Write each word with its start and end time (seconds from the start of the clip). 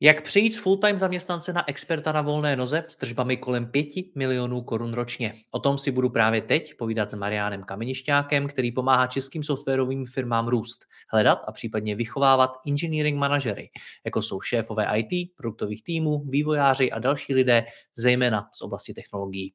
Jak 0.00 0.22
přejít 0.22 0.52
z 0.52 0.58
full-time 0.58 0.98
zaměstnance 0.98 1.52
na 1.52 1.68
experta 1.68 2.12
na 2.12 2.22
volné 2.22 2.56
noze 2.56 2.84
s 2.88 2.96
tržbami 2.96 3.36
kolem 3.36 3.66
5 3.66 3.88
milionů 4.14 4.62
korun 4.62 4.92
ročně? 4.94 5.34
O 5.50 5.58
tom 5.58 5.78
si 5.78 5.90
budu 5.90 6.10
právě 6.10 6.42
teď 6.42 6.74
povídat 6.78 7.10
s 7.10 7.14
Mariánem 7.14 7.62
Kamenišťákem, 7.62 8.48
který 8.48 8.72
pomáhá 8.72 9.06
českým 9.06 9.44
softwarovým 9.44 10.06
firmám 10.06 10.48
růst, 10.48 10.84
hledat 11.12 11.38
a 11.46 11.52
případně 11.52 11.94
vychovávat 11.94 12.50
engineering 12.66 13.18
manažery, 13.18 13.70
jako 14.04 14.22
jsou 14.22 14.40
šéfové 14.40 14.86
IT, 14.98 15.30
produktových 15.36 15.84
týmů, 15.84 16.24
vývojáři 16.28 16.92
a 16.92 16.98
další 16.98 17.34
lidé, 17.34 17.66
zejména 17.94 18.48
z 18.52 18.62
oblasti 18.62 18.94
technologií. 18.94 19.52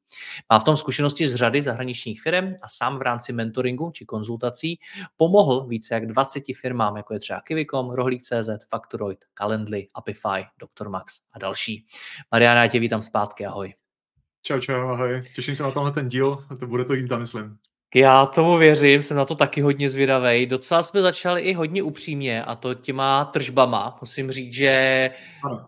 Má 0.52 0.60
v 0.60 0.64
tom 0.64 0.78
zkušenosti 0.78 1.28
z 1.28 1.36
řady 1.36 1.62
zahraničních 1.62 2.22
firm 2.22 2.54
a 2.62 2.68
sám 2.68 3.00
v 3.00 3.02
rámci 3.02 3.34
mentoringu 3.34 3.92
či 3.92 4.06
konzultací 4.06 4.80
pomohl 5.18 5.68
více 5.68 5.94
jak 5.94 6.08
20 6.08 6.44
firmám, 6.62 6.98
jako 6.98 7.14
je 7.14 7.20
třeba 7.20 7.42
Kivicom, 7.42 7.90
Rohlík.cz, 7.90 8.50
Factoroid, 8.70 9.20
Calendly, 9.34 9.88
Apify 9.94 10.31
Spotify, 10.32 10.50
Dr. 10.60 10.90
Max 10.90 11.14
a 11.34 11.40
další. 11.40 11.86
Mariana, 12.32 12.62
já 12.62 12.68
tě 12.68 12.80
vítám 12.80 13.02
zpátky, 13.02 13.46
ahoj. 13.46 13.74
Čau, 14.44 14.60
čau, 14.60 14.74
ahoj. 14.74 15.22
Těším 15.36 15.56
se 15.56 15.64
na 15.64 15.72
tenhle 15.72 15.92
ten 15.92 16.10
díl, 16.10 16.38
to 16.60 16.68
bude 16.68 16.86
to 16.86 16.94
jízda, 16.94 17.18
myslím. 17.18 17.58
Já 17.96 18.26
tomu 18.26 18.58
věřím, 18.58 19.04
jsem 19.04 19.18
na 19.18 19.26
to 19.26 19.36
taky 19.36 19.62
hodně 19.62 19.90
zvědavý. 19.90 20.46
Docela 20.46 20.84
jsme 20.84 21.02
začali 21.02 21.42
i 21.42 21.54
hodně 21.54 21.84
upřímně 21.84 22.44
a 22.44 22.56
to 22.56 22.74
těma 22.74 23.26
tržbama. 23.26 23.98
Musím 24.02 24.32
říct, 24.32 24.54
že 24.54 25.10
ano. 25.44 25.68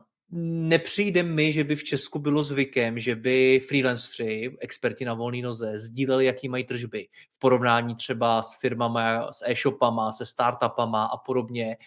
nepřijde 0.68 1.24
mi, 1.24 1.54
že 1.54 1.64
by 1.64 1.76
v 1.76 1.84
Česku 1.84 2.20
bylo 2.20 2.44
zvykem, 2.44 3.00
že 3.00 3.16
by 3.16 3.60
freelanceri, 3.68 4.58
experti 4.60 5.06
na 5.06 5.14
volné 5.14 5.42
noze, 5.42 5.78
sdíleli, 5.78 6.26
jaký 6.26 6.50
mají 6.50 6.64
tržby 6.64 7.08
v 7.32 7.40
porovnání 7.40 7.96
třeba 7.96 8.42
s 8.42 8.60
firmama, 8.60 9.32
s 9.32 9.44
e-shopama, 9.48 10.12
se 10.12 10.26
startupama 10.26 11.06
a 11.06 11.18
podobně. 11.18 11.78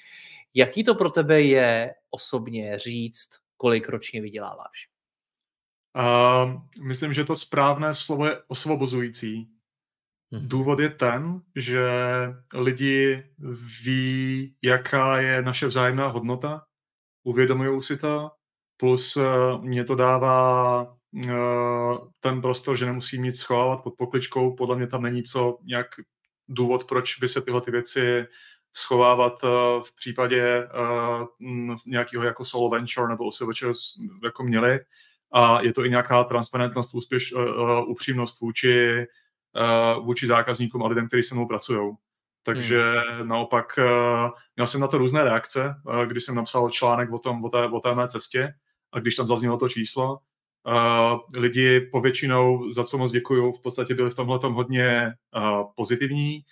Jaký 0.58 0.84
to 0.84 0.94
pro 0.94 1.10
tebe 1.10 1.42
je 1.42 1.94
osobně 2.10 2.78
říct, 2.78 3.28
kolik 3.56 3.88
ročně 3.88 4.22
vyděláváš? 4.22 4.88
Uh, 5.98 6.62
myslím, 6.86 7.12
že 7.12 7.24
to 7.24 7.36
správné 7.36 7.94
slovo 7.94 8.26
je 8.26 8.42
osvobozující. 8.48 9.48
Hmm. 10.32 10.48
Důvod 10.48 10.80
je 10.80 10.90
ten, 10.90 11.42
že 11.56 11.88
lidi 12.54 13.24
ví, 13.84 14.56
jaká 14.62 15.20
je 15.20 15.42
naše 15.42 15.66
vzájemná 15.66 16.08
hodnota, 16.08 16.66
uvědomují 17.24 17.80
si 17.80 17.96
to, 17.96 18.30
plus 18.76 19.16
uh, 19.16 19.24
mě 19.64 19.84
to 19.84 19.94
dává 19.94 20.82
uh, 21.12 22.08
ten 22.20 22.40
prostor, 22.40 22.76
že 22.76 22.86
nemusím 22.86 23.22
nic 23.22 23.38
schovávat 23.38 23.82
pod 23.82 23.94
pokličkou, 23.98 24.56
podle 24.56 24.76
mě 24.76 24.86
tam 24.86 25.02
není 25.02 25.22
co 25.22 25.58
nějak 25.64 25.86
důvod, 26.48 26.84
proč 26.84 27.18
by 27.18 27.28
se 27.28 27.42
tyhle 27.42 27.60
ty 27.60 27.70
věci 27.70 28.26
schovávat 28.76 29.44
eh, 29.44 29.48
v 29.82 29.96
případě 29.96 30.42
eh, 30.42 30.68
nějakého 31.86 32.24
jako 32.24 32.44
solo 32.44 32.68
venture 32.68 33.08
nebo 33.08 33.24
OSVČ 33.24 33.64
jako 34.24 34.42
měli. 34.42 34.80
A 35.32 35.60
je 35.62 35.72
to 35.72 35.84
i 35.84 35.90
nějaká 35.90 36.24
transparentnost, 36.24 36.94
úspěš, 36.94 37.32
eh, 37.32 37.82
upřímnost 37.86 38.40
vůči, 38.40 39.06
vůči 40.02 40.26
zákazníkům 40.26 40.82
a 40.82 40.88
lidem, 40.88 41.08
kteří 41.08 41.22
se 41.22 41.34
mnou 41.34 41.46
pracují. 41.46 41.92
Takže 42.42 42.82
hmm. 42.82 43.28
naopak 43.28 43.78
měl 44.56 44.66
jsem 44.66 44.80
na 44.80 44.86
to 44.86 44.98
různé 44.98 45.24
reakce, 45.24 45.74
když 46.06 46.24
jsem 46.24 46.34
napsal 46.34 46.70
článek 46.70 47.12
o, 47.12 47.18
tom, 47.18 47.44
o, 47.44 47.48
té, 47.48 47.64
o 47.68 47.80
té 47.80 47.94
mé 47.94 48.08
cestě 48.08 48.54
a 48.92 48.98
když 48.98 49.14
tam 49.14 49.26
zaznělo 49.26 49.56
to 49.56 49.68
číslo, 49.68 50.18
lidi 51.36 51.80
povětšinou, 51.80 52.70
za 52.70 52.84
co 52.84 52.98
moc 52.98 53.10
děkuju, 53.10 53.52
v 53.52 53.62
podstatě 53.62 53.94
byli 53.94 54.10
v 54.10 54.14
tomhle 54.14 54.38
hodně 54.42 55.12
pozitivní 55.76 56.44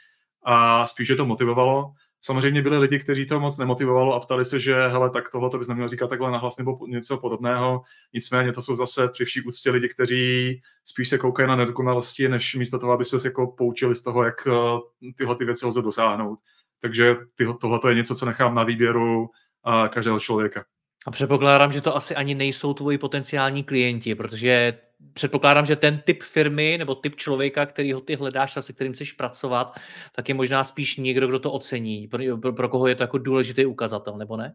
a 0.44 0.86
spíše 0.86 1.16
to 1.16 1.26
motivovalo. 1.26 1.92
Samozřejmě 2.26 2.62
byli 2.62 2.78
lidi, 2.78 2.98
kteří 2.98 3.26
to 3.26 3.40
moc 3.40 3.58
nemotivovalo 3.58 4.14
a 4.14 4.20
ptali 4.20 4.44
se, 4.44 4.58
že 4.58 4.88
hele, 4.88 5.10
tak 5.10 5.30
tohle 5.30 5.50
to 5.50 5.58
bys 5.58 5.68
neměl 5.68 5.88
říkat 5.88 6.06
takhle 6.06 6.30
nahlas 6.30 6.58
nebo 6.58 6.78
něco 6.86 7.16
podobného. 7.18 7.82
Nicméně 8.12 8.52
to 8.52 8.62
jsou 8.62 8.76
zase 8.76 9.08
při 9.08 9.24
vší 9.24 9.42
úctě 9.42 9.70
lidi, 9.70 9.88
kteří 9.88 10.60
spíš 10.84 11.08
se 11.08 11.18
koukají 11.18 11.48
na 11.48 11.56
nedokonalosti, 11.56 12.28
než 12.28 12.54
místo 12.54 12.78
toho, 12.78 12.92
aby 12.92 13.04
se 13.04 13.16
jako 13.24 13.46
poučili 13.46 13.94
z 13.94 14.02
toho, 14.02 14.24
jak 14.24 14.46
eh, 14.46 15.10
tyhle 15.16 15.36
ty 15.36 15.44
věci 15.44 15.66
lze 15.66 15.82
dosáhnout. 15.82 16.38
Takže 16.80 17.16
tohle 17.60 17.80
je 17.88 17.94
něco, 17.94 18.14
co 18.14 18.26
nechám 18.26 18.54
na 18.54 18.64
výběru 18.64 19.26
eh, 19.68 19.88
každého 19.88 20.20
člověka. 20.20 20.64
A 21.06 21.10
předpokládám, 21.10 21.72
že 21.72 21.80
to 21.80 21.96
asi 21.96 22.14
ani 22.14 22.34
nejsou 22.34 22.74
tvoji 22.74 22.98
potenciální 22.98 23.64
klienti, 23.64 24.14
protože 24.14 24.78
předpokládám, 25.12 25.66
že 25.66 25.76
ten 25.76 25.98
typ 25.98 26.22
firmy 26.22 26.76
nebo 26.78 26.94
typ 26.94 27.16
člověka, 27.16 27.66
který 27.66 27.92
ho 27.92 28.00
ty 28.00 28.16
hledáš 28.16 28.56
a 28.56 28.62
se 28.62 28.72
kterým 28.72 28.92
chceš 28.92 29.12
pracovat, 29.12 29.76
tak 30.12 30.28
je 30.28 30.34
možná 30.34 30.64
spíš 30.64 30.96
někdo, 30.96 31.28
kdo 31.28 31.38
to 31.38 31.52
ocení. 31.52 32.08
Pro, 32.08 32.38
pro, 32.38 32.52
pro 32.52 32.68
koho 32.68 32.86
je 32.86 32.94
to 32.94 33.02
jako 33.02 33.18
důležitý 33.18 33.66
ukazatel, 33.66 34.18
nebo 34.18 34.36
ne? 34.36 34.54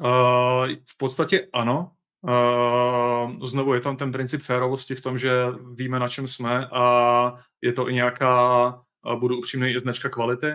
Uh, 0.00 0.66
v 0.68 0.96
podstatě 0.96 1.48
ano. 1.52 1.90
Uh, 2.22 3.46
znovu 3.46 3.74
je 3.74 3.80
tam 3.80 3.96
ten 3.96 4.12
princip 4.12 4.42
férovosti 4.42 4.94
v 4.94 5.00
tom, 5.00 5.18
že 5.18 5.32
víme, 5.74 5.98
na 5.98 6.08
čem 6.08 6.26
jsme 6.26 6.66
a 6.66 7.34
je 7.62 7.72
to 7.72 7.88
i 7.88 7.94
nějaká, 7.94 8.66
uh, 9.06 9.20
budu 9.20 9.38
upřímný, 9.38 9.70
i 9.70 9.80
značka 9.80 10.08
kvality 10.08 10.46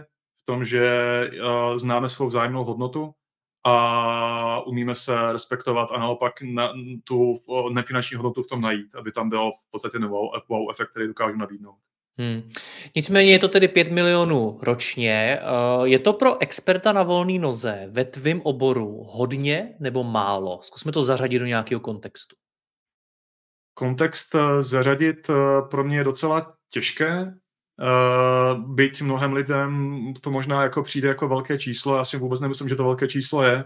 v 0.41 0.45
tom, 0.45 0.65
že 0.65 0.81
uh, 1.29 1.77
známe 1.77 2.09
svou 2.09 2.27
vzájemnou 2.27 2.63
hodnotu 2.63 3.13
a 3.69 4.61
umíme 4.65 4.95
se 4.95 5.31
respektovat 5.31 5.89
a 5.91 5.97
naopak 5.97 6.41
na, 6.41 6.73
tu 7.03 7.39
nefinanční 7.73 8.15
hodnotu 8.17 8.43
v 8.43 8.47
tom 8.47 8.61
najít, 8.61 8.95
aby 8.95 9.11
tam 9.11 9.29
byl 9.29 9.51
v 9.51 9.71
podstatě 9.71 9.99
wow, 9.99 10.29
wow 10.49 10.71
efekt, 10.71 10.89
který 10.89 11.07
dokážu 11.07 11.37
nabídnout. 11.37 11.75
Hmm. 12.19 12.49
Nicméně 12.95 13.31
je 13.31 13.39
to 13.39 13.47
tedy 13.47 13.67
5 13.67 13.91
milionů 13.91 14.59
ročně. 14.61 15.39
Eh, 15.41 15.87
je 15.87 15.99
to 15.99 16.13
pro 16.13 16.41
experta 16.41 16.93
na 16.93 17.03
volné 17.03 17.39
noze 17.39 17.87
ve 17.89 18.05
tvém 18.05 18.41
oboru 18.41 19.03
hodně 19.03 19.75
nebo 19.79 20.03
málo? 20.03 20.59
Zkusme 20.61 20.91
to 20.91 21.03
zařadit 21.03 21.39
do 21.39 21.45
nějakého 21.45 21.81
kontextu. 21.81 22.35
Kontext 23.73 24.35
eh, 24.35 24.63
zařadit 24.63 25.29
eh, 25.29 25.33
pro 25.69 25.83
mě 25.83 25.97
je 25.97 26.03
docela 26.03 26.53
těžké, 26.71 27.33
Uh, 27.81 28.73
byť 28.73 29.01
mnohem 29.01 29.33
lidem 29.33 30.13
to 30.21 30.31
možná 30.31 30.63
jako 30.63 30.83
přijde 30.83 31.07
jako 31.07 31.27
velké 31.27 31.57
číslo, 31.57 31.97
já 31.97 32.05
si 32.05 32.17
vůbec 32.17 32.41
nemyslím, 32.41 32.69
že 32.69 32.75
to 32.75 32.83
velké 32.83 33.07
číslo 33.07 33.43
je. 33.43 33.63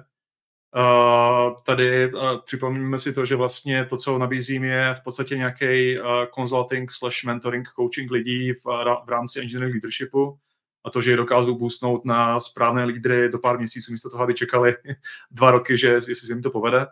Uh, 0.76 1.56
tady 1.66 2.14
uh, 2.14 2.22
připomínáme 2.46 2.98
si 2.98 3.14
to, 3.14 3.26
že 3.26 3.36
vlastně 3.36 3.86
to, 3.86 3.98
co 3.98 4.18
nabízím, 4.18 4.64
je 4.64 4.94
v 4.94 5.04
podstatě 5.04 5.38
nějaký 5.38 6.00
uh, 6.00 6.06
consulting 6.36 6.92
slash 6.92 7.24
mentoring, 7.24 7.68
coaching 7.76 8.12
lidí 8.12 8.54
v, 8.54 8.64
v 9.06 9.10
rámci 9.10 9.40
engineering 9.40 9.74
leadershipu 9.74 10.40
a 10.86 10.90
to, 10.90 11.02
že 11.02 11.12
je 11.12 11.18
dokážu 11.18 11.58
boostnout 11.58 12.06
na 12.06 12.40
správné 12.40 12.86
lídry 12.86 13.30
do 13.30 13.40
pár 13.40 13.58
měsíců, 13.58 13.92
místo 13.92 14.10
toho, 14.10 14.24
aby 14.24 14.34
čekali 14.34 14.76
dva 15.32 15.52
roky, 15.52 15.78
že 15.78 15.88
jestli 15.88 16.16
se 16.16 16.34
jim 16.34 16.42
to 16.42 16.52
povede. 16.52 16.88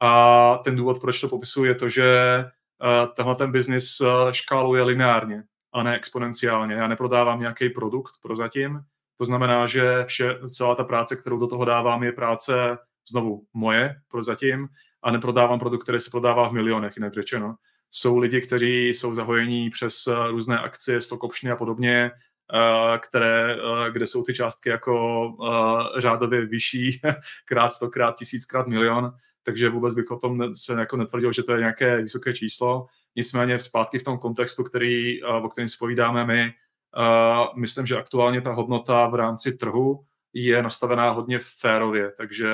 A 0.00 0.56
ten 0.64 0.76
důvod, 0.76 1.00
proč 1.00 1.20
to 1.20 1.28
popisuju, 1.28 1.66
je 1.66 1.74
to, 1.74 1.88
že 1.88 2.44
tenhle 3.16 3.34
ten 3.34 3.52
biznis 3.52 4.02
škáluje 4.30 4.82
lineárně 4.82 5.44
a 5.72 5.82
ne 5.82 5.96
exponenciálně. 5.96 6.74
Já 6.74 6.88
neprodávám 6.88 7.40
nějaký 7.40 7.68
produkt 7.68 8.14
prozatím, 8.22 8.80
to 9.18 9.24
znamená, 9.24 9.66
že 9.66 10.04
vše, 10.04 10.38
celá 10.48 10.74
ta 10.74 10.84
práce, 10.84 11.16
kterou 11.16 11.38
do 11.38 11.46
toho 11.46 11.64
dávám, 11.64 12.02
je 12.02 12.12
práce 12.12 12.78
znovu 13.10 13.42
moje 13.54 13.94
prozatím 14.08 14.68
a 15.02 15.10
neprodávám 15.10 15.58
produkt, 15.58 15.82
který 15.82 16.00
se 16.00 16.10
prodává 16.10 16.48
v 16.48 16.52
milionech, 16.52 16.96
jinak 16.96 17.14
řečeno. 17.14 17.54
Jsou 17.90 18.18
lidi, 18.18 18.40
kteří 18.40 18.88
jsou 18.88 19.14
zahojení 19.14 19.70
přes 19.70 20.06
eh, 20.06 20.30
různé 20.30 20.58
akcie, 20.58 21.00
stock 21.00 21.24
optiony 21.24 21.52
a 21.52 21.56
podobně, 21.56 22.10
eh, 22.54 22.98
které, 22.98 23.54
eh, 23.54 23.90
kde 23.90 24.06
jsou 24.06 24.22
ty 24.22 24.34
částky 24.34 24.68
jako 24.68 25.36
řádově 25.98 26.46
vyšší, 26.46 27.00
krát 27.44 27.72
stokrát, 27.72 28.16
tisíckrát 28.18 28.66
milion, 28.66 29.12
takže 29.42 29.68
vůbec 29.68 29.94
bych 29.94 30.10
o 30.10 30.18
tom 30.18 30.56
se 30.56 30.72
jako 30.72 30.96
netvrdil, 30.96 31.32
že 31.32 31.42
to 31.42 31.52
je 31.52 31.58
nějaké 31.58 32.02
vysoké 32.02 32.34
číslo. 32.34 32.86
Nicméně 33.18 33.58
zpátky 33.58 33.98
v 33.98 34.04
tom 34.04 34.18
kontextu, 34.18 34.64
který, 34.64 35.22
o 35.22 35.48
kterém 35.48 35.68
spovídáme 35.68 36.26
my, 36.26 36.54
myslím, 37.56 37.86
že 37.86 37.96
aktuálně 37.96 38.40
ta 38.40 38.52
hodnota 38.52 39.06
v 39.06 39.14
rámci 39.14 39.52
trhu 39.52 40.04
je 40.32 40.62
nastavená 40.62 41.10
hodně 41.10 41.38
férově, 41.42 42.12
takže 42.16 42.48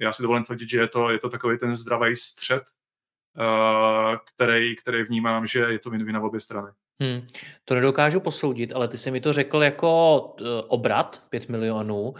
Já 0.00 0.12
si 0.12 0.22
dovolím 0.22 0.44
tvrdit, 0.44 0.70
že 0.70 0.80
je 0.80 0.88
to, 0.88 1.10
je 1.10 1.18
to 1.18 1.28
takový 1.28 1.58
ten 1.58 1.74
zdravý 1.74 2.16
střed, 2.16 2.62
uh, 2.62 4.16
který, 4.34 4.76
který 4.76 5.02
vnímám, 5.02 5.46
že 5.46 5.60
je 5.60 5.78
to 5.78 5.90
win 5.90 6.12
na 6.12 6.20
obě 6.20 6.40
strany. 6.40 6.68
Hmm, 7.02 7.26
to 7.64 7.74
nedokážu 7.74 8.20
posoudit, 8.20 8.72
ale 8.72 8.88
ty 8.88 8.98
jsi 8.98 9.10
mi 9.10 9.20
to 9.20 9.32
řekl 9.32 9.62
jako 9.62 10.18
obrat 10.68 11.22
5 11.28 11.48
milionů. 11.48 12.00
Uh, 12.02 12.14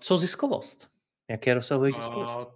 co 0.00 0.18
ziskovost? 0.18 0.88
Jaké 1.30 1.54
rozsahuje 1.54 1.92
ziskovost? 1.92 2.48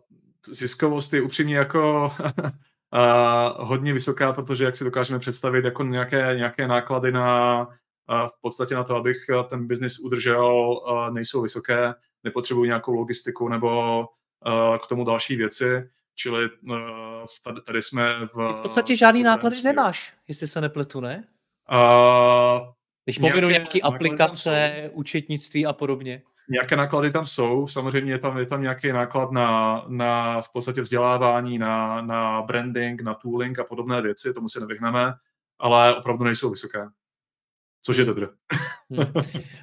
Ziskovost 0.47 1.13
je 1.13 1.23
upřímně 1.23 1.57
jako 1.57 2.13
uh, 2.93 3.69
hodně 3.69 3.93
vysoká, 3.93 4.33
protože 4.33 4.65
jak 4.65 4.77
si 4.77 4.85
dokážeme 4.85 5.19
představit, 5.19 5.65
jako 5.65 5.83
nějaké, 5.83 6.35
nějaké 6.37 6.69
náklady 6.69 7.13
na 7.13 7.59
uh, 7.67 8.29
v 8.29 8.41
podstatě 8.41 8.75
na 8.75 8.85
to, 8.85 8.97
abych 8.97 9.17
ten 9.49 9.67
biznis 9.67 9.99
udržel, 9.99 10.47
uh, 10.47 11.11
nejsou 11.11 11.43
vysoké, 11.43 11.95
nepotřebuji 12.25 12.65
nějakou 12.65 12.93
logistiku 12.93 13.49
nebo 13.49 14.01
uh, 14.01 14.77
k 14.77 14.87
tomu 14.87 15.05
další 15.05 15.37
věci. 15.37 15.91
Čili 16.15 16.45
uh, 16.45 16.77
tady, 17.45 17.61
tady 17.61 17.83
jsme 17.83 18.27
v... 18.27 18.53
v 18.59 18.63
podstatě 18.63 18.97
žádný 18.97 19.23
náklady 19.23 19.57
nemáš, 19.65 20.15
jestli 20.29 20.49
se 20.49 20.61
nepletu, 20.61 21.01
ne? 21.01 21.25
Uh, 21.73 22.67
Když 23.05 23.19
pominu 23.19 23.49
nějaké 23.49 23.81
aplikace, 23.81 24.91
účetnictví 24.93 25.67
a 25.67 25.73
podobně. 25.73 26.23
Nějaké 26.53 26.77
náklady 26.77 27.11
tam 27.11 27.27
jsou, 27.27 27.69
samozřejmě 27.69 28.13
je 28.13 28.19
tam, 28.19 28.39
je 28.39 28.47
tam 28.47 28.63
nějaký 28.63 28.93
náklad 28.93 29.33
na, 29.33 29.85
na 29.89 30.43
v 30.43 30.53
podstatě 30.53 30.81
vzdělávání, 30.81 31.59
na, 31.59 32.03
na 32.03 32.43
branding, 32.43 33.01
na 33.01 33.15
tooling 33.15 33.59
a 33.59 33.65
podobné 33.65 34.03
věci, 34.03 34.33
tomu 34.33 34.49
se 34.49 34.61
nevyhneme, 34.61 35.15
ale 35.59 35.97
opravdu 35.97 36.25
nejsou 36.25 36.51
vysoké 36.51 36.89
což 37.83 37.97
je 37.97 38.05
dobře. 38.05 38.29
Hmm. 38.91 39.13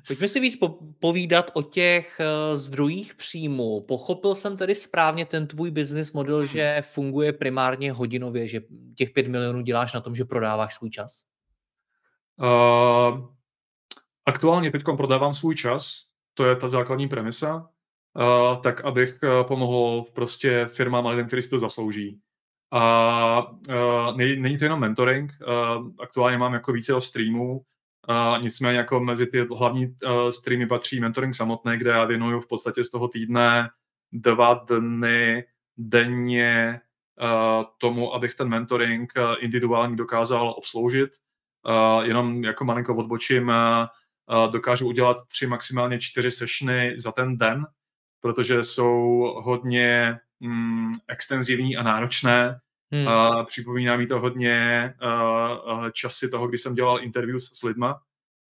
Pojďme 0.08 0.28
si 0.28 0.40
víc 0.40 0.60
povídat 1.00 1.52
o 1.54 1.62
těch 1.62 2.20
uh, 2.20 2.58
zdrojích 2.58 3.16
příjmu. 3.16 3.82
Pochopil 3.82 4.36
jsem 4.36 4.58
tedy 4.58 4.76
správně 4.76 5.26
ten 5.26 5.48
tvůj 5.48 5.72
business 5.72 6.12
model, 6.12 6.38
hmm. 6.38 6.46
že 6.46 6.82
funguje 6.82 7.34
primárně 7.34 7.92
hodinově, 7.92 8.48
že 8.48 8.62
těch 8.96 9.10
5 9.10 9.28
milionů 9.28 9.62
děláš 9.62 9.94
na 9.94 10.02
tom, 10.02 10.16
že 10.16 10.26
prodáváš 10.26 10.76
svůj 10.76 10.90
čas? 10.90 11.24
Uh, 12.42 13.28
aktuálně 14.26 14.72
teď 14.72 14.84
prodávám 14.98 15.34
svůj 15.34 15.56
čas, 15.56 16.09
to 16.40 16.46
je 16.46 16.56
ta 16.56 16.68
základní 16.68 17.08
premisa, 17.08 17.68
uh, 18.16 18.62
tak 18.62 18.82
abych 18.82 19.20
uh, 19.24 19.48
pomohl 19.48 20.06
prostě 20.14 20.66
firmám 20.66 21.08
a 21.08 21.10
lidem, 21.10 21.28
kteří 21.28 21.42
si 21.42 21.50
to 21.50 21.60
zaslouží. 21.60 22.20
A 22.72 23.52
uh, 23.70 24.18
není 24.18 24.58
to 24.58 24.66
jenom 24.66 24.80
mentoring, 24.80 25.32
uh, 25.42 25.88
aktuálně 26.00 26.38
mám 26.38 26.54
jako 26.54 26.72
více 26.72 27.02
streamů, 27.02 27.62
Uh, 28.10 28.44
nicméně 28.44 28.78
jako 28.78 29.00
mezi 29.00 29.28
ty 29.28 29.48
hlavní 29.58 29.86
uh, 29.86 30.30
streamy 30.30 30.68
patří 30.68 31.00
mentoring 31.00 31.36
samotný, 31.36 31.78
kde 31.78 31.92
já 31.92 32.06
věnuju 32.06 32.40
v 32.42 32.48
podstatě 32.48 32.84
z 32.84 32.90
toho 32.90 33.08
týdne 33.08 33.70
dva 34.12 34.54
dny 34.54 35.44
denně 35.78 36.82
uh, 37.22 37.66
tomu, 37.78 38.14
abych 38.14 38.36
ten 38.36 38.50
mentoring 38.50 39.14
uh, 39.18 39.96
dokázal 39.96 40.50
obsloužit. 40.58 41.10
Uh, 41.68 42.04
jenom 42.04 42.44
jako 42.44 42.66
malinko 42.66 42.96
odbočím, 42.96 43.48
uh, 43.48 43.86
dokážu 44.52 44.88
udělat 44.88 45.18
tři, 45.28 45.48
maximálně 45.48 46.00
čtyři 46.00 46.32
sessiony 46.32 46.94
za 47.00 47.12
ten 47.12 47.38
den, 47.38 47.66
protože 48.22 48.64
jsou 48.64 49.20
hodně 49.44 50.20
mm, 50.40 50.92
extenzivní 51.08 51.78
a 51.78 51.84
náročné 51.84 52.60
Hmm. 52.92 53.08
Uh, 53.08 53.46
připomíná 53.46 53.98
mi 53.98 54.08
to 54.08 54.20
hodně 54.20 54.94
uh, 55.04 55.90
časy 55.90 56.30
toho, 56.30 56.48
kdy 56.48 56.58
jsem 56.58 56.76
dělal 56.76 57.04
interview 57.04 57.38
s, 57.40 57.60
s 57.60 57.64
lidma, 57.64 58.02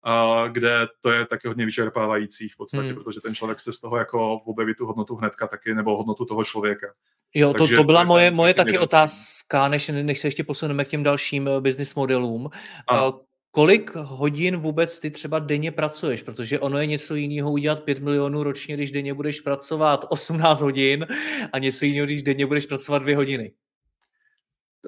uh, 0.06 0.48
kde 0.52 0.86
to 1.00 1.10
je 1.10 1.26
taky 1.26 1.48
hodně 1.48 1.66
vyčerpávající 1.66 2.48
v 2.48 2.56
podstatě, 2.56 2.86
hmm. 2.86 2.94
protože 2.94 3.20
ten 3.20 3.34
člověk 3.34 3.60
se 3.60 3.72
z 3.72 3.80
toho 3.80 3.96
jako 3.96 4.34
objeví 4.34 4.74
tu 4.74 4.86
hodnotu 4.86 5.16
hnedka 5.16 5.46
taky, 5.46 5.74
nebo 5.74 5.96
hodnotu 5.96 6.24
toho 6.24 6.44
člověka. 6.44 6.86
Jo, 7.34 7.54
to, 7.54 7.68
to 7.68 7.84
byla 7.84 8.04
moje, 8.04 8.30
moje 8.30 8.54
taky 8.54 8.78
otázka, 8.78 9.68
než, 9.68 9.88
než 9.88 10.20
se 10.20 10.26
ještě 10.26 10.44
posuneme 10.44 10.84
k 10.84 10.88
těm 10.88 11.02
dalším 11.02 11.46
uh, 11.46 11.60
business 11.60 11.94
modelům. 11.94 12.50
A. 12.88 13.12
Kolik 13.52 13.94
hodin 13.94 14.56
vůbec 14.56 15.00
ty 15.00 15.10
třeba 15.10 15.38
denně 15.38 15.72
pracuješ? 15.72 16.22
Protože 16.22 16.58
ono 16.58 16.78
je 16.78 16.86
něco 16.86 17.14
jiného 17.14 17.52
udělat 17.52 17.82
5 17.82 17.98
milionů 17.98 18.42
ročně, 18.42 18.74
když 18.76 18.90
denně 18.90 19.14
budeš 19.14 19.40
pracovat 19.40 20.04
18 20.08 20.60
hodin 20.60 21.06
a 21.52 21.58
něco 21.58 21.84
jiného, 21.84 22.06
když 22.06 22.22
denně 22.22 22.46
budeš 22.46 22.66
pracovat 22.66 22.98
2 22.98 23.16
hodiny. 23.16 23.52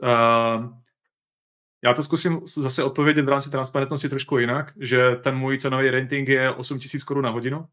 Uh, 0.02 0.66
já 1.84 1.94
to 1.94 2.02
zkusím 2.02 2.40
zase 2.46 2.84
odpovědět 2.84 3.22
v 3.22 3.28
rámci 3.28 3.50
transparentnosti 3.50 4.08
trošku 4.08 4.38
jinak, 4.38 4.72
že 4.80 5.16
ten 5.16 5.36
můj 5.36 5.58
cenový 5.58 5.90
rating 5.90 6.28
je 6.28 6.50
8000 6.50 7.04
korun 7.04 7.24
na 7.24 7.30
hodinu. 7.30 7.66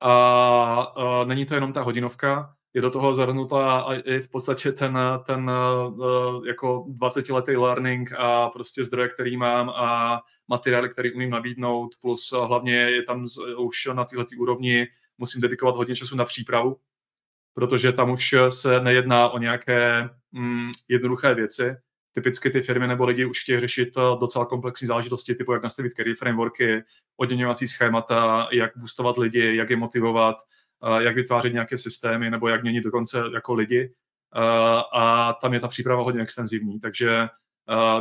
A 0.00 0.96
uh, 0.96 1.28
není 1.28 1.46
to 1.46 1.54
jenom 1.54 1.72
ta 1.72 1.82
hodinovka, 1.82 2.54
je 2.76 2.82
do 2.82 2.90
toho 2.90 3.14
zahrnutá 3.14 3.86
i 4.04 4.20
v 4.20 4.28
podstatě 4.28 4.72
ten, 4.72 4.98
ten 5.26 5.50
uh, 5.50 6.46
jako 6.46 6.84
20 6.88 7.28
letý 7.28 7.56
learning 7.56 8.12
a 8.18 8.48
prostě 8.48 8.84
zdroje, 8.84 9.08
který 9.08 9.36
mám 9.36 9.70
a 9.70 10.20
materiály, 10.48 10.88
který 10.88 11.12
umím 11.12 11.30
nabídnout, 11.30 11.94
plus 12.00 12.32
hlavně 12.32 12.74
je 12.74 13.02
tam 13.02 13.24
už 13.58 13.86
na 13.92 14.04
této 14.04 14.24
úrovni 14.38 14.86
musím 15.18 15.40
dedikovat 15.40 15.76
hodně 15.76 15.96
času 15.96 16.16
na 16.16 16.24
přípravu, 16.24 16.76
protože 17.54 17.92
tam 17.92 18.10
už 18.10 18.34
se 18.48 18.80
nejedná 18.80 19.28
o 19.28 19.38
nějaké 19.38 20.08
mm, 20.32 20.70
jednoduché 20.88 21.34
věci. 21.34 21.76
Typicky 22.12 22.50
ty 22.50 22.62
firmy 22.62 22.86
nebo 22.86 23.04
lidi 23.04 23.24
už 23.24 23.42
chtějí 23.42 23.60
řešit 23.60 23.88
eh, 23.96 24.00
docela 24.20 24.46
komplexní 24.46 24.86
záležitosti, 24.86 25.34
typu 25.34 25.52
jak 25.52 25.62
nastavit 25.62 25.92
career 25.92 26.16
frameworky, 26.16 26.82
odměňovací 27.16 27.68
schémata, 27.68 28.48
jak 28.52 28.76
boostovat 28.76 29.18
lidi, 29.18 29.56
jak 29.56 29.70
je 29.70 29.76
motivovat, 29.76 30.36
eh, 30.36 30.55
jak 30.98 31.14
vytvářet 31.14 31.52
nějaké 31.52 31.78
systémy 31.78 32.30
nebo 32.30 32.48
jak 32.48 32.62
měnit 32.62 32.84
dokonce 32.84 33.22
jako 33.34 33.54
lidi. 33.54 33.92
A 34.92 35.32
tam 35.40 35.54
je 35.54 35.60
ta 35.60 35.68
příprava 35.68 36.02
hodně 36.02 36.22
extenzivní, 36.22 36.80
takže 36.80 37.28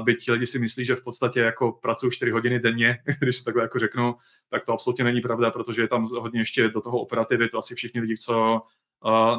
byť 0.03 0.29
lidi 0.29 0.45
si 0.45 0.59
myslí, 0.59 0.85
že 0.85 0.95
v 0.95 1.03
podstatě 1.03 1.39
jako 1.39 1.71
pracují 1.71 2.11
4 2.11 2.31
hodiny 2.31 2.59
denně, 2.59 2.97
když 3.19 3.37
to 3.37 3.43
takhle 3.43 3.63
jako 3.63 3.79
řeknu, 3.79 4.15
tak 4.49 4.65
to 4.65 4.73
absolutně 4.73 5.03
není 5.03 5.21
pravda, 5.21 5.51
protože 5.51 5.81
je 5.81 5.87
tam 5.87 6.05
hodně 6.05 6.41
ještě 6.41 6.69
do 6.69 6.81
toho 6.81 6.99
operativy, 6.99 7.49
to 7.49 7.57
asi 7.57 7.75
všichni 7.75 8.01
lidi, 8.01 8.17
co 8.17 8.61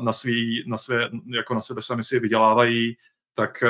na, 0.03 0.13
svý, 0.13 0.65
na, 0.67 0.77
své, 0.79 1.11
jako 1.27 1.55
na 1.55 1.61
sebe 1.61 1.83
sami 1.83 2.05
si 2.05 2.21
vydělávají, 2.21 2.97
tak 3.35 3.65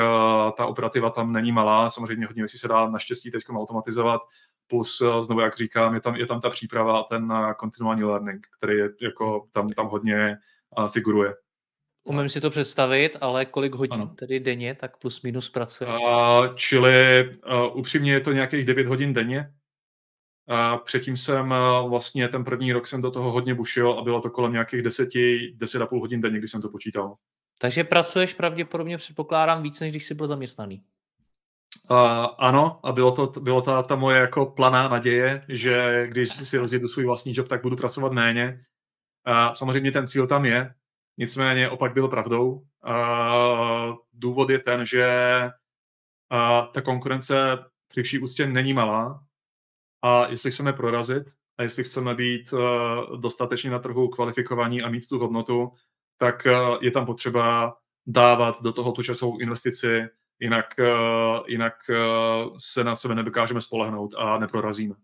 ta 0.57 0.65
operativa 0.65 1.09
tam 1.09 1.33
není 1.33 1.51
malá. 1.51 1.89
Samozřejmě 1.89 2.25
hodně 2.25 2.41
věcí 2.41 2.57
se 2.57 2.67
dá 2.67 2.89
naštěstí 2.89 3.31
teď 3.31 3.43
automatizovat, 3.49 4.21
plus 4.67 5.03
znovu, 5.21 5.41
jak 5.41 5.57
říkám, 5.57 5.93
je 5.93 6.01
tam, 6.01 6.15
je 6.15 6.25
tam 6.25 6.41
ta 6.41 6.49
příprava 6.49 6.99
a 6.99 7.03
ten 7.03 7.33
kontinuální 7.57 8.03
learning, 8.03 8.47
který 8.57 8.77
je, 8.77 8.89
jako, 9.01 9.47
tam, 9.51 9.69
tam 9.69 9.87
hodně 9.87 10.37
figuruje. 10.91 11.33
Umím 12.03 12.29
si 12.29 12.41
to 12.41 12.49
představit, 12.49 13.17
ale 13.21 13.45
kolik 13.45 13.75
hodin 13.75 14.01
ano. 14.01 14.15
tedy 14.15 14.39
denně, 14.39 14.75
tak 14.75 14.97
plus 14.97 15.21
minus 15.21 15.49
pracuješ? 15.49 15.93
Uh, 15.93 16.55
čili 16.55 17.29
uh, 17.29 17.77
upřímně 17.77 18.13
je 18.13 18.21
to 18.21 18.31
nějakých 18.31 18.65
9 18.65 18.87
hodin 18.87 19.13
denně, 19.13 19.53
a 20.47 20.77
předtím 20.77 21.17
jsem 21.17 21.53
vlastně 21.89 22.27
ten 22.27 22.43
první 22.43 22.73
rok 22.73 22.87
jsem 22.87 23.01
do 23.01 23.11
toho 23.11 23.31
hodně 23.31 23.53
bušil 23.53 23.91
a 23.91 24.03
bylo 24.03 24.21
to 24.21 24.29
kolem 24.29 24.51
nějakých 24.51 24.81
deseti, 24.81 25.53
deset 25.55 25.81
a 25.81 25.87
půl 25.87 25.99
hodin 25.99 26.21
denně, 26.21 26.37
když 26.37 26.51
jsem 26.51 26.61
to 26.61 26.69
počítal. 26.69 27.15
Takže 27.59 27.83
pracuješ 27.83 28.33
pravděpodobně, 28.33 28.97
předpokládám, 28.97 29.63
víc, 29.63 29.79
než 29.79 29.91
když 29.91 30.05
jsi 30.05 30.15
byl 30.15 30.27
zaměstnaný. 30.27 30.83
Uh, 31.91 32.27
ano, 32.37 32.79
a 32.83 32.91
bylo 32.91 33.11
to, 33.11 33.39
bylo 33.39 33.61
ta, 33.61 33.83
ta 33.83 33.95
moje 33.95 34.19
jako 34.19 34.45
planá 34.45 34.87
naděje, 34.87 35.45
že 35.49 36.07
když 36.09 36.29
si 36.29 36.57
rozjedu 36.57 36.87
svůj 36.87 37.05
vlastní 37.05 37.33
job, 37.35 37.47
tak 37.47 37.61
budu 37.61 37.75
pracovat 37.75 38.11
méně. 38.11 38.65
Uh, 39.27 39.53
samozřejmě 39.53 39.91
ten 39.91 40.07
cíl 40.07 40.27
tam 40.27 40.45
je, 40.45 40.73
nicméně 41.17 41.69
opak 41.69 41.93
byl 41.93 42.07
pravdou. 42.07 42.51
Uh, 42.51 43.95
důvod 44.13 44.49
je 44.49 44.59
ten, 44.59 44.85
že 44.85 45.07
uh, 46.33 46.71
ta 46.73 46.81
konkurence 46.81 47.57
při 47.87 48.03
vší 48.03 48.19
ústě 48.19 48.47
není 48.47 48.73
malá, 48.73 49.23
a 50.01 50.27
jestli 50.27 50.51
chceme 50.51 50.73
prorazit 50.73 51.23
a 51.57 51.63
jestli 51.63 51.83
chceme 51.83 52.15
být 52.15 52.53
uh, 52.53 52.59
dostatečně 53.19 53.69
na 53.69 53.79
trhu 53.79 54.07
kvalifikovaní 54.07 54.81
a 54.81 54.89
mít 54.89 55.07
tu 55.09 55.19
hodnotu, 55.19 55.71
tak 56.17 56.45
uh, 56.45 56.77
je 56.81 56.91
tam 56.91 57.05
potřeba 57.05 57.75
dávat 58.07 58.61
do 58.61 58.73
toho 58.73 58.91
tu 58.91 59.03
časovou 59.03 59.39
investici, 59.39 60.07
jinak, 60.39 60.65
uh, 60.79 61.39
jinak 61.47 61.75
uh, 61.89 62.55
se 62.57 62.83
na 62.83 62.95
sebe 62.95 63.15
nedokážeme 63.15 63.61
spolehnout 63.61 64.15
a 64.17 64.39
neprorazíme. 64.39 64.95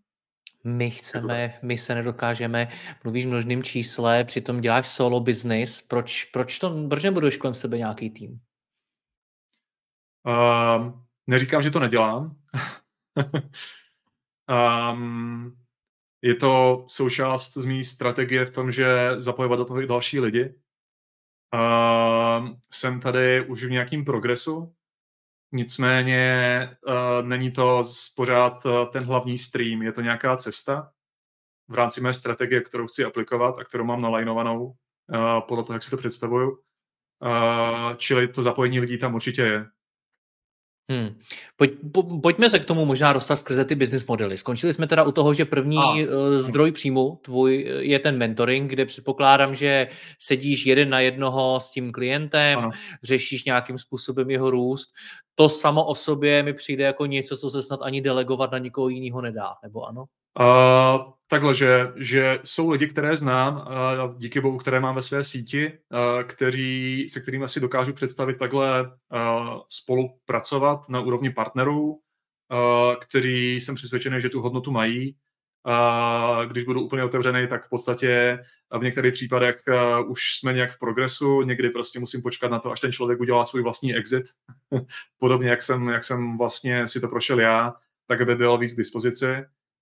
My 0.64 0.90
chceme, 0.90 1.58
my 1.62 1.78
se 1.78 1.94
nedokážeme, 1.94 2.68
mluvíš 3.04 3.26
množným 3.26 3.62
čísle, 3.62 4.24
přitom 4.24 4.60
děláš 4.60 4.88
solo 4.88 5.20
business, 5.20 5.82
proč, 5.82 6.24
proč, 6.24 6.58
to, 6.58 6.88
proč 6.88 7.02
nebudeš 7.02 7.36
kolem 7.36 7.54
sebe 7.54 7.78
nějaký 7.78 8.10
tým? 8.10 8.40
Uh, 10.26 10.92
neříkám, 11.26 11.62
že 11.62 11.70
to 11.70 11.80
nedělám. 11.80 12.36
Um, 14.92 15.56
je 16.22 16.34
to 16.34 16.84
součást 16.88 17.52
z 17.54 17.64
mý 17.64 17.84
strategie 17.84 18.46
v 18.46 18.50
tom, 18.50 18.70
že 18.70 19.10
zapojovat 19.18 19.58
do 19.58 19.64
toho 19.64 19.82
i 19.82 19.86
další 19.86 20.20
lidi. 20.20 20.54
Um, 21.54 22.56
jsem 22.72 23.00
tady 23.00 23.46
už 23.46 23.64
v 23.64 23.70
nějakém 23.70 24.04
progresu, 24.04 24.74
nicméně 25.54 26.76
uh, 26.86 27.28
není 27.28 27.50
to 27.52 27.82
pořád 28.16 28.66
uh, 28.66 28.72
ten 28.92 29.04
hlavní 29.04 29.38
stream, 29.38 29.82
je 29.82 29.92
to 29.92 30.00
nějaká 30.00 30.36
cesta 30.36 30.90
v 31.68 31.74
rámci 31.74 32.00
mé 32.00 32.14
strategie, 32.14 32.60
kterou 32.60 32.86
chci 32.86 33.04
aplikovat 33.04 33.58
a 33.58 33.64
kterou 33.64 33.84
mám 33.84 34.02
nalajnovanou. 34.02 34.74
podle 35.48 35.64
toho, 35.64 35.74
jak 35.74 35.82
si 35.82 35.90
to 35.90 35.96
představuju. 35.96 36.58
Čili 37.96 38.28
to 38.28 38.42
zapojení 38.42 38.80
lidí 38.80 38.98
tam 38.98 39.14
určitě 39.14 39.42
je. 39.42 39.66
Hmm. 40.92 41.18
Pojď, 41.56 41.72
po, 41.92 42.02
pojďme 42.02 42.50
se 42.50 42.58
k 42.58 42.64
tomu 42.64 42.84
možná 42.84 43.12
dostat 43.12 43.36
skrze 43.36 43.64
ty 43.64 43.74
business 43.74 44.06
modely. 44.06 44.38
Skončili 44.38 44.72
jsme 44.72 44.86
teda 44.86 45.02
u 45.02 45.12
toho, 45.12 45.34
že 45.34 45.44
první 45.44 45.78
A. 45.78 45.98
Eh, 45.98 46.42
zdroj 46.42 46.72
příjmu 46.72 47.20
tvůj 47.22 47.66
eh, 47.68 47.82
je 47.82 47.98
ten 47.98 48.18
mentoring, 48.18 48.70
kde 48.70 48.86
předpokládám, 48.86 49.54
že 49.54 49.88
sedíš 50.18 50.66
jeden 50.66 50.90
na 50.90 51.00
jednoho 51.00 51.60
s 51.60 51.70
tím 51.70 51.92
klientem, 51.92 52.58
ano. 52.58 52.70
řešíš 53.02 53.44
nějakým 53.44 53.78
způsobem 53.78 54.30
jeho 54.30 54.50
růst. 54.50 54.88
To 55.34 55.48
samo 55.48 55.84
o 55.84 55.94
sobě 55.94 56.42
mi 56.42 56.52
přijde 56.52 56.84
jako 56.84 57.06
něco, 57.06 57.36
co 57.36 57.50
se 57.50 57.62
snad 57.62 57.80
ani 57.82 58.00
delegovat 58.00 58.52
na 58.52 58.58
nikoho 58.58 58.88
jiného 58.88 59.20
nedá, 59.20 59.50
nebo 59.62 59.84
ano? 59.84 60.04
Uh, 60.40 61.12
takhle, 61.28 61.54
že, 61.54 61.92
že 61.96 62.38
jsou 62.44 62.70
lidi, 62.70 62.86
které 62.86 63.16
znám, 63.16 63.56
uh, 63.56 64.16
díky 64.16 64.40
bohu, 64.40 64.58
které 64.58 64.80
mám 64.80 64.94
ve 64.94 65.02
své 65.02 65.24
síti, 65.24 65.66
uh, 65.68 66.22
který, 66.22 67.08
se 67.08 67.20
kterými 67.20 67.48
si 67.48 67.60
dokážu 67.60 67.92
představit 67.92 68.38
takhle 68.38 68.82
uh, 68.82 69.60
spolupracovat 69.68 70.88
na 70.88 71.00
úrovni 71.00 71.30
partnerů, 71.30 71.90
uh, 71.90 71.98
kteří 73.00 73.54
jsem 73.54 73.74
přesvědčený, 73.74 74.20
že 74.20 74.28
tu 74.28 74.40
hodnotu 74.40 74.70
mají. 74.70 75.16
A 75.66 76.40
když 76.44 76.64
budu 76.64 76.80
úplně 76.80 77.04
otevřený, 77.04 77.48
tak 77.48 77.66
v 77.66 77.68
podstatě 77.68 78.38
v 78.78 78.82
některých 78.82 79.12
případech 79.12 79.62
už 80.06 80.20
jsme 80.38 80.52
nějak 80.52 80.72
v 80.72 80.78
progresu, 80.78 81.42
někdy 81.42 81.70
prostě 81.70 82.00
musím 82.00 82.22
počkat 82.22 82.50
na 82.50 82.58
to, 82.58 82.70
až 82.70 82.80
ten 82.80 82.92
člověk 82.92 83.20
udělá 83.20 83.44
svůj 83.44 83.62
vlastní 83.62 83.94
exit. 83.94 84.24
Podobně, 85.18 85.48
jak 85.48 85.62
jsem, 85.62 85.88
jak 85.88 86.04
jsem 86.04 86.38
vlastně 86.38 86.88
si 86.88 87.00
to 87.00 87.08
prošel 87.08 87.40
já, 87.40 87.74
tak 88.08 88.20
aby 88.20 88.34
byl 88.34 88.58
víc 88.58 88.72
k 88.72 88.76
dispozici. 88.76 89.26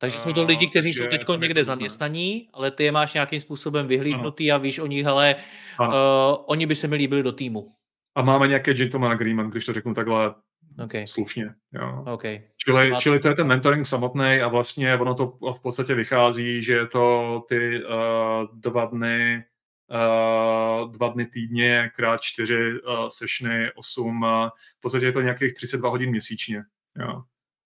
Takže 0.03 0.19
jsou 0.19 0.33
to 0.33 0.45
lidi, 0.45 0.67
kteří 0.67 0.93
jsou 0.93 1.07
teď 1.07 1.25
někde 1.39 1.65
zaměstnaní, 1.65 2.49
ale 2.53 2.71
ty 2.71 2.85
je 2.85 2.93
máš 2.93 3.15
nějakým 3.15 3.41
způsobem 3.41 3.87
vyhlídnutý 3.87 4.53
a 4.53 4.59
víš 4.59 4.79
o 4.79 4.87
nich, 4.87 5.05
hele, 5.05 5.35
uh, 5.81 5.89
oni 6.47 6.67
by 6.67 6.75
se 6.75 6.89
mi 6.89 6.97
líbili 6.97 7.23
do 7.23 7.33
týmu. 7.33 7.73
A 8.15 8.23
máme 8.23 8.49
nějaké 8.49 8.75
gentleman 8.75 9.13
agreement, 9.13 9.51
když 9.51 9.67
to 9.67 9.73
řeknu 9.73 9.95
takhle 9.95 10.35
okay. 10.85 11.07
slušně. 11.07 11.55
Jo. 11.73 12.05
Okay. 12.13 12.43
Čili, 12.57 12.91
máte... 12.91 13.03
čili 13.03 13.21
to 13.21 13.29
je 13.29 13.35
ten 13.35 13.47
mentoring 13.47 13.87
samotný 13.87 14.41
a 14.45 14.49
vlastně 14.49 14.97
ono 14.97 15.15
to 15.15 15.27
v 15.27 15.63
podstatě 15.63 15.95
vychází, 15.95 16.63
že 16.63 16.75
je 16.75 16.87
to 16.87 17.43
ty 17.49 17.85
uh, 17.85 17.93
dva 18.61 18.85
dny 18.85 19.45
uh, 19.91 20.93
dva 20.93 21.09
dny 21.09 21.27
týdně 21.27 21.91
krát 21.97 22.21
čtyři 22.21 22.73
uh, 22.73 23.09
sešny, 23.09 23.73
osm, 23.75 24.23
uh, 24.23 24.49
v 24.79 24.81
podstatě 24.81 25.07
je 25.07 25.13
to 25.13 25.21
nějakých 25.21 25.55
32 25.55 25.91
hodin 25.91 26.11
měsíčně. 26.11 26.63
Jo. 26.99 27.23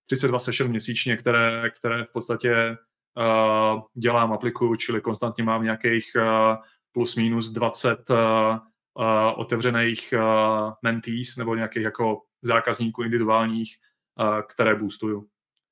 32 0.07 0.39
session 0.39 0.69
měsíčně, 0.69 1.17
které, 1.17 1.69
které 1.69 2.03
v 2.03 2.11
podstatě 2.11 2.77
uh, 3.17 3.81
dělám, 3.93 4.33
aplikuju, 4.33 4.75
čili 4.75 5.01
konstantně 5.01 5.43
mám 5.43 5.63
nějakých 5.63 6.05
uh, 6.15 6.55
plus 6.91 7.15
minus 7.15 7.49
20 7.49 8.09
uh, 8.09 8.17
uh, 8.17 8.59
otevřených 9.35 10.13
uh, 10.13 10.73
mentees 10.81 11.35
nebo 11.37 11.55
nějakých 11.55 11.83
jako 11.83 12.21
zákazníků 12.41 13.03
individuálních, 13.03 13.75
uh, 14.19 14.41
které 14.41 14.75
boostuju. 14.75 15.27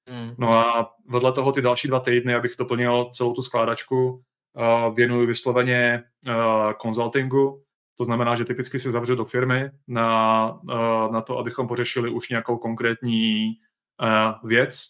Mm. 0.10 0.36
No 0.38 0.54
a 0.54 0.92
vedle 1.10 1.32
toho 1.32 1.52
ty 1.52 1.62
další 1.62 1.88
dva 1.88 2.00
týdny, 2.00 2.36
abych 2.36 2.56
doplnil 2.60 3.10
celou 3.14 3.34
tu 3.34 3.42
skládačku, 3.42 4.10
uh, 4.10 4.96
věnuju 4.96 5.28
vysloveně 5.28 6.04
uh, 6.28 6.34
consultingu, 6.82 7.64
to 7.98 8.04
znamená, 8.04 8.36
že 8.36 8.46
typicky 8.46 8.80
se 8.80 8.92
zavřu 8.92 9.16
do 9.16 9.26
firmy 9.26 9.72
na, 9.88 10.52
uh, 10.64 11.12
na 11.12 11.22
to, 11.22 11.38
abychom 11.38 11.68
pořešili 11.68 12.10
už 12.10 12.30
nějakou 12.30 12.58
konkrétní 12.58 13.54
věc. 14.44 14.88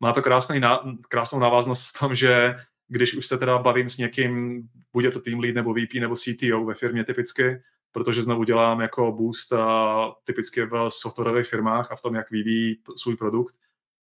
Má 0.00 0.12
to 0.12 0.22
krásný, 0.22 0.60
krásnou 1.08 1.38
návaznost 1.38 1.82
v 1.82 1.98
tom, 1.98 2.14
že 2.14 2.54
když 2.88 3.16
už 3.16 3.26
se 3.26 3.38
teda 3.38 3.58
bavím 3.58 3.88
s 3.88 3.96
někým, 3.96 4.62
bude 4.92 5.10
to 5.10 5.20
team 5.20 5.40
lead 5.40 5.54
nebo 5.54 5.74
VP 5.74 5.94
nebo 6.00 6.16
CTO 6.16 6.64
ve 6.64 6.74
firmě 6.74 7.04
typicky, 7.04 7.62
protože 7.92 8.22
znovu 8.22 8.44
dělám 8.44 8.80
jako 8.80 9.12
boost 9.12 9.52
a 9.52 10.12
typicky 10.24 10.64
v 10.64 10.88
softwarových 10.88 11.46
firmách 11.46 11.92
a 11.92 11.96
v 11.96 12.02
tom, 12.02 12.14
jak 12.14 12.30
vyvíjí 12.30 12.82
svůj 12.96 13.16
produkt, 13.16 13.54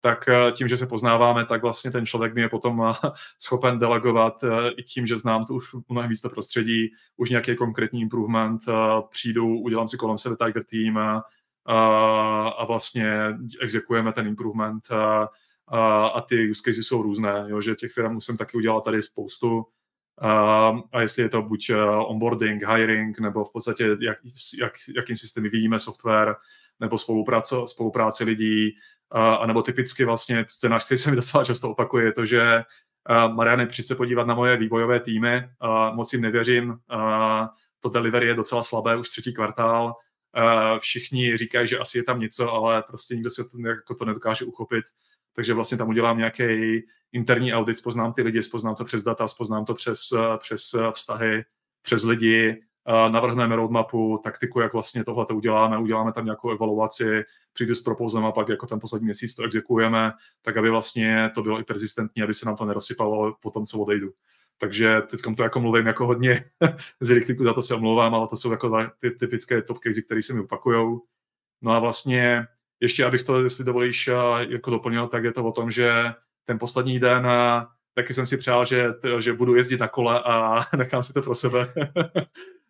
tak 0.01 0.29
eh, 0.29 0.51
tím, 0.51 0.67
že 0.67 0.77
se 0.77 0.87
poznáváme, 0.87 1.45
tak 1.45 1.61
vlastně 1.61 1.91
ten 1.91 2.05
člověk 2.05 2.33
mi 2.35 2.41
je 2.41 2.49
potom 2.49 2.83
eh, 2.89 3.09
schopen 3.39 3.79
delegovat 3.79 4.43
eh, 4.43 4.69
i 4.77 4.83
tím, 4.83 5.07
že 5.07 5.17
znám 5.17 5.45
to 5.45 5.53
už 5.53 5.75
mnohem 5.89 6.09
víc 6.09 6.21
to 6.21 6.29
prostředí, 6.29 6.91
už 7.17 7.29
nějaký 7.29 7.55
konkrétní 7.55 8.01
improvement, 8.01 8.61
přijdu, 9.09 9.59
udělám 9.59 9.87
si 9.87 9.97
kolem 9.97 10.17
sebe 10.17 10.35
Tiger 10.45 10.63
Team, 10.63 11.21
a, 11.69 12.65
vlastně 12.65 13.37
exekujeme 13.61 14.13
ten 14.13 14.27
improvement 14.27 14.91
a, 14.91 15.29
a, 16.07 16.21
ty 16.21 16.49
use 16.51 16.61
cases 16.65 16.87
jsou 16.87 17.01
různé, 17.01 17.45
jo, 17.47 17.61
že 17.61 17.75
těch 17.75 17.91
firm 17.91 18.13
musím 18.13 18.37
taky 18.37 18.57
udělat 18.57 18.83
tady 18.83 19.01
spoustu. 19.01 19.65
A, 20.21 20.67
a 20.91 21.01
jestli 21.01 21.23
je 21.23 21.29
to 21.29 21.41
buď 21.41 21.71
onboarding, 22.05 22.63
hiring, 22.67 23.19
nebo 23.19 23.45
v 23.45 23.51
podstatě 23.51 23.97
jak, 24.01 24.17
jak, 24.59 24.73
jakým 24.95 25.17
systémy 25.17 25.49
vyvíjíme 25.49 25.79
software, 25.79 26.35
nebo 26.79 26.97
spolupráce, 26.97 27.55
spolupráce 27.65 28.23
lidí, 28.23 28.75
a, 29.11 29.35
a 29.35 29.45
nebo 29.45 29.61
typicky 29.61 30.05
vlastně 30.05 30.45
scénář, 30.47 30.85
který 30.85 30.97
se 30.97 31.09
mi 31.09 31.15
docela 31.15 31.43
často 31.43 31.69
opakuje, 31.69 32.05
je 32.05 32.13
to, 32.13 32.25
že 32.25 32.63
Mariany, 33.27 33.65
přijď 33.65 33.87
se 33.87 33.95
podívat 33.95 34.27
na 34.27 34.35
moje 34.35 34.57
vývojové 34.57 34.99
týmy, 34.99 35.49
a 35.59 35.91
moc 35.91 36.13
jim 36.13 36.21
nevěřím, 36.21 36.77
a 36.89 37.49
to 37.79 37.89
delivery 37.89 38.27
je 38.27 38.33
docela 38.33 38.63
slabé, 38.63 38.97
už 38.97 39.09
třetí 39.09 39.33
kvartál, 39.33 39.95
všichni 40.79 41.37
říkají, 41.37 41.67
že 41.67 41.79
asi 41.79 41.97
je 41.97 42.03
tam 42.03 42.19
něco, 42.19 42.51
ale 42.51 42.83
prostě 42.87 43.15
nikdo 43.15 43.29
se 43.29 43.43
to, 43.43 43.67
jako 43.67 43.95
to 43.95 44.05
nedokáže 44.05 44.45
uchopit. 44.45 44.85
Takže 45.35 45.53
vlastně 45.53 45.77
tam 45.77 45.89
udělám 45.89 46.17
nějaký 46.17 46.43
interní 47.11 47.53
audit, 47.53 47.77
spoznám 47.77 48.13
ty 48.13 48.21
lidi, 48.21 48.43
spoznám 48.43 48.75
to 48.75 48.85
přes 48.85 49.03
data, 49.03 49.27
spoznám 49.27 49.65
to 49.65 49.73
přes, 49.73 49.99
přes 50.37 50.75
vztahy, 50.91 51.45
přes 51.81 52.03
lidi, 52.03 52.61
navrhneme 53.11 53.55
roadmapu, 53.55 54.21
taktiku, 54.23 54.59
jak 54.59 54.73
vlastně 54.73 55.03
tohle 55.03 55.25
to 55.25 55.35
uděláme, 55.35 55.77
uděláme 55.77 56.13
tam 56.13 56.25
nějakou 56.25 56.51
evaluaci, 56.51 57.23
přijdu 57.53 57.75
s 57.75 57.81
propozem 57.81 58.25
a 58.25 58.31
pak 58.31 58.49
jako 58.49 58.67
ten 58.67 58.79
poslední 58.79 59.05
měsíc 59.05 59.35
to 59.35 59.43
exekujeme, 59.43 60.11
tak 60.41 60.57
aby 60.57 60.69
vlastně 60.69 61.31
to 61.35 61.41
bylo 61.41 61.59
i 61.59 61.63
persistentní, 61.63 62.23
aby 62.23 62.33
se 62.33 62.45
nám 62.45 62.55
to 62.55 62.65
nerozsypalo 62.65 63.35
po 63.41 63.51
tom, 63.51 63.65
co 63.65 63.79
odejdu. 63.79 64.11
Takže 64.61 65.01
teď 65.01 65.19
to 65.37 65.43
jako 65.43 65.59
mluvím 65.59 65.87
jako 65.87 66.05
hodně 66.05 66.45
z 66.99 67.09
rychlíku, 67.09 67.43
za 67.43 67.53
to 67.53 67.61
se 67.61 67.75
omlouvám, 67.75 68.15
ale 68.15 68.27
to 68.27 68.35
jsou 68.35 68.51
jako 68.51 68.87
ty 68.99 69.11
typické 69.11 69.61
top 69.61 69.77
casey, 69.83 70.03
které 70.03 70.21
se 70.21 70.33
mi 70.33 70.39
opakujou. 70.39 71.01
No 71.61 71.71
a 71.71 71.79
vlastně 71.79 72.47
ještě, 72.79 73.05
abych 73.05 73.23
to, 73.23 73.43
jestli 73.43 73.63
dovolíš, 73.63 74.09
jako 74.39 74.71
doplnil, 74.71 75.07
tak 75.07 75.23
je 75.23 75.33
to 75.33 75.43
o 75.43 75.51
tom, 75.51 75.71
že 75.71 75.91
ten 76.45 76.59
poslední 76.59 76.99
den 76.99 77.27
taky 77.93 78.13
jsem 78.13 78.25
si 78.25 78.37
přál, 78.37 78.65
že, 78.65 78.93
že 79.19 79.33
budu 79.33 79.55
jezdit 79.55 79.79
na 79.79 79.87
kole 79.87 80.23
a 80.23 80.65
nechám 80.77 81.03
si 81.03 81.13
to 81.13 81.21
pro 81.21 81.35
sebe. 81.35 81.73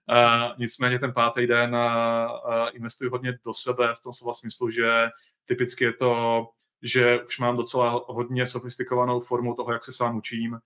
a 0.10 0.54
nicméně 0.58 1.00
ten 1.00 1.14
pátý 1.14 1.48
den 1.48 1.76
a, 1.76 2.26
a 2.26 2.68
investuji 2.68 3.10
hodně 3.10 3.40
do 3.46 3.54
sebe 3.54 3.94
v 3.96 4.00
tom 4.00 4.14
slova 4.14 4.34
smyslu, 4.34 4.70
že 4.70 5.10
typicky 5.46 5.84
je 5.84 5.94
to, 5.94 6.46
že 6.82 7.24
už 7.24 7.40
mám 7.40 7.58
docela 7.58 8.06
hodně 8.08 8.46
sofistikovanou 8.46 9.20
formu 9.20 9.54
toho, 9.54 9.74
jak 9.74 9.84
se 9.84 9.92
sám 9.92 10.18
učím, 10.18 10.60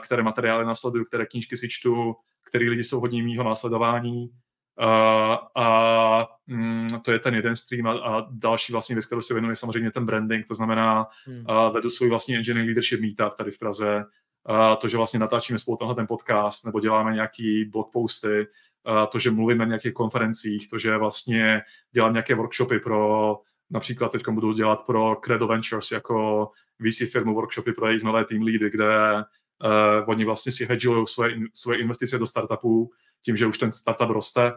které 0.00 0.22
materiály 0.22 0.64
nasleduju, 0.64 1.04
které 1.04 1.26
knížky 1.26 1.56
si 1.56 1.68
čtu, 1.68 2.14
který 2.48 2.68
lidi 2.68 2.84
jsou 2.84 3.00
hodně 3.00 3.22
mýho 3.22 3.44
následování. 3.44 4.30
A, 4.78 5.34
a 5.56 6.28
mm, 6.46 6.88
to 7.04 7.12
je 7.12 7.18
ten 7.18 7.34
jeden 7.34 7.56
stream 7.56 7.86
a, 7.86 7.92
a 7.92 8.26
další 8.30 8.72
vlastně 8.72 8.94
věc, 8.94 9.06
kterou 9.06 9.20
se 9.20 9.34
věnuje 9.34 9.56
samozřejmě 9.56 9.90
ten 9.90 10.06
branding, 10.06 10.46
to 10.46 10.54
znamená 10.54 11.06
hmm. 11.26 11.44
a 11.46 11.68
vedu 11.68 11.90
svůj 11.90 12.08
vlastní 12.08 12.36
engineering 12.36 12.68
leadership 12.68 13.00
meetup 13.00 13.36
tady 13.36 13.50
v 13.50 13.58
Praze, 13.58 14.04
a 14.46 14.76
to, 14.76 14.88
že 14.88 14.96
vlastně 14.96 15.20
natáčíme 15.20 15.58
spolu 15.58 15.76
tenhle 15.76 15.94
ten 15.94 16.06
podcast, 16.06 16.66
nebo 16.66 16.80
děláme 16.80 17.14
nějaký 17.14 17.64
blog 17.64 17.92
posty, 17.92 18.46
a 18.84 19.06
to, 19.06 19.18
že 19.18 19.30
mluvíme 19.30 19.58
na 19.58 19.68
nějakých 19.68 19.92
konferencích, 19.92 20.70
to, 20.70 20.78
že 20.78 20.96
vlastně 20.96 21.62
dělám 21.92 22.12
nějaké 22.12 22.34
workshopy 22.34 22.78
pro, 22.78 23.36
například 23.70 24.12
teď 24.12 24.28
budu 24.28 24.52
dělat 24.52 24.86
pro 24.86 25.16
Credo 25.16 25.46
Ventures 25.46 25.90
jako 25.90 26.48
VC 26.80 27.12
firmu 27.12 27.34
workshopy 27.34 27.72
pro 27.72 27.86
jejich 27.86 28.02
nové 28.02 28.24
team 28.24 28.42
leady, 28.42 28.70
kde 28.70 29.24
Uh, 29.64 30.10
oni 30.10 30.24
vlastně 30.24 30.52
si 30.52 30.64
hedžují 30.64 31.06
svoje, 31.06 31.36
svoje 31.54 31.78
investice 31.78 32.18
do 32.18 32.26
startupů 32.26 32.90
tím, 33.24 33.36
že 33.36 33.46
už 33.46 33.58
ten 33.58 33.72
startup 33.72 34.10
roste, 34.10 34.52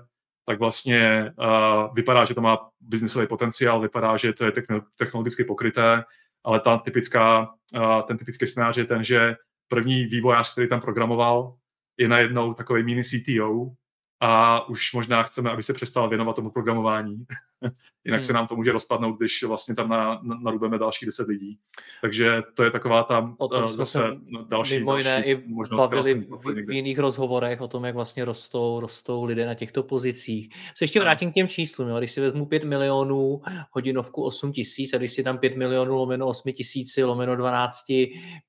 tak 0.46 0.60
vlastně 0.60 1.34
uh, 1.40 1.94
vypadá, 1.96 2.26
že 2.26 2.34
to 2.34 2.42
má 2.42 2.70
biznisový 2.82 3.28
potenciál, 3.28 3.82
vypadá, 3.82 4.18
že 4.18 4.34
to 4.34 4.46
je 4.46 4.52
technologicky 4.98 5.44
pokryté, 5.44 6.04
ale 6.44 6.60
ta 6.60 6.78
typická, 6.78 7.54
uh, 7.76 8.02
ten 8.08 8.18
typický 8.18 8.48
scénář 8.48 8.78
je 8.78 8.86
ten, 8.86 9.04
že 9.04 9.36
první 9.68 10.06
vývojář, 10.06 10.52
který 10.52 10.70
tam 10.70 10.82
programoval, 10.82 11.56
je 11.98 12.08
najednou 12.08 12.54
takový 12.54 12.84
mini 12.84 13.04
CTO 13.04 13.72
a 14.20 14.62
už 14.70 14.94
možná 14.94 15.24
chceme, 15.24 15.52
aby 15.52 15.64
se 15.64 15.74
přestal 15.74 16.10
věnovat 16.10 16.36
tomu 16.36 16.52
programování. 16.52 17.26
Jinak 18.06 18.20
hmm. 18.20 18.24
se 18.24 18.34
nám 18.34 18.48
to 18.48 18.56
může 18.56 18.72
rozpadnout, 18.72 19.18
když 19.18 19.44
vlastně 19.44 19.76
tam 19.76 19.90
na, 19.90 20.20
na, 20.24 20.40
narubeme 20.40 20.78
další 20.78 21.06
10 21.06 21.28
lidí. 21.28 21.60
Takže 22.02 22.42
to 22.54 22.64
je 22.64 22.72
taková 22.72 23.04
tam 23.04 23.36
o 23.38 23.48
tom 23.48 23.68
zase 23.68 24.04
další, 24.48 24.80
mimo 24.80 24.98
jiné 24.98 25.10
další 25.10 25.30
i 25.30 25.44
možnost, 25.48 25.78
bavili 25.78 26.14
v, 26.14 26.66
v 26.66 26.72
jiných 26.72 27.00
rozhovorech 27.00 27.62
o 27.62 27.68
tom, 27.68 27.86
jak 27.86 27.96
vlastně 27.96 28.26
rostou, 28.26 28.80
rostou 28.80 29.24
lidé 29.24 29.46
na 29.46 29.54
těchto 29.54 29.84
pozicích. 29.84 30.50
Se 30.76 30.84
ještě 30.84 31.00
vrátím 31.00 31.32
k 31.32 31.34
těm 31.34 31.48
číslům. 31.48 31.90
Jo. 31.90 31.98
Když 31.98 32.12
si 32.12 32.22
vezmu 32.22 32.46
5 32.46 32.64
milionů, 32.64 33.42
hodinovku 33.72 34.24
8 34.24 34.52
tisíc 34.52 34.94
a 34.94 34.98
když 34.98 35.12
si 35.12 35.24
tam 35.24 35.38
5 35.38 35.58
milionů 35.58 35.96
lomeno 35.96 36.28
8 36.28 36.52
tisíci, 36.52 37.04
lomeno 37.04 37.36
12 37.36 37.86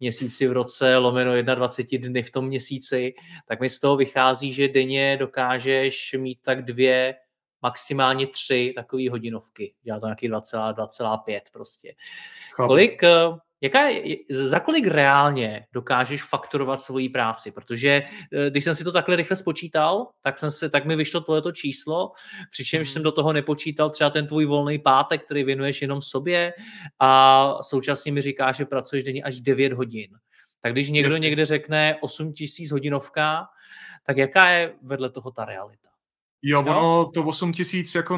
měsíci 0.01 0.49
v 0.49 0.53
roce, 0.53 0.97
lomeno 0.97 1.43
21 1.43 2.09
dny 2.09 2.23
v 2.23 2.31
tom 2.31 2.47
měsíci, 2.47 3.15
tak 3.49 3.61
mi 3.61 3.71
z 3.71 3.81
toho 3.81 3.97
vychází, 3.97 4.53
že 4.53 4.69
denně 4.69 5.17
dokážeš 5.21 6.17
mít 6.19 6.39
tak 6.45 6.65
dvě 6.65 7.15
maximálně 7.63 8.27
tři 8.27 8.73
takové 8.77 9.11
hodinovky. 9.11 9.75
Dělá 9.83 10.01
to 10.01 10.07
nějaký 10.07 10.31
2,5 10.31 11.41
prostě. 11.53 11.95
Chápu. 12.55 12.69
Kolik, 12.69 13.03
eh, 13.03 13.09
jaká 13.61 13.89
je, 13.89 14.17
za 14.31 14.61
kolik 14.61 14.87
reálně 14.87 15.67
dokážeš 15.73 16.23
fakturovat 16.23 16.81
svoji 16.81 17.09
práci? 17.09 17.53
Protože 17.53 18.03
eh, 18.33 18.51
když 18.51 18.65
jsem 18.65 18.75
si 18.75 18.85
to 18.85 18.93
takhle 18.93 19.17
rychle 19.17 19.37
spočítal, 19.37 20.07
tak, 20.23 20.39
jsem 20.39 20.51
se, 20.51 20.69
tak 20.69 20.85
mi 20.85 20.97
vyšlo 20.97 21.21
tohleto 21.21 21.53
číslo, 21.53 22.13
přičemž 22.51 22.89
hmm. 22.89 22.93
jsem 22.93 23.03
do 23.03 23.13
toho 23.13 23.33
nepočítal 23.33 23.91
třeba 23.91 24.11
ten 24.11 24.27
tvůj 24.27 24.47
volný 24.47 24.79
pátek, 24.79 25.25
který 25.25 25.45
věnuješ 25.45 25.83
jenom 25.83 26.03
sobě 26.03 26.53
a 26.99 27.55
současně 27.63 28.13
mi 28.13 28.21
říká, 28.21 28.53
že 28.53 28.65
pracuješ 28.65 29.05
denně 29.05 29.23
až 29.23 29.41
9 29.41 29.73
hodin. 29.73 30.11
Tak 30.61 30.73
když 30.73 30.91
někdo 30.91 31.15
Jasně. 31.15 31.25
někde 31.25 31.45
řekne 31.45 31.97
8 32.01 32.33
tisíc 32.33 32.71
hodinovka, 32.71 33.47
tak 34.07 34.17
jaká 34.17 34.49
je 34.49 34.75
vedle 34.83 35.11
toho 35.11 35.31
ta 35.31 35.45
realita? 35.45 35.90
Jo, 36.43 36.63
no? 36.63 36.79
ono 36.79 37.11
to 37.11 37.25
8 37.25 37.53
tisíc 37.53 37.95
jako 37.95 38.17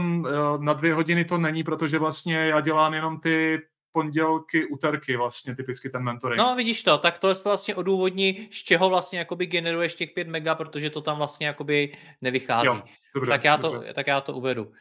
na 0.59 0.73
dvě 0.73 0.95
hodiny 0.95 1.25
to 1.25 1.39
není, 1.39 1.65
protože 1.65 1.99
vlastně 1.99 2.37
já 2.37 2.61
dělám 2.61 2.95
jenom 2.95 3.21
ty 3.21 3.63
pondělky, 3.93 4.67
úterky 4.67 5.17
vlastně 5.17 5.57
typicky 5.57 5.91
ten 5.91 6.03
mentoring. 6.03 6.39
No 6.39 6.57
vidíš 6.57 6.83
to, 6.83 6.99
tak 6.99 7.19
to 7.19 7.29
je 7.29 7.35
to 7.35 7.49
vlastně 7.49 7.75
odůvodní, 7.75 8.49
z 8.51 8.63
čeho 8.63 8.89
vlastně 8.89 9.19
jakoby 9.19 9.47
generuješ 9.47 9.95
těch 9.95 10.11
5 10.11 10.29
mega, 10.29 10.55
protože 10.55 10.91
to 10.91 11.01
tam 11.01 11.17
vlastně 11.17 11.47
jakoby 11.47 11.93
nevychází. 12.21 12.67
Jo, 12.67 12.83
dobře, 13.15 13.31
tak, 13.31 13.45
já 13.45 13.57
dobře. 13.57 13.87
to, 13.87 13.95
tak 13.95 14.07
já 14.07 14.21
to 14.21 14.33
uvedu. 14.33 14.73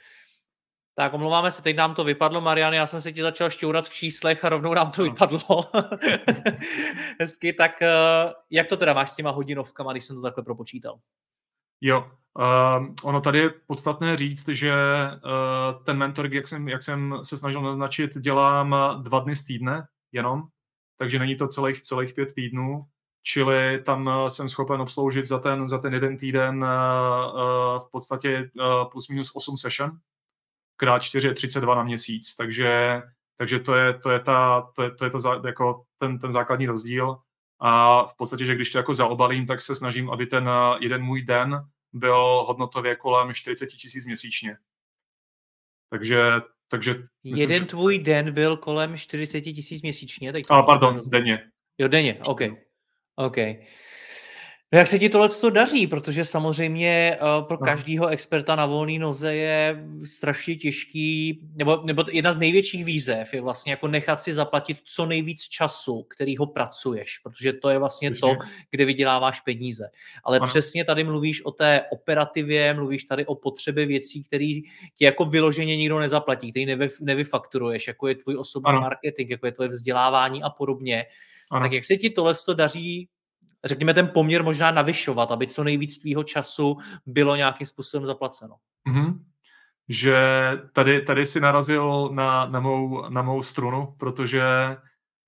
Tak 0.96 1.14
omlouváme 1.14 1.52
se, 1.52 1.62
teď 1.62 1.76
nám 1.76 1.96
to 1.96 2.04
vypadlo, 2.04 2.42
Marian, 2.42 2.74
já 2.74 2.88
jsem 2.88 3.02
se 3.02 3.12
ti 3.12 3.22
začal 3.22 3.50
šťourat 3.50 3.90
v 3.90 3.94
číslech 3.94 4.46
a 4.46 4.50
rovnou 4.50 4.74
nám 4.74 4.92
to 4.92 5.02
no. 5.02 5.12
vypadlo. 5.12 5.42
Hezky, 7.20 7.54
tak 7.54 7.82
eh, 7.82 7.90
jak 8.50 8.68
to 8.68 8.78
teda 8.78 8.94
máš 8.94 9.12
s 9.12 9.16
těma 9.16 9.32
hodinovkama, 9.32 9.92
když 9.92 10.06
jsem 10.06 10.16
to 10.16 10.22
takhle 10.22 10.44
propočítal? 10.44 11.00
Jo, 11.82 12.12
uh, 12.40 12.88
ono 13.04 13.22
tady 13.22 13.40
je 13.40 13.50
podstatné 13.50 14.18
říct, 14.18 14.48
že 14.48 14.74
uh, 15.14 15.84
ten 15.84 15.98
mentoring, 15.98 16.34
jak 16.34 16.48
jsem, 16.48 16.70
jak 16.70 16.84
jsem 16.84 17.20
se 17.24 17.38
snažil 17.38 17.62
naznačit, 17.62 18.18
dělám 18.18 18.76
dva 19.04 19.20
dny 19.20 19.36
z 19.36 19.44
týdne 19.44 19.88
jenom, 20.12 20.44
takže 20.98 21.20
není 21.20 21.36
to 21.36 21.48
celých, 21.48 21.82
celých 21.82 22.14
pět 22.14 22.34
týdnů, 22.34 22.86
čili 23.24 23.82
tam 23.86 24.10
jsem 24.28 24.50
schopen 24.50 24.82
obsloužit 24.82 25.28
za 25.28 25.40
ten, 25.40 25.70
za 25.70 25.78
ten 25.78 25.94
jeden 25.94 26.18
týden 26.18 26.64
uh, 26.64 26.70
uh, 26.70 27.80
v 27.80 27.92
podstatě 27.92 28.52
uh, 28.60 28.90
plus 28.92 29.10
minus 29.10 29.32
8 29.36 29.58
session, 29.58 29.92
krát 30.78 31.00
4 31.00 31.28
je 31.28 31.34
32 31.34 31.76
na 31.76 31.84
měsíc, 31.84 32.36
takže, 32.36 33.02
takže 33.38 33.60
to 33.60 33.76
je, 33.76 34.00
to 34.00 34.10
je, 34.10 34.20
ta, 34.20 34.62
to 34.76 34.84
je, 34.84 34.92
to 34.92 35.06
je 35.06 35.12
to 35.12 35.20
za, 35.20 35.42
jako 35.46 35.86
ten, 35.98 36.20
ten 36.20 36.32
základní 36.32 36.68
rozdíl. 36.68 37.18
A 37.64 38.04
v 38.06 38.14
podstatě, 38.18 38.46
že 38.46 38.56
když 38.56 38.72
to 38.72 38.78
jako 38.78 38.94
zaobalím, 38.94 39.46
tak 39.46 39.62
se 39.62 39.76
snažím, 39.76 40.10
aby 40.10 40.26
ten 40.26 40.50
jeden 40.80 41.04
můj 41.04 41.22
den 41.22 41.66
byl 41.94 42.44
hodnotově 42.48 42.96
kolem 42.96 43.34
40 43.34 43.68
tisíc 43.68 44.06
měsíčně. 44.06 44.58
Takže, 45.90 46.32
takže 46.68 46.94
myslím, 47.24 47.40
Jeden 47.40 47.62
že... 47.62 47.68
tvůj 47.68 48.00
den 48.00 48.34
byl 48.34 48.58
kolem 48.58 48.98
40 48.98 49.42
tisíc 49.42 49.82
měsíčně? 49.82 50.32
Teď 50.32 50.46
A, 50.50 50.64
pardon, 50.64 51.02
denně. 51.06 51.52
Jo, 51.78 51.88
denně, 51.88 52.20
OK. 52.26 52.42
OK. 53.16 53.38
No 54.74 54.80
jak 54.80 54.88
se 54.88 55.00
ti 55.00 55.10
tohle 55.10 55.30
to 55.30 55.50
daří, 55.50 55.88
protože 55.88 56.26
samozřejmě 56.26 57.18
uh, 57.22 57.48
pro 57.48 57.58
no. 57.62 57.66
každého 57.66 58.08
experta 58.08 58.56
na 58.56 58.66
volné 58.66 59.00
noze 59.00 59.36
je 59.36 59.86
strašně 60.04 60.56
těžký, 60.56 61.42
nebo, 61.56 61.82
nebo 61.86 62.04
jedna 62.12 62.34
z 62.34 62.38
největších 62.38 62.86
výzev 62.86 63.34
je 63.34 63.42
vlastně 63.42 63.72
jako 63.72 63.88
nechat 63.88 64.22
si 64.22 64.34
zaplatit 64.34 64.78
co 64.84 65.06
nejvíc 65.06 65.42
času, 65.42 66.04
který 66.04 66.38
ho 66.38 66.48
pracuješ, 66.48 67.18
protože 67.18 67.54
to 67.54 67.70
je 67.70 67.78
vlastně 67.78 68.12
to, 68.12 68.34
kde 68.70 68.86
vyděláváš 68.86 69.42
peníze. 69.42 69.90
Ale 70.24 70.38
ano. 70.38 70.46
přesně 70.46 70.86
tady 70.86 71.04
mluvíš 71.04 71.46
o 71.46 71.52
té 71.52 71.82
operativě, 71.92 72.74
mluvíš 72.74 73.04
tady 73.04 73.26
o 73.26 73.36
potřebě 73.36 73.86
věcí, 73.86 74.24
které 74.24 74.60
ti 74.96 75.06
jako 75.06 75.26
vyloženě 75.26 75.78
nikdo 75.78 76.00
nezaplatí, 76.00 76.52
který 76.52 76.66
nevy, 76.66 76.88
nevyfakturuješ, 77.02 77.88
jako 77.88 78.08
je 78.08 78.16
tvůj 78.16 78.38
osobní 78.38 78.70
ano. 78.70 78.82
marketing, 78.82 79.30
jako 79.30 79.46
je 79.46 79.52
tvoje 79.52 79.70
vzdělávání 79.70 80.44
a 80.44 80.50
podobně. 80.50 81.06
Ano. 81.52 81.66
Tak 81.66 81.72
jak 81.72 81.86
se 81.86 81.98
ti 81.98 82.10
tohle 82.10 82.34
daří 82.56 83.10
řekněme, 83.66 83.94
ten 83.94 84.08
poměr 84.08 84.44
možná 84.44 84.72
navyšovat, 84.72 85.32
aby 85.32 85.48
co 85.48 85.64
nejvíc 85.64 85.98
tvýho 85.98 86.24
času 86.24 86.78
bylo 87.06 87.36
nějakým 87.36 87.68
způsobem 87.68 88.06
zaplaceno. 88.06 88.56
Mm-hmm. 88.90 89.20
Že 89.90 90.18
tady, 90.74 91.02
tady 91.02 91.26
si 91.26 91.40
narazil 91.40 92.10
na, 92.14 92.46
na, 92.46 92.60
mou, 92.60 93.10
na 93.10 93.22
mou 93.22 93.44
strunu, 93.44 93.96
protože 93.98 94.44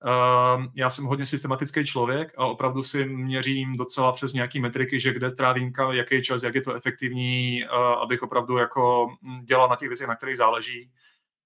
uh, 0.04 0.64
já 0.74 0.90
jsem 0.90 1.04
hodně 1.04 1.26
systematický 1.26 1.86
člověk 1.86 2.34
a 2.38 2.46
opravdu 2.46 2.82
si 2.82 3.04
měřím 3.04 3.76
docela 3.76 4.12
přes 4.12 4.32
nějaký 4.32 4.60
metriky, 4.60 5.00
že 5.00 5.12
kde 5.12 5.30
trávím 5.30 5.72
jaký 5.90 6.22
čas, 6.22 6.42
jak 6.42 6.54
je 6.54 6.62
to 6.62 6.74
efektivní, 6.74 7.64
uh, 7.64 7.78
abych 7.78 8.22
opravdu 8.22 8.56
jako 8.56 9.08
hm, 9.22 9.44
dělal 9.44 9.68
na 9.68 9.76
těch 9.76 9.88
věcech, 9.88 10.08
na 10.08 10.16
kterých 10.16 10.36
záleží. 10.36 10.90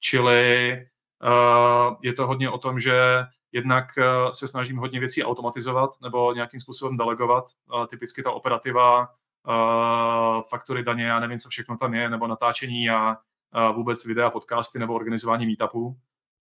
Čili 0.00 0.72
uh, 1.22 1.96
je 2.02 2.12
to 2.12 2.26
hodně 2.26 2.50
o 2.50 2.58
tom, 2.58 2.80
že 2.80 2.94
Jednak 3.52 3.98
eh, 3.98 4.04
se 4.32 4.48
snažím 4.48 4.76
hodně 4.76 5.00
věcí 5.00 5.24
automatizovat 5.24 5.90
nebo 6.02 6.32
nějakým 6.32 6.60
způsobem 6.60 6.96
delegovat. 6.96 7.44
Eh, 7.50 7.86
typicky 7.86 8.22
ta 8.22 8.30
operativa, 8.30 9.08
eh, 9.48 10.42
faktory 10.50 10.84
daně, 10.84 11.04
já 11.04 11.20
nevím, 11.20 11.38
co 11.38 11.48
všechno 11.48 11.76
tam 11.76 11.94
je, 11.94 12.10
nebo 12.10 12.26
natáčení 12.26 12.90
a 12.90 13.16
vůbec 13.74 14.04
videa, 14.04 14.30
podcasty 14.30 14.78
nebo 14.78 14.94
organizování 14.94 15.46
meetupů. 15.46 15.96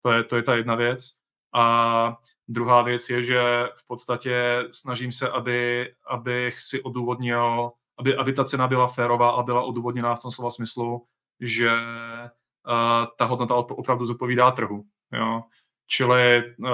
To 0.01 0.11
je, 0.11 0.23
to 0.23 0.35
je 0.35 0.43
ta 0.43 0.55
jedna 0.55 0.75
věc. 0.75 1.15
A 1.53 2.17
druhá 2.47 2.81
věc 2.81 3.09
je, 3.09 3.23
že 3.23 3.67
v 3.75 3.87
podstatě 3.87 4.63
snažím 4.71 5.11
se, 5.11 5.29
aby, 5.29 5.87
abych 6.07 6.59
si 6.59 6.83
odůvodnil, 6.83 7.71
aby, 7.97 8.15
aby 8.15 8.33
ta 8.33 8.43
cena 8.43 8.67
byla 8.67 8.87
férová 8.87 9.29
a 9.29 9.43
byla 9.43 9.61
odůvodněná 9.61 10.15
v 10.15 10.21
tom 10.21 10.31
slova 10.31 10.49
smyslu, 10.49 11.05
že 11.39 11.71
uh, 11.71 13.05
ta 13.17 13.25
hodnota 13.25 13.55
opravdu 13.55 14.05
zodpovídá 14.05 14.51
trhu. 14.51 14.83
Jo. 15.13 15.43
Čili 15.87 16.43
uh, 16.57 16.69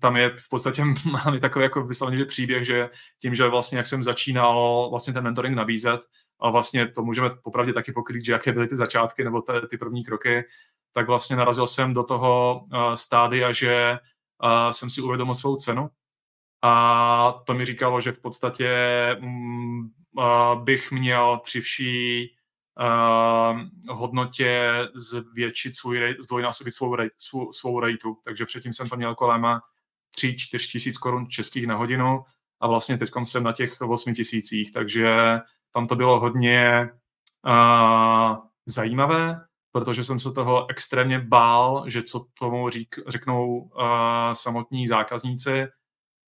tam 0.00 0.16
je 0.16 0.30
v 0.30 0.48
podstatě 0.48 0.84
máme 1.10 1.40
takový 1.40 1.62
jako 1.62 1.82
vyslovený 1.82 2.24
příběh, 2.24 2.66
že 2.66 2.90
tím, 3.22 3.34
že 3.34 3.48
vlastně 3.48 3.78
jak 3.78 3.86
jsem 3.86 4.02
začínal 4.02 4.88
vlastně 4.90 5.12
ten 5.12 5.24
mentoring 5.24 5.56
nabízet 5.56 6.00
a 6.40 6.50
vlastně 6.50 6.88
to 6.88 7.02
můžeme 7.02 7.30
popravdě 7.30 7.72
taky 7.72 7.92
pokrýt, 7.92 8.24
že 8.24 8.32
jaké 8.32 8.52
byly 8.52 8.68
ty 8.68 8.76
začátky 8.76 9.24
nebo 9.24 9.42
ty, 9.42 9.52
ty 9.70 9.78
první 9.78 10.04
kroky, 10.04 10.44
tak 10.92 11.06
vlastně 11.06 11.36
narazil 11.36 11.66
jsem 11.66 11.94
do 11.94 12.02
toho 12.02 12.60
uh, 12.72 12.94
stádia, 12.94 13.52
že 13.52 13.98
uh, 14.44 14.70
jsem 14.70 14.90
si 14.90 15.00
uvědomil 15.00 15.34
svou 15.34 15.56
cenu. 15.56 15.90
A 16.62 17.42
to 17.46 17.54
mi 17.54 17.64
říkalo, 17.64 18.00
že 18.00 18.12
v 18.12 18.20
podstatě 18.20 18.70
uh, 19.22 20.64
bych 20.64 20.92
měl 20.92 21.40
při 21.44 21.60
vší 21.60 22.35
uh, 22.80 23.96
hodnotě 23.96 24.70
zvětšit 24.94 25.76
svůj, 25.76 26.16
zdvojnásobit 26.20 26.74
svou, 26.74 26.94
rate, 26.94 27.14
svou, 27.18 27.52
svou 27.52 27.80
rateu. 27.80 28.16
Takže 28.24 28.46
předtím 28.46 28.72
jsem 28.72 28.88
to 28.88 28.96
měl 28.96 29.14
kolem 29.14 29.46
3-4 30.18 30.72
tisíc 30.72 30.98
korun 30.98 31.26
českých 31.28 31.66
na 31.66 31.76
hodinu 31.76 32.24
a 32.60 32.66
vlastně 32.66 32.98
teď 32.98 33.10
jsem 33.24 33.44
na 33.44 33.52
těch 33.52 33.80
8 33.80 34.14
tisících, 34.14 34.72
takže 34.72 35.38
tam 35.72 35.86
to 35.86 35.96
bylo 35.96 36.20
hodně 36.20 36.90
uh, 37.46 38.36
zajímavé, 38.66 39.40
protože 39.72 40.04
jsem 40.04 40.20
se 40.20 40.32
toho 40.32 40.70
extrémně 40.70 41.18
bál, 41.18 41.84
že 41.86 42.02
co 42.02 42.26
tomu 42.38 42.70
řík, 42.70 42.98
řeknou 43.08 43.58
uh, 43.58 43.70
samotní 44.32 44.88
zákazníci. 44.88 45.66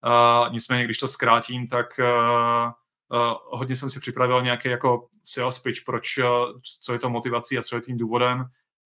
Uh, 0.06 0.52
nicméně, 0.52 0.84
když 0.84 0.98
to 0.98 1.08
zkrátím, 1.08 1.66
tak 1.66 1.86
uh, 1.98 2.72
Uh, 3.12 3.58
hodně 3.58 3.76
jsem 3.76 3.90
si 3.90 4.00
připravil 4.00 4.42
nějaký 4.42 4.68
jako 4.68 5.08
sales 5.24 5.58
pitch, 5.58 5.84
proč, 5.86 6.18
uh, 6.18 6.24
co 6.80 6.92
je 6.92 6.98
to 6.98 7.10
motivací 7.10 7.58
a 7.58 7.62
co 7.62 7.76
je 7.76 7.82
tím 7.82 7.98
důvodem. 7.98 8.44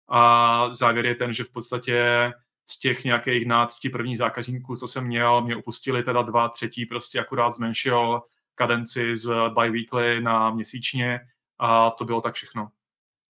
A 0.10 0.68
závěr 0.74 1.06
je 1.06 1.16
ten, 1.16 1.34
že 1.34 1.44
v 1.44 1.52
podstatě 1.52 2.32
z 2.70 2.80
těch 2.80 3.04
nějakých 3.04 3.48
nácti 3.48 3.90
prvních 3.90 4.18
zákazníků, 4.18 4.76
co 4.76 4.88
jsem 4.88 5.08
měl, 5.08 5.42
mě 5.42 5.56
upustili 5.56 6.04
teda 6.04 6.22
dva, 6.22 6.50
třetí 6.50 6.86
prostě 6.86 7.20
akurát 7.20 7.52
zmenšil 7.52 8.22
kadenci 8.56 9.16
z 9.16 9.34
bi-weekly 9.50 10.22
na 10.22 10.50
měsíčně 10.50 11.20
a 11.60 11.90
to 11.90 12.06
bylo 12.06 12.22
tak 12.22 12.34
všechno. 12.34 12.70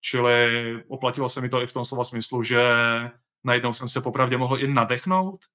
Čili 0.01 0.83
oplatilo 0.87 1.29
se 1.29 1.41
mi 1.41 1.49
to 1.49 1.61
i 1.61 1.67
v 1.67 1.73
tom 1.73 1.85
slova 1.85 2.03
smyslu, 2.03 2.43
že 2.43 2.61
najednou 3.43 3.73
jsem 3.73 3.87
se 3.87 4.01
popravdě 4.01 4.37
mohl 4.37 4.59
i 4.59 4.67
nadechnout, 4.67 5.45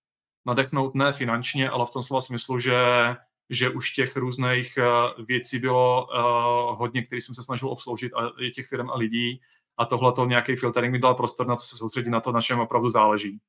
nadechnout 0.47 0.95
ne 0.95 1.13
finančně, 1.13 1.71
ale 1.71 1.87
v 1.87 1.91
tom 1.91 2.03
slova 2.03 2.21
smyslu, 2.21 2.59
že 2.59 2.77
že 3.51 3.71
už 3.71 3.91
těch 3.91 4.17
různých 4.17 4.79
uh, 4.79 5.25
věcí 5.27 5.59
bylo 5.59 6.07
uh, 6.07 6.79
hodně, 6.79 7.03
které 7.03 7.21
jsem 7.21 7.35
se 7.35 7.43
snažil 7.43 7.69
obsloužit 7.69 8.13
a 8.15 8.33
je 8.41 8.51
těch 8.51 8.67
firm 8.67 8.91
a 8.91 8.97
lidí 8.97 9.41
a 9.77 9.85
tohle 9.85 10.13
to 10.13 10.27
nějaký 10.27 10.57
filtering 10.57 10.93
mi 10.93 10.99
dal 10.99 11.15
prostor 11.15 11.47
na 11.47 11.57
to 11.57 11.63
se 11.63 11.77
soustředit 11.77 12.11
na 12.11 12.21
to, 12.21 12.33
na 12.33 12.41
čem 12.41 12.61
opravdu 12.61 12.91
záleží. 12.91 13.41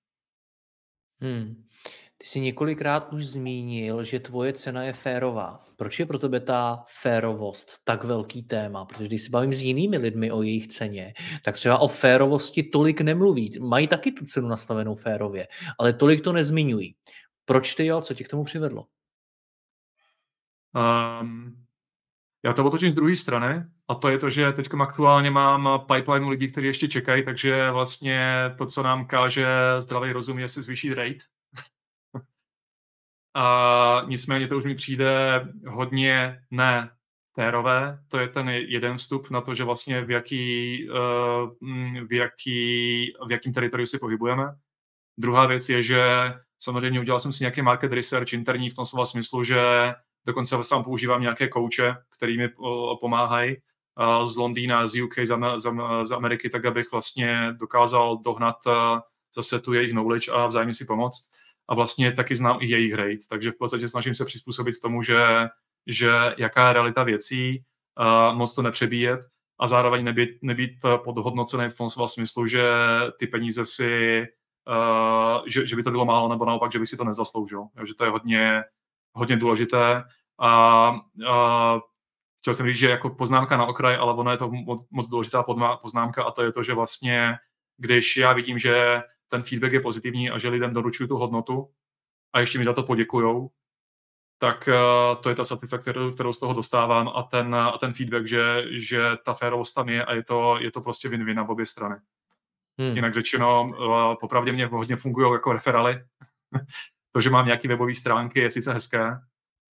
Hmm. 1.22 1.64
Ty 2.18 2.28
jsi 2.28 2.40
několikrát 2.40 3.14
už 3.14 3.28
zmínil, 3.28 4.04
že 4.04 4.20
tvoje 4.20 4.54
cena 4.54 4.84
je 4.84 4.94
férová. 4.94 5.66
Proč 5.76 6.00
je 6.00 6.06
pro 6.06 6.20
tebe 6.20 6.40
ta 6.40 6.84
férovost 6.88 7.84
tak 7.84 8.04
velký 8.04 8.44
téma? 8.44 8.86
Protože 8.86 9.06
když 9.06 9.22
se 9.22 9.30
bavím 9.30 9.54
s 9.54 9.62
jinými 9.62 9.98
lidmi 9.98 10.32
o 10.32 10.42
jejich 10.42 10.68
ceně, 10.68 11.14
tak 11.44 11.56
třeba 11.56 11.78
o 11.78 11.88
férovosti 11.88 12.64
tolik 12.64 13.02
nemluví. 13.02 13.52
Mají 13.60 13.88
taky 13.88 14.12
tu 14.12 14.26
cenu 14.26 14.48
nastavenou 14.48 14.96
férově, 14.96 15.48
ale 15.80 15.94
tolik 15.94 16.22
to 16.22 16.34
nezmiňují. 16.34 16.96
Proč 17.46 17.76
ty 17.76 17.86
jo? 17.86 18.02
Co 18.02 18.14
tě 18.14 18.24
k 18.24 18.28
tomu 18.28 18.44
přivedlo? 18.44 18.86
Um, 20.76 21.68
já 22.46 22.54
to 22.54 22.66
otočím 22.66 22.92
z 22.92 22.96
druhé 22.96 23.16
strany 23.16 23.64
a 23.88 23.96
to 23.96 24.10
je 24.10 24.18
to, 24.18 24.30
že 24.30 24.52
teď 24.52 24.70
aktuálně 24.80 25.32
mám 25.32 25.86
pipeline 25.94 26.30
lidí, 26.30 26.52
kteří 26.52 26.68
ještě 26.68 26.88
čekají, 26.88 27.26
takže 27.26 27.72
vlastně 27.72 28.52
to, 28.58 28.66
co 28.66 28.84
nám 28.84 29.08
káže 29.08 29.48
zdravý 29.80 30.12
rozum, 30.12 30.40
je 30.40 30.48
si 30.48 30.62
zvýšit 30.62 30.94
rate. 30.94 31.24
a 33.36 34.02
nicméně 34.08 34.48
to 34.48 34.58
už 34.58 34.66
mi 34.66 34.76
přijde 34.76 35.42
hodně 35.68 36.44
ne 36.52 36.90
férové. 37.34 38.00
To 38.08 38.18
je 38.18 38.28
ten 38.28 38.50
jeden 38.50 38.98
vstup 38.98 39.30
na 39.30 39.42
to, 39.42 39.56
že 39.56 39.64
vlastně 39.64 40.02
v 40.02 40.12
jaký, 40.12 40.90
uh, 40.90 41.52
v 42.08 42.14
jaký, 42.14 42.58
v 43.28 43.32
jakým 43.32 43.54
teritoriu 43.54 43.88
si 43.88 44.00
pohybujeme. 44.00 44.56
Druhá 45.18 45.48
věc 45.48 45.70
je, 45.70 45.84
že 45.84 46.04
samozřejmě 46.60 47.00
udělal 47.00 47.20
jsem 47.20 47.32
si 47.32 47.44
nějaký 47.44 47.62
market 47.62 47.92
research 47.92 48.34
interní 48.34 48.70
v 48.70 48.76
tom 48.76 48.86
slova 48.86 49.06
smyslu, 49.06 49.44
že 49.44 49.58
Dokonce 50.28 50.64
sám 50.64 50.84
používám 50.84 51.22
nějaké 51.22 51.48
kouče, 51.48 51.96
který 52.18 52.38
mi 52.38 52.50
pomáhají 53.00 53.56
z 54.26 54.38
Londýna, 54.38 54.88
z 54.88 55.02
UK, 55.02 55.14
z 56.04 56.12
Ameriky, 56.12 56.50
tak 56.50 56.66
abych 56.66 56.92
vlastně 56.92 57.54
dokázal 57.60 58.18
dohnat 58.18 58.56
zase 59.36 59.60
tu 59.60 59.74
jejich 59.74 59.92
knowledge 59.92 60.32
a 60.32 60.48
vzájemně 60.48 60.74
si 60.74 60.86
pomoct. 60.86 61.32
A 61.70 61.76
vlastně 61.76 62.12
taky 62.12 62.36
znám 62.36 62.58
i 62.62 62.66
jejich 62.66 62.94
rate, 62.94 63.26
takže 63.30 63.52
v 63.52 63.58
podstatě 63.58 63.88
snažím 63.88 64.16
se 64.16 64.26
přizpůsobit 64.26 64.82
tomu, 64.82 65.02
že, 65.02 65.26
že 65.88 66.12
jaká 66.38 66.68
je 66.68 66.74
realita 66.74 67.04
věcí, 67.04 67.64
moc 68.34 68.54
to 68.54 68.62
nepřebíjet 68.62 69.20
a 69.60 69.68
zároveň 69.68 70.04
nebýt, 70.04 70.30
nebýt 70.42 70.72
podhodnocený 71.04 71.70
v 71.70 71.78
tom 71.78 71.90
smyslu, 71.90 72.46
že 72.46 72.64
ty 73.20 73.28
peníze 73.28 73.66
si, 73.66 74.26
že, 75.48 75.68
že 75.68 75.76
by 75.76 75.84
to 75.84 75.92
bylo 75.92 76.06
málo, 76.06 76.30
nebo 76.30 76.46
naopak, 76.46 76.72
že 76.72 76.80
by 76.80 76.88
si 76.88 76.98
to 76.98 77.04
nezasloužil. 77.04 77.64
Že 77.88 77.94
to 77.94 78.04
je 78.04 78.10
hodně, 78.10 78.64
hodně 79.18 79.38
důležité 79.38 80.04
a, 80.40 80.50
a 81.30 81.80
chtěl 82.40 82.54
jsem 82.54 82.68
říct, 82.68 82.78
že 82.78 82.90
jako 82.90 83.10
poznámka 83.10 83.58
na 83.58 83.66
okraj, 83.66 83.96
ale 83.96 84.14
ono 84.14 84.32
je 84.32 84.38
to 84.38 84.50
moc, 84.52 84.88
moc 84.92 85.08
důležitá 85.08 85.44
poznámka 85.82 86.24
a 86.24 86.32
to 86.32 86.44
je 86.44 86.52
to, 86.52 86.64
že 86.64 86.74
vlastně, 86.74 87.36
když 87.78 88.18
já 88.18 88.34
vidím, 88.34 88.60
že 88.60 89.02
ten 89.28 89.44
feedback 89.44 89.74
je 89.74 89.82
pozitivní 89.82 90.30
a 90.30 90.38
že 90.38 90.50
lidem 90.50 90.74
doručuju 90.74 91.08
tu 91.08 91.18
hodnotu 91.18 91.70
a 92.34 92.40
ještě 92.40 92.60
mi 92.60 92.66
za 92.66 92.74
to 92.74 92.84
poděkujou, 92.84 93.50
tak 94.40 94.70
uh, 94.72 95.22
to 95.22 95.30
je 95.30 95.36
ta 95.36 95.44
satisfakce, 95.44 95.92
kterou, 95.92 96.12
kterou 96.12 96.34
z 96.34 96.40
toho 96.40 96.54
dostávám 96.54 97.08
a 97.16 97.24
ten, 97.24 97.56
a 97.56 97.78
ten 97.78 97.94
feedback, 97.94 98.28
že, 98.28 98.64
že 98.72 99.02
ta 99.26 99.34
férovost 99.34 99.76
tam 99.76 99.90
je 99.90 100.06
a 100.06 100.14
je 100.14 100.24
to, 100.24 100.58
je 100.60 100.72
to 100.72 100.82
prostě 100.82 101.10
win-win 101.10 101.36
na 101.36 101.50
obě 101.50 101.66
strany. 101.66 101.96
Hmm. 102.80 102.96
Jinak 102.96 103.14
řečeno, 103.14 103.64
uh, 103.64 104.16
popravdě 104.20 104.52
mě 104.52 104.66
hodně 104.66 104.96
fungují 104.96 105.34
jako 105.34 105.54
referály. 105.54 106.04
To, 107.18 107.22
že 107.22 107.30
mám 107.30 107.46
nějaké 107.46 107.68
webové 107.68 107.94
stránky, 107.94 108.40
je 108.40 108.52
sice 108.52 108.74
hezké, 108.74 109.18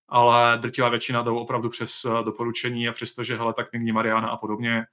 ale 0.09 0.57
drtivá 0.57 0.89
většina 0.89 1.21
jdou 1.21 1.37
opravdu 1.37 1.69
přes 1.69 2.05
eh, 2.05 2.23
doporučení 2.23 2.87
a 2.87 2.91
přestože, 2.91 3.37
hele, 3.37 3.53
tak 3.53 3.73
mě 3.73 3.93
Mariana 3.93 4.27
a 4.29 4.37
podobně, 4.37 4.85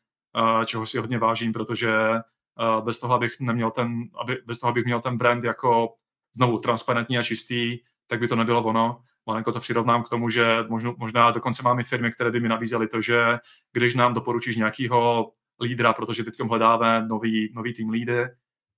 eh, 0.63 0.67
čeho 0.67 0.87
si 0.87 0.99
hodně 0.99 1.19
vážím, 1.19 1.53
protože 1.53 1.93
eh, 1.93 2.81
bez 2.81 2.99
toho, 2.99 3.15
abych 3.15 3.41
neměl 3.41 3.71
ten, 3.71 4.03
aby, 4.21 4.39
bez 4.47 4.59
toho, 4.59 4.71
abych 4.71 4.85
měl 4.85 5.01
ten 5.01 5.19
brand 5.19 5.45
jako 5.45 5.95
znovu 6.37 6.59
transparentní 6.59 7.19
a 7.19 7.23
čistý, 7.23 7.79
tak 8.07 8.21
by 8.21 8.29
to 8.29 8.37
nebylo 8.37 8.63
ono. 8.63 9.03
Malenko 9.27 9.53
to 9.53 9.61
přirovnám 9.61 10.03
k 10.03 10.09
tomu, 10.09 10.31
že 10.31 10.65
možno, 10.69 10.95
možná 10.99 11.31
dokonce 11.31 11.63
máme 11.63 11.85
firmy, 11.85 12.13
které 12.13 12.31
by 12.31 12.41
mi 12.41 12.49
nabízely 12.49 12.89
to, 12.89 13.01
že 13.01 13.39
když 13.73 13.95
nám 13.95 14.15
doporučíš 14.15 14.57
nějakého 14.57 15.33
lídra, 15.61 15.93
protože 15.93 16.25
teď 16.25 16.35
hledáme 16.49 17.07
nový, 17.07 17.53
nový 17.55 17.75
tým 17.75 17.91
lídy, 17.91 18.27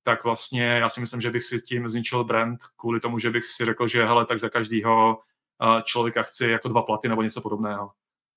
tak 0.03 0.25
vlastně 0.25 0.65
já 0.65 0.89
si 0.89 1.01
myslím, 1.01 1.21
že 1.21 1.31
bych 1.31 1.45
si 1.45 1.61
tím 1.61 1.89
zničil 1.89 2.25
brand 2.25 2.61
kvůli 2.77 3.01
tomu, 3.01 3.19
že 3.19 3.31
bych 3.31 3.47
si 3.47 3.65
řekl, 3.65 3.89
že 3.89 4.07
hele, 4.07 4.27
tak 4.27 4.39
za 4.39 4.49
každýho 4.49 5.21
člověka 5.85 6.23
chci 6.23 6.49
jako 6.49 6.69
dva 6.69 6.83
platy 6.83 7.09
nebo 7.09 7.23
něco 7.23 7.41
podobného. 7.41 7.91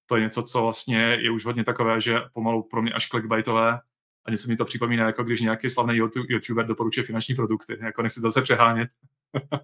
To 0.05 0.15
je 0.15 0.21
něco, 0.21 0.43
co 0.43 0.61
vlastně 0.61 0.99
je 0.99 1.31
už 1.31 1.45
hodně 1.45 1.63
takové, 1.63 2.01
že 2.01 2.21
pomalu 2.33 2.63
pro 2.63 2.81
mě 2.81 2.93
až 2.93 3.07
clickbaitové 3.07 3.79
a 4.25 4.31
něco 4.31 4.47
mi 4.47 4.57
to 4.57 4.65
připomíná, 4.65 5.05
jako 5.05 5.23
když 5.23 5.41
nějaký 5.41 5.69
slavný 5.69 5.97
YouTuber 6.27 6.65
doporučuje 6.65 7.03
finanční 7.03 7.35
produkty. 7.35 7.77
Jako 7.81 8.01
nechci 8.01 8.19
zase 8.19 8.41
přehánět. 8.41 8.89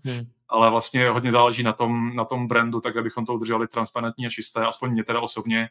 Hmm. 0.05 0.21
Ale 0.47 0.69
vlastně 0.69 1.09
hodně 1.09 1.31
záleží 1.31 1.63
na 1.63 1.73
tom, 1.73 2.15
na 2.15 2.25
tom 2.25 2.47
brandu, 2.47 2.81
tak 2.81 2.97
abychom 2.97 3.25
to 3.25 3.33
udrželi 3.33 3.67
transparentní 3.67 4.27
a 4.27 4.29
čisté, 4.29 4.65
aspoň 4.65 4.91
mě 4.91 5.03
teda 5.03 5.19
osobně, 5.19 5.69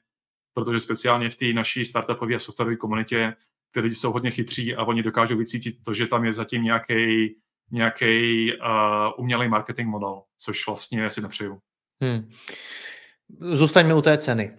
protože 0.55 0.81
speciálně 0.81 1.31
v 1.31 1.37
té 1.37 1.53
naší 1.53 1.85
startupové 1.85 2.35
a 2.35 2.38
softwarové 2.38 2.77
komunitě 2.77 3.37
ty 3.70 3.80
lidi 3.80 3.94
jsou 3.94 4.12
hodně 4.12 4.30
chytří 4.30 4.74
a 4.74 4.85
oni 4.85 5.02
dokážou 5.02 5.37
vycítit 5.37 5.85
to, 5.85 5.94
že 5.94 6.06
tam 6.06 6.24
je 6.24 6.33
zatím 6.33 6.62
nějaký 6.62 7.35
nějaký 7.70 8.52
uh, 8.52 8.66
umělý 9.16 9.48
marketing 9.48 9.88
model, 9.88 10.22
což 10.38 10.66
vlastně 10.66 11.11
si 11.11 11.20
nepřeju. 11.20 11.61
Hmm. 12.02 12.30
Zůstaňme 13.40 13.94
u 13.94 14.02
té 14.02 14.18
ceny. 14.18 14.59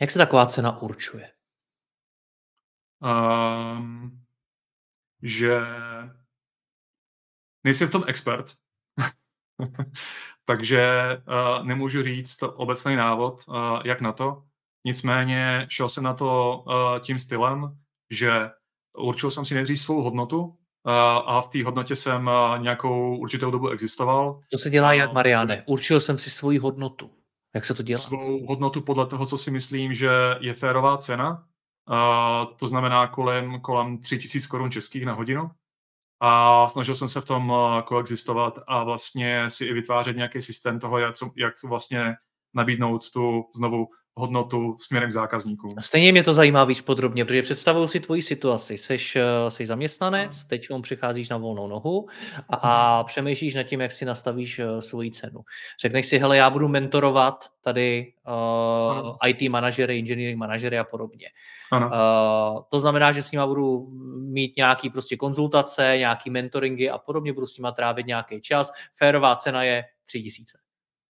Jak 0.00 0.10
se 0.10 0.18
taková 0.18 0.46
cena 0.46 0.82
určuje? 0.82 1.32
Um, 3.00 4.22
že 5.22 5.60
nejsem 7.64 7.88
v 7.88 7.90
tom 7.90 8.04
expert, 8.06 8.54
takže 10.44 10.92
uh, 11.28 11.66
nemůžu 11.66 12.02
říct 12.02 12.42
obecný 12.42 12.96
návod, 12.96 13.44
uh, 13.48 13.54
jak 13.84 14.00
na 14.00 14.12
to. 14.12 14.44
Nicméně 14.84 15.66
šel 15.70 15.88
jsem 15.88 16.04
na 16.04 16.14
to 16.14 16.64
uh, 16.66 16.98
tím 16.98 17.18
stylem, 17.18 17.81
že 18.12 18.50
určil 18.98 19.30
jsem 19.30 19.44
si 19.44 19.54
nejdřív 19.54 19.80
svou 19.80 20.02
hodnotu, 20.02 20.56
a 21.26 21.40
v 21.40 21.48
té 21.48 21.64
hodnotě 21.64 21.96
jsem 21.96 22.30
nějakou 22.58 23.16
určitou 23.16 23.50
dobu 23.50 23.68
existoval. 23.68 24.40
To 24.50 24.58
se 24.58 24.70
dělá 24.70 24.92
jak, 24.92 25.12
Mariane? 25.12 25.62
Určil 25.66 26.00
jsem 26.00 26.18
si 26.18 26.30
svoji 26.30 26.58
hodnotu. 26.58 27.10
Jak 27.54 27.64
se 27.64 27.74
to 27.74 27.82
dělá? 27.82 28.00
Svou 28.00 28.46
hodnotu 28.46 28.80
podle 28.80 29.06
toho, 29.06 29.26
co 29.26 29.38
si 29.38 29.50
myslím, 29.50 29.94
že 29.94 30.10
je 30.40 30.54
férová 30.54 30.96
cena. 30.96 31.46
A 31.88 32.46
to 32.58 32.66
znamená 32.66 33.06
kolem, 33.06 33.60
kolem 33.60 33.98
3000 33.98 34.48
korun 34.48 34.70
českých 34.70 35.06
na 35.06 35.12
hodinu. 35.12 35.50
A 36.20 36.68
snažil 36.68 36.94
jsem 36.94 37.08
se 37.08 37.20
v 37.20 37.24
tom 37.24 37.52
koexistovat 37.86 38.58
a 38.66 38.84
vlastně 38.84 39.50
si 39.50 39.64
i 39.64 39.72
vytvářet 39.72 40.16
nějaký 40.16 40.42
systém 40.42 40.80
toho, 40.80 40.98
jak, 40.98 41.14
jak 41.36 41.54
vlastně 41.64 42.14
nabídnout 42.54 43.10
tu 43.10 43.44
znovu 43.56 43.86
hodnotu 44.14 44.76
směrem 44.78 45.10
k 45.10 45.12
zákazníkům. 45.12 45.74
Stejně 45.80 46.12
mě 46.12 46.22
to 46.22 46.34
zajímá 46.34 46.64
víc 46.64 46.80
podrobně, 46.80 47.24
protože 47.24 47.42
představuju 47.42 47.88
si 47.88 48.00
tvoji 48.00 48.22
situaci. 48.22 48.78
Seš, 48.78 49.16
eh, 49.16 49.50
jsi 49.50 49.66
zaměstnanec, 49.66 50.44
teď 50.44 50.70
on 50.70 50.82
přicházíš 50.82 51.28
na 51.28 51.36
volnou 51.36 51.68
nohu 51.68 52.08
a, 52.48 52.56
a 52.56 53.04
přemýšlíš 53.04 53.54
nad 53.54 53.62
tím, 53.62 53.80
jak 53.80 53.92
si 53.92 54.04
nastavíš 54.04 54.58
eh, 54.58 54.82
svoji 54.82 55.10
cenu. 55.10 55.40
Řekneš 55.80 56.06
si, 56.06 56.18
hele, 56.18 56.36
já 56.36 56.50
budu 56.50 56.68
mentorovat 56.68 57.44
tady 57.60 58.12
uh, 58.26 59.16
eh, 59.24 59.30
IT 59.30 59.50
manažery, 59.50 59.98
engineering 59.98 60.38
manažery 60.38 60.78
a 60.78 60.84
podobně. 60.84 61.26
Ano. 61.72 61.86
Uh, 61.86 62.62
to 62.68 62.80
znamená, 62.80 63.12
že 63.12 63.22
s 63.22 63.32
nima 63.32 63.46
budu 63.46 63.88
mít 64.18 64.56
nějaký 64.56 64.90
prostě 64.90 65.16
konzultace, 65.16 65.94
nějaký 65.98 66.30
mentoringy 66.30 66.90
a 66.90 66.98
podobně, 66.98 67.32
budu 67.32 67.46
s 67.46 67.58
nima 67.58 67.72
trávit 67.72 68.06
nějaký 68.06 68.40
čas. 68.40 68.72
Férová 68.94 69.36
cena 69.36 69.62
je 69.62 69.84
3000. 70.06 70.61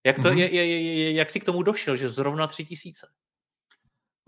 Jak, 0.06 0.16
to, 0.16 0.22
mm-hmm. 0.22 0.36
je, 0.36 0.54
je, 0.54 0.94
je, 0.94 1.12
jak 1.12 1.30
jsi 1.30 1.40
k 1.40 1.44
tomu 1.44 1.62
došel, 1.62 1.96
že 1.96 2.08
zrovna 2.08 2.46
tři 2.46 2.64
tisíce? 2.64 3.06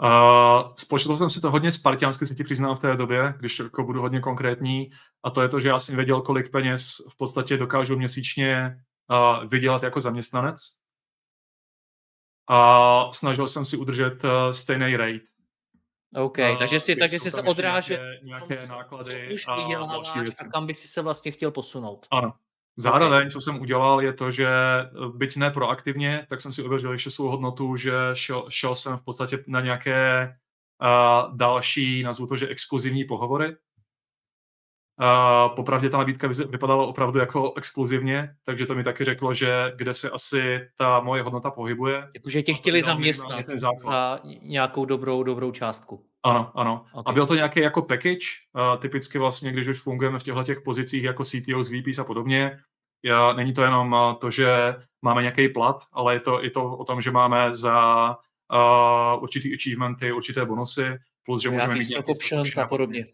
Uh, 0.02 0.74
spočítal 0.78 1.16
jsem 1.16 1.30
si 1.30 1.40
to 1.40 1.50
hodně 1.50 1.72
spartiansky, 1.72 2.26
se 2.26 2.34
ti 2.34 2.44
přiznám 2.44 2.76
v 2.76 2.80
té 2.80 2.96
době, 2.96 3.34
když 3.38 3.58
jako 3.58 3.84
budu 3.84 4.00
hodně 4.00 4.20
konkrétní, 4.20 4.90
a 5.24 5.30
to 5.30 5.42
je 5.42 5.48
to, 5.48 5.60
že 5.60 5.68
já 5.68 5.78
jsem 5.78 5.96
věděl, 5.96 6.22
kolik 6.22 6.50
peněz 6.50 6.96
v 7.10 7.16
podstatě 7.16 7.56
dokážu 7.56 7.96
měsíčně 7.96 8.76
uh, 9.10 9.48
vydělat 9.48 9.82
jako 9.82 10.00
zaměstnanec. 10.00 10.60
A 12.48 13.12
snažil 13.12 13.48
jsem 13.48 13.64
si 13.64 13.76
udržet 13.76 14.24
uh, 14.24 14.30
stejný 14.50 14.96
rate. 14.96 15.24
OK, 16.16 16.38
uh, 16.38 16.58
takže 16.58 16.80
si, 16.80 16.96
takže 16.96 17.18
si 17.18 17.30
se 17.30 17.42
odrážel 17.42 17.98
nějaké, 18.22 18.46
nějaké 18.48 18.66
náklady 18.66 19.34
už 19.34 19.48
a 19.48 19.56
další 19.86 20.20
věci. 20.20 20.44
a 20.44 20.48
kam 20.48 20.66
by 20.66 20.74
si 20.74 20.88
se 20.88 21.02
vlastně 21.02 21.32
chtěl 21.32 21.50
posunout. 21.50 22.06
Ano, 22.10 22.32
Zároveň, 22.76 23.18
okay. 23.18 23.30
co 23.30 23.40
jsem 23.40 23.60
udělal, 23.60 24.02
je 24.02 24.12
to, 24.12 24.30
že 24.30 24.48
eh, 24.48 24.88
byť 25.14 25.36
ne 25.36 25.50
proaktivně, 25.50 26.26
tak 26.28 26.40
jsem 26.40 26.52
si 26.52 26.62
uvěřil 26.62 26.92
ještě 26.92 27.10
svou 27.10 27.28
hodnotu, 27.28 27.76
že 27.76 27.92
šel, 28.14 28.46
šel 28.48 28.74
jsem 28.74 28.96
v 28.96 29.04
podstatě 29.04 29.44
na 29.46 29.60
nějaké 29.60 30.28
uh, 30.82 31.36
další, 31.36 32.02
nazvu 32.02 32.26
to, 32.26 32.36
že 32.36 32.48
exkluzivní 32.48 33.04
pohovory. 33.04 33.56
Uh, 35.00 35.54
popravdě 35.56 35.90
ta 35.90 35.98
nabídka 35.98 36.28
vypadala 36.28 36.86
opravdu 36.86 37.18
jako 37.18 37.54
exkluzivně, 37.56 38.36
takže 38.44 38.66
to 38.66 38.74
mi 38.74 38.84
taky 38.84 39.04
řeklo, 39.04 39.34
že 39.34 39.72
kde 39.76 39.94
se 39.94 40.10
asi 40.10 40.60
ta 40.76 41.00
moje 41.00 41.22
hodnota 41.22 41.50
pohybuje. 41.50 42.10
Jakože 42.14 42.42
tě 42.42 42.54
chtěli 42.54 42.82
zaměstnat 42.82 43.46
za 43.56 44.20
nějakou 44.42 44.84
dobrou, 44.84 45.22
dobrou 45.22 45.52
částku. 45.52 46.06
Ano, 46.24 46.52
ano. 46.54 46.84
Okay. 46.92 47.02
A 47.06 47.12
byl 47.12 47.26
to 47.26 47.34
nějaký 47.34 47.60
jako 47.60 47.82
package, 47.82 48.26
uh, 48.52 48.80
typicky 48.80 49.18
vlastně, 49.18 49.52
když 49.52 49.68
už 49.68 49.80
fungujeme 49.80 50.18
v 50.18 50.22
těchto 50.22 50.44
těch 50.44 50.60
pozicích 50.60 51.04
jako 51.04 51.24
CTO, 51.24 51.62
VPs 51.62 51.98
a 51.98 52.04
podobně, 52.04 52.58
já, 53.04 53.32
není 53.32 53.52
to 53.52 53.62
jenom 53.62 54.16
to, 54.20 54.30
že 54.30 54.48
máme 55.02 55.22
nějaký 55.22 55.48
plat, 55.48 55.82
ale 55.92 56.14
je 56.14 56.20
to 56.20 56.44
i 56.44 56.50
to 56.50 56.76
o 56.76 56.84
tom, 56.84 57.00
že 57.00 57.10
máme 57.10 57.54
za 57.54 58.08
uh, 58.52 59.22
určitý 59.22 59.54
achievementy, 59.54 60.12
určité 60.12 60.44
bonusy, 60.44 60.98
plus, 61.24 61.42
že 61.42 61.50
můžeme 61.50 61.74
mít 61.74 61.88
nějaký 61.88 62.12
options 62.12 62.58
a 62.58 62.66
podobně. 62.66 63.06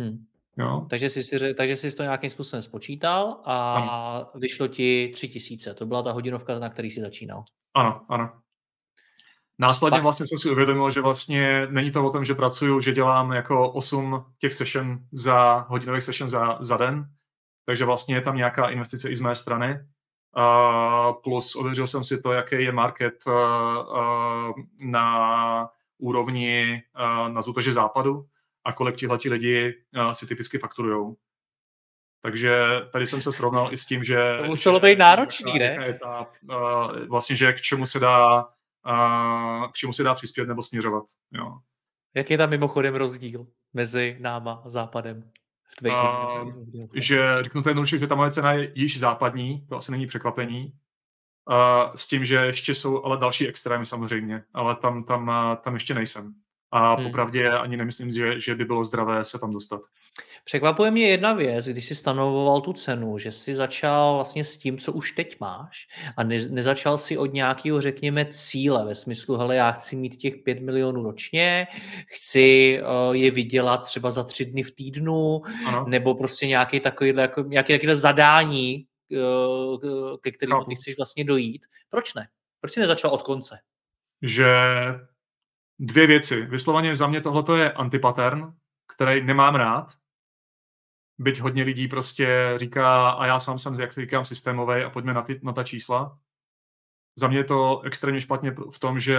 Hm. 0.00 0.24
Jo. 0.58 0.86
Takže, 0.90 1.10
jsi 1.10 1.24
si, 1.24 1.54
takže 1.54 1.76
jsi 1.76 1.96
to 1.96 2.02
nějakým 2.02 2.30
způsobem 2.30 2.62
spočítal 2.62 3.40
a 3.44 3.74
ano. 3.74 4.30
vyšlo 4.34 4.68
ti 4.68 5.10
tři 5.14 5.28
tisíce. 5.28 5.74
To 5.74 5.86
byla 5.86 6.02
ta 6.02 6.12
hodinovka, 6.12 6.58
na 6.58 6.68
který 6.68 6.90
jsi 6.90 7.00
začínal. 7.00 7.44
Ano, 7.74 8.04
ano. 8.08 8.43
Následně 9.58 9.96
Pak... 9.96 10.02
vlastně 10.02 10.26
jsem 10.26 10.38
si 10.38 10.50
uvědomil, 10.50 10.90
že 10.90 11.00
vlastně 11.00 11.66
není 11.70 11.90
to 11.90 12.04
o 12.04 12.10
tom, 12.10 12.24
že 12.24 12.34
pracuju, 12.34 12.80
že 12.80 12.92
dělám 12.92 13.32
jako 13.32 13.72
8 13.72 14.24
těch 14.38 14.54
session 14.54 14.98
za, 15.12 15.66
hodinových 15.68 16.04
session 16.04 16.28
za, 16.28 16.58
za 16.60 16.76
den, 16.76 17.04
takže 17.66 17.84
vlastně 17.84 18.14
je 18.14 18.20
tam 18.20 18.36
nějaká 18.36 18.68
investice 18.68 19.10
i 19.10 19.16
z 19.16 19.20
mé 19.20 19.36
strany. 19.36 19.78
Uh, 20.36 21.22
plus 21.22 21.56
ověřil 21.56 21.86
jsem 21.86 22.04
si 22.04 22.22
to, 22.22 22.32
jaký 22.32 22.54
je 22.64 22.72
market 22.72 23.14
uh, 23.26 23.32
uh, 23.34 24.52
na 24.82 25.68
úrovni, 25.98 26.82
uh, 27.00 27.28
nazvu 27.28 27.52
to, 27.52 27.60
že 27.60 27.72
západu 27.72 28.26
a 28.64 28.72
kolik 28.72 28.96
tihle 28.96 29.18
lidi 29.24 29.74
uh, 29.96 30.10
si 30.10 30.26
typicky 30.26 30.58
fakturujou. 30.58 31.16
Takže 32.22 32.64
tady 32.92 33.06
jsem 33.06 33.20
se 33.20 33.32
srovnal 33.32 33.72
i 33.72 33.76
s 33.76 33.86
tím, 33.86 34.04
že... 34.04 34.36
To 34.38 34.44
muselo 34.44 34.80
být 34.80 34.98
náročný, 34.98 35.58
ne? 35.58 35.78
Je 35.86 35.94
ta, 35.94 36.26
uh, 36.42 37.06
vlastně, 37.08 37.36
že 37.36 37.52
k 37.52 37.60
čemu 37.60 37.86
se 37.86 38.00
dá, 38.00 38.48
uh, 38.86 39.70
k 39.70 39.72
čemu 39.72 39.92
se 39.92 40.02
dá 40.02 40.14
přispět 40.14 40.48
nebo 40.48 40.62
směřovat. 40.62 41.04
Jo. 41.32 41.58
Jak 42.14 42.30
je 42.30 42.38
tam 42.38 42.50
mimochodem 42.50 42.94
rozdíl 42.94 43.46
mezi 43.72 44.16
náma 44.20 44.62
a 44.64 44.68
západem? 44.68 45.30
V 45.72 45.76
tvých 45.76 45.92
uh, 45.92 46.52
že 46.94 47.36
řeknu 47.40 47.62
to 47.62 47.68
jednoduše, 47.68 47.98
že 47.98 48.06
ta 48.06 48.14
moje 48.14 48.30
cena 48.30 48.52
je 48.52 48.72
již 48.74 48.98
západní, 48.98 49.66
to 49.68 49.76
asi 49.76 49.92
není 49.92 50.06
překvapení. 50.06 50.72
Uh, 51.50 51.94
s 51.94 52.08
tím, 52.08 52.24
že 52.24 52.34
ještě 52.34 52.74
jsou 52.74 53.04
ale 53.04 53.18
další 53.18 53.48
extrémy 53.48 53.86
samozřejmě, 53.86 54.44
ale 54.54 54.76
tam, 54.76 55.04
tam, 55.04 55.30
tam 55.64 55.74
ještě 55.74 55.94
nejsem. 55.94 56.34
A 56.70 56.94
hmm. 56.94 57.06
popravdě 57.06 57.50
ani 57.50 57.76
nemyslím, 57.76 58.10
že, 58.10 58.40
že 58.40 58.54
by 58.54 58.64
bylo 58.64 58.84
zdravé 58.84 59.24
se 59.24 59.38
tam 59.38 59.52
dostat. 59.52 59.80
Překvapuje 60.44 60.90
mě 60.90 61.08
jedna 61.08 61.32
věc, 61.32 61.66
když 61.66 61.84
jsi 61.84 61.94
stanovoval 61.94 62.60
tu 62.60 62.72
cenu, 62.72 63.18
že 63.18 63.32
jsi 63.32 63.54
začal 63.54 64.14
vlastně 64.14 64.44
s 64.44 64.58
tím, 64.58 64.78
co 64.78 64.92
už 64.92 65.12
teď 65.12 65.40
máš 65.40 65.86
a 66.16 66.22
ne, 66.22 66.48
nezačal 66.48 66.98
si 66.98 67.18
od 67.18 67.32
nějakého, 67.32 67.80
řekněme, 67.80 68.26
cíle 68.30 68.84
ve 68.84 68.94
smyslu, 68.94 69.36
hele, 69.36 69.56
já 69.56 69.72
chci 69.72 69.96
mít 69.96 70.16
těch 70.16 70.36
5 70.36 70.60
milionů 70.60 71.02
ročně, 71.02 71.66
chci 72.06 72.80
uh, 72.82 73.16
je 73.16 73.30
vydělat 73.30 73.76
třeba 73.76 74.10
za 74.10 74.24
tři 74.24 74.44
dny 74.44 74.62
v 74.62 74.74
týdnu, 74.74 75.42
ano. 75.66 75.84
nebo 75.88 76.14
prostě 76.14 76.46
nějaký 76.46 76.80
takový, 76.80 77.12
jako, 77.16 77.42
nějaký 77.42 77.72
takový 77.72 77.96
zadání, 77.96 78.86
uh, 79.10 80.16
ke 80.20 80.30
kterému 80.30 80.64
ty 80.64 80.74
chceš 80.74 80.96
vlastně 80.96 81.24
dojít. 81.24 81.66
Proč 81.88 82.14
ne? 82.14 82.28
Proč 82.60 82.72
jsi 82.72 82.80
nezačal 82.80 83.10
od 83.10 83.22
konce? 83.22 83.58
Že 84.22 84.54
dvě 85.78 86.06
věci. 86.06 86.46
Vysloveně 86.46 86.96
za 86.96 87.06
mě 87.06 87.20
tohle 87.20 87.60
je 87.60 87.72
antipattern, 87.72 88.52
který 88.96 89.24
nemám 89.24 89.54
rád. 89.54 90.03
Byť 91.18 91.40
hodně 91.40 91.62
lidí 91.62 91.88
prostě 91.88 92.54
říká, 92.56 93.10
a 93.10 93.26
já 93.26 93.40
sám 93.40 93.58
jsem, 93.58 93.74
jak 93.74 93.92
si 93.92 94.00
říkám, 94.00 94.24
systémový 94.24 94.82
a 94.82 94.90
pojďme 94.90 95.14
na, 95.14 95.22
ty, 95.22 95.40
na 95.42 95.52
ta 95.52 95.64
čísla. 95.64 96.18
Za 97.18 97.28
mě 97.28 97.38
je 97.38 97.44
to 97.44 97.80
extrémně 97.80 98.20
špatně 98.20 98.54
v 98.72 98.78
tom, 98.78 99.00
že 99.00 99.18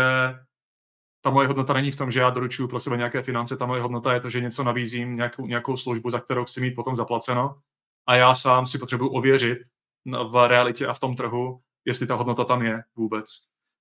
ta 1.22 1.30
moje 1.30 1.48
hodnota 1.48 1.74
není 1.74 1.92
v 1.92 1.96
tom, 1.96 2.12
že 2.12 2.20
já 2.20 2.30
doručuju 2.30 2.68
pro 2.68 2.80
sebe 2.80 2.98
nějaké 2.98 3.22
finance, 3.22 3.58
ta 3.58 3.66
moje 3.66 3.82
hodnota 3.82 4.14
je 4.14 4.20
to, 4.20 4.30
že 4.30 4.42
něco 4.42 4.64
nabízím, 4.64 5.16
nějakou, 5.16 5.46
nějakou 5.46 5.78
službu, 5.78 6.10
za 6.10 6.20
kterou 6.20 6.46
chci 6.46 6.62
mít 6.62 6.76
potom 6.76 6.96
zaplaceno 6.96 7.62
a 8.08 8.16
já 8.16 8.36
sám 8.36 8.66
si 8.66 8.78
potřebuji 8.78 9.10
ověřit 9.10 9.60
v 10.06 10.48
realitě 10.48 10.88
a 10.88 10.94
v 10.94 11.00
tom 11.00 11.16
trhu, 11.16 11.62
jestli 11.86 12.08
ta 12.08 12.16
hodnota 12.16 12.44
tam 12.44 12.62
je 12.62 12.84
vůbec. 12.96 13.26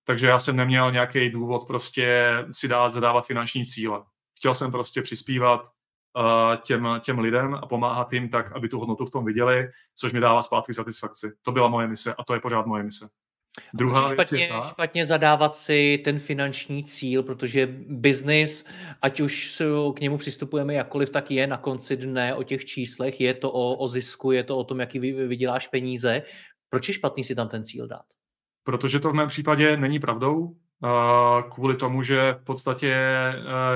Takže 0.05 0.27
já 0.27 0.39
jsem 0.39 0.57
neměl 0.57 0.93
nějaký 0.93 1.31
důvod 1.31 1.67
prostě 1.67 2.35
si 2.51 2.69
dát 2.69 2.91
zadávat 2.91 3.27
finanční 3.27 3.67
cíle. 3.67 4.03
Chtěl 4.39 4.55
jsem 4.55 4.71
prostě 4.71 5.03
přispívat 5.03 5.74
těm, 6.63 6.89
těm 7.01 7.19
lidem 7.19 7.55
a 7.55 7.67
pomáhat 7.67 8.13
jim 8.13 8.29
tak, 8.29 8.53
aby 8.53 8.69
tu 8.69 8.79
hodnotu 8.79 9.07
v 9.07 9.11
tom 9.11 9.25
viděli, 9.25 9.69
což 9.97 10.13
mi 10.13 10.21
dává 10.21 10.43
zpátky 10.43 10.75
satisfakci. 10.75 11.33
To 11.43 11.53
byla 11.53 11.69
moje 11.69 11.89
mise 11.89 12.15
a 12.15 12.25
to 12.25 12.35
je 12.35 12.41
pořád 12.41 12.67
moje 12.67 12.83
mise. 12.83 13.09
Druhá 13.75 14.13
špatně, 14.13 14.39
věc 14.39 14.51
je 14.51 14.57
ta, 14.57 14.69
špatně 14.69 15.05
zadávat 15.05 15.55
si 15.55 16.01
ten 16.05 16.19
finanční 16.19 16.85
cíl, 16.85 17.23
protože 17.23 17.67
biznis, 17.89 18.65
ať 19.03 19.21
už 19.21 19.63
k 19.97 20.01
němu 20.01 20.19
přistupujeme 20.19 20.75
jakkoliv, 20.75 21.11
tak 21.11 21.31
je 21.31 21.47
na 21.47 21.57
konci 21.57 21.97
dne 21.97 22.35
o 22.35 22.43
těch 22.43 22.65
číslech, 22.65 23.21
je 23.21 23.35
to 23.35 23.53
o, 23.53 23.77
o 23.77 23.89
zisku, 23.89 24.33
je 24.33 24.43
to 24.43 24.59
o 24.59 24.65
tom, 24.65 24.81
jaký 24.81 24.99
vyděláš 24.99 25.69
peníze. 25.69 26.23
Proč 26.71 26.89
je 26.89 26.95
špatný 26.95 27.25
si 27.25 27.35
tam 27.35 27.49
ten 27.49 27.65
cíl 27.65 27.87
dát? 27.87 28.05
protože 28.65 29.01
to 29.01 29.11
v 29.11 29.15
mém 29.15 29.29
případě 29.29 29.77
není 29.77 29.99
pravdou. 29.99 30.57
Kvůli 31.51 31.77
tomu, 31.77 32.03
že 32.03 32.33
v 32.41 32.45
podstatě 32.45 32.97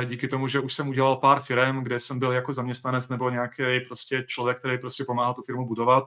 díky 0.05 0.29
tomu, 0.29 0.49
že 0.49 0.61
už 0.61 0.75
jsem 0.75 0.89
udělal 0.89 1.17
pár 1.17 1.41
firm, 1.41 1.83
kde 1.83 2.01
jsem 2.01 2.19
byl 2.19 2.33
jako 2.33 2.53
zaměstnanec 2.53 3.09
nebo 3.09 3.31
nějaký 3.31 3.81
prostě 3.87 4.25
člověk, 4.27 4.59
který 4.59 4.79
prostě 4.79 5.05
pomáhá 5.05 5.35
tu 5.35 5.43
firmu 5.43 5.67
budovat, 5.67 6.05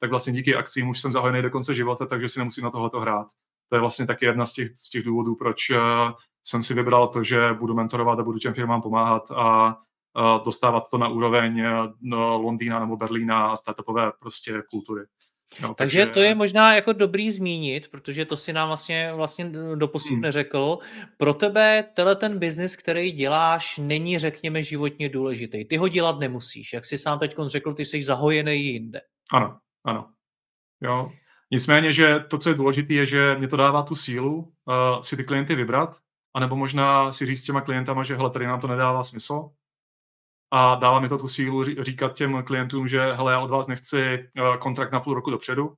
tak 0.00 0.10
vlastně 0.10 0.32
díky 0.32 0.54
akcím 0.54 0.88
už 0.88 1.00
jsem 1.00 1.12
zahojený 1.12 1.42
do 1.42 1.50
konce 1.50 1.74
života, 1.74 2.06
takže 2.06 2.28
si 2.28 2.38
nemusím 2.38 2.64
na 2.64 2.70
tohleto 2.70 3.00
hrát. 3.00 3.26
To 3.68 3.76
je 3.76 3.80
vlastně 3.80 4.06
taky 4.06 4.24
jedna 4.24 4.46
z 4.46 4.52
těch, 4.52 4.68
z 4.76 4.90
těch 4.90 5.02
důvodů, 5.02 5.34
proč 5.34 5.72
jsem 6.44 6.62
si 6.62 6.74
vybral 6.74 7.08
to, 7.08 7.22
že 7.22 7.52
budu 7.52 7.74
mentorovat 7.74 8.18
a 8.18 8.22
budu 8.22 8.38
těm 8.38 8.54
firmám 8.54 8.82
pomáhat 8.82 9.30
a 9.30 9.76
dostávat 10.44 10.90
to 10.90 10.98
na 10.98 11.08
úroveň 11.08 11.64
no, 12.00 12.38
Londýna 12.38 12.80
nebo 12.80 12.96
Berlína 12.96 13.46
a 13.46 13.56
startupové 13.56 14.12
prostě 14.20 14.62
kultury. 14.70 15.02
No, 15.62 15.74
takže... 15.74 15.98
takže 15.98 16.12
to 16.12 16.20
je 16.20 16.34
možná 16.34 16.74
jako 16.74 16.92
dobrý 16.92 17.30
zmínit, 17.30 17.88
protože 17.88 18.24
to 18.24 18.36
si 18.36 18.52
nám 18.52 18.68
vlastně, 18.68 19.12
vlastně 19.14 19.52
doposud 19.74 20.12
hmm. 20.12 20.20
neřekl. 20.20 20.78
Pro 21.16 21.34
tebe 21.34 21.84
tenhle 21.94 22.16
ten 22.16 22.38
biznis, 22.38 22.76
který 22.76 23.12
děláš, 23.12 23.78
není, 23.78 24.18
řekněme, 24.18 24.62
životně 24.62 25.08
důležitý. 25.08 25.64
Ty 25.64 25.76
ho 25.76 25.88
dělat 25.88 26.18
nemusíš. 26.18 26.72
Jak 26.72 26.84
jsi 26.84 26.98
sám 26.98 27.18
teď 27.18 27.36
řekl, 27.46 27.74
ty 27.74 27.84
jsi 27.84 28.02
zahojený 28.02 28.64
jinde. 28.64 29.00
Ano, 29.32 29.58
ano. 29.84 30.08
Jo. 30.80 31.12
Nicméně, 31.50 31.92
že 31.92 32.24
to, 32.30 32.38
co 32.38 32.48
je 32.48 32.54
důležité, 32.54 32.94
je, 32.94 33.06
že 33.06 33.34
mě 33.34 33.48
to 33.48 33.56
dává 33.56 33.82
tu 33.82 33.94
sílu 33.94 34.36
uh, 34.36 35.02
si 35.02 35.16
ty 35.16 35.24
klienty 35.24 35.54
vybrat, 35.54 35.96
anebo 36.34 36.56
možná 36.56 37.12
si 37.12 37.26
říct 37.26 37.40
s 37.40 37.44
těma 37.44 37.60
klientama, 37.60 38.02
že 38.02 38.16
hele, 38.16 38.30
tady 38.30 38.46
nám 38.46 38.60
to 38.60 38.66
nedává 38.66 39.04
smysl, 39.04 39.50
a 40.50 40.74
dává 40.74 41.00
mi 41.00 41.08
to 41.08 41.18
tu 41.18 41.28
sílu 41.28 41.64
říkat 41.84 42.14
těm 42.14 42.42
klientům, 42.42 42.88
že 42.88 43.12
hele, 43.12 43.32
já 43.32 43.40
od 43.40 43.50
vás 43.50 43.66
nechci 43.66 44.00
eh, 44.02 44.28
kontrakt 44.58 44.92
na 44.92 45.00
půl 45.00 45.14
roku 45.14 45.30
dopředu, 45.30 45.74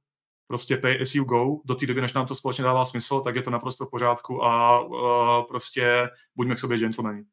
prostě 0.48 0.76
pay 0.76 1.02
as 1.02 1.14
you 1.14 1.24
go, 1.24 1.60
do 1.64 1.74
té 1.74 1.86
doby, 1.86 2.00
než 2.00 2.12
nám 2.12 2.26
to 2.26 2.34
společně 2.34 2.64
dává 2.64 2.84
smysl, 2.84 3.20
tak 3.20 3.36
je 3.36 3.42
to 3.42 3.50
naprosto 3.50 3.86
v 3.86 3.90
pořádku 3.90 4.44
a 4.44 4.80
uh, 4.80 5.48
prostě 5.48 6.08
buďme 6.36 6.54
k 6.54 6.58
sobě 6.58 6.78
gentlemani. 6.78 7.24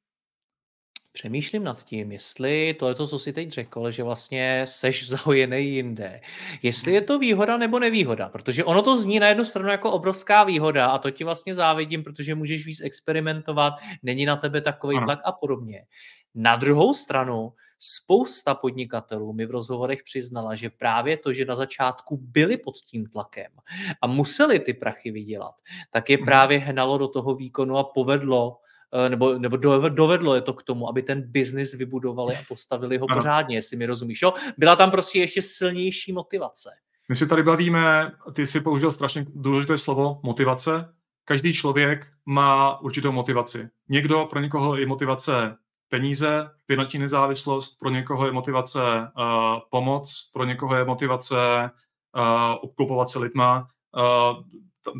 Přemýšlím 1.11 1.63
nad 1.63 1.83
tím, 1.83 2.11
jestli 2.11 2.75
to 2.79 2.87
je 2.87 2.95
to, 2.95 3.07
co 3.07 3.19
jsi 3.19 3.33
teď 3.33 3.51
řekl, 3.51 3.91
že 3.91 4.03
vlastně 4.03 4.61
seš 4.67 5.09
zahojený 5.09 5.73
jinde. 5.73 6.21
Jestli 6.61 6.93
je 6.93 7.01
to 7.01 7.19
výhoda 7.19 7.57
nebo 7.57 7.79
nevýhoda, 7.79 8.29
protože 8.29 8.63
ono 8.63 8.81
to 8.81 8.97
zní 8.97 9.19
na 9.19 9.27
jednu 9.27 9.45
stranu 9.45 9.69
jako 9.69 9.91
obrovská 9.91 10.43
výhoda 10.43 10.87
a 10.87 10.97
to 10.97 11.11
ti 11.11 11.23
vlastně 11.23 11.55
závidím, 11.55 12.03
protože 12.03 12.35
můžeš 12.35 12.65
víc 12.65 12.81
experimentovat, 12.81 13.73
není 14.03 14.25
na 14.25 14.35
tebe 14.35 14.61
takový 14.61 14.97
tlak 15.03 15.19
a 15.25 15.31
podobně. 15.31 15.85
Na 16.35 16.55
druhou 16.55 16.93
stranu 16.93 17.53
spousta 17.79 18.55
podnikatelů 18.55 19.33
mi 19.33 19.45
v 19.45 19.51
rozhovorech 19.51 20.03
přiznala, 20.03 20.55
že 20.55 20.69
právě 20.69 21.17
to, 21.17 21.33
že 21.33 21.45
na 21.45 21.55
začátku 21.55 22.17
byli 22.17 22.57
pod 22.57 22.77
tím 22.77 23.05
tlakem 23.05 23.51
a 24.01 24.07
museli 24.07 24.59
ty 24.59 24.73
prachy 24.73 25.11
vydělat, 25.11 25.55
tak 25.91 26.09
je 26.09 26.17
mhm. 26.17 26.25
právě 26.25 26.57
hnalo 26.59 26.97
do 26.97 27.07
toho 27.07 27.35
výkonu 27.35 27.77
a 27.77 27.83
povedlo 27.83 28.57
eh, 28.93 29.09
nebo, 29.09 29.39
nebo 29.39 29.57
dovedlo 29.89 30.35
je 30.35 30.41
to 30.41 30.53
k 30.53 30.63
tomu, 30.63 30.89
aby 30.89 31.01
ten 31.01 31.21
biznis 31.21 31.73
vybudovali 31.73 32.35
a 32.35 32.41
postavili 32.47 32.97
ho 32.97 33.05
ano. 33.09 33.19
pořádně, 33.19 33.55
jestli 33.55 33.77
mi 33.77 33.85
rozumíš. 33.85 34.21
Jo? 34.21 34.33
Byla 34.57 34.75
tam 34.75 34.91
prostě 34.91 35.19
ještě 35.19 35.41
silnější 35.41 36.13
motivace. 36.13 36.69
My 37.09 37.15
si 37.15 37.27
tady 37.27 37.43
bavíme, 37.43 38.11
ty 38.33 38.47
jsi 38.47 38.61
použil 38.61 38.91
strašně 38.91 39.25
důležité 39.35 39.77
slovo 39.77 40.19
motivace. 40.23 40.93
Každý 41.25 41.53
člověk 41.53 42.07
má 42.25 42.81
určitou 42.81 43.11
motivaci. 43.11 43.69
Někdo, 43.89 44.25
pro 44.25 44.39
někoho 44.39 44.77
je 44.77 44.85
motivace 44.85 45.57
peníze, 45.93 46.49
finanční 46.65 46.99
nezávislost, 46.99 47.79
pro 47.79 47.89
někoho 47.89 48.25
je 48.25 48.31
motivace 48.31 48.79
uh, 48.79 49.59
pomoc, 49.69 50.29
pro 50.33 50.45
někoho 50.45 50.75
je 50.75 50.85
motivace 50.85 51.35
uh, 52.17 52.55
obklopovat 52.61 53.09
se 53.09 53.19
lidma. 53.19 53.67
Uh, 53.97 54.43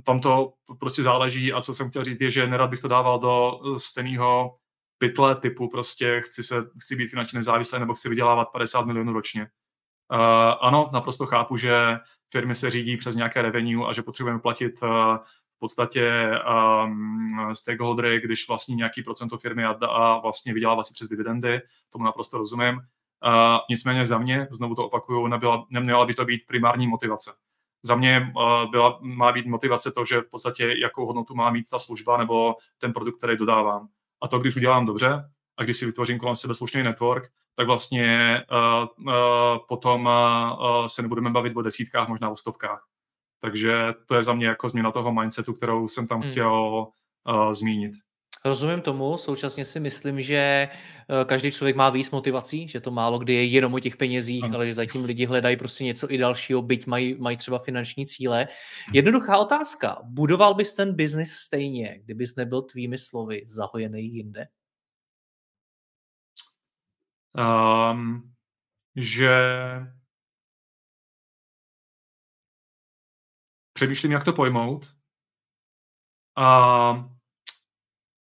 tam 0.05 0.19
to 0.19 0.53
prostě 0.79 1.03
záleží 1.03 1.53
a 1.53 1.61
co 1.61 1.73
jsem 1.73 1.89
chtěl 1.89 2.03
říct 2.03 2.21
je, 2.21 2.29
že 2.29 2.47
nerad 2.47 2.69
bych 2.69 2.79
to 2.79 2.87
dával 2.87 3.19
do 3.19 3.59
stejného 3.77 4.55
pytle 4.97 5.35
typu 5.35 5.69
prostě 5.69 6.21
chci, 6.21 6.43
se, 6.43 6.55
chci 6.79 6.95
být 6.95 7.07
finančně 7.07 7.37
nezávislý 7.37 7.79
nebo 7.79 7.93
chci 7.93 8.09
vydělávat 8.09 8.51
50 8.51 8.85
milionů 8.85 9.13
ročně. 9.13 9.41
Uh, 9.41 10.19
ano, 10.61 10.89
naprosto 10.93 11.25
chápu, 11.25 11.57
že 11.57 11.97
firmy 12.31 12.55
se 12.55 12.71
řídí 12.71 12.97
přes 12.97 13.15
nějaké 13.15 13.41
revenue 13.41 13.87
a 13.89 13.93
že 13.93 14.01
potřebujeme 14.01 14.39
platit 14.39 14.83
uh, 14.83 14.89
podstatě 15.63 16.31
um, 16.83 17.55
stakeholdery, 17.55 18.21
když 18.21 18.47
vlastní 18.47 18.75
nějaký 18.75 19.03
procento 19.03 19.37
firmy 19.37 19.65
a, 19.65 19.71
a 19.71 20.19
vlastně 20.19 20.53
vydělává 20.53 20.83
si 20.83 20.93
přes 20.93 21.09
dividendy, 21.09 21.61
tomu 21.89 22.05
naprosto 22.05 22.37
rozumím. 22.37 22.75
Uh, 22.75 23.57
nicméně 23.69 24.05
za 24.05 24.17
mě, 24.17 24.47
znovu 24.51 24.75
to 24.75 24.85
opakuju, 24.85 25.27
nebyla, 25.27 25.65
neměla 25.69 26.05
by 26.05 26.13
to 26.13 26.25
být 26.25 26.41
primární 26.47 26.87
motivace. 26.87 27.31
Za 27.83 27.95
mě 27.95 28.33
uh, 28.35 28.71
byla, 28.71 28.99
má 29.01 29.31
být 29.31 29.45
motivace 29.45 29.91
to, 29.91 30.05
že 30.05 30.21
v 30.21 30.29
podstatě 30.29 30.75
jakou 30.81 31.05
hodnotu 31.05 31.35
má 31.35 31.51
mít 31.51 31.69
ta 31.69 31.79
služba 31.79 32.17
nebo 32.17 32.55
ten 32.77 32.93
produkt, 32.93 33.17
který 33.17 33.37
dodávám. 33.37 33.87
A 34.21 34.27
to, 34.27 34.39
když 34.39 34.55
udělám 34.55 34.85
dobře 34.85 35.29
a 35.57 35.63
když 35.63 35.77
si 35.77 35.85
vytvořím 35.85 36.19
kolem 36.19 36.35
sebe 36.35 36.55
slušný 36.55 36.83
network, 36.83 37.31
tak 37.55 37.67
vlastně 37.67 38.41
uh, 38.51 39.07
uh, 39.07 39.13
potom 39.67 40.05
uh, 40.05 40.85
se 40.87 41.01
nebudeme 41.01 41.29
bavit 41.29 41.55
o 41.55 41.61
desítkách, 41.61 42.07
možná 42.07 42.29
o 42.29 42.35
stovkách. 42.35 42.92
Takže 43.43 43.73
to 44.05 44.15
je 44.15 44.23
za 44.23 44.33
mě 44.33 44.47
jako 44.47 44.69
změna 44.69 44.91
toho 44.91 45.13
mindsetu, 45.13 45.53
kterou 45.53 45.87
jsem 45.87 46.07
tam 46.07 46.21
hmm. 46.21 46.31
chtěl 46.31 46.87
uh, 47.29 47.51
zmínit. 47.51 47.91
Rozumím 48.45 48.81
tomu, 48.81 49.17
současně 49.17 49.65
si 49.65 49.79
myslím, 49.79 50.21
že 50.21 50.67
každý 51.25 51.51
člověk 51.51 51.75
má 51.75 51.89
víc 51.89 52.11
motivací, 52.11 52.67
že 52.67 52.79
to 52.79 52.91
málo 52.91 53.19
kdy 53.19 53.33
je 53.33 53.45
jenom 53.45 53.73
o 53.73 53.79
těch 53.79 53.97
penězích, 53.97 54.43
ano. 54.43 54.55
ale 54.55 54.67
že 54.67 54.73
zatím 54.73 55.03
lidi 55.03 55.25
hledají 55.25 55.57
prostě 55.57 55.83
něco 55.83 56.11
i 56.11 56.17
dalšího, 56.17 56.61
byť 56.61 56.87
mají, 56.87 57.15
mají 57.19 57.37
třeba 57.37 57.59
finanční 57.59 58.05
cíle. 58.05 58.47
Hmm. 58.85 58.95
Jednoduchá 58.95 59.37
otázka. 59.37 59.97
Budoval 60.03 60.53
bys 60.53 60.73
ten 60.73 60.95
biznis 60.95 61.33
stejně, 61.33 61.99
kdybys 62.03 62.35
nebyl 62.35 62.61
tvými 62.61 62.97
slovy 62.97 63.43
zahojený 63.47 64.13
jinde? 64.13 64.47
Um, 67.91 68.33
že 68.95 69.29
přemýšlím, 73.83 74.11
jak 74.11 74.23
to 74.23 74.33
pojmout. 74.33 74.93
A 76.37 77.09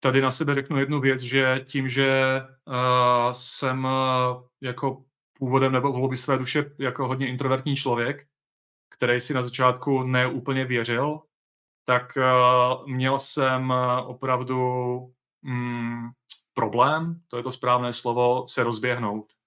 tady 0.01 0.21
na 0.21 0.31
sebe 0.31 0.55
řeknu 0.55 0.79
jednu 0.79 1.01
věc, 1.01 1.21
že 1.21 1.65
tím, 1.69 1.89
že 1.89 2.41
uh, 2.67 3.33
jsem 3.33 3.85
uh, 3.85 4.43
jako 4.61 5.05
původem 5.39 5.73
nebo 5.73 5.93
v 5.93 5.95
hloubi 5.95 6.17
své 6.17 6.39
duše 6.39 6.75
jako 6.79 7.09
hodně 7.09 7.29
introvertní 7.29 7.77
člověk, 7.77 8.27
který 8.97 9.21
si 9.21 9.35
na 9.35 9.43
začátku 9.43 10.03
neúplně 10.03 10.65
věřil, 10.65 11.21
tak 11.85 12.13
uh, 12.17 12.89
měl 12.89 13.19
jsem 13.19 13.73
opravdu 14.07 14.59
mm, 15.43 16.09
problém, 16.55 17.21
to 17.29 17.37
je 17.37 17.43
to 17.43 17.53
správné 17.53 17.93
slovo, 17.93 18.49
se 18.49 18.63
rozběhnout. 18.63 19.38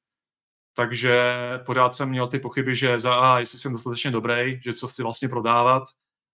Takže 0.82 1.34
pořád 1.66 1.96
jsem 1.96 2.10
měl 2.10 2.28
ty 2.28 2.40
pochyby, 2.40 2.76
že 2.76 3.00
za 3.00 3.16
A, 3.16 3.40
jestli 3.40 3.60
jsem 3.60 3.72
dostatečně 3.72 4.12
dobrý, 4.12 4.62
že 4.62 4.74
co 4.74 4.88
chci 4.88 5.04
vlastně 5.04 5.30
prodávat, 5.30 5.84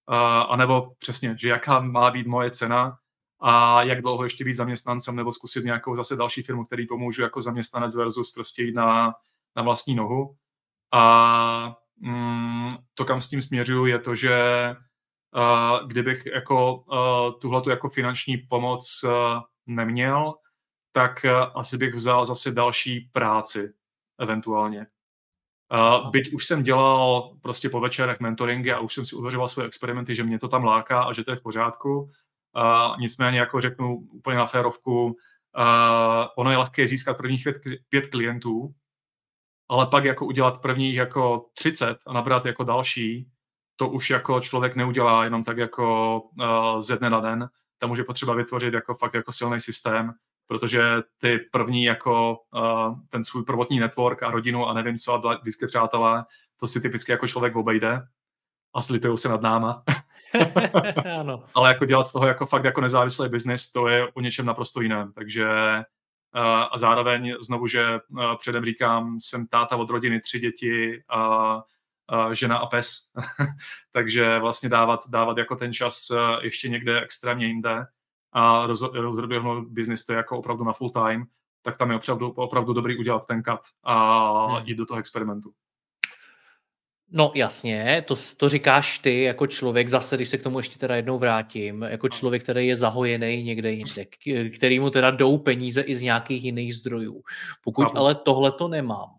a 0.07 0.41
anebo 0.41 0.91
přesně, 0.97 1.35
že 1.39 1.49
jaká 1.49 1.79
má 1.79 2.11
být 2.11 2.27
moje 2.27 2.51
cena 2.51 2.97
a 3.41 3.83
jak 3.83 4.01
dlouho 4.01 4.23
ještě 4.23 4.43
být 4.43 4.53
zaměstnancem, 4.53 5.15
nebo 5.15 5.31
zkusit 5.31 5.65
nějakou 5.65 5.95
zase 5.95 6.15
další 6.15 6.43
firmu, 6.43 6.65
který 6.65 6.87
pomůžu 6.87 7.21
jako 7.21 7.41
zaměstnanec 7.41 7.95
versus 7.95 8.33
prostě 8.33 8.63
jít 8.63 8.75
na, 8.75 9.13
na 9.55 9.63
vlastní 9.63 9.95
nohu. 9.95 10.35
A 10.93 11.75
mm, 11.97 12.69
to, 12.93 13.05
kam 13.05 13.21
s 13.21 13.29
tím 13.29 13.41
směřuju, 13.41 13.85
je 13.85 13.99
to, 13.99 14.15
že 14.15 14.35
uh, 15.35 15.87
kdybych 15.87 16.25
jako 16.25 16.75
uh, 16.75 17.39
tuhletu 17.39 17.69
jako 17.69 17.89
finanční 17.89 18.37
pomoc 18.37 19.03
uh, 19.03 19.11
neměl, 19.65 20.33
tak 20.91 21.25
uh, 21.25 21.59
asi 21.59 21.77
bych 21.77 21.93
vzal 21.93 22.25
zase 22.25 22.51
další 22.51 23.09
práci 23.11 23.73
eventuálně. 24.19 24.87
Uh, 25.79 26.11
byť 26.11 26.33
už 26.33 26.45
jsem 26.45 26.63
dělal 26.63 27.31
prostě 27.41 27.69
po 27.69 27.79
večerech 27.79 28.19
mentoringy 28.19 28.71
a 28.71 28.79
už 28.79 28.93
jsem 28.93 29.05
si 29.05 29.15
uvařoval 29.15 29.47
své 29.47 29.65
experimenty, 29.65 30.15
že 30.15 30.23
mě 30.23 30.39
to 30.39 30.47
tam 30.47 30.63
láká 30.63 31.03
a 31.03 31.13
že 31.13 31.23
to 31.23 31.31
je 31.31 31.37
v 31.37 31.41
pořádku. 31.41 31.99
Uh, 31.99 32.99
nicméně, 32.99 33.39
jako 33.39 33.61
řeknu 33.61 33.95
úplně 33.95 34.37
na 34.37 34.45
férovku, 34.45 35.05
uh, 35.05 35.13
ono 36.37 36.51
je 36.51 36.57
lehké 36.57 36.87
získat 36.87 37.17
prvních 37.17 37.43
pět, 37.43 37.57
pět 37.89 38.07
klientů, 38.07 38.73
ale 39.69 39.87
pak 39.87 40.03
jako 40.03 40.25
udělat 40.25 40.61
prvních 40.61 40.95
jako 40.95 41.45
30 41.53 41.97
a 42.07 42.13
nabrat 42.13 42.45
jako 42.45 42.63
další, 42.63 43.29
to 43.75 43.89
už 43.89 44.09
jako 44.09 44.39
člověk 44.39 44.75
neudělá 44.75 45.23
jenom 45.23 45.43
tak 45.43 45.57
jako 45.57 46.19
uh, 46.21 46.79
ze 46.79 46.97
dne 46.97 47.09
na 47.09 47.19
den. 47.19 47.49
Tam 47.77 47.89
může 47.89 48.03
potřeba 48.03 48.33
vytvořit 48.33 48.73
jako 48.73 48.95
fakt 48.95 49.13
jako 49.13 49.31
silný 49.31 49.61
systém, 49.61 50.13
protože 50.47 50.81
ty 51.17 51.39
první 51.51 51.83
jako 51.83 52.37
uh, 52.53 52.99
ten 53.09 53.23
svůj 53.23 53.43
prvotní 53.43 53.79
network 53.79 54.23
a 54.23 54.31
rodinu 54.31 54.67
a 54.67 54.73
nevím 54.73 54.97
co 54.97 55.13
a 55.13 55.37
blízké 55.43 55.67
přátelé, 55.67 56.25
to 56.59 56.67
si 56.67 56.81
typicky 56.81 57.11
jako 57.11 57.27
člověk 57.27 57.55
obejde 57.55 58.01
a 58.73 58.81
slitují 58.81 59.17
se 59.17 59.29
nad 59.29 59.41
náma. 59.41 59.83
ano. 61.19 61.43
Ale 61.55 61.69
jako 61.69 61.85
dělat 61.85 62.07
z 62.07 62.11
toho 62.11 62.27
jako 62.27 62.45
fakt 62.45 62.63
jako 62.63 62.81
nezávislý 62.81 63.29
biznis, 63.29 63.71
to 63.71 63.87
je 63.87 64.07
o 64.13 64.21
něčem 64.21 64.45
naprosto 64.45 64.81
jiném. 64.81 65.13
Takže 65.13 65.47
uh, 66.35 66.41
a 66.43 66.77
zároveň 66.77 67.35
znovu, 67.41 67.67
že 67.67 67.99
uh, 68.09 68.35
předem 68.37 68.65
říkám, 68.65 69.19
jsem 69.19 69.47
táta 69.47 69.75
od 69.75 69.89
rodiny, 69.89 70.21
tři 70.21 70.39
děti 70.39 71.03
a 71.09 71.55
uh, 71.55 72.31
žena 72.31 72.57
a 72.57 72.65
pes. 72.65 72.99
Takže 73.91 74.39
vlastně 74.39 74.69
dávat, 74.69 74.99
dávat 75.09 75.37
jako 75.37 75.55
ten 75.55 75.73
čas 75.73 76.11
ještě 76.41 76.69
někde 76.69 77.01
extrémně 77.01 77.45
jinde 77.45 77.85
a 78.37 78.67
rozhodujeme 78.93 79.49
biznis 79.69 80.05
to 80.05 80.13
jako 80.13 80.37
opravdu 80.37 80.63
na 80.63 80.73
full 80.73 80.89
time, 80.89 81.25
tak 81.61 81.77
tam 81.77 81.91
je 81.91 81.97
opravdu, 81.97 82.29
opravdu 82.29 82.73
dobrý 82.73 82.97
udělat 82.97 83.27
ten 83.27 83.43
cut 83.43 83.59
a 83.83 84.45
hmm. 84.45 84.67
jít 84.67 84.75
do 84.75 84.85
toho 84.85 84.99
experimentu. 84.99 85.51
No 87.11 87.31
jasně, 87.35 88.03
to, 88.07 88.15
to 88.37 88.49
říkáš 88.49 88.99
ty 88.99 89.21
jako 89.21 89.47
člověk, 89.47 89.89
zase 89.89 90.15
když 90.15 90.29
se 90.29 90.37
k 90.37 90.43
tomu 90.43 90.59
ještě 90.59 90.79
teda 90.79 90.95
jednou 90.95 91.19
vrátím, 91.19 91.81
jako 91.81 92.09
člověk, 92.09 92.43
který 92.43 92.67
je 92.67 92.77
zahojený 92.77 93.43
někde 93.43 93.71
jinde, 93.71 94.05
který 94.57 94.79
mu 94.79 94.89
teda 94.89 95.11
jdou 95.11 95.37
peníze 95.37 95.81
i 95.81 95.95
z 95.95 96.01
nějakých 96.01 96.43
jiných 96.43 96.75
zdrojů. 96.75 97.21
Pokud 97.63 97.87
ale 97.95 98.15
tohle 98.15 98.51
to 98.51 98.67
nemám, 98.67 99.09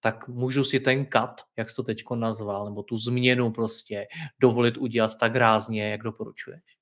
tak 0.00 0.28
můžu 0.28 0.64
si 0.64 0.80
ten 0.80 1.06
cut, 1.06 1.44
jak 1.56 1.70
jsi 1.70 1.76
to 1.76 1.82
teď 1.82 2.02
nazval, 2.14 2.64
nebo 2.64 2.82
tu 2.82 2.96
změnu 2.96 3.50
prostě 3.52 4.06
dovolit 4.40 4.76
udělat 4.76 5.10
tak 5.20 5.36
rázně, 5.36 5.90
jak 5.90 6.02
doporučuješ? 6.02 6.79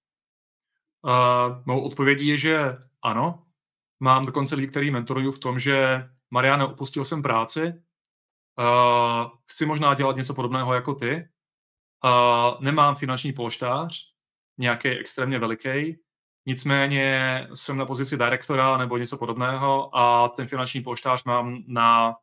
Uh, 1.02 1.62
mou 1.66 1.80
odpovědí 1.80 2.26
je, 2.26 2.36
že 2.36 2.76
ano. 3.02 3.44
Mám 4.00 4.26
dokonce 4.26 4.54
lidi, 4.54 4.68
který 4.68 4.90
mentoruju 4.90 5.32
v 5.32 5.38
tom, 5.38 5.58
že 5.58 6.08
Mariana, 6.30 6.66
opustil 6.66 7.04
jsem 7.04 7.22
práci, 7.22 7.72
uh, 8.58 9.30
chci 9.50 9.66
možná 9.66 9.94
dělat 9.94 10.16
něco 10.16 10.34
podobného 10.34 10.74
jako 10.74 10.94
ty, 10.94 11.28
uh, 12.04 12.60
nemám 12.60 12.94
finanční 12.94 13.32
polštář, 13.32 14.12
nějaký 14.58 14.88
extrémně 14.88 15.38
veliký, 15.38 15.98
nicméně 16.46 17.48
jsem 17.54 17.76
na 17.76 17.86
pozici 17.86 18.16
direktora 18.16 18.76
nebo 18.76 18.96
něco 18.96 19.18
podobného 19.18 19.96
a 19.96 20.28
ten 20.28 20.48
finanční 20.48 20.80
polštář 20.80 21.24
mám 21.24 21.62
na 21.66 22.16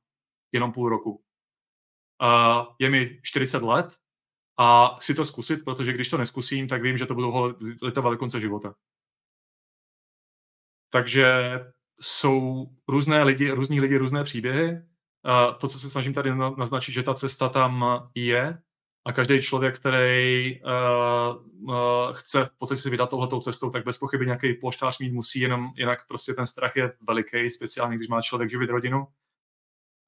jenom 0.52 0.72
půl 0.72 0.90
roku. 0.90 1.24
Uh, 2.24 2.66
je 2.80 2.90
mi 2.90 3.20
40 3.24 3.62
let, 3.62 3.96
a 4.58 4.96
chci 5.00 5.14
to 5.14 5.26
zkusit, 5.26 5.64
protože 5.66 5.94
když 5.94 6.10
to 6.10 6.18
neskusím, 6.18 6.68
tak 6.68 6.82
vím, 6.82 6.98
že 6.98 7.06
to 7.06 7.16
budu 7.16 7.56
litovat 7.82 8.14
do 8.14 8.18
konce 8.18 8.40
života. 8.40 8.76
Takže 10.90 11.60
jsou 12.02 12.68
různé 12.88 13.24
lidi, 13.24 13.52
různí 13.52 13.82
lidi, 13.82 13.98
různé 13.98 14.24
příběhy. 14.24 14.82
To, 15.60 15.68
co 15.68 15.80
se 15.80 15.90
snažím 15.90 16.14
tady 16.14 16.36
naznačit, 16.36 16.92
že 16.92 17.04
ta 17.04 17.14
cesta 17.14 17.50
tam 17.50 17.86
je 18.16 18.58
a 19.06 19.14
každý 19.14 19.42
člověk, 19.42 19.80
který 19.80 20.60
uh, 20.62 21.70
uh, 21.70 22.14
chce 22.14 22.46
v 22.46 22.58
podstatě 22.58 22.82
si 22.82 22.90
vydat 22.90 23.10
tohletou 23.10 23.40
cestou, 23.40 23.70
tak 23.70 23.86
bez 23.86 23.98
pochyby 23.98 24.26
nějaký 24.26 24.54
ploštář 24.54 25.00
mít 25.00 25.14
musí, 25.14 25.40
jenom 25.40 25.72
jinak 25.78 26.08
prostě 26.08 26.34
ten 26.34 26.46
strach 26.46 26.76
je 26.76 26.94
veliký, 27.08 27.50
speciálně 27.50 27.96
když 27.96 28.08
má 28.08 28.22
člověk 28.22 28.50
živit 28.50 28.70
rodinu. 28.70 29.08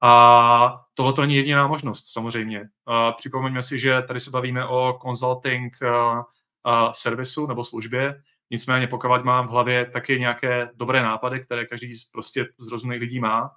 A 0.02 0.84
tohle 0.94 1.12
to 1.12 1.20
není 1.20 1.34
jediná 1.34 1.66
možnost, 1.66 2.12
samozřejmě. 2.12 2.68
Připomeňme 3.16 3.62
si, 3.62 3.78
že 3.78 4.02
tady 4.02 4.20
se 4.20 4.30
bavíme 4.30 4.66
o 4.66 4.98
consulting 5.02 5.76
uh, 5.82 5.88
uh, 5.88 6.92
servisu 6.92 7.46
nebo 7.46 7.64
službě, 7.64 8.22
nicméně 8.50 8.86
pokud 8.86 9.24
mám 9.24 9.48
v 9.48 9.50
hlavě 9.50 9.90
taky 9.90 10.20
nějaké 10.20 10.70
dobré 10.74 11.02
nápady, 11.02 11.40
které 11.40 11.66
každý 11.66 11.92
prostě 12.12 12.48
z 12.58 12.68
rozumných 12.68 13.00
lidí 13.00 13.20
má, 13.20 13.50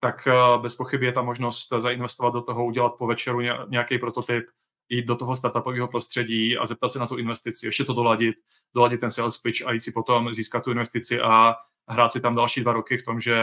tak 0.00 0.28
uh, 0.28 0.62
bez 0.62 0.74
pochyby 0.74 1.06
je 1.06 1.12
ta 1.12 1.22
možnost 1.22 1.68
zainvestovat 1.78 2.34
do 2.34 2.42
toho, 2.42 2.66
udělat 2.66 2.92
po 2.98 3.06
večeru 3.06 3.40
nějaký 3.68 3.98
prototyp, 3.98 4.44
jít 4.88 5.06
do 5.06 5.16
toho 5.16 5.36
startupového 5.36 5.88
prostředí 5.88 6.58
a 6.58 6.66
zeptat 6.66 6.88
se 6.88 6.98
na 6.98 7.06
tu 7.06 7.16
investici, 7.16 7.66
ještě 7.66 7.84
to 7.84 7.94
doladit, 7.94 8.36
doladit 8.74 9.00
ten 9.00 9.10
sales 9.10 9.38
pitch 9.38 9.66
a 9.66 9.72
jít 9.72 9.80
si 9.80 9.92
potom 9.92 10.34
získat 10.34 10.64
tu 10.64 10.70
investici 10.70 11.20
a 11.20 11.54
hrát 11.88 12.08
si 12.08 12.20
tam 12.20 12.34
další 12.34 12.60
dva 12.60 12.72
roky 12.72 12.98
v 12.98 13.04
tom, 13.04 13.20
že 13.20 13.36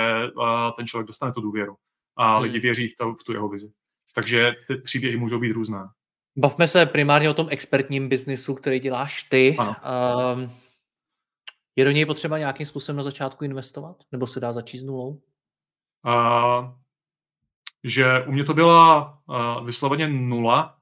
ten 0.75 0.87
člověk 0.87 1.07
dostane 1.07 1.33
tu 1.33 1.41
důvěru 1.41 1.77
a 2.15 2.33
hmm. 2.33 2.43
lidi 2.43 2.59
věří 2.59 2.87
v, 2.87 2.97
to, 2.97 3.13
v 3.13 3.23
tu 3.23 3.33
jeho 3.33 3.49
vizi. 3.49 3.71
Takže 4.15 4.55
ty 4.67 4.75
příběhy 4.75 5.17
můžou 5.17 5.39
být 5.39 5.51
různé. 5.51 5.79
Bavme 6.37 6.67
se 6.67 6.85
primárně 6.85 7.29
o 7.29 7.33
tom 7.33 7.47
expertním 7.49 8.09
biznisu, 8.09 8.55
který 8.55 8.79
děláš 8.79 9.23
ty. 9.23 9.55
Ano. 9.59 9.75
Um, 10.35 10.51
je 11.75 11.85
do 11.85 11.91
něj 11.91 12.05
potřeba 12.05 12.37
nějakým 12.37 12.65
způsobem 12.65 12.97
na 12.97 13.03
začátku 13.03 13.45
investovat? 13.45 13.95
Nebo 14.11 14.27
se 14.27 14.39
dá 14.39 14.51
začít 14.51 14.77
s 14.77 14.83
nulou? 14.83 15.21
Uh, 16.05 16.69
že 17.83 18.23
u 18.27 18.31
mě 18.31 18.43
to 18.43 18.53
byla 18.53 19.17
uh, 19.27 19.65
vysloveně 19.65 20.07
nula. 20.07 20.77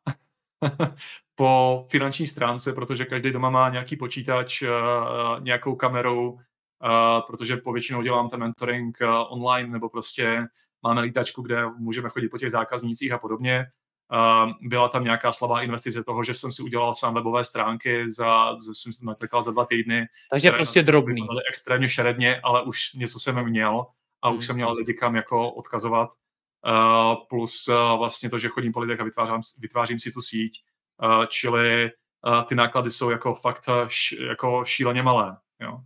po 1.36 1.88
finanční 1.91 2.27
stránce, 2.27 2.73
protože 2.73 3.05
každý 3.05 3.32
doma 3.32 3.49
má 3.49 3.69
nějaký 3.69 3.95
počítač, 3.95 4.63
nějakou 5.39 5.75
kamerou, 5.75 6.39
protože 7.27 7.57
povětšinou 7.57 8.01
dělám 8.01 8.29
ten 8.29 8.39
mentoring 8.39 8.97
online 9.29 9.69
nebo 9.69 9.89
prostě 9.89 10.47
máme 10.84 11.01
lítačku, 11.01 11.41
kde 11.41 11.65
můžeme 11.77 12.09
chodit 12.09 12.29
po 12.29 12.38
těch 12.38 12.51
zákaznících 12.51 13.11
a 13.11 13.17
podobně. 13.17 13.65
Byla 14.61 14.89
tam 14.89 15.03
nějaká 15.03 15.32
slabá 15.32 15.61
investice 15.61 16.03
toho, 16.03 16.23
že 16.23 16.34
jsem 16.34 16.51
si 16.51 16.63
udělal 16.63 16.93
sám 16.93 17.13
webové 17.13 17.43
stránky 17.43 18.11
za, 18.11 18.55
jsem 18.73 18.93
si 18.93 18.99
to 19.32 19.41
za 19.41 19.51
dva 19.51 19.65
týdny. 19.65 20.05
Takže 20.29 20.51
prostě 20.51 20.84
drobný. 20.84 21.27
Extrémně 21.49 21.89
šeredně, 21.89 22.41
ale 22.43 22.63
už 22.63 22.93
něco 22.93 23.19
jsem 23.19 23.45
měl 23.45 23.86
a 24.21 24.29
už 24.29 24.36
hmm. 24.36 24.41
jsem 24.41 24.55
měl 24.55 24.73
lidi 24.73 24.93
kam 24.93 25.15
jako 25.15 25.51
odkazovat. 25.51 26.09
Uh, 26.67 27.15
plus 27.29 27.67
uh, 27.67 27.99
vlastně 27.99 28.29
to, 28.29 28.38
že 28.38 28.47
chodím 28.47 28.71
po 28.71 28.79
lidech 28.79 28.99
a 28.99 29.03
vytvářím, 29.03 29.41
vytvářím 29.59 29.99
si 29.99 30.11
tu 30.11 30.21
síť. 30.21 30.63
Uh, 31.03 31.25
čili 31.25 31.91
ty 32.45 32.55
náklady 32.55 32.91
jsou 32.91 33.09
jako 33.09 33.36
fakt 33.36 33.69
š, 33.88 34.11
jako 34.11 34.65
šíleně 34.65 35.03
malé. 35.03 35.38
Jo. 35.59 35.79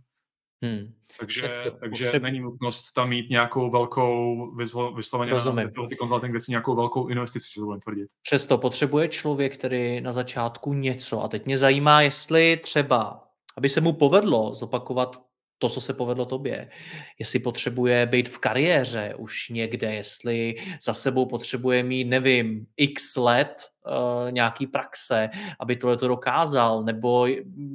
Hmm. 0.62 0.92
Takže, 1.18 1.48
takže 1.80 2.04
potřeb... 2.04 2.22
není 2.22 2.40
nutnost 2.40 2.92
tam 2.92 3.08
mít 3.08 3.30
nějakou 3.30 3.70
velkou, 3.70 4.54
vysloveně 4.96 5.32
na 5.32 5.88
ty 5.88 5.96
konzulting 5.96 6.32
věci, 6.32 6.50
nějakou 6.52 6.76
velkou 6.76 7.08
investici, 7.08 7.48
si 7.48 7.60
to 7.60 7.64
budeme 7.64 7.80
tvrdit. 7.80 8.08
Přesto 8.22 8.58
potřebuje 8.58 9.08
člověk, 9.08 9.54
který 9.54 10.00
na 10.00 10.12
začátku 10.12 10.72
něco. 10.72 11.22
A 11.22 11.28
teď 11.28 11.46
mě 11.46 11.58
zajímá, 11.58 12.02
jestli 12.02 12.56
třeba, 12.56 13.28
aby 13.56 13.68
se 13.68 13.80
mu 13.80 13.92
povedlo 13.92 14.54
zopakovat 14.54 15.26
to, 15.58 15.68
co 15.68 15.80
se 15.80 15.92
povedlo 15.92 16.26
tobě. 16.26 16.70
Jestli 17.18 17.38
potřebuje 17.38 18.06
být 18.06 18.28
v 18.28 18.38
kariéře 18.38 19.14
už 19.18 19.48
někde, 19.48 19.94
jestli 19.94 20.54
za 20.82 20.94
sebou 20.94 21.26
potřebuje 21.26 21.82
mít, 21.82 22.04
nevím, 22.04 22.66
x 22.76 23.16
let 23.16 23.54
uh, 23.86 24.32
nějaký 24.32 24.66
praxe, 24.66 25.28
aby 25.60 25.76
tohle 25.76 25.96
to 25.96 26.08
dokázal, 26.08 26.84
nebo 26.84 27.26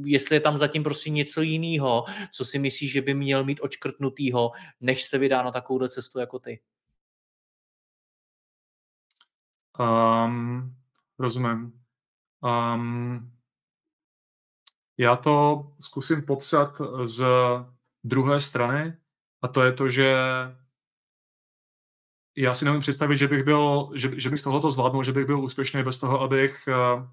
jestli 0.05 0.35
je 0.35 0.39
tam 0.39 0.57
zatím 0.57 0.83
prostě 0.83 1.09
něco 1.09 1.41
jiného, 1.41 2.05
co 2.31 2.45
si 2.45 2.59
myslíš, 2.59 2.91
že 2.91 3.01
by 3.01 3.13
měl 3.13 3.43
mít 3.43 3.59
očkrtnutýho, 3.61 4.51
než 4.81 5.03
se 5.03 5.17
vydá 5.17 5.43
na 5.43 5.51
takovou 5.51 5.87
cestu 5.87 6.19
jako 6.19 6.39
ty. 6.39 6.59
Um, 9.79 10.75
rozumím. 11.19 11.73
Um, 12.43 13.31
já 14.97 15.15
to 15.15 15.65
zkusím 15.79 16.21
popsat 16.21 16.81
z 17.03 17.23
druhé 18.03 18.39
strany 18.39 18.97
a 19.41 19.47
to 19.47 19.63
je 19.63 19.73
to, 19.73 19.89
že 19.89 20.15
já 22.37 22.53
si 22.53 22.65
nemůžu 22.65 22.81
představit, 22.81 23.17
že 23.17 23.27
bych 23.27 23.43
byl, 23.43 23.89
že, 23.95 24.11
že 24.19 24.29
bych 24.29 24.41
tohoto 24.41 24.71
zvládnul, 24.71 25.03
že 25.03 25.13
bych 25.13 25.25
byl 25.25 25.39
úspěšný 25.39 25.83
bez 25.83 25.99
toho, 25.99 26.21
abych 26.21 26.67
uh, 26.67 27.03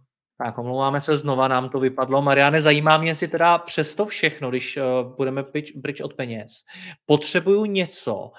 tak, 0.45 0.59
omlouváme 0.59 1.03
se 1.03 1.16
znova, 1.16 1.49
nám 1.49 1.68
to 1.68 1.81
vypadlo. 1.81 2.22
Mariane, 2.22 2.62
zajímá 2.62 2.99
mě 2.99 3.16
si 3.16 3.29
teda 3.29 3.59
přesto 3.59 4.07
všechno, 4.07 4.51
když 4.51 4.76
uh, 4.76 5.14
budeme 5.16 5.43
pryč 5.83 6.01
od 6.01 6.14
peněz. 6.14 6.64
Potřebuju 7.07 7.64
něco, 7.64 8.14
uh, 8.14 8.31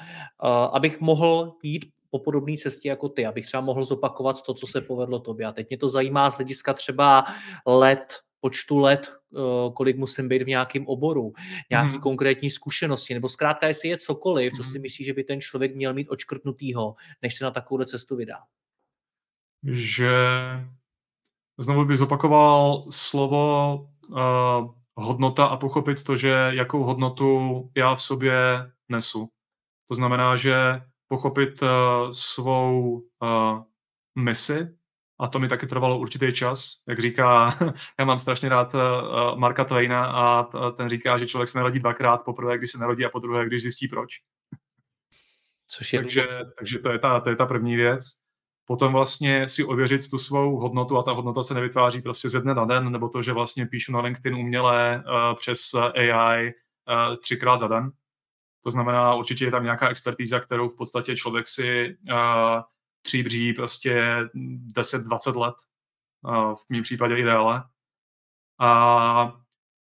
abych 0.49 0.99
mohl 0.99 1.53
jít 1.63 1.85
po 2.09 2.19
podobné 2.19 2.57
cestě 2.57 2.89
jako 2.89 3.09
ty, 3.09 3.25
abych 3.25 3.45
třeba 3.45 3.61
mohl 3.61 3.85
zopakovat 3.85 4.41
to, 4.41 4.53
co 4.53 4.67
se 4.67 4.81
povedlo 4.81 5.19
tobě. 5.19 5.45
A 5.45 5.51
teď 5.51 5.69
mě 5.69 5.77
to 5.77 5.89
zajímá 5.89 6.31
z 6.31 6.35
hlediska 6.35 6.73
třeba 6.73 7.23
let, 7.65 8.19
počtu 8.39 8.77
let, 8.77 9.11
eh, 9.11 9.39
kolik 9.73 9.97
musím 9.97 10.27
být 10.27 10.41
v 10.41 10.47
nějakém 10.47 10.87
oboru, 10.87 11.33
nějaký 11.69 11.93
mm. 11.93 11.99
konkrétní 11.99 12.49
zkušenosti, 12.49 13.13
nebo 13.13 13.29
zkrátka, 13.29 13.67
jestli 13.67 13.89
je 13.89 13.97
cokoliv, 13.97 14.53
co 14.53 14.63
si 14.63 14.77
mhm. 14.77 14.81
myslí, 14.81 15.05
že 15.05 15.13
by 15.13 15.23
ten 15.23 15.41
člověk 15.41 15.75
měl 15.75 15.93
mít 15.93 16.09
očkrtnutýho, 16.09 16.95
než 17.21 17.35
se 17.35 17.43
na 17.43 17.51
takovou 17.51 17.83
cestu 17.83 18.15
vydá. 18.15 18.37
Že 19.63 20.11
znovu 21.57 21.85
bych 21.85 21.97
zopakoval 21.97 22.85
slovo 22.89 23.75
uh, 24.09 24.17
hodnota 24.95 25.45
a 25.45 25.57
pochopit 25.57 26.03
to, 26.03 26.15
že 26.15 26.51
jakou 26.53 26.83
hodnotu 26.83 27.69
já 27.77 27.95
v 27.95 28.01
sobě 28.01 28.35
nesu. 28.89 29.29
To 29.87 29.95
znamená, 29.95 30.35
že 30.35 30.55
pochopit 31.07 31.61
uh, 31.61 31.67
svou 32.11 32.93
uh, 32.93 33.63
misi, 34.15 34.67
a 35.19 35.27
to 35.27 35.39
mi 35.39 35.47
taky 35.47 35.67
trvalo 35.67 35.99
určitý 35.99 36.33
čas. 36.33 36.83
Jak 36.87 36.99
říká, 36.99 37.57
já 37.99 38.05
mám 38.05 38.19
strašně 38.19 38.49
rád 38.49 38.73
uh, 38.73 39.39
Marka 39.39 39.65
Twaina 39.65 40.05
a 40.05 40.43
ten 40.71 40.89
říká, 40.89 41.17
že 41.17 41.27
člověk 41.27 41.49
se 41.49 41.57
narodí 41.57 41.79
dvakrát, 41.79 42.17
poprvé, 42.17 42.57
když 42.57 42.71
se 42.71 42.77
narodí 42.77 43.05
a 43.05 43.09
po 43.09 43.19
druhé, 43.19 43.45
když 43.45 43.61
zjistí 43.61 43.87
proč. 43.87 44.09
Což 45.67 45.93
je 45.93 45.99
takže, 45.99 46.27
takže 46.57 46.79
to, 46.79 46.89
je 46.89 46.99
ta, 46.99 47.19
to 47.19 47.29
je 47.29 47.35
ta 47.35 47.45
první 47.45 47.75
věc. 47.75 48.05
Potom 48.65 48.93
vlastně 48.93 49.49
si 49.49 49.63
ověřit 49.63 50.09
tu 50.09 50.17
svou 50.17 50.57
hodnotu 50.57 50.97
a 50.97 51.03
ta 51.03 51.11
hodnota 51.11 51.43
se 51.43 51.53
nevytváří 51.53 52.01
prostě 52.01 52.29
ze 52.29 52.41
dne 52.41 52.53
na 52.53 52.65
den, 52.65 52.91
nebo 52.91 53.09
to, 53.09 53.21
že 53.21 53.33
vlastně 53.33 53.65
píšu 53.65 53.91
na 53.91 54.01
LinkedIn 54.01 54.35
uměle 54.35 55.03
uh, 55.05 55.37
přes 55.37 55.73
AI 55.73 56.45
uh, 56.45 57.15
třikrát 57.15 57.57
za 57.57 57.67
den. 57.67 57.91
To 58.63 58.71
znamená, 58.71 59.15
určitě 59.15 59.45
je 59.45 59.51
tam 59.51 59.63
nějaká 59.63 59.89
expertíza, 59.89 60.39
kterou 60.39 60.69
v 60.69 60.75
podstatě 60.75 61.15
člověk 61.15 61.47
si 61.47 61.97
uh, 62.11 62.61
tříbří 63.01 63.53
prostě 63.53 64.17
10-20 64.71 65.39
let, 65.39 65.55
v 66.55 66.69
mém 66.69 66.83
případě 66.83 67.17
i 67.17 67.23
déle. 67.23 67.63
A 68.59 69.33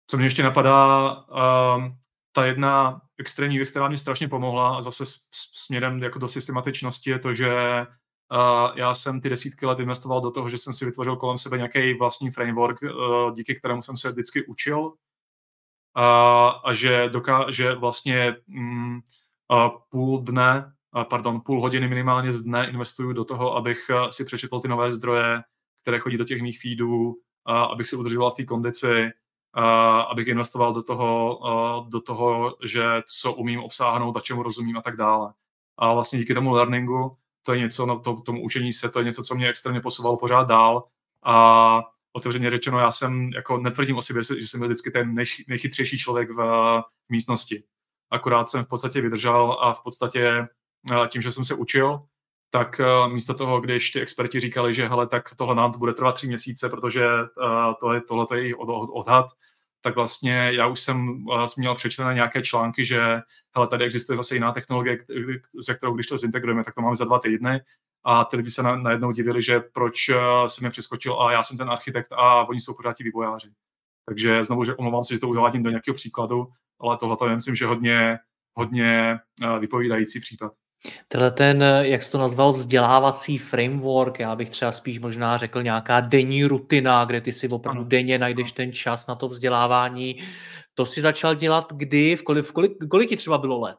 co 0.07 0.16
mě 0.16 0.26
ještě 0.26 0.42
napadá, 0.42 1.14
ta 2.32 2.46
jedna 2.46 3.00
extrémní 3.18 3.57
věc, 3.57 3.70
která 3.70 3.88
mě 3.88 3.98
strašně 3.98 4.28
pomohla 4.28 4.76
a 4.76 4.82
zase 4.82 5.05
směrem 5.32 6.03
jako 6.03 6.18
do 6.18 6.28
systematičnosti 6.28 7.11
je 7.11 7.18
to, 7.18 7.34
že 7.34 7.50
já 8.74 8.94
jsem 8.94 9.20
ty 9.20 9.28
desítky 9.28 9.66
let 9.66 9.78
investoval 9.78 10.20
do 10.20 10.30
toho, 10.30 10.48
že 10.48 10.59
jsem 10.59 10.72
si 10.72 10.84
vytvořil 10.84 11.16
kolem 11.16 11.38
sebe 11.38 11.57
nějaký 11.57 11.94
vlastní 11.94 12.30
framework, 12.30 12.78
díky 13.34 13.55
kterému 13.55 13.82
jsem 13.82 13.96
se 13.96 14.12
vždycky 14.12 14.46
učil 14.46 14.92
a, 15.94 16.48
a 16.48 16.74
že, 16.74 17.09
doká- 17.09 17.50
že 17.50 17.74
vlastně 17.74 18.36
mm, 18.46 19.00
půl 19.90 20.18
dne 20.18 20.72
pardon, 21.09 21.40
půl 21.40 21.61
hodiny 21.61 21.88
minimálně 21.88 22.32
z 22.32 22.43
dne 22.43 22.70
investuju 22.70 23.12
do 23.12 23.24
toho, 23.24 23.57
abych 23.57 23.90
eh, 23.90 24.12
si 24.12 24.24
přečetl 24.24 24.61
ty 24.61 24.68
nové 24.68 24.93
zdroje, 24.93 25.43
které 25.82 25.99
chodí 25.99 26.16
do 26.16 26.24
těch 26.24 26.43
mých 26.43 26.61
feedů, 26.61 27.14
abych 27.47 27.86
si 27.86 27.97
udržoval 27.97 28.30
v 28.30 28.34
té 28.34 28.45
kondici, 28.45 29.11
abych 30.11 30.26
investoval 30.28 30.74
do 30.74 30.82
toho, 30.82 31.86
do 31.88 32.01
toho, 32.01 32.57
že 32.64 32.84
co 33.20 33.32
umím 33.32 33.61
obsáhnout 33.61 34.16
a 34.16 34.20
čemu 34.20 34.43
rozumím 34.43 34.76
a 34.76 34.82
tak 34.82 34.97
dále. 34.97 35.32
A 35.78 35.95
vlastně 35.95 36.18
díky 36.18 36.34
tomu 36.34 36.53
learningu, 36.53 37.16
to 37.43 37.53
je 37.53 37.61
něco, 37.61 37.86
no, 37.86 37.99
to, 38.01 38.20
tomu 38.20 38.45
učení 38.45 38.72
se, 38.72 38.90
to 38.90 38.99
je 38.99 39.05
něco, 39.05 39.22
co 39.22 39.34
mě 39.34 39.49
extrémně 39.49 39.80
posouvalo 39.80 40.16
pořád 40.16 40.45
dál 40.49 40.84
a 41.24 41.82
otevřeně 42.12 42.51
řečeno, 42.51 42.78
já 42.78 42.90
jsem, 42.90 43.30
jako 43.32 43.59
netvrdím 43.59 43.97
o 43.97 44.03
sobě, 44.03 44.22
že 44.22 44.49
jsem 44.49 44.61
byl 44.61 44.68
vždycky 44.68 44.90
ten 44.90 45.14
nej, 45.14 45.24
nejchytřejší 45.49 45.99
člověk 45.99 46.30
v, 46.30 46.36
v 47.07 47.11
místnosti. 47.11 47.62
Akorát 48.11 48.49
jsem 48.49 48.64
v 48.64 48.68
podstatě 48.68 49.01
vydržel 49.01 49.59
a 49.61 49.74
v 49.74 49.82
podstatě 49.82 50.49
tím, 51.08 51.22
že 51.22 51.32
jsem 51.32 51.44
se 51.44 51.54
učil, 51.54 52.02
tak 52.50 52.80
místo 53.12 53.34
toho, 53.34 53.60
když 53.60 53.90
ty 53.90 54.00
experti 54.00 54.40
říkali, 54.40 54.74
že 54.74 54.88
hele, 54.88 55.06
tak 55.06 55.34
tohle 55.34 55.54
nám 55.54 55.72
to 55.72 55.78
bude 55.78 55.94
trvat 55.94 56.12
tři 56.12 56.26
měsíce, 56.26 56.68
protože 56.68 57.06
to 57.80 57.92
je, 57.92 58.00
tohle 58.00 58.26
je 58.34 58.40
jejich 58.40 58.58
odhad, 58.92 59.26
tak 59.80 59.94
vlastně 59.94 60.50
já 60.52 60.66
už 60.66 60.80
jsem, 60.80 61.24
měl 61.56 61.74
přečtené 61.74 62.14
nějaké 62.14 62.42
články, 62.42 62.84
že 62.84 63.00
hele, 63.54 63.68
tady 63.68 63.84
existuje 63.84 64.16
zase 64.16 64.34
jiná 64.34 64.52
technologie, 64.52 64.98
se 65.60 65.74
kterou 65.74 65.94
když 65.94 66.06
to 66.06 66.18
zintegrujeme, 66.18 66.64
tak 66.64 66.74
to 66.74 66.80
máme 66.80 66.96
za 66.96 67.04
dva 67.04 67.18
týdny 67.18 67.60
a 68.04 68.24
ty 68.24 68.36
lidi 68.36 68.50
se 68.50 68.62
na, 68.62 68.76
najednou 68.76 69.12
divili, 69.12 69.42
že 69.42 69.60
proč 69.60 70.10
jsem 70.46 70.64
je 70.64 70.70
přeskočil 70.70 71.20
a 71.20 71.32
já 71.32 71.42
jsem 71.42 71.58
ten 71.58 71.70
architekt 71.70 72.12
a 72.12 72.48
oni 72.48 72.60
jsou 72.60 72.74
pořád 72.74 72.96
ti 72.96 73.04
vývojáři. 73.04 73.48
Takže 74.06 74.44
znovu, 74.44 74.64
že 74.64 74.74
omlouvám 74.74 75.04
se, 75.04 75.14
že 75.14 75.20
to 75.20 75.28
uvádím 75.28 75.62
do 75.62 75.70
nějakého 75.70 75.94
příkladu, 75.94 76.46
ale 76.80 76.98
tohle 76.98 77.16
je 77.30 77.36
myslím, 77.36 77.54
že 77.54 77.66
hodně, 77.66 78.18
hodně 78.54 79.18
vypovídající 79.58 80.20
případ. 80.20 80.52
Tenhle 81.08 81.30
ten, 81.30 81.64
jak 81.80 82.02
jsi 82.02 82.10
to 82.10 82.18
nazval, 82.18 82.52
vzdělávací 82.52 83.38
framework, 83.38 84.18
já 84.18 84.36
bych 84.36 84.50
třeba 84.50 84.72
spíš 84.72 84.98
možná 84.98 85.36
řekl 85.36 85.62
nějaká 85.62 86.00
denní 86.00 86.44
rutina, 86.44 87.04
kde 87.04 87.20
ty 87.20 87.32
si 87.32 87.48
opravdu 87.48 87.84
denně 87.84 88.18
najdeš 88.18 88.52
ten 88.52 88.72
čas 88.72 89.06
na 89.06 89.14
to 89.14 89.28
vzdělávání. 89.28 90.16
To 90.74 90.86
si 90.86 91.00
začal 91.00 91.34
dělat 91.34 91.72
kdy, 91.72 92.16
v 92.16 92.22
kolik, 92.22 92.44
v 92.44 92.52
kolik, 92.52 92.72
kolik 92.90 93.08
ti 93.08 93.16
třeba 93.16 93.38
bylo 93.38 93.60
let? 93.60 93.78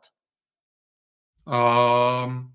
Um, 1.45 2.53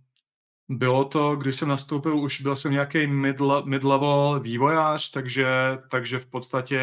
bylo 0.69 1.05
to, 1.05 1.37
když 1.37 1.57
jsem 1.57 1.69
nastoupil, 1.69 2.19
už 2.19 2.41
byl 2.41 2.57
jsem 2.57 2.73
nějaký 2.73 3.07
mid-level 3.07 4.41
vývojář, 4.41 5.11
takže, 5.11 5.47
takže 5.91 6.19
v 6.19 6.27
podstatě 6.27 6.81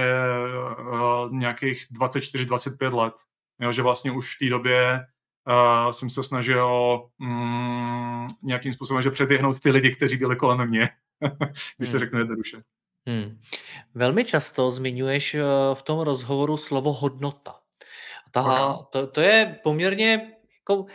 uh, 0.91 1.33
nějakých 1.33 1.85
24-25 1.99 2.95
let. 2.95 3.13
Jo, 3.59 3.71
že 3.71 3.81
vlastně 3.81 4.11
už 4.11 4.35
v 4.35 4.39
té 4.39 4.49
době 4.49 5.05
uh, 5.47 5.91
jsem 5.91 6.09
se 6.09 6.23
snažil 6.23 7.01
mm, 7.19 8.27
nějakým 8.43 8.73
způsobem, 8.73 9.03
že 9.03 9.11
přeběhnout 9.11 9.59
ty 9.59 9.71
lidi, 9.71 9.91
kteří 9.91 10.17
byli 10.17 10.35
kolem 10.35 10.69
mě, 10.69 10.89
když 11.77 11.89
hmm. 11.89 11.91
se 11.91 11.99
řekne 11.99 12.19
jednoduše. 12.19 12.61
Hmm. 13.07 13.39
Velmi 13.93 14.25
často 14.25 14.71
zmiňuješ 14.71 15.35
eh, 15.35 15.41
v 15.73 15.81
tom 15.81 15.99
rozhovoru 15.99 16.57
slovo 16.57 16.93
hodnota. 16.93 17.55
Ta, 18.31 18.77
to, 18.91 19.07
to 19.07 19.21
je 19.21 19.59
poměrně 19.63 20.31
jako 20.59 20.85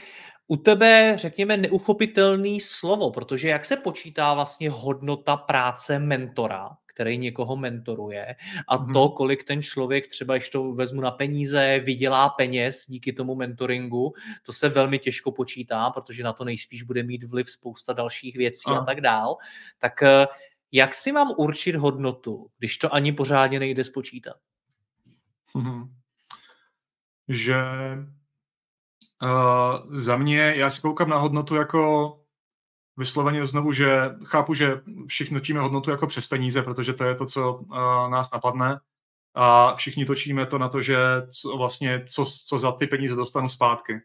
u 0.46 0.56
tebe, 0.56 1.12
řekněme, 1.16 1.56
neuchopitelný 1.56 2.60
slovo, 2.60 3.10
protože 3.10 3.48
jak 3.48 3.64
se 3.64 3.76
počítá 3.76 4.34
vlastně 4.34 4.70
hodnota 4.70 5.36
práce 5.36 5.98
mentora, 5.98 6.70
který 6.94 7.18
někoho 7.18 7.56
mentoruje 7.56 8.36
a 8.68 8.78
mm-hmm. 8.78 8.92
to, 8.92 9.08
kolik 9.08 9.44
ten 9.44 9.62
člověk 9.62 10.08
třeba, 10.08 10.36
když 10.36 10.50
to 10.50 10.72
vezmu 10.72 11.00
na 11.00 11.10
peníze, 11.10 11.80
vydělá 11.84 12.28
peněz 12.28 12.84
díky 12.88 13.12
tomu 13.12 13.34
mentoringu, 13.34 14.12
to 14.42 14.52
se 14.52 14.68
velmi 14.68 14.98
těžko 14.98 15.32
počítá, 15.32 15.90
protože 15.90 16.24
na 16.24 16.32
to 16.32 16.44
nejspíš 16.44 16.82
bude 16.82 17.02
mít 17.02 17.24
vliv 17.24 17.50
spousta 17.50 17.92
dalších 17.92 18.36
věcí 18.36 18.70
a, 18.70 18.78
a 18.78 18.84
tak 18.84 19.00
dál. 19.00 19.36
Tak 19.78 20.02
eh, 20.02 20.26
jak 20.72 20.94
si 20.94 21.12
mám 21.12 21.34
určit 21.36 21.74
hodnotu, 21.76 22.46
když 22.58 22.78
to 22.78 22.94
ani 22.94 23.12
pořádně 23.12 23.60
nejde 23.60 23.84
spočítat? 23.84 24.36
Mm-hmm. 25.54 25.88
Že 27.28 27.56
uh, 29.22 29.96
za 29.96 30.16
mě, 30.16 30.54
já 30.56 30.70
si 30.70 30.80
koukám 30.80 31.08
na 31.08 31.18
hodnotu 31.18 31.54
jako 31.54 32.19
vysloveně 33.00 33.46
znovu, 33.46 33.72
že 33.72 34.10
chápu, 34.24 34.54
že 34.54 34.80
všichni 35.06 35.36
točíme 35.36 35.60
hodnotu 35.60 35.90
jako 35.90 36.06
přes 36.06 36.26
peníze, 36.26 36.62
protože 36.62 36.92
to 36.92 37.04
je 37.04 37.14
to, 37.14 37.26
co 37.26 37.54
uh, 37.54 38.10
nás 38.10 38.30
napadne 38.32 38.80
a 39.34 39.74
všichni 39.74 40.04
točíme 40.04 40.46
to 40.46 40.58
na 40.58 40.68
to, 40.68 40.82
že 40.82 40.96
co, 41.30 41.56
vlastně, 41.56 42.04
co, 42.08 42.24
co 42.24 42.58
za 42.58 42.72
ty 42.72 42.86
peníze 42.86 43.16
dostanu 43.16 43.48
zpátky, 43.48 44.00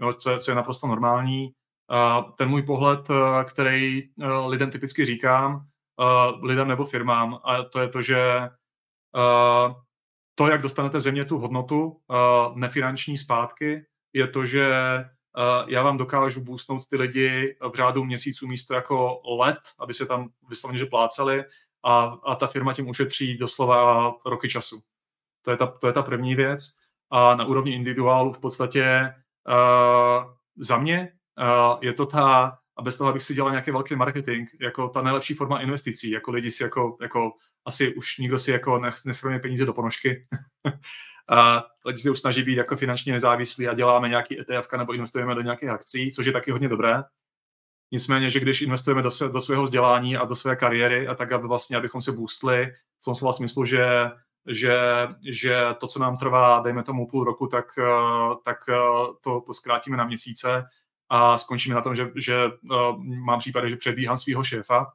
jo, 0.00 0.12
co, 0.12 0.30
je, 0.30 0.38
co 0.38 0.50
je 0.50 0.54
naprosto 0.54 0.86
normální. 0.86 1.52
Uh, 1.90 2.32
ten 2.38 2.48
můj 2.48 2.62
pohled, 2.62 3.10
uh, 3.10 3.42
který 3.42 4.02
uh, 4.02 4.46
lidem 4.46 4.70
typicky 4.70 5.04
říkám, 5.04 5.54
uh, 5.56 6.44
lidem 6.44 6.68
nebo 6.68 6.84
firmám, 6.84 7.38
a 7.44 7.62
to 7.62 7.80
je 7.80 7.88
to, 7.88 8.02
že 8.02 8.50
uh, 9.14 9.74
to, 10.34 10.48
jak 10.48 10.62
dostanete 10.62 11.00
země 11.00 11.24
tu 11.24 11.38
hodnotu 11.38 11.86
uh, 11.86 11.96
nefinanční 12.58 13.18
zpátky, 13.18 13.86
je 14.12 14.26
to, 14.28 14.44
že 14.44 14.66
já 15.66 15.82
vám 15.82 15.96
dokážu 15.96 16.44
boostnout 16.44 16.88
ty 16.88 16.96
lidi 16.96 17.56
v 17.72 17.74
řádu 17.74 18.04
měsíců 18.04 18.46
místo 18.46 18.74
jako 18.74 19.20
let, 19.38 19.58
aby 19.78 19.94
se 19.94 20.06
tam 20.06 20.30
vyslovně 20.48 20.78
že 20.78 20.86
plácali 20.86 21.44
a, 21.84 22.02
a 22.24 22.34
ta 22.34 22.46
firma 22.46 22.74
tím 22.74 22.88
ušetří 22.88 23.38
doslova 23.38 24.12
roky 24.26 24.48
času. 24.48 24.82
To 25.42 25.50
je 25.50 25.56
ta, 25.56 25.66
to 25.66 25.86
je 25.86 25.92
ta 25.92 26.02
první 26.02 26.34
věc. 26.34 26.76
A 27.10 27.34
na 27.34 27.44
úrovni 27.44 27.74
individuálu 27.74 28.32
v 28.32 28.38
podstatě 28.38 29.14
uh, 29.48 30.32
za 30.56 30.78
mě 30.78 31.12
uh, 31.38 31.78
je 31.80 31.92
to 31.92 32.06
ta, 32.06 32.58
a 32.76 32.82
bez 32.82 32.98
toho, 32.98 33.10
abych 33.10 33.22
si 33.22 33.34
dělal 33.34 33.50
nějaký 33.50 33.70
velký 33.70 33.96
marketing, 33.96 34.48
jako 34.60 34.88
ta 34.88 35.02
nejlepší 35.02 35.34
forma 35.34 35.60
investicí, 35.60 36.10
jako 36.10 36.30
lidi 36.30 36.50
si 36.50 36.62
jako, 36.62 36.96
jako 37.00 37.32
asi 37.64 37.94
už 37.94 38.18
nikdo 38.18 38.38
si 38.38 38.50
jako 38.50 38.80
neschromě 39.06 39.38
peníze 39.38 39.66
do 39.66 39.72
ponožky, 39.72 40.26
lidi 41.86 41.98
se 41.98 42.10
už 42.10 42.20
snaží 42.20 42.42
být 42.42 42.56
jako 42.56 42.76
finančně 42.76 43.12
nezávislí 43.12 43.68
a 43.68 43.74
děláme 43.74 44.08
nějaký 44.08 44.40
ETF 44.40 44.72
nebo 44.76 44.92
investujeme 44.92 45.34
do 45.34 45.42
nějakých 45.42 45.68
akcí, 45.68 46.12
což 46.12 46.26
je 46.26 46.32
taky 46.32 46.50
hodně 46.50 46.68
dobré. 46.68 47.02
Nicméně, 47.92 48.30
že 48.30 48.40
když 48.40 48.62
investujeme 48.62 49.02
do, 49.02 49.10
do 49.32 49.40
svého 49.40 49.62
vzdělání 49.62 50.16
a 50.16 50.24
do 50.24 50.34
své 50.34 50.56
kariéry 50.56 51.08
a 51.08 51.14
tak, 51.14 51.32
aby 51.32 51.48
vlastně, 51.48 51.76
abychom 51.76 52.00
se 52.00 52.12
boostli, 52.12 52.74
v 53.00 53.04
tom 53.04 53.14
slova 53.14 53.32
smyslu, 53.32 53.64
že, 53.64 53.86
že, 54.48 54.78
že 55.30 55.56
to, 55.80 55.86
co 55.86 55.98
nám 55.98 56.16
trvá, 56.16 56.60
dejme 56.60 56.82
tomu 56.82 57.06
půl 57.06 57.24
roku, 57.24 57.46
tak, 57.46 57.66
eh, 57.78 58.34
tak 58.44 58.58
eh, 58.68 58.74
to, 59.20 59.40
to 59.40 59.52
zkrátíme 59.52 59.96
na 59.96 60.04
měsíce 60.04 60.64
a 61.10 61.38
skončíme 61.38 61.74
na 61.74 61.82
tom, 61.82 61.94
že, 61.94 62.10
že 62.16 62.46
uh, 62.46 63.04
mám 63.04 63.38
případy, 63.38 63.70
že 63.70 63.76
předbíhám 63.76 64.18
svého 64.18 64.44
šéfa, 64.44 64.92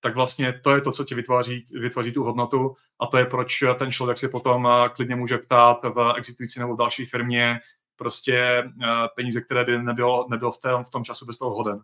tak 0.00 0.14
vlastně 0.14 0.60
to 0.64 0.74
je 0.74 0.80
to, 0.80 0.92
co 0.92 1.04
ti 1.04 1.14
vytváří, 1.14 1.66
vytvoří 1.70 2.12
tu 2.12 2.24
hodnotu 2.24 2.74
a 3.00 3.06
to 3.06 3.16
je, 3.16 3.24
proč 3.24 3.64
ten 3.78 3.92
člověk 3.92 4.18
si 4.18 4.28
potom 4.28 4.66
eh, 4.66 4.88
klidně 4.88 5.16
může 5.16 5.38
ptát 5.38 5.78
v 5.82 6.14
existující 6.16 6.60
nebo 6.60 6.74
v 6.74 6.78
další 6.78 7.06
firmě 7.06 7.60
prostě 7.96 8.36
eh, 8.36 8.86
peníze, 9.16 9.40
které 9.40 9.64
by 9.64 9.82
nebylo, 9.82 10.26
nebylo 10.30 10.52
v, 10.52 10.58
tom, 10.58 10.84
v 10.84 10.90
tom 10.90 11.04
času 11.04 11.26
bez 11.26 11.38
toho 11.38 11.54
hoden. 11.54 11.80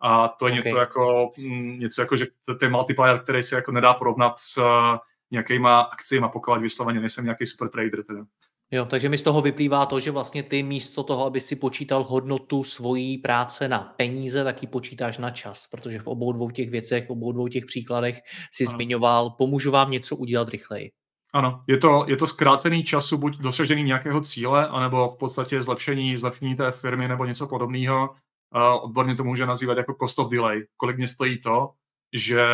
A 0.00 0.28
to 0.28 0.46
je 0.46 0.52
okay. 0.52 0.64
něco 0.64 0.78
jako, 0.78 1.32
mm, 1.38 1.80
něco 1.80 2.02
jako, 2.02 2.16
že 2.16 2.26
je 2.62 2.68
multiplier, 2.68 3.18
který 3.18 3.42
se 3.42 3.56
jako 3.56 3.72
nedá 3.72 3.94
porovnat 3.94 4.34
s 4.38 4.58
eh, 4.58 4.98
nějakýma 5.30 5.80
akcemi, 5.80 6.26
pokud 6.32 6.58
vysloveně 6.58 7.00
nejsem 7.00 7.24
nějaký 7.24 7.46
super 7.46 7.68
trader. 7.68 8.02
Teda. 8.02 8.24
Jo, 8.72 8.84
takže 8.84 9.08
mi 9.08 9.18
z 9.18 9.22
toho 9.22 9.42
vyplývá 9.42 9.86
to, 9.86 10.00
že 10.00 10.10
vlastně 10.10 10.42
ty 10.42 10.62
místo 10.62 11.02
toho, 11.02 11.26
aby 11.26 11.40
si 11.40 11.56
počítal 11.56 12.04
hodnotu 12.04 12.64
svojí 12.64 13.18
práce 13.18 13.68
na 13.68 13.78
peníze, 13.78 14.44
tak 14.44 14.62
ji 14.62 14.68
počítáš 14.68 15.18
na 15.18 15.30
čas, 15.30 15.66
protože 15.66 15.98
v 15.98 16.06
obou 16.06 16.32
dvou 16.32 16.50
těch 16.50 16.70
věcech, 16.70 17.06
v 17.06 17.10
obou 17.10 17.32
dvou 17.32 17.48
těch 17.48 17.66
příkladech 17.66 18.20
si 18.52 18.66
ano. 18.66 18.76
zmiňoval, 18.76 19.30
pomůžu 19.30 19.70
vám 19.70 19.90
něco 19.90 20.16
udělat 20.16 20.48
rychleji. 20.48 20.90
Ano, 21.32 21.64
je 21.66 21.78
to, 21.78 22.04
je 22.08 22.16
to 22.16 22.26
zkrácený 22.26 22.84
času, 22.84 23.18
buď 23.18 23.38
dosažení 23.38 23.82
nějakého 23.82 24.20
cíle, 24.20 24.68
anebo 24.68 25.08
v 25.08 25.18
podstatě 25.18 25.62
zlepšení, 25.62 26.16
zlepšení 26.16 26.56
té 26.56 26.72
firmy 26.72 27.08
nebo 27.08 27.24
něco 27.24 27.46
podobného. 27.46 28.10
Uh, 28.54 28.84
odborně 28.84 29.14
to 29.14 29.24
může 29.24 29.46
nazývat 29.46 29.78
jako 29.78 29.96
cost 30.00 30.18
of 30.18 30.30
delay. 30.30 30.62
Kolik 30.76 30.96
mě 30.96 31.08
stojí 31.08 31.40
to, 31.40 31.70
že, 32.12 32.46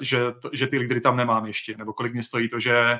že, 0.00 0.18
to, 0.42 0.50
že 0.52 0.66
ty 0.66 0.78
lidi 0.78 1.00
tam 1.00 1.16
nemám 1.16 1.46
ještě, 1.46 1.76
nebo 1.76 1.92
kolik 1.92 2.12
mě 2.12 2.22
stojí 2.22 2.48
to, 2.48 2.58
že 2.58 2.98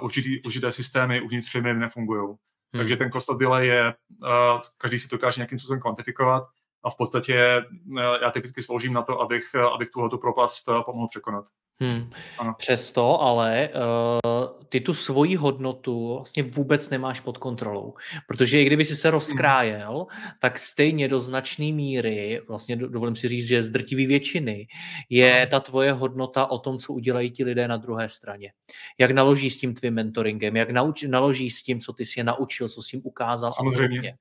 určitý, 0.00 0.42
určité 0.42 0.72
systémy 0.72 1.20
uvnitř 1.20 1.50
firmy 1.50 1.74
nefungují. 1.74 2.28
Hmm. 2.28 2.36
Takže 2.76 2.96
ten 2.96 3.10
cost 3.12 3.28
of 3.28 3.38
delay 3.38 3.66
je, 3.66 3.94
uh, 4.22 4.60
každý 4.78 4.98
si 4.98 5.08
to 5.08 5.16
dokáže 5.16 5.40
nějakým 5.40 5.58
způsobem 5.58 5.80
kvantifikovat 5.80 6.44
a 6.84 6.90
v 6.90 6.96
podstatě 6.96 7.64
uh, 7.90 7.98
já 8.22 8.30
typicky 8.30 8.62
sloužím 8.62 8.92
na 8.92 9.02
to, 9.02 9.20
abych, 9.20 9.50
uh, 9.54 9.60
abych 9.60 9.90
tuhle 9.90 10.08
propast 10.08 10.68
uh, 10.68 10.82
pomohl 10.82 11.08
překonat. 11.08 11.44
Hmm. 11.82 12.10
Přesto 12.58 13.22
ale 13.22 13.68
uh, 13.74 14.46
ty 14.68 14.80
tu 14.80 14.94
svoji 14.94 15.36
hodnotu 15.36 16.14
vlastně 16.14 16.42
vůbec 16.42 16.90
nemáš 16.90 17.20
pod 17.20 17.38
kontrolou. 17.38 17.94
Protože 18.26 18.60
i 18.60 18.64
kdyby 18.64 18.84
si 18.84 18.96
se 18.96 19.10
rozkrájel, 19.10 20.06
hmm. 20.10 20.30
tak 20.38 20.58
stejně 20.58 21.08
do 21.08 21.20
značné 21.20 21.72
míry, 21.72 22.40
vlastně 22.48 22.76
dovolím 22.76 23.16
si 23.16 23.28
říct, 23.28 23.46
že 23.46 23.62
z 23.62 23.70
drtivý 23.70 24.06
většiny, 24.06 24.66
je 25.10 25.32
hmm. 25.32 25.50
ta 25.50 25.60
tvoje 25.60 25.92
hodnota 25.92 26.46
o 26.46 26.58
tom, 26.58 26.78
co 26.78 26.92
udělají 26.92 27.30
ti 27.30 27.44
lidé 27.44 27.68
na 27.68 27.76
druhé 27.76 28.08
straně. 28.08 28.52
Jak 28.98 29.10
naloží 29.10 29.50
s 29.50 29.58
tím 29.58 29.74
tvým 29.74 29.94
mentoringem, 29.94 30.56
jak 30.56 30.70
nauč, 30.70 31.02
naloží 31.02 31.50
s 31.50 31.62
tím, 31.62 31.80
co 31.80 31.92
ty 31.92 32.06
si 32.06 32.20
je 32.20 32.24
naučil, 32.24 32.68
co 32.68 32.82
jsi 32.82 32.96
jim 32.96 33.02
ukázal 33.04 33.52
Samozřejmě. 33.52 33.76
a 33.76 33.88
podobně. 33.88 34.18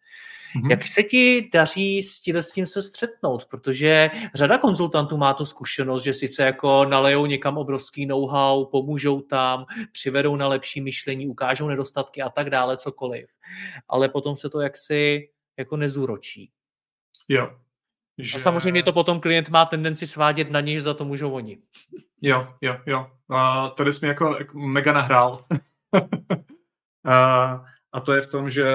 Mm-hmm. 0.55 0.69
Jak 0.69 0.87
se 0.87 1.03
ti 1.03 1.49
daří 1.53 2.03
s 2.03 2.21
tím, 2.21 2.35
s 2.35 2.51
tím 2.51 2.65
se 2.65 2.81
střetnout? 2.81 3.45
Protože 3.45 4.09
řada 4.35 4.57
konzultantů 4.57 5.17
má 5.17 5.33
tu 5.33 5.45
zkušenost, 5.45 6.03
že 6.03 6.13
sice 6.13 6.43
jako 6.43 6.85
nalejou 6.85 7.25
někam 7.25 7.57
obrovský 7.57 8.05
know-how, 8.05 8.65
pomůžou 8.65 9.21
tam, 9.21 9.65
přivedou 9.91 10.35
na 10.35 10.47
lepší 10.47 10.81
myšlení, 10.81 11.27
ukážou 11.27 11.67
nedostatky 11.67 12.21
a 12.21 12.29
tak 12.29 12.49
dále, 12.49 12.77
cokoliv. 12.77 13.29
Ale 13.89 14.09
potom 14.09 14.37
se 14.37 14.49
to 14.49 14.61
jaksi 14.61 15.29
jako 15.57 15.77
nezúročí. 15.77 16.51
Jo. 17.29 17.55
Že... 18.17 18.35
A 18.35 18.39
samozřejmě 18.39 18.83
to 18.83 18.93
potom 18.93 19.19
klient 19.19 19.49
má 19.49 19.65
tendenci 19.65 20.07
svádět 20.07 20.51
na 20.51 20.61
něj, 20.61 20.75
že 20.75 20.81
za 20.81 20.93
to 20.93 21.05
můžou 21.05 21.31
oni. 21.31 21.57
Jo, 22.21 22.47
jo, 22.61 22.77
jo. 22.85 23.11
A 23.29 23.69
tady 23.69 23.93
jsi 23.93 24.05
mi 24.05 24.07
jako 24.09 24.37
mega 24.53 24.93
nahrál. 24.93 25.45
a, 27.05 27.65
a 27.91 27.99
to 27.99 28.13
je 28.13 28.21
v 28.21 28.31
tom, 28.31 28.49
že 28.49 28.65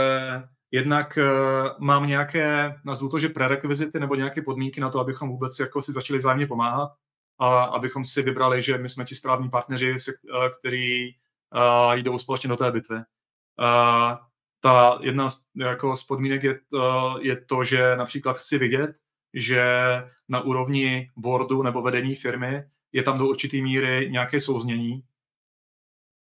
Jednak 0.70 1.18
uh, 1.18 1.68
mám 1.78 2.06
nějaké, 2.06 2.74
nazvu 2.84 3.08
to, 3.08 3.18
že 3.18 3.28
prerekvizity 3.28 4.00
nebo 4.00 4.14
nějaké 4.14 4.42
podmínky 4.42 4.80
na 4.80 4.90
to, 4.90 5.00
abychom 5.00 5.28
vůbec 5.28 5.58
jako 5.58 5.82
si 5.82 5.92
začali 5.92 6.18
vzájemně 6.18 6.46
pomáhat 6.46 6.92
a 7.38 7.62
abychom 7.64 8.04
si 8.04 8.22
vybrali, 8.22 8.62
že 8.62 8.78
my 8.78 8.88
jsme 8.88 9.04
ti 9.04 9.14
správní 9.14 9.50
partneři, 9.50 9.98
se, 9.98 10.12
uh, 10.12 10.48
který 10.58 11.10
uh, 11.10 11.94
jdou 11.94 12.18
společně 12.18 12.48
do 12.48 12.56
té 12.56 12.70
bitvy. 12.72 12.96
Ta 14.60 14.98
jedna 15.02 15.28
z, 15.30 15.42
jako 15.56 15.96
z 15.96 16.04
podmínek 16.04 16.42
je, 16.42 16.60
je 17.20 17.36
to, 17.36 17.64
že 17.64 17.96
například 17.96 18.36
chci 18.36 18.58
vidět, 18.58 18.96
že 19.34 19.64
na 20.28 20.40
úrovni 20.40 21.10
boardu 21.16 21.62
nebo 21.62 21.82
vedení 21.82 22.14
firmy 22.14 22.64
je 22.92 23.02
tam 23.02 23.18
do 23.18 23.26
určité 23.26 23.56
míry 23.56 24.08
nějaké 24.10 24.40
souznění 24.40 25.02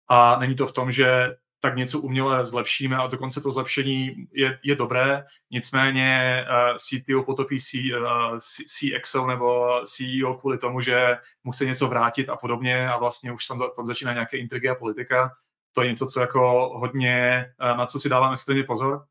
a 0.09 0.39
není 0.39 0.55
to 0.55 0.66
v 0.66 0.72
tom, 0.72 0.91
že 0.91 1.37
tak 1.64 1.76
něco 1.76 2.00
uměle 2.00 2.46
zlepšíme 2.46 2.96
a 2.96 3.06
dokonce 3.06 3.40
to 3.40 3.50
zlepšení 3.50 4.26
je, 4.32 4.58
je 4.62 4.76
dobré, 4.76 5.24
nicméně 5.50 6.40
uh, 6.44 6.76
CTO 6.76 7.22
potopí 7.22 7.60
C, 7.60 7.78
uh, 7.96 8.38
CXO 8.66 9.26
nebo 9.26 9.80
CEO 9.84 10.34
kvůli 10.34 10.58
tomu, 10.58 10.80
že 10.80 11.16
mu 11.44 11.52
chce 11.52 11.64
něco 11.64 11.88
vrátit 11.88 12.28
a 12.28 12.36
podobně 12.36 12.88
a 12.88 12.98
vlastně 12.98 13.32
už 13.32 13.46
tam, 13.46 13.62
tam 13.76 13.86
začíná 13.86 14.12
nějaké 14.12 14.36
intrigy 14.36 14.68
a 14.68 14.74
politika. 14.74 15.32
To 15.72 15.82
je 15.82 15.88
něco, 15.88 16.06
co 16.06 16.20
jako 16.20 16.70
hodně, 16.74 17.46
uh, 17.60 17.78
na 17.78 17.86
co 17.86 17.98
si 17.98 18.08
dávám 18.08 18.32
extrémně 18.34 18.64
pozor 18.64 19.04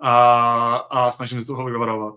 a, 0.00 0.76
a 0.76 1.10
snažím 1.10 1.40
se 1.40 1.46
toho 1.46 1.64
vyvarovat. 1.64 2.14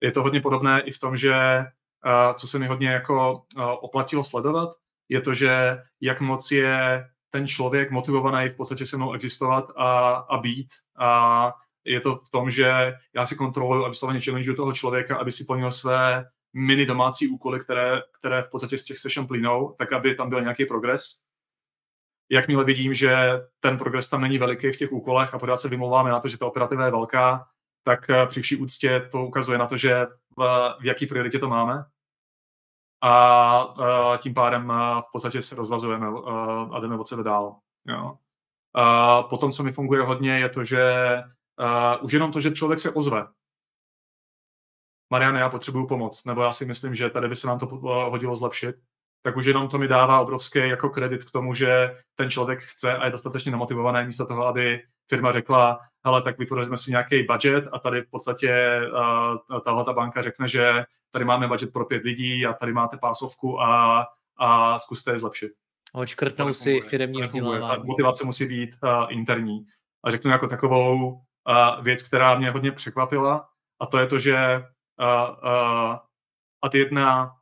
Je 0.00 0.12
to 0.12 0.22
hodně 0.22 0.40
podobné 0.40 0.80
i 0.80 0.92
v 0.92 0.98
tom, 0.98 1.16
že 1.16 1.64
uh, 2.06 2.34
co 2.34 2.46
se 2.46 2.58
mi 2.58 2.66
hodně 2.66 2.88
jako 2.88 3.32
uh, 3.56 3.62
oplatilo 3.80 4.24
sledovat, 4.24 4.68
je 5.08 5.20
to, 5.20 5.34
že 5.34 5.78
jak 6.00 6.20
moc 6.20 6.50
je 6.50 7.06
ten 7.36 7.46
člověk 7.46 7.90
motivovaný 7.90 8.48
v 8.48 8.56
podstatě 8.56 8.86
se 8.86 8.96
mnou 8.96 9.12
existovat 9.12 9.72
a, 9.76 10.10
a 10.10 10.38
být. 10.38 10.68
A 10.98 11.52
je 11.84 12.00
to 12.00 12.16
v 12.16 12.30
tom, 12.30 12.50
že 12.50 12.94
já 13.14 13.26
si 13.26 13.36
kontroluji 13.36 13.84
a 13.84 13.88
vysloveně 13.88 14.20
challenge 14.20 14.54
toho 14.54 14.72
člověka, 14.72 15.16
aby 15.16 15.32
si 15.32 15.44
plnil 15.44 15.70
své 15.70 16.24
mini 16.52 16.86
domácí 16.86 17.28
úkoly, 17.28 17.60
které, 17.60 18.02
které 18.18 18.42
v 18.42 18.50
podstatě 18.50 18.78
z 18.78 18.84
těch 18.84 18.98
session 18.98 19.26
plynou, 19.26 19.74
tak 19.78 19.92
aby 19.92 20.14
tam 20.14 20.28
byl 20.28 20.40
nějaký 20.40 20.64
progres. 20.64 21.02
Jakmile 22.30 22.64
vidím, 22.64 22.94
že 22.94 23.16
ten 23.60 23.78
progres 23.78 24.08
tam 24.08 24.20
není 24.20 24.38
veliký 24.38 24.72
v 24.72 24.76
těch 24.76 24.92
úkolech 24.92 25.34
a 25.34 25.38
pořád 25.38 25.56
se 25.56 25.68
vymlouváme 25.68 26.10
na 26.10 26.20
to, 26.20 26.28
že 26.28 26.38
ta 26.38 26.46
operativa 26.46 26.84
je 26.84 26.90
velká, 26.90 27.46
tak 27.84 28.10
eh, 28.10 28.26
při 28.26 28.42
vší 28.42 28.56
úctě 28.56 29.08
to 29.12 29.26
ukazuje 29.26 29.58
na 29.58 29.66
to, 29.66 29.76
že 29.76 30.06
v, 30.38 30.74
v 30.80 30.84
jaký 30.84 31.06
prioritě 31.06 31.38
to 31.38 31.48
máme. 31.48 31.84
A 33.06 34.18
tím 34.18 34.34
pádem 34.34 34.72
v 35.08 35.12
podstatě 35.12 35.42
se 35.42 35.56
rozvazujeme 35.56 36.06
a 36.72 36.80
jdeme 36.80 36.98
od 36.98 37.08
sebe 37.08 37.22
dál. 37.22 37.56
Jo. 37.88 38.18
A 38.74 39.22
potom, 39.22 39.52
co 39.52 39.62
mi 39.62 39.72
funguje 39.72 40.02
hodně, 40.02 40.38
je 40.38 40.48
to, 40.48 40.64
že 40.64 40.82
už 42.00 42.12
jenom 42.12 42.32
to, 42.32 42.40
že 42.40 42.50
člověk 42.50 42.80
se 42.80 42.90
ozve. 42.90 43.26
Mariane, 45.10 45.40
já 45.40 45.48
potřebuju 45.48 45.86
pomoc, 45.86 46.24
nebo 46.24 46.42
já 46.42 46.52
si 46.52 46.64
myslím, 46.64 46.94
že 46.94 47.10
tady 47.10 47.28
by 47.28 47.36
se 47.36 47.46
nám 47.46 47.58
to 47.58 47.66
hodilo 48.10 48.36
zlepšit, 48.36 48.76
tak 49.22 49.36
už 49.36 49.46
jenom 49.46 49.68
to 49.68 49.78
mi 49.78 49.88
dává 49.88 50.20
obrovský 50.20 50.58
jako 50.58 50.88
kredit 50.88 51.24
k 51.24 51.30
tomu, 51.30 51.54
že 51.54 51.98
ten 52.14 52.30
člověk 52.30 52.60
chce 52.62 52.96
a 52.96 53.04
je 53.04 53.10
dostatečně 53.10 53.52
namotivovaný 53.52 54.06
místo 54.06 54.26
toho, 54.26 54.46
aby 54.46 54.82
firma 55.08 55.32
řekla, 55.32 55.80
hele, 56.04 56.22
tak 56.22 56.38
vytvoříme 56.38 56.76
si 56.76 56.90
nějaký 56.90 57.22
budget 57.22 57.64
a 57.72 57.78
tady 57.78 58.02
v 58.02 58.10
podstatě 58.10 58.80
uh, 59.50 59.60
tahle 59.60 59.84
ta 59.84 59.92
banka 59.92 60.22
řekne, 60.22 60.48
že 60.48 60.84
tady 61.10 61.24
máme 61.24 61.48
budget 61.48 61.72
pro 61.72 61.84
pět 61.84 62.04
lidí 62.04 62.46
a 62.46 62.52
tady 62.52 62.72
máte 62.72 62.96
pásovku 62.96 63.60
a, 63.60 64.06
a 64.38 64.78
zkuste 64.78 65.12
je 65.12 65.18
zlepšit. 65.18 65.52
Očkrtnou 65.92 66.52
si 66.52 66.80
firmní 66.80 67.22
vzdělávání. 67.22 67.82
motivace 67.86 68.24
musí 68.24 68.46
být 68.46 68.76
uh, 68.82 69.06
interní. 69.08 69.66
A 70.04 70.10
řeknu 70.10 70.30
jako 70.30 70.48
takovou 70.48 71.10
uh, 71.10 71.84
věc, 71.84 72.02
která 72.02 72.38
mě 72.38 72.50
hodně 72.50 72.72
překvapila, 72.72 73.48
a 73.80 73.86
to 73.86 73.98
je 73.98 74.06
to, 74.06 74.18
že 74.18 74.62
uh, 75.00 75.36
uh, 75.44 75.96
ad 76.62 76.74
jedna 76.74 77.32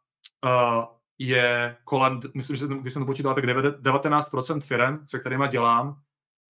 uh, 0.44 0.84
je 1.18 1.76
kolem, 1.84 2.20
myslím, 2.34 2.56
že 2.56 2.66
když 2.66 2.92
jsem 2.92 3.02
to 3.02 3.06
počítal, 3.06 3.34
tak 3.34 3.44
19% 3.44 4.60
firm, 4.60 5.06
se 5.06 5.18
kterými 5.18 5.48
dělám, 5.48 5.96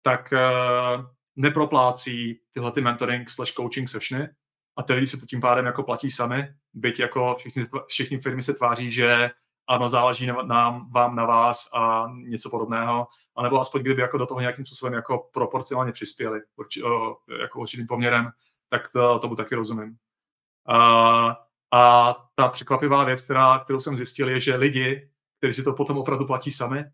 tak 0.02 0.32
uh, 0.32 1.04
neproplácí 1.36 2.40
tyhle 2.52 2.72
ty 2.72 2.80
mentoring 2.80 3.30
slash 3.30 3.52
coaching 3.52 3.88
sessiony 3.88 4.28
a 4.77 4.83
ty 4.83 4.93
lidi 4.93 5.07
se 5.07 5.16
to 5.16 5.27
tím 5.27 5.41
pádem 5.41 5.66
jako 5.66 5.83
platí 5.83 6.11
sami, 6.11 6.49
byť 6.74 7.01
jako 7.01 7.37
všichni, 7.39 7.64
všichni 7.87 8.18
firmy 8.18 8.43
se 8.43 8.55
tváří, 8.55 8.91
že 8.91 9.31
ano, 9.66 9.89
záleží 9.89 10.27
na, 10.27 10.43
nám, 10.43 10.93
vám 10.93 11.16
na 11.16 11.24
vás 11.24 11.70
a 11.74 12.07
něco 12.12 12.51
podobného, 12.51 13.07
anebo 13.37 13.61
aspoň 13.61 13.81
kdyby 13.81 14.03
jako 14.03 14.18
do 14.18 14.27
toho 14.27 14.41
nějakým 14.41 14.66
způsobem 14.66 14.95
jako 14.95 15.29
proporcionálně 15.33 15.93
přispěli 15.93 16.41
urči, 16.57 16.83
o, 16.83 17.16
jako 17.41 17.61
určitým 17.61 17.87
poměrem, 17.87 18.31
tak 18.68 18.89
to, 18.89 19.18
tomu 19.18 19.37
taky 19.37 19.55
rozumím. 19.55 19.97
A, 20.68 21.37
a 21.72 22.14
ta 22.35 22.49
překvapivá 22.49 23.05
věc, 23.05 23.22
která, 23.22 23.59
kterou 23.59 23.81
jsem 23.81 23.97
zjistil, 23.97 24.29
je, 24.29 24.41
že 24.41 24.57
lidi, 24.57 25.11
kteří 25.39 25.53
si 25.53 25.62
to 25.62 25.72
potom 25.72 25.99
opravdu 25.99 26.27
platí 26.27 26.51
sami, 26.51 26.85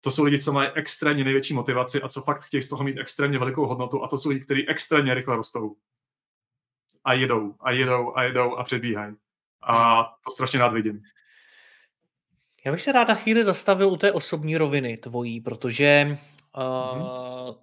to 0.00 0.10
jsou 0.10 0.24
lidi, 0.24 0.38
co 0.38 0.52
mají 0.52 0.68
extrémně 0.68 1.24
největší 1.24 1.54
motivaci 1.54 2.02
a 2.02 2.08
co 2.08 2.22
fakt 2.22 2.42
chtějí 2.44 2.62
z 2.62 2.68
toho 2.68 2.84
mít 2.84 2.98
extrémně 2.98 3.38
velikou 3.38 3.66
hodnotu 3.66 4.04
a 4.04 4.08
to 4.08 4.18
jsou 4.18 4.28
lidi, 4.28 4.40
kteří 4.40 4.68
extrémně 4.68 5.14
rychle 5.14 5.36
rostou. 5.36 5.76
A 7.06 7.12
jedou, 7.12 7.54
a 7.60 7.70
jedou, 7.72 8.16
a 8.16 8.22
jedou 8.22 8.56
a 8.56 8.64
předbíhají. 8.64 9.14
A 9.62 10.04
to 10.24 10.30
strašně 10.30 10.58
rád 10.58 10.72
vidím. 10.72 11.02
Já 12.64 12.72
bych 12.72 12.82
se 12.82 12.92
rád 12.92 13.08
na 13.08 13.14
chvíli 13.14 13.44
zastavil 13.44 13.88
u 13.88 13.96
té 13.96 14.12
osobní 14.12 14.56
roviny 14.56 14.96
tvojí, 14.96 15.40
protože 15.40 16.18
uh, 16.56 16.62
mm-hmm. 16.62 17.56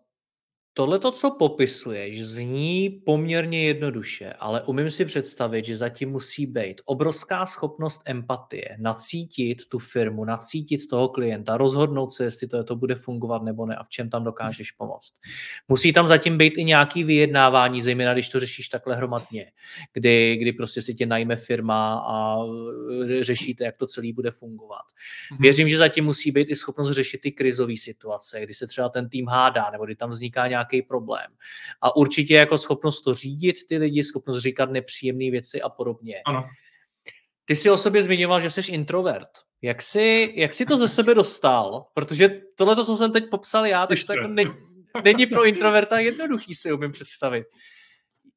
Tohle 0.75 0.99
to, 0.99 1.11
co 1.11 1.31
popisuješ, 1.31 2.25
zní 2.25 3.01
poměrně 3.05 3.63
jednoduše, 3.63 4.33
ale 4.33 4.61
umím 4.61 4.91
si 4.91 5.05
představit, 5.05 5.65
že 5.65 5.75
zatím 5.75 6.09
musí 6.09 6.45
být 6.45 6.81
obrovská 6.85 7.45
schopnost 7.45 8.01
empatie, 8.05 8.77
nacítit 8.79 9.65
tu 9.69 9.79
firmu, 9.79 10.25
nacítit 10.25 10.87
toho 10.89 11.09
klienta, 11.09 11.57
rozhodnout 11.57 12.09
se, 12.09 12.23
jestli 12.23 12.47
to, 12.47 12.63
to 12.63 12.75
bude 12.75 12.95
fungovat 12.95 13.43
nebo 13.43 13.65
ne 13.65 13.75
a 13.75 13.83
v 13.83 13.89
čem 13.89 14.09
tam 14.09 14.23
dokážeš 14.23 14.71
pomoct. 14.71 15.13
Musí 15.67 15.93
tam 15.93 16.07
zatím 16.07 16.37
být 16.37 16.53
i 16.57 16.63
nějaký 16.63 17.03
vyjednávání, 17.03 17.81
zejména 17.81 18.13
když 18.13 18.29
to 18.29 18.39
řešíš 18.39 18.69
takhle 18.69 18.95
hromadně, 18.95 19.51
kdy, 19.93 20.37
kdy 20.39 20.53
prostě 20.53 20.81
si 20.81 20.93
tě 20.93 21.05
najme 21.05 21.35
firma 21.35 22.05
a 22.07 22.37
řešíte, 23.21 23.63
jak 23.63 23.77
to 23.77 23.87
celý 23.87 24.13
bude 24.13 24.31
fungovat. 24.31 24.85
Mhm. 25.31 25.41
Věřím, 25.41 25.69
že 25.69 25.77
zatím 25.77 26.05
musí 26.05 26.31
být 26.31 26.49
i 26.49 26.55
schopnost 26.55 26.91
řešit 26.91 27.21
ty 27.21 27.31
krizové 27.31 27.77
situace, 27.77 28.41
kdy 28.41 28.53
se 28.53 28.67
třeba 28.67 28.89
ten 28.89 29.09
tým 29.09 29.27
hádá, 29.27 29.69
nebo 29.71 29.85
kdy 29.85 29.95
tam 29.95 30.09
vzniká 30.09 30.47
nějaký 30.47 30.62
nějaký 30.63 30.81
problém. 30.81 31.27
A 31.81 31.95
určitě 31.95 32.33
jako 32.33 32.57
schopnost 32.57 33.01
to 33.01 33.13
řídit 33.13 33.55
ty 33.67 33.77
lidi, 33.77 34.03
schopnost 34.03 34.37
říkat 34.37 34.71
nepříjemné 34.71 35.31
věci 35.31 35.61
a 35.61 35.69
podobně. 35.69 36.21
Ano. 36.25 36.49
Ty 37.45 37.55
jsi 37.55 37.69
o 37.69 37.77
sobě 37.77 38.03
zmiňoval, 38.03 38.41
že 38.41 38.49
jsi 38.49 38.71
introvert. 38.71 39.29
Jak 39.61 39.81
jsi, 39.81 40.33
jak 40.35 40.53
jsi 40.53 40.65
to 40.65 40.77
ze 40.77 40.87
sebe 40.87 41.15
dostal? 41.15 41.85
Protože 41.93 42.29
tohle, 42.55 42.85
co 42.85 42.97
jsem 42.97 43.11
teď 43.11 43.29
popsal 43.31 43.65
já, 43.65 43.87
tak 43.87 43.97
to 44.07 44.13
jako 44.13 44.27
ne, 44.27 44.43
není 45.03 45.25
pro 45.25 45.45
introverta 45.45 45.99
jednoduchý 45.99 46.55
si 46.55 46.73
umím 46.73 46.91
představit. 46.91 47.45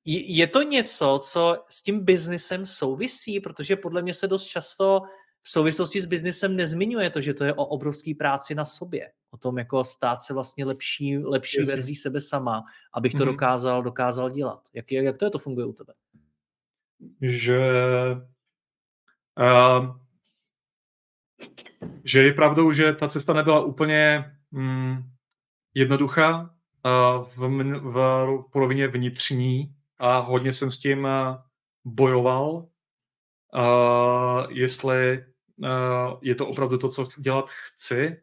Je 0.07 0.47
to 0.47 0.63
něco, 0.63 1.21
co 1.23 1.65
s 1.71 1.83
tím 1.83 2.05
biznisem 2.05 2.67
souvisí? 2.67 3.41
Protože 3.41 3.77
podle 3.77 4.03
mě 4.03 4.15
se 4.15 4.27
dost 4.27 4.45
často 4.45 5.03
v 5.47 5.51
souvislosti 5.51 6.01
s 6.01 6.07
biznisem 6.07 6.57
nezmiňuje 6.57 7.11
to, 7.11 7.21
že 7.21 7.35
to 7.35 7.45
je 7.45 7.55
o 7.55 7.67
obrovský 7.67 8.15
práci 8.15 8.55
na 8.55 8.65
sobě. 8.65 9.13
O 9.31 9.37
tom 9.37 9.59
jako 9.59 9.85
stát 9.85 10.23
se 10.23 10.35
vlastně 10.35 10.65
lepší, 10.65 11.19
lepší 11.19 11.59
Jasně. 11.59 11.73
verzí 11.73 11.95
sebe 11.95 12.21
sama, 12.21 12.65
abych 12.95 13.13
to 13.13 13.19
mm-hmm. 13.19 13.27
dokázal, 13.27 13.83
dokázal 13.83 14.31
dělat. 14.31 14.61
Jak, 14.75 14.93
jak 14.93 15.17
to 15.17 15.25
je, 15.25 15.31
to 15.31 15.39
funguje 15.39 15.67
u 15.67 15.73
tebe? 15.73 15.95
Že 17.21 17.61
uh, 19.39 19.97
že 22.05 22.23
je 22.23 22.33
pravdou, 22.33 22.73
že 22.73 22.93
ta 22.93 23.09
cesta 23.09 23.33
nebyla 23.33 23.61
úplně 23.61 24.33
mm, 24.51 24.99
jednoduchá 25.75 26.41
uh, 26.41 26.49
v, 27.37 27.49
v 27.81 28.39
polovině 28.53 28.89
vnitřní 28.89 29.75
a 29.99 30.19
hodně 30.19 30.53
jsem 30.53 30.71
s 30.71 30.79
tím 30.79 31.09
bojoval, 31.85 32.69
uh, 33.55 34.47
jestli 34.49 35.25
je 36.23 36.35
to 36.35 36.47
opravdu 36.47 36.79
to, 36.79 36.89
co 36.89 37.09
dělat 37.19 37.51
chci, 37.51 38.17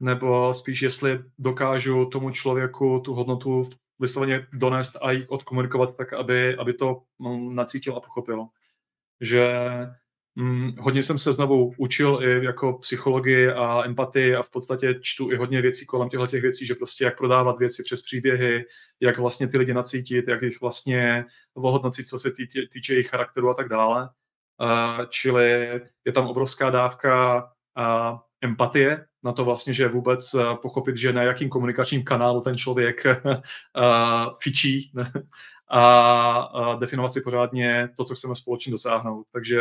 nebo 0.00 0.54
spíš 0.54 0.82
jestli 0.82 1.20
dokážu 1.38 2.04
tomu 2.04 2.30
člověku 2.30 3.00
tu 3.04 3.14
hodnotu 3.14 3.70
vysloveně 3.98 4.46
donést 4.52 4.96
a 5.02 5.10
ji 5.10 5.26
odkomunikovat 5.26 5.96
tak, 5.96 6.12
aby, 6.12 6.56
aby 6.56 6.72
to 6.72 7.02
mm, 7.18 7.54
nacítil 7.54 7.96
a 7.96 8.00
pochopil. 8.00 8.46
Že 9.20 9.50
hm, 10.38 10.72
hodně 10.78 11.02
jsem 11.02 11.18
se 11.18 11.32
znovu 11.32 11.72
učil 11.76 12.18
i 12.22 12.44
jako 12.44 12.72
psychologii 12.72 13.48
a 13.48 13.84
empatii 13.84 14.34
a 14.34 14.42
v 14.42 14.50
podstatě 14.50 14.94
čtu 15.00 15.30
i 15.30 15.36
hodně 15.36 15.62
věcí 15.62 15.86
kolem 15.86 16.08
těchto 16.08 16.26
těch 16.26 16.42
věcí, 16.42 16.66
že 16.66 16.74
prostě 16.74 17.04
jak 17.04 17.18
prodávat 17.18 17.58
věci 17.58 17.82
přes 17.82 18.02
příběhy, 18.02 18.64
jak 19.00 19.18
vlastně 19.18 19.48
ty 19.48 19.58
lidi 19.58 19.74
nacítit, 19.74 20.28
jak 20.28 20.42
jich 20.42 20.60
vlastně 20.60 21.24
ohodnotit, 21.54 22.06
co 22.06 22.18
se 22.18 22.32
týče 22.72 22.92
jejich 22.92 23.08
charakteru 23.08 23.50
a 23.50 23.54
tak 23.54 23.68
dále. 23.68 24.08
Uh, 24.60 25.04
čili 25.08 25.80
je 26.04 26.12
tam 26.12 26.26
obrovská 26.26 26.70
dávka 26.70 27.44
uh, 27.78 28.18
empatie 28.40 29.06
na 29.22 29.32
to 29.32 29.44
vlastně, 29.44 29.72
že 29.72 29.88
vůbec 29.88 30.34
uh, 30.34 30.54
pochopit, 30.54 30.96
že 30.96 31.12
na 31.12 31.22
jakým 31.22 31.48
komunikačním 31.48 32.04
kanálu 32.04 32.40
ten 32.40 32.56
člověk 32.56 33.02
fičí 34.42 34.92
a 35.70 36.76
definovat 36.80 37.12
si 37.12 37.20
pořádně 37.20 37.88
to, 37.96 38.04
co 38.04 38.14
chceme 38.14 38.34
společně 38.34 38.72
dosáhnout. 38.72 39.26
Takže 39.32 39.60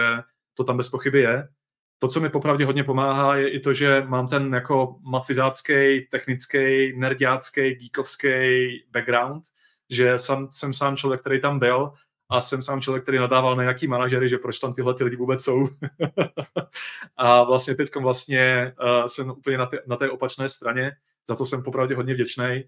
to 0.53 0.63
tam 0.63 0.77
bez 0.77 0.89
pochyby 0.89 1.19
je. 1.19 1.47
To, 1.99 2.07
co 2.07 2.19
mi 2.19 2.29
popravdě 2.29 2.65
hodně 2.65 2.83
pomáhá, 2.83 3.35
je 3.35 3.49
i 3.49 3.59
to, 3.59 3.73
že 3.73 4.03
mám 4.07 4.27
ten 4.27 4.53
jako 4.53 4.95
matfizácký, 5.01 6.07
technický, 6.11 6.93
nerdiácký, 6.97 7.75
geekovský 7.75 8.29
background, 8.91 9.43
že 9.89 10.19
jsem, 10.19 10.47
jsem 10.51 10.73
sám 10.73 10.95
člověk, 10.95 11.21
který 11.21 11.41
tam 11.41 11.59
byl 11.59 11.93
a 12.29 12.41
jsem 12.41 12.61
sám 12.61 12.81
člověk, 12.81 13.03
který 13.03 13.17
nadával 13.17 13.55
na 13.55 13.63
nějaký 13.63 13.87
manažery, 13.87 14.29
že 14.29 14.37
proč 14.37 14.59
tam 14.59 14.73
tyhle 14.73 14.93
ty 14.93 15.03
lidi 15.03 15.15
vůbec 15.15 15.43
jsou. 15.43 15.69
a 17.17 17.43
vlastně 17.43 17.75
teď 17.75 17.95
vlastně 17.95 18.73
uh, 18.83 19.05
jsem 19.05 19.29
úplně 19.29 19.57
na, 19.57 19.65
té, 19.65 19.79
na 19.87 19.95
té 19.95 20.09
opačné 20.09 20.49
straně, 20.49 20.91
za 21.27 21.35
co 21.35 21.45
jsem 21.45 21.63
popravdě 21.63 21.95
hodně 21.95 22.13
vděčný. 22.13 22.63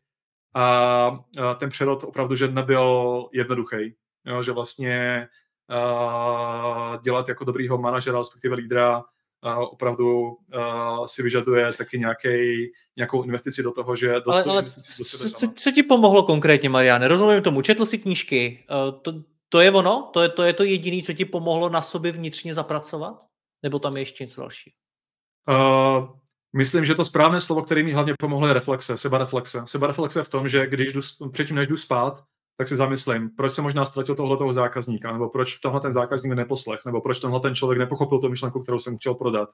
A 0.55 1.09
uh, 1.11 1.53
ten 1.57 1.69
přerod 1.69 2.03
opravdu, 2.03 2.35
že 2.35 2.47
nebyl 2.47 3.25
jednoduchý. 3.33 3.95
Jo, 4.25 4.43
že 4.43 4.51
vlastně 4.51 5.27
uh, 5.69 7.01
dělat 7.01 7.29
jako 7.29 7.43
dobrýho 7.45 7.77
manažera, 7.77 8.17
respektive 8.19 8.55
lídra, 8.55 8.97
uh, 8.97 9.63
opravdu 9.63 10.27
uh, 10.27 11.05
si 11.05 11.23
vyžaduje 11.23 11.73
taky 11.73 11.99
nějaký, 11.99 12.65
nějakou 12.97 13.23
investici 13.23 13.63
do 13.63 13.71
toho, 13.71 13.95
že 13.95 14.13
do 14.25 14.31
ale, 14.31 14.43
ale 14.43 14.63
co, 14.63 15.03
co, 15.03 15.47
co 15.55 15.71
ti 15.71 15.83
pomohlo 15.83 16.23
konkrétně, 16.23 16.69
Mariane? 16.69 17.07
Rozumím 17.07 17.43
tomu, 17.43 17.61
četl 17.61 17.85
si 17.85 17.97
knížky, 17.97 18.65
uh, 18.69 19.01
to, 19.01 19.13
to 19.49 19.61
je 19.61 19.71
ono? 19.71 20.09
To 20.13 20.21
je 20.21 20.29
to, 20.29 20.43
je 20.43 20.53
to 20.53 20.63
jediné, 20.63 21.03
co 21.03 21.13
ti 21.13 21.25
pomohlo 21.25 21.69
na 21.69 21.81
sobě 21.81 22.11
vnitřně 22.11 22.53
zapracovat? 22.53 23.25
Nebo 23.63 23.79
tam 23.79 23.95
je 23.95 24.01
ještě 24.01 24.23
něco 24.23 24.41
dalšího? 24.41 24.73
Uh, 25.49 26.09
myslím, 26.55 26.85
že 26.85 26.95
to 26.95 27.05
správné 27.05 27.41
slovo, 27.41 27.61
které 27.61 27.83
mi 27.83 27.91
hlavně 27.91 28.13
pomohlo, 28.19 28.47
je 28.47 28.53
reflexe, 28.53 28.97
sebareflexe. 28.97 29.61
Sebareflexe 29.65 30.23
v 30.23 30.29
tom, 30.29 30.47
že 30.47 30.67
když 30.67 30.93
jdu, 30.93 31.01
předtím, 31.31 31.55
než 31.55 31.67
jdu 31.67 31.77
spát, 31.77 32.23
tak 32.57 32.67
si 32.67 32.75
zamyslím, 32.75 33.29
proč 33.37 33.53
se 33.53 33.61
možná 33.61 33.85
ztratil 33.85 34.15
tohoto 34.15 34.53
zákazníka, 34.53 35.13
nebo 35.13 35.29
proč 35.29 35.55
tenhle 35.55 35.81
ten 35.81 35.93
zákazník 35.93 36.33
neposlech, 36.33 36.79
nebo 36.85 37.01
proč 37.01 37.19
tenhle 37.19 37.39
ten 37.39 37.55
člověk 37.55 37.79
nepochopil 37.79 38.19
tu 38.19 38.29
myšlenku, 38.29 38.59
kterou 38.59 38.79
jsem 38.79 38.97
chtěl 38.97 39.13
prodat, 39.13 39.49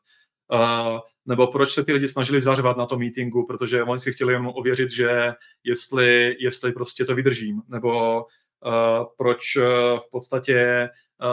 uh, 0.54 1.00
nebo 1.26 1.48
proč 1.48 1.72
se 1.72 1.84
ty 1.84 1.94
lidi 1.94 2.08
snažili 2.08 2.42
zařvat 2.42 2.78
na 2.78 2.86
tom 2.86 3.00
meetingu, 3.00 3.46
protože 3.46 3.84
oni 3.84 4.00
si 4.00 4.12
chtěli 4.12 4.34
jenom 4.34 4.52
ověřit, 4.56 4.92
že 4.92 5.34
jestli, 5.64 6.36
jestli 6.40 6.72
prostě 6.72 7.06
to 7.06 7.16
vydržím, 7.16 7.62
nebo 7.68 8.26
proč 9.18 9.56
eh, 9.56 9.62
v 10.00 10.12
podstatě 10.12 10.60
eh, 10.60 10.90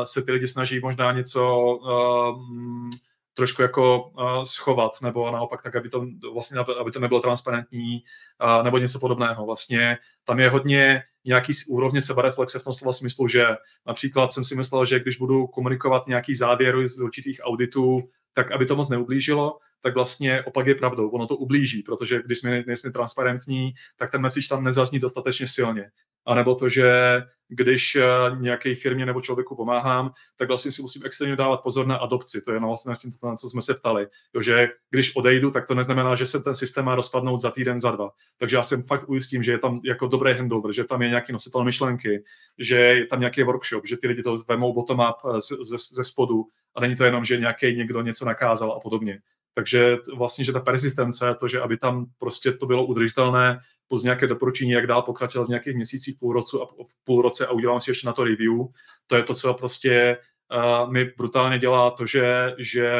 se 0.07 0.23
ty 0.23 0.33
lidi 0.33 0.49
snaží 0.49 0.81
možná 0.81 1.13
něco 1.13 1.79
trošku 3.35 3.63
jako 3.63 4.13
schovat, 4.45 4.93
nebo 5.03 5.31
naopak 5.31 5.63
tak, 5.63 5.77
aby 5.77 5.89
to 5.89 6.07
vlastně, 6.33 6.61
aby 6.81 6.91
to 6.91 7.01
nebylo 7.01 7.21
transparentní, 7.21 8.05
nebo 8.63 8.79
něco 8.79 8.99
podobného. 8.99 9.47
Vlastně 9.47 9.99
tam 10.25 10.41
je 10.41 10.49
hodně 10.49 11.03
nějaký 11.25 11.53
úrovně 11.69 12.01
sebereflexe 12.01 12.59
v 12.59 12.65
tom 12.65 12.73
slova 12.73 12.93
smyslu, 12.93 13.29
že 13.29 13.47
například 13.87 14.33
jsem 14.33 14.45
si 14.45 14.55
myslel, 14.55 14.85
že 14.85 15.01
když 15.01 15.17
budu 15.17 15.47
komunikovat 15.47 16.07
nějaký 16.07 16.35
závěr 16.35 16.89
z 16.89 17.01
určitých 17.01 17.41
auditů, 17.45 18.09
tak 18.35 18.53
aby 18.53 18.67
to 18.67 18.77
moc 18.77 18.89
neublížilo, 18.89 19.59
tak 19.83 19.95
vlastně 19.95 20.43
opak 20.43 20.67
je 20.67 20.75
pravdou. 20.75 21.09
Ono 21.11 21.27
to 21.27 21.37
ublíží, 21.37 21.83
protože 21.83 22.23
když 22.27 22.39
jsme 22.39 22.63
nejsme 22.67 22.91
transparentní, 22.91 23.73
tak 23.97 24.11
ten 24.11 24.21
message 24.21 24.49
tam 24.49 24.65
nezazní 24.65 24.99
dostatečně 24.99 25.49
silně. 25.49 25.91
A 26.27 26.35
nebo 26.35 26.55
to, 26.55 26.69
že 26.69 26.93
když 27.49 27.95
eh, 27.95 28.07
nějaké 28.39 28.75
firmě 28.75 29.07
nebo 29.07 29.21
člověku 29.21 29.57
pomáhám, 29.57 30.13
tak 30.37 30.49
vlastně 30.49 30.73
si 30.73 30.83
musím 30.83 31.03
extrémně 31.05 31.37
dávat 31.37 31.63
pozor 31.63 31.87
na 31.87 31.97
adopci. 31.97 32.41
To 32.43 32.53
je 32.53 32.61
na 32.61 32.67
vlastně 32.67 32.95
to, 33.21 33.29
na 33.29 33.37
co 33.37 33.49
jsme 33.49 33.63
se 33.63 33.75
ptali. 33.75 34.07
Jo, 34.35 34.43
že 34.43 34.69
když 34.91 35.17
odejdu, 35.17 35.51
tak 35.51 35.67
to 35.67 35.75
neznamená, 35.75 36.15
že 36.15 36.27
se 36.27 36.41
ten 36.41 36.55
systém 36.55 36.85
má 36.85 36.95
rozpadnout 36.95 37.39
za 37.39 37.51
týden, 37.51 37.81
za 37.81 37.91
dva. 37.91 38.11
Takže 38.39 38.57
já 38.57 38.63
jsem 38.63 38.83
fakt 38.83 39.09
ujistím, 39.09 39.43
že 39.43 39.53
je 39.53 39.59
tam 39.59 39.81
jako 39.85 40.07
dobrý 40.07 40.35
handover, 40.35 40.73
že 40.73 40.85
tam 40.85 41.03
je 41.03 41.09
nějaký 41.09 41.33
nositel 41.33 41.65
myšlenky, 41.65 42.25
že 42.59 42.77
je 42.77 43.07
tam 43.07 43.21
nějaký 43.21 43.43
workshop, 43.43 43.87
že 43.87 43.97
ty 43.97 44.09
lidi 44.09 44.23
to 44.23 44.35
vemou 44.49 44.75
bottom-up 44.75 45.17
eh, 45.37 45.41
ze, 45.41 45.77
ze 45.93 46.05
spodu 46.05 46.45
a 46.75 46.81
není 46.81 46.97
to 46.97 47.05
jenom, 47.05 47.25
že 47.25 47.37
nějaký 47.37 47.77
někdo 47.77 48.03
něco 48.03 48.25
nakázal 48.25 48.73
a 48.73 48.81
podobně. 48.81 49.21
Takže 49.55 49.97
vlastně, 50.17 50.45
že 50.45 50.53
ta 50.53 50.61
persistence, 50.61 51.35
to, 51.41 51.49
že 51.49 51.61
aby 51.61 51.77
tam 51.77 52.07
prostě 52.19 52.53
to 52.53 52.67
bylo 52.67 52.87
udržitelné, 52.87 53.61
plus 53.89 54.03
nějaké 54.03 54.27
doporučení, 54.27 54.71
jak 54.71 54.87
dál 54.87 55.03
pokračovat 55.03 55.45
v 55.45 55.49
nějakých 55.49 55.75
měsících, 55.75 56.17
půl, 56.21 56.33
roce 56.33 56.57
a, 56.63 56.65
v 56.65 57.05
půl 57.05 57.23
roce 57.23 57.47
a 57.47 57.51
udělám 57.51 57.81
si 57.81 57.91
ještě 57.91 58.07
na 58.07 58.13
to 58.13 58.25
review, 58.25 58.59
to 59.07 59.17
je 59.17 59.23
to, 59.23 59.35
co 59.35 59.55
prostě 59.55 60.19
uh, 60.55 60.93
mi 60.93 61.05
brutálně 61.05 61.59
dělá 61.59 61.91
to, 61.91 62.07
že, 62.07 62.55
že 62.59 62.93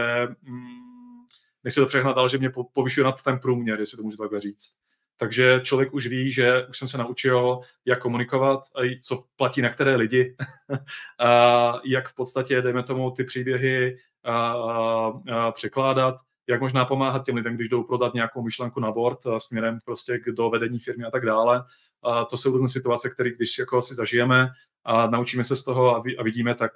mm, 0.43 1.25
nechci 1.65 1.81
to 1.81 1.87
přehnat, 1.87 2.17
ale 2.19 2.29
že 2.29 2.39
mě 2.39 2.51
povyšuje 2.73 3.05
nad 3.05 3.23
ten 3.23 3.39
průměr, 3.39 3.81
jestli 3.81 3.97
to 3.97 4.03
můžu 4.03 4.17
takhle 4.17 4.41
říct. 4.41 4.73
Takže 5.17 5.61
člověk 5.65 5.95
už 5.95 6.07
ví, 6.07 6.33
že 6.33 6.67
už 6.67 6.79
jsem 6.79 6.89
se 6.89 6.99
naučil, 6.99 7.61
jak 7.85 8.01
komunikovat, 8.01 8.61
co 9.03 9.25
platí 9.37 9.63
na 9.63 9.69
které 9.69 9.97
lidi, 9.97 10.37
a 11.21 11.81
jak 11.85 12.09
v 12.09 12.15
podstatě, 12.15 12.63
dejme 12.63 12.83
tomu, 12.83 13.11
ty 13.11 13.25
příběhy 13.25 13.97
a, 14.25 14.53
a, 14.53 15.13
a 15.33 15.53
překládat, 15.53 16.15
jak 16.53 16.61
možná 16.61 16.85
pomáhat 16.85 17.25
těm 17.25 17.37
lidem, 17.37 17.55
když 17.55 17.69
jdou 17.69 17.83
prodat 17.83 18.15
nějakou 18.15 18.43
myšlenku 18.43 18.81
na 18.81 18.93
board 18.93 19.19
směrem 19.39 19.79
prostě 19.85 20.19
k 20.19 20.27
do 20.27 20.51
vedení 20.51 20.79
firmy 20.79 21.05
a 21.05 21.11
tak 21.11 21.27
dále. 21.27 21.65
A 22.03 22.25
to 22.25 22.37
jsou 22.37 22.53
různé 22.53 22.69
situace, 22.69 23.11
které 23.11 23.31
když 23.31 23.59
jako 23.59 23.83
si 23.83 23.95
zažijeme 23.95 24.49
a 24.85 25.07
naučíme 25.07 25.45
se 25.45 25.57
z 25.57 25.65
toho 25.65 25.97
a, 25.97 26.03
vidíme, 26.23 26.55
tak 26.55 26.73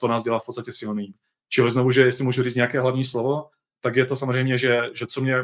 to 0.00 0.08
nás 0.08 0.22
dělá 0.22 0.38
v 0.38 0.46
podstatě 0.46 0.72
silný. 0.72 1.14
Čili 1.48 1.70
znovu, 1.70 1.90
že 1.90 2.02
jestli 2.02 2.24
můžu 2.24 2.42
říct 2.42 2.54
nějaké 2.54 2.80
hlavní 2.80 3.04
slovo, 3.04 3.48
tak 3.80 3.96
je 3.96 4.06
to 4.06 4.16
samozřejmě, 4.16 4.58
že, 4.58 4.80
že 4.94 5.06
co 5.06 5.20
mě, 5.20 5.36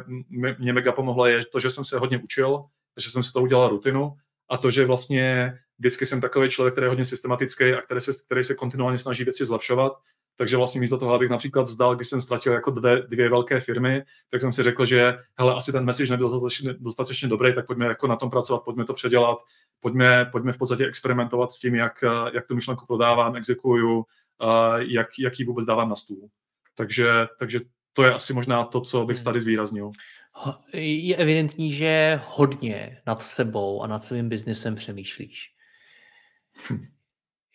mě 0.59 0.73
mega 0.73 0.93
pomohlo, 0.93 1.27
je 1.27 1.45
to, 1.53 1.61
že 1.61 1.71
jsem 1.71 1.85
se 1.85 1.99
hodně 1.99 2.19
učil, 2.19 2.65
že 3.01 3.11
jsem 3.11 3.23
si 3.23 3.33
to 3.33 3.41
udělal 3.41 3.69
rutinu 3.69 4.17
a 4.51 4.57
to, 4.57 4.71
že 4.71 4.85
vlastně 4.85 5.59
vždycky 5.79 6.07
jsem 6.07 6.21
takový 6.21 6.51
člověk, 6.51 6.75
který 6.75 6.85
je 6.85 6.89
hodně 6.89 7.05
systematický 7.05 7.73
a 7.73 7.83
který 7.83 8.01
se, 8.01 8.13
který 8.27 8.45
se 8.45 8.55
kontinuálně 8.55 8.99
snaží 8.99 9.25
věci 9.25 9.45
zlepšovat 9.45 9.93
takže 10.41 10.57
vlastně 10.57 10.81
místo 10.81 10.99
toho, 10.99 11.15
abych 11.15 11.31
například 11.31 11.67
zdal, 11.67 11.97
když 11.97 12.09
jsem 12.09 12.21
ztratil 12.21 12.53
jako 12.53 12.71
dvě, 12.71 13.03
dvě 13.03 13.29
velké 13.29 13.61
firmy, 13.61 14.03
tak 14.31 14.41
jsem 14.41 14.53
si 14.53 14.63
řekl, 14.63 14.85
že 14.85 15.19
hele, 15.39 15.55
asi 15.55 15.73
ten 15.73 15.85
message 15.85 16.11
nebyl 16.11 16.31
dostatečně, 16.31 16.75
dostatečně 16.79 17.29
dobrý, 17.29 17.55
tak 17.55 17.67
pojďme 17.67 17.87
jako 17.87 18.07
na 18.07 18.17
tom 18.17 18.31
pracovat, 18.31 18.65
pojďme 18.65 18.85
to 18.85 18.95
předělat, 18.95 19.39
pojďme, 19.81 20.25
pojďme 20.25 20.53
v 20.53 20.59
podstatě 20.59 20.87
experimentovat 20.87 21.53
s 21.53 21.59
tím, 21.59 21.75
jak, 21.75 22.05
jak 22.33 22.47
tu 22.47 22.55
myšlenku 22.55 22.87
prodávám, 22.87 23.37
exekuju, 23.37 24.05
jak, 24.79 25.09
jak 25.19 25.39
ji 25.39 25.45
vůbec 25.45 25.67
dávám 25.67 25.89
na 25.89 25.97
stůl. 25.97 26.29
Takže, 26.75 27.11
takže 27.39 27.61
to 27.93 28.05
je 28.05 28.15
asi 28.15 28.33
možná 28.33 28.65
to, 28.65 28.81
co 28.81 29.07
bych 29.07 29.17
hmm. 29.17 29.25
tady 29.25 29.41
zvýraznil. 29.41 29.91
Je 30.73 31.17
evidentní, 31.17 31.73
že 31.73 32.21
hodně 32.27 33.03
nad 33.07 33.23
sebou 33.23 33.83
a 33.83 33.87
nad 33.87 34.05
svým 34.05 34.29
biznesem 34.29 34.75
přemýšlíš. 34.75 35.55
Hm. 36.71 36.87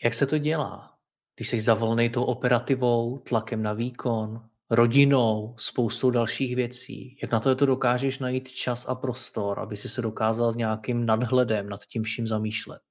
Jak 0.03 0.13
se 0.13 0.25
to 0.25 0.37
dělá? 0.37 0.94
Když 1.35 1.49
jsi 1.49 1.61
zavolnej 1.61 2.09
tou 2.09 2.23
operativou, 2.23 3.17
tlakem 3.17 3.63
na 3.63 3.73
výkon, 3.73 4.49
rodinou, 4.69 5.55
spoustou 5.57 6.11
dalších 6.11 6.55
věcí, 6.55 7.17
jak 7.21 7.31
na 7.31 7.39
to, 7.39 7.55
to 7.55 7.65
dokážeš 7.65 8.19
najít 8.19 8.51
čas 8.51 8.87
a 8.89 8.95
prostor, 8.95 9.59
aby 9.59 9.77
si 9.77 9.89
se 9.89 10.01
dokázal 10.01 10.51
s 10.51 10.55
nějakým 10.55 11.05
nadhledem 11.05 11.69
nad 11.69 11.85
tím 11.85 12.03
vším 12.03 12.27
zamýšlet? 12.27 12.81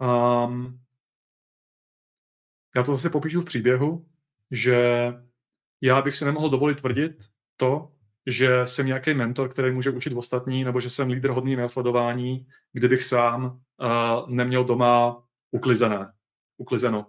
Um, 0.00 0.80
já 2.76 2.82
to 2.82 2.92
zase 2.92 3.10
popíšu 3.10 3.40
v 3.40 3.44
příběhu, 3.44 4.06
že 4.50 5.12
já 5.80 6.02
bych 6.02 6.16
si 6.16 6.24
nemohl 6.24 6.50
dovolit 6.50 6.78
tvrdit 6.78 7.24
to, 7.56 7.92
že 8.26 8.66
jsem 8.66 8.86
nějaký 8.86 9.14
mentor, 9.14 9.48
který 9.48 9.72
může 9.72 9.90
učit 9.90 10.12
ostatní, 10.12 10.64
nebo 10.64 10.80
že 10.80 10.90
jsem 10.90 11.10
lídr 11.10 11.30
hodný 11.30 11.56
následování, 11.56 12.46
kdybych 12.72 13.04
sám 13.04 13.44
uh, 13.44 14.30
neměl 14.30 14.64
doma 14.64 15.22
uklizené 15.50 16.12
uklizeno. 16.60 17.06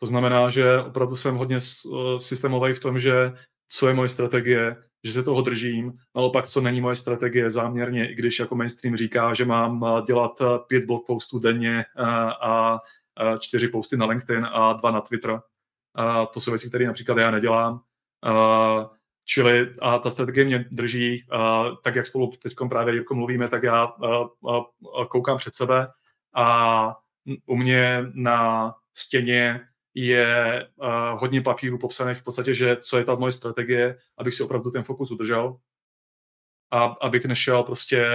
To 0.00 0.06
znamená, 0.06 0.50
že 0.50 0.78
opravdu 0.78 1.16
jsem 1.16 1.36
hodně 1.36 1.56
eh, 1.56 2.20
systémový 2.20 2.72
v 2.72 2.80
tom, 2.80 2.98
že 2.98 3.32
co 3.68 3.88
je 3.88 3.94
moje 3.94 4.08
strategie, 4.08 4.76
že 5.04 5.12
se 5.12 5.22
toho 5.22 5.42
držím, 5.42 5.92
naopak, 6.16 6.46
co 6.46 6.60
není 6.60 6.80
moje 6.80 6.96
strategie 6.96 7.50
záměrně, 7.50 8.12
i 8.12 8.14
když 8.14 8.38
jako 8.38 8.54
mainstream 8.54 8.96
říká, 8.96 9.34
že 9.34 9.44
mám 9.44 9.84
eh, 9.84 10.02
dělat 10.06 10.40
eh, 10.40 10.44
pět 10.68 10.84
blog 10.84 11.06
postů 11.06 11.38
denně 11.38 11.84
a 12.42 12.78
čtyři 13.38 13.68
posty 13.68 13.96
na 13.96 14.06
LinkedIn 14.06 14.46
a 14.52 14.72
dva 14.72 14.90
na 14.90 15.00
Twitter. 15.00 15.40
A 15.94 16.26
to 16.26 16.40
jsou 16.40 16.50
věci, 16.50 16.68
které 16.68 16.86
například 16.86 17.18
já 17.18 17.30
nedělám. 17.30 17.80
A 18.24 18.90
čili 19.24 19.74
a 19.80 19.98
ta 19.98 20.10
strategie 20.10 20.44
mě 20.44 20.64
drží, 20.70 21.24
a 21.30 21.64
tak 21.84 21.94
jak 21.94 22.06
spolu 22.06 22.32
teď 22.42 22.54
právě 22.68 22.94
Jirko 22.94 23.14
mluvíme, 23.14 23.48
tak 23.48 23.62
já 23.62 23.82
a, 23.82 24.24
a, 24.50 24.56
a 25.00 25.06
koukám 25.08 25.38
před 25.38 25.54
sebe 25.54 25.88
a 26.34 26.96
u 27.46 27.56
mě 27.56 28.04
na 28.14 28.74
stěně 28.94 29.60
je 29.94 30.66
uh, 30.76 31.20
hodně 31.20 31.42
papíru 31.42 31.78
popsaných 31.78 32.18
v 32.18 32.24
podstatě, 32.24 32.54
že 32.54 32.76
co 32.76 32.98
je 32.98 33.04
ta 33.04 33.14
moje 33.14 33.32
strategie, 33.32 33.98
abych 34.18 34.34
si 34.34 34.42
opravdu 34.42 34.70
ten 34.70 34.82
fokus 34.82 35.10
udržel 35.10 35.56
a 36.70 36.84
abych 36.84 37.24
nešel 37.24 37.62
prostě 37.62 38.08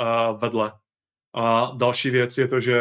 uh, 0.00 0.40
vedle. 0.40 0.72
A 1.34 1.72
další 1.76 2.10
věc 2.10 2.38
je 2.38 2.48
to, 2.48 2.60
že 2.60 2.80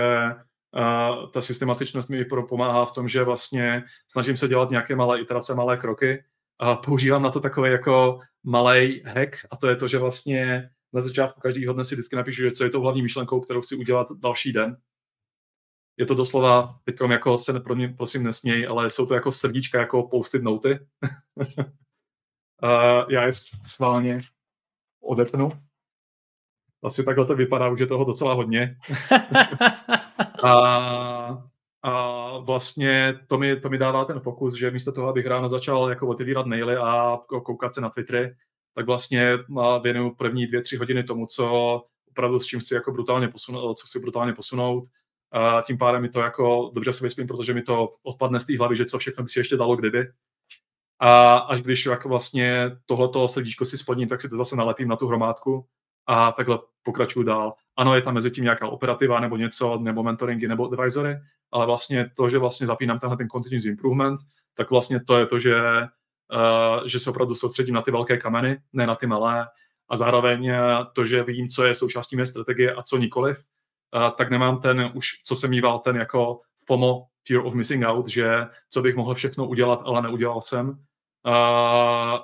uh, 0.76 1.30
ta 1.32 1.42
systematičnost 1.42 2.10
mi 2.10 2.26
pomáhá 2.26 2.86
v 2.86 2.92
tom, 2.92 3.08
že 3.08 3.24
vlastně 3.24 3.84
snažím 4.08 4.38
se 4.38 4.48
dělat 4.48 4.70
nějaké 4.70 4.96
malé 4.96 5.22
iterace, 5.22 5.56
malé 5.56 5.78
kroky 5.78 6.24
a 6.60 6.76
používám 6.76 7.24
na 7.24 7.30
to 7.30 7.40
takový 7.40 7.72
jako 7.72 8.20
malý 8.44 9.02
hack 9.06 9.46
a 9.52 9.56
to 9.58 9.68
je 9.68 9.76
to, 9.76 9.88
že 9.88 9.98
vlastně 9.98 10.70
na 10.94 11.02
začátku 11.02 11.42
každého 11.42 11.74
dne 11.74 11.84
si 11.84 11.96
vždycky 11.96 12.16
napíšu, 12.16 12.42
že 12.42 12.52
co 12.52 12.64
je 12.64 12.70
to 12.70 12.82
hlavní 12.82 13.02
myšlenkou, 13.02 13.40
kterou 13.40 13.62
chci 13.62 13.76
udělat 13.76 14.08
další 14.12 14.54
den 14.54 14.78
je 15.98 16.06
to 16.06 16.16
doslova, 16.16 16.80
teď 16.84 16.96
jako 17.10 17.38
se 17.38 17.60
pro 17.60 17.76
mě 17.76 17.88
prosím 17.88 18.24
nesměj, 18.24 18.68
ale 18.68 18.90
jsou 18.90 19.06
to 19.06 19.14
jako 19.14 19.32
srdíčka, 19.32 19.80
jako 19.80 20.04
postit 20.04 20.44
noty. 20.44 20.80
uh, 22.64 23.06
já 23.10 23.26
je 23.26 23.32
sválně 23.64 24.22
odepnu. 25.04 25.52
Asi 26.84 27.04
takhle 27.04 27.26
to 27.26 27.36
vypadá, 27.36 27.70
už 27.70 27.80
je 27.80 27.88
toho 27.88 28.06
docela 28.06 28.34
hodně. 28.34 28.78
a, 30.44 31.44
a 31.84 32.38
vlastně 32.38 33.20
to 33.28 33.38
mi, 33.38 33.60
to 33.60 33.70
mi 33.70 33.78
dává 33.78 34.06
ten 34.06 34.20
fokus, 34.20 34.54
že 34.54 34.72
místo 34.72 34.92
toho, 34.92 35.08
abych 35.08 35.26
ráno 35.26 35.50
začal 35.50 35.90
jako 35.90 36.08
otevírat 36.08 36.46
maily 36.46 36.78
a 36.78 37.20
koukat 37.28 37.76
se 37.76 37.82
na 37.82 37.90
Twittery, 37.90 38.36
tak 38.76 38.86
vlastně 38.86 39.38
věnuju 39.82 40.16
první 40.16 40.48
dvě, 40.48 40.62
tři 40.62 40.78
hodiny 40.78 41.04
tomu, 41.04 41.26
co 41.26 41.82
opravdu 42.10 42.40
s 42.40 42.46
čím 42.46 42.60
chci 42.60 42.74
jako 42.74 42.92
brutálně 42.92 43.28
posunout, 43.28 43.80
co 43.80 43.88
chci 43.88 44.00
brutálně 44.00 44.34
posunout 44.34 44.84
a 45.32 45.62
tím 45.62 45.78
pádem 45.78 46.02
mi 46.02 46.10
to 46.10 46.20
jako 46.20 46.72
dobře 46.74 46.94
se 46.94 47.06
vyspím, 47.06 47.28
protože 47.28 47.54
mi 47.54 47.62
to 47.62 47.96
odpadne 48.04 48.40
z 48.40 48.46
té 48.46 48.58
hlavy, 48.58 48.76
že 48.76 48.86
co 48.86 48.98
všechno 48.98 49.24
by 49.24 49.30
si 49.30 49.40
ještě 49.40 49.58
dalo 49.58 49.76
kdyby. 49.76 50.08
A 51.00 51.38
až 51.38 51.62
když 51.62 51.86
jako 51.86 52.10
vlastně 52.10 52.72
tohleto 52.86 53.28
srdíčko 53.28 53.66
si 53.66 53.78
spodním, 53.78 54.08
tak 54.08 54.22
si 54.22 54.30
to 54.30 54.38
zase 54.38 54.56
nalepím 54.56 54.88
na 54.88 54.96
tu 54.96 55.08
hromádku 55.08 55.66
a 56.08 56.32
takhle 56.32 56.60
pokračuju 56.84 57.26
dál. 57.26 57.54
Ano, 57.78 57.96
je 57.96 58.02
tam 58.02 58.14
mezi 58.14 58.32
tím 58.32 58.44
nějaká 58.44 58.68
operativa 58.68 59.20
nebo 59.20 59.38
něco, 59.38 59.78
nebo 59.78 60.04
mentoringy, 60.04 60.48
nebo 60.48 60.72
advisory, 60.72 61.16
ale 61.52 61.66
vlastně 61.66 62.12
to, 62.18 62.30
že 62.30 62.38
vlastně 62.38 62.68
zapínám 62.68 63.00
tenhle 63.00 63.18
ten 63.18 63.30
continuous 63.30 63.66
improvement, 63.66 64.20
tak 64.54 64.72
vlastně 64.72 65.00
to 65.00 65.18
je 65.18 65.26
to, 65.26 65.40
že, 65.40 65.56
uh, 65.62 66.88
že 66.88 67.00
se 67.00 67.10
opravdu 67.10 67.36
soustředím 67.36 67.76
na 67.76 67.82
ty 67.82 67.92
velké 67.92 68.18
kameny, 68.18 68.60
ne 68.74 68.88
na 68.88 68.96
ty 68.96 69.08
malé, 69.08 69.48
a 69.90 69.98
zároveň 69.98 70.54
to, 70.94 71.06
že 71.06 71.24
vím, 71.24 71.50
co 71.50 71.64
je 71.64 71.76
součástí 71.76 72.16
mé 72.16 72.26
strategie 72.26 72.74
a 72.74 72.84
co 72.84 72.98
nikoliv, 72.98 73.44
tak 74.18 74.30
nemám 74.30 74.62
ten 74.62 74.92
už, 74.94 75.08
co 75.24 75.36
jsem 75.36 75.50
mýval, 75.50 75.80
ten 75.80 75.96
jako 75.96 76.42
FOMO, 76.66 77.06
fear 77.28 77.46
of 77.46 77.54
missing 77.54 77.86
out, 77.86 78.08
že 78.08 78.48
co 78.70 78.82
bych 78.82 78.96
mohl 78.96 79.14
všechno 79.14 79.48
udělat, 79.48 79.82
ale 79.84 80.02
neudělal 80.02 80.42
jsem. 80.42 80.84
A, 81.24 81.36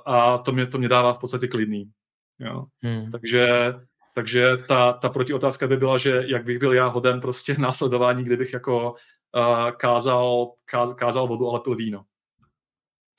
a 0.06 0.38
to, 0.38 0.52
mě, 0.52 0.68
to 0.68 0.78
mě 0.78 0.90
dává 0.90 1.14
v 1.14 1.20
podstatě 1.20 1.48
klidný. 1.48 1.92
Jo. 2.40 2.66
Hmm. 2.84 3.12
Takže, 3.12 3.74
takže 4.16 4.58
ta, 4.68 4.94
ta 4.94 5.10
protiotázka 5.10 5.68
by 5.68 5.78
byla, 5.78 5.98
že 5.98 6.24
jak 6.26 6.44
bych 6.44 6.60
byl 6.60 6.74
já 6.74 6.88
hoden 6.88 7.22
prostě 7.22 7.56
následování, 7.60 8.24
kdybych 8.24 8.54
jako 8.54 8.92
uh, 8.92 9.72
kázal, 9.72 10.52
káz, 10.66 10.94
kázal 10.94 11.28
vodu, 11.28 11.50
ale 11.50 11.60
pil 11.60 11.76
víno. 11.76 12.04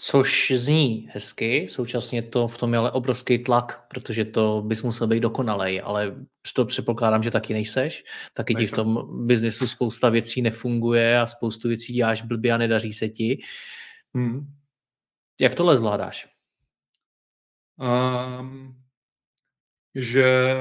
Což 0.00 0.52
zní 0.56 1.08
hezky, 1.12 1.68
současně 1.68 2.22
to 2.22 2.48
v 2.48 2.58
tom 2.58 2.72
je 2.72 2.78
ale 2.78 2.92
obrovský 2.92 3.38
tlak, 3.38 3.86
protože 3.88 4.24
to 4.24 4.62
bys 4.62 4.82
musel 4.82 5.06
být 5.06 5.20
dokonalej, 5.20 5.82
ale 5.84 6.16
to 6.54 6.64
předpokládám, 6.64 7.22
že 7.22 7.30
taky 7.30 7.52
nejseš. 7.54 8.04
Taky 8.34 8.54
ti 8.54 8.66
v 8.66 8.72
tom 8.72 9.08
biznesu 9.26 9.66
spousta 9.66 10.08
věcí 10.08 10.42
nefunguje 10.42 11.20
a 11.20 11.26
spoustu 11.26 11.68
věcí 11.68 11.92
děláš 11.92 12.22
blbě 12.22 12.52
a 12.52 12.58
nedaří 12.58 12.92
se 12.92 13.08
ti. 13.08 13.42
Hmm. 14.14 14.54
Jak 15.40 15.54
tohle 15.54 15.76
zvládáš? 15.76 16.28
Um, 18.40 18.82
že 19.94 20.54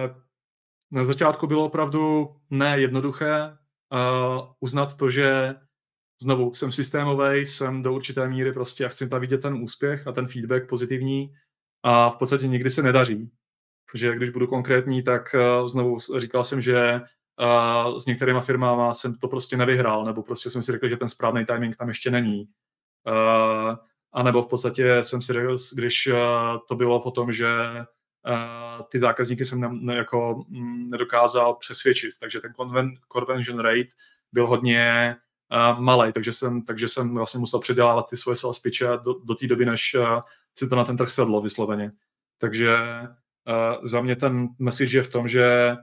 na 0.91 1.03
začátku 1.03 1.47
bylo 1.47 1.65
opravdu 1.65 2.35
nejednoduché 2.49 3.43
uh, 3.49 4.51
uznat 4.59 4.97
to, 4.97 5.09
že 5.09 5.55
znovu 6.21 6.53
jsem 6.53 6.71
systémový, 6.71 7.45
jsem 7.45 7.81
do 7.81 7.93
určité 7.93 8.27
míry 8.27 8.53
prostě 8.53 8.85
a 8.85 8.89
chci 8.89 9.09
tam 9.09 9.21
vidět 9.21 9.41
ten 9.41 9.53
úspěch 9.53 10.07
a 10.07 10.11
ten 10.11 10.27
feedback 10.27 10.69
pozitivní 10.69 11.33
a 11.83 12.09
v 12.09 12.15
podstatě 12.15 12.47
nikdy 12.47 12.69
se 12.69 12.83
nedaří. 12.83 13.31
Protože 13.91 14.15
když 14.15 14.29
budu 14.29 14.47
konkrétní, 14.47 15.03
tak 15.03 15.35
uh, 15.59 15.67
znovu 15.67 15.97
říkal 16.17 16.43
jsem, 16.43 16.61
že 16.61 17.01
uh, 17.91 17.97
s 17.97 18.05
některýma 18.05 18.41
firmama 18.41 18.93
jsem 18.93 19.15
to 19.17 19.27
prostě 19.27 19.57
nevyhrál, 19.57 20.05
nebo 20.05 20.23
prostě 20.23 20.49
jsem 20.49 20.63
si 20.63 20.71
řekl, 20.71 20.87
že 20.87 20.97
ten 20.97 21.09
správný 21.09 21.45
timing 21.45 21.77
tam 21.77 21.87
ještě 21.87 22.11
není. 22.11 22.49
Uh, 23.07 23.75
a 24.13 24.23
nebo 24.23 24.41
v 24.41 24.47
podstatě 24.47 25.03
jsem 25.03 25.21
si 25.21 25.33
řekl, 25.33 25.55
když 25.75 26.09
to 26.67 26.75
bylo 26.75 27.01
o 27.01 27.11
tom, 27.11 27.31
že 27.31 27.47
ty 28.89 28.99
zákazníky 28.99 29.45
jsem 29.45 29.61
ne, 29.61 29.69
ne, 29.71 29.95
jako, 29.95 30.45
m, 30.49 30.87
nedokázal 30.87 31.55
přesvědčit. 31.55 32.11
Takže 32.19 32.41
ten 32.41 32.53
conversion 33.13 33.59
rate 33.59 33.87
byl 34.31 34.47
hodně 34.47 35.15
malý, 35.79 36.13
takže 36.13 36.33
jsem, 36.33 36.61
takže 36.61 36.87
jsem 36.87 37.15
vlastně 37.15 37.39
musel 37.39 37.59
předělávat 37.59 38.09
ty 38.09 38.17
svoje 38.17 38.35
sales 38.35 38.59
pitche 38.59 38.85
do, 39.03 39.13
do 39.23 39.35
té 39.35 39.47
doby, 39.47 39.65
než 39.65 39.95
uh, 39.95 40.21
si 40.59 40.69
to 40.69 40.75
na 40.75 40.83
ten 40.83 40.97
trh 40.97 41.09
sedlo 41.09 41.41
vysloveně. 41.41 41.91
Takže 42.37 42.77
uh, 43.47 43.85
za 43.85 44.01
mě 44.01 44.15
ten 44.15 44.47
message 44.59 44.97
je 44.97 45.03
v 45.03 45.11
tom, 45.11 45.27
že 45.27 45.75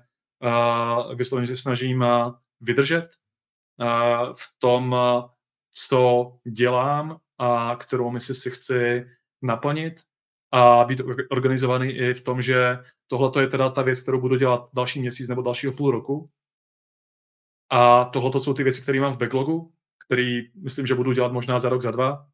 uh, 0.43 1.15
vysloveně 1.15 1.47
se 1.47 1.57
snažím 1.57 2.01
uh, 2.01 2.33
vydržet 2.61 3.11
uh, 3.81 4.33
v 4.33 4.47
tom, 4.59 4.93
uh, 4.93 5.25
co 5.75 6.33
dělám 6.47 7.19
a 7.39 7.77
kterou 7.81 8.11
misi 8.11 8.35
si 8.35 8.51
chci 8.51 9.07
naplnit 9.43 10.01
a 10.53 10.85
být 10.85 11.01
organizovaný 11.31 11.91
i 11.91 12.15
v 12.15 12.25
tom, 12.25 12.43
že 12.43 12.79
tohle 13.07 13.43
je 13.43 13.47
teda 13.49 13.71
ta 13.71 13.83
věc, 13.83 14.01
kterou 14.01 14.21
budu 14.21 14.37
dělat 14.37 14.69
další 14.75 15.01
měsíc 15.01 15.29
nebo 15.29 15.43
dalšího 15.43 15.73
půl 15.73 15.91
roku. 15.91 16.31
A 17.75 18.05
tohle 18.05 18.41
jsou 18.41 18.55
ty 18.55 18.62
věci, 18.62 18.83
které 18.83 19.01
mám 19.01 19.12
v 19.12 19.18
backlogu, 19.18 19.72
který 20.07 20.49
myslím, 20.62 20.87
že 20.87 20.95
budu 20.95 21.12
dělat 21.12 21.33
možná 21.33 21.59
za 21.59 21.68
rok, 21.68 21.83
za 21.83 21.91
dva. 21.91 22.27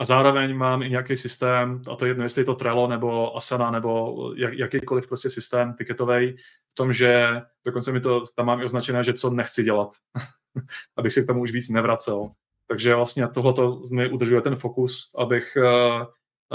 A 0.00 0.04
zároveň 0.04 0.56
mám 0.56 0.82
i 0.82 0.90
nějaký 0.90 1.16
systém, 1.16 1.82
a 1.92 1.96
to 1.96 2.06
jedno, 2.06 2.24
jestli 2.24 2.40
je 2.40 2.44
to 2.44 2.54
Trello 2.54 2.88
nebo 2.88 3.36
Asana 3.36 3.70
nebo 3.70 4.14
jak, 4.36 4.54
jakýkoliv 4.54 5.08
prostě 5.08 5.30
systém 5.30 5.74
tiketový, 5.74 6.36
v 6.72 6.74
tom, 6.74 6.92
že 6.92 7.28
dokonce 7.66 7.92
mi 7.92 8.00
to 8.00 8.24
tam 8.36 8.46
mám 8.46 8.60
i 8.60 8.64
označené, 8.64 9.04
že 9.04 9.14
co 9.14 9.30
nechci 9.30 9.62
dělat, 9.62 9.90
abych 10.96 11.12
se 11.12 11.22
k 11.22 11.26
tomu 11.26 11.42
už 11.42 11.52
víc 11.52 11.68
nevracel. 11.68 12.28
Takže 12.68 12.94
vlastně 12.94 13.28
tohle 13.28 13.54
mi 13.92 14.08
udržuje 14.10 14.40
ten 14.40 14.56
fokus, 14.56 15.14
abych 15.18 15.56
uh, 15.56 16.06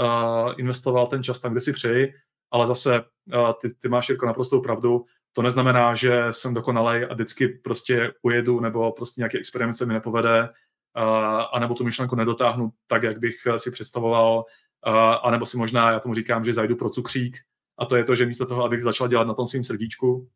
uh, 0.04 0.52
investoval 0.56 1.06
ten 1.06 1.22
čas 1.22 1.40
tam, 1.40 1.52
kde 1.52 1.60
si 1.60 1.72
přeji, 1.72 2.14
ale 2.50 2.66
zase 2.66 3.00
uh, 3.00 3.52
ty, 3.60 3.74
ty 3.74 3.88
máš 3.88 4.08
jako 4.08 4.26
naprostou 4.26 4.60
pravdu, 4.60 5.04
to 5.34 5.42
neznamená, 5.42 5.94
že 5.94 6.26
jsem 6.30 6.54
dokonalej 6.54 7.06
a 7.10 7.14
vždycky 7.14 7.48
prostě 7.48 8.12
ujedu 8.22 8.60
nebo 8.60 8.92
prostě 8.92 9.20
nějaký 9.20 9.38
experiment 9.38 9.76
se 9.76 9.86
mi 9.86 9.94
nepovede 9.94 10.42
uh, 10.42 11.42
anebo 11.52 11.74
tu 11.74 11.84
myšlenku 11.84 12.16
nedotáhnu 12.16 12.70
tak, 12.86 13.02
jak 13.02 13.18
bych 13.18 13.34
si 13.56 13.70
představoval, 13.70 14.44
uh, 14.86 14.94
anebo 15.22 15.46
si 15.46 15.56
možná, 15.56 15.90
já 15.90 16.00
tomu 16.00 16.14
říkám, 16.14 16.44
že 16.44 16.54
zajdu 16.54 16.76
pro 16.76 16.90
cukřík 16.90 17.36
a 17.78 17.86
to 17.86 17.96
je 17.96 18.04
to, 18.04 18.14
že 18.14 18.26
místo 18.26 18.46
toho, 18.46 18.64
abych 18.64 18.82
začal 18.82 19.08
dělat 19.08 19.26
na 19.26 19.34
tom 19.34 19.46
svým 19.46 19.64
srdíčku, 19.64 20.28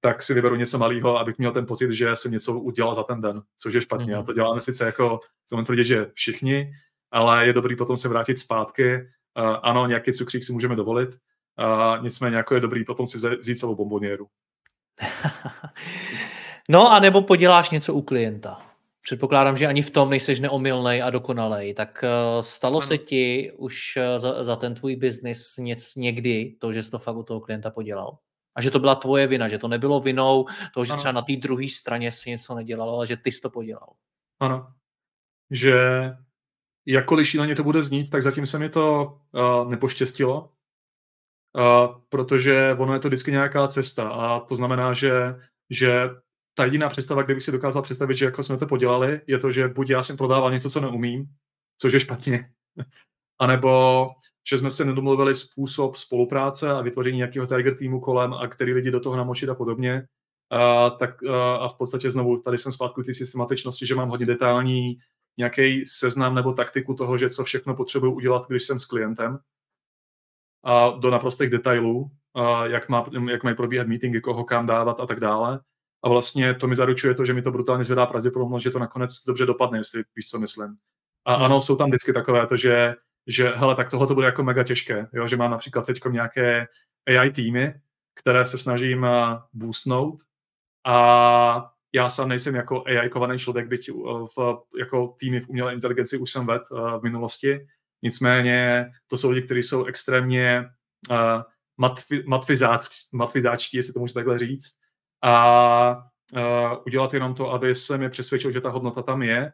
tak 0.00 0.22
si 0.22 0.34
vyberu 0.34 0.54
něco 0.54 0.78
malého, 0.78 1.18
abych 1.18 1.38
měl 1.38 1.52
ten 1.52 1.66
pocit, 1.66 1.92
že 1.92 2.16
jsem 2.16 2.32
něco 2.32 2.58
udělal 2.58 2.94
za 2.94 3.02
ten 3.02 3.20
den, 3.20 3.42
což 3.56 3.74
je 3.74 3.82
špatně. 3.82 4.14
Mm-hmm. 4.14 4.20
A 4.20 4.22
to 4.22 4.32
děláme 4.32 4.60
sice 4.60 4.84
jako, 4.84 5.20
jsem 5.46 5.64
tvrdit, 5.64 5.84
že 5.84 6.06
všichni, 6.14 6.72
ale 7.10 7.46
je 7.46 7.52
dobrý 7.52 7.76
potom 7.76 7.96
se 7.96 8.08
vrátit 8.08 8.38
zpátky. 8.38 8.96
Uh, 9.38 9.56
ano, 9.62 9.86
nějaký 9.86 10.12
cukřík 10.12 10.44
si 10.44 10.52
můžeme 10.52 10.76
dovolit, 10.76 11.08
uh, 11.08 12.04
nicméně 12.04 12.36
jako 12.36 12.54
je 12.54 12.60
dobrý 12.60 12.84
potom 12.84 13.06
si 13.06 13.18
vzít 13.18 13.58
celou 13.58 13.74
bomboněru. 13.74 14.26
no 16.68 16.92
a 16.92 17.00
nebo 17.00 17.22
poděláš 17.22 17.70
něco 17.70 17.94
u 17.94 18.02
klienta. 18.02 18.62
Předpokládám, 19.02 19.56
že 19.56 19.66
ani 19.66 19.82
v 19.82 19.90
tom 19.90 20.10
nejseš 20.10 20.40
neomylnej 20.40 21.02
a 21.02 21.10
dokonalej. 21.10 21.74
Tak 21.74 22.04
uh, 22.04 22.42
stalo 22.42 22.78
ano. 22.78 22.86
se 22.86 22.98
ti 22.98 23.52
už 23.56 23.96
uh, 23.96 24.18
za, 24.18 24.44
za 24.44 24.56
ten 24.56 24.74
tvůj 24.74 24.96
biznis 24.96 25.56
někdy 25.96 26.56
to, 26.58 26.72
že 26.72 26.82
jsi 26.82 26.90
to 26.90 26.98
fakt 26.98 27.16
u 27.16 27.22
toho 27.22 27.40
klienta 27.40 27.70
podělal? 27.70 28.18
A 28.54 28.62
že 28.62 28.70
to 28.70 28.78
byla 28.78 28.94
tvoje 28.94 29.26
vina, 29.26 29.48
že 29.48 29.58
to 29.58 29.68
nebylo 29.68 30.00
vinou 30.00 30.44
toho, 30.74 30.84
že 30.84 30.92
ano. 30.92 30.98
třeba 30.98 31.12
na 31.12 31.22
té 31.22 31.36
druhé 31.36 31.68
straně 31.68 32.12
si 32.12 32.30
něco 32.30 32.54
nedělal, 32.54 32.90
ale 32.90 33.06
že 33.06 33.16
ty 33.16 33.32
jsi 33.32 33.40
to 33.40 33.50
podělal. 33.50 33.88
Ano. 34.40 34.66
Že 35.50 35.74
jakkoliv 36.86 37.28
šíleně 37.28 37.54
to 37.54 37.64
bude 37.64 37.82
znít, 37.82 38.10
tak 38.10 38.22
zatím 38.22 38.46
se 38.46 38.58
mi 38.58 38.68
to 38.68 39.16
uh, 39.32 39.70
nepoštěstilo, 39.70 40.50
protože 42.08 42.76
ono 42.78 42.94
je 42.94 43.00
to 43.00 43.08
vždycky 43.08 43.30
nějaká 43.30 43.68
cesta 43.68 44.08
a 44.08 44.40
to 44.40 44.56
znamená, 44.56 44.94
že, 44.94 45.34
že 45.70 46.10
ta 46.54 46.64
jediná 46.64 46.88
představa, 46.88 47.22
kde 47.22 47.34
bych 47.34 47.42
si 47.42 47.52
dokázal 47.52 47.82
představit, 47.82 48.16
že 48.16 48.24
jako 48.24 48.42
jsme 48.42 48.56
to 48.56 48.66
podělali, 48.66 49.20
je 49.26 49.38
to, 49.38 49.50
že 49.50 49.68
buď 49.68 49.90
já 49.90 50.02
jsem 50.02 50.16
prodával 50.16 50.52
něco, 50.52 50.70
co 50.70 50.80
neumím, 50.80 51.26
což 51.78 51.92
je 51.92 52.00
špatně, 52.00 52.50
anebo 53.40 54.10
že 54.50 54.58
jsme 54.58 54.70
se 54.70 54.84
nedomluvili 54.84 55.34
způsob 55.34 55.96
spolupráce 55.96 56.70
a 56.70 56.80
vytvoření 56.80 57.16
nějakého 57.16 57.46
tiger 57.46 57.76
týmu 57.76 58.00
kolem 58.00 58.34
a 58.34 58.48
který 58.48 58.72
lidi 58.72 58.90
do 58.90 59.00
toho 59.00 59.16
namočit 59.16 59.48
a 59.48 59.54
podobně. 59.54 60.06
A, 60.50 60.90
tak, 60.90 61.22
a, 61.22 61.56
a 61.56 61.68
v 61.68 61.74
podstatě 61.74 62.10
znovu 62.10 62.42
tady 62.42 62.58
jsem 62.58 62.72
zpátky 62.72 63.02
ty 63.02 63.14
systematičnosti, 63.14 63.86
že 63.86 63.94
mám 63.94 64.08
hodně 64.08 64.26
detailní 64.26 64.98
nějaký 65.38 65.86
seznam 65.86 66.34
nebo 66.34 66.52
taktiku 66.52 66.94
toho, 66.94 67.16
že 67.16 67.30
co 67.30 67.44
všechno 67.44 67.76
potřebuji 67.76 68.14
udělat, 68.14 68.48
když 68.48 68.62
jsem 68.62 68.78
s 68.78 68.84
klientem. 68.84 69.38
A 70.66 70.88
do 70.88 71.10
naprostých 71.10 71.50
detailů, 71.50 72.10
a 72.34 72.66
jak, 72.66 72.88
má, 72.88 73.06
jak 73.30 73.44
mají 73.44 73.56
probíhat 73.56 73.86
meetingy, 73.86 74.20
koho 74.20 74.44
kam 74.44 74.66
dávat 74.66 75.00
a 75.00 75.06
tak 75.06 75.20
dále. 75.20 75.60
A 76.04 76.08
vlastně 76.08 76.54
to 76.54 76.66
mi 76.66 76.76
zaručuje 76.76 77.14
to, 77.14 77.24
že 77.24 77.34
mi 77.34 77.42
to 77.42 77.50
brutálně 77.50 77.84
zvedá 77.84 78.06
pravděpodobnost, 78.06 78.62
že 78.62 78.70
to 78.70 78.78
nakonec 78.78 79.24
dobře 79.26 79.46
dopadne, 79.46 79.78
jestli 79.78 80.02
víš, 80.16 80.26
co 80.26 80.38
myslím. 80.38 80.76
A 81.24 81.34
hmm. 81.34 81.44
ano, 81.44 81.60
jsou 81.60 81.76
tam 81.76 81.88
vždycky 81.88 82.12
takové 82.12 82.46
to, 82.46 82.56
že 82.56 82.94
že 83.26 83.48
hele, 83.48 83.76
tak 83.76 83.90
tohle 83.90 84.06
to 84.06 84.14
bude 84.14 84.26
jako 84.26 84.42
mega 84.42 84.64
těžké, 84.64 85.08
jo? 85.12 85.26
že 85.26 85.36
mám 85.36 85.50
například 85.50 85.86
teď 85.86 86.00
nějaké 86.10 86.66
AI 87.06 87.30
týmy, 87.30 87.74
které 88.14 88.46
se 88.46 88.58
snažím 88.58 89.04
eh, 89.04 89.38
boostnout 89.52 90.22
a 90.86 91.70
já 91.92 92.08
sám 92.08 92.28
nejsem 92.28 92.54
jako 92.54 92.84
AI 92.86 93.08
kovaný 93.08 93.38
člověk, 93.38 93.68
byť 93.68 93.88
eh, 93.88 93.92
v, 94.36 94.58
jako 94.78 95.16
týmy 95.18 95.40
v 95.40 95.48
umělé 95.48 95.74
inteligenci 95.74 96.18
už 96.18 96.30
jsem 96.30 96.46
ved 96.46 96.62
uh, 96.70 97.00
v 97.00 97.02
minulosti, 97.02 97.66
nicméně 98.02 98.90
to 99.06 99.16
jsou 99.16 99.30
lidi, 99.30 99.46
kteří 99.46 99.62
jsou 99.62 99.84
extrémně 99.84 100.64
uh, 101.10 101.42
matfi, 101.76 102.24
matfizáčtí, 103.12 103.76
jestli 103.76 103.92
to 103.92 104.00
můžu 104.00 104.14
takhle 104.14 104.38
říct, 104.38 104.78
a 105.22 105.96
uh, 106.36 106.42
udělat 106.86 107.14
jenom 107.14 107.34
to, 107.34 107.52
aby 107.52 107.74
se 107.74 107.98
mi 107.98 108.10
přesvědčil, 108.10 108.52
že 108.52 108.60
ta 108.60 108.70
hodnota 108.70 109.02
tam 109.02 109.22
je 109.22 109.52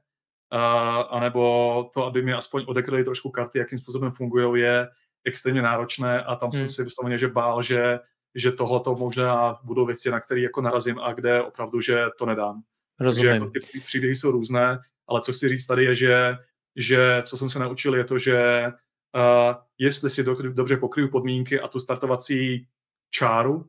uh, 0.53 1.05
anebo 1.11 1.91
to, 1.95 2.05
aby 2.05 2.23
mi 2.23 2.33
aspoň 2.33 2.65
odekryli 2.67 3.05
trošku 3.05 3.31
karty, 3.31 3.59
jakým 3.59 3.79
způsobem 3.79 4.11
fungují, 4.11 4.63
je 4.63 4.89
extrémně 5.25 5.63
náročné 5.63 6.23
a 6.23 6.37
tam 6.37 6.51
hmm. 6.51 6.59
jsem 6.59 6.69
si 6.69 6.85
vysloveně, 6.85 7.19
že 7.19 7.29
bál, 7.29 7.63
že, 7.63 8.01
že 8.35 8.53
tohle 8.53 8.81
to 8.81 8.95
možná 8.95 9.59
budou 9.63 9.87
věci, 9.87 10.11
na 10.11 10.21
které 10.21 10.41
jako 10.41 10.61
narazím 10.61 10.99
a 10.99 11.13
kde 11.13 11.43
opravdu, 11.43 11.81
že 11.81 12.05
to 12.19 12.27
nedám. 12.27 12.63
Rozumím. 13.01 13.31
Takže 13.31 13.45
jako 13.45 13.69
ty 13.73 13.81
příběhy 13.81 14.17
jsou 14.17 14.31
různé, 14.31 14.79
ale 15.09 15.21
co 15.21 15.33
chci 15.33 15.49
říct 15.49 15.67
tady 15.67 15.85
je, 15.85 15.95
že, 15.95 16.37
že 16.77 17.23
co 17.27 17.37
jsem 17.37 17.51
se 17.51 17.59
naučil, 17.59 17.95
je 17.95 18.05
to, 18.05 18.19
že 18.19 18.67
uh, 18.67 19.55
jestli 19.79 20.11
si 20.11 20.25
do, 20.25 20.35
dobře 20.35 20.77
pokryju 20.77 21.11
podmínky 21.11 21.61
a 21.61 21.69
tu 21.69 21.81
startovací 21.81 22.67
čáru, 23.11 23.69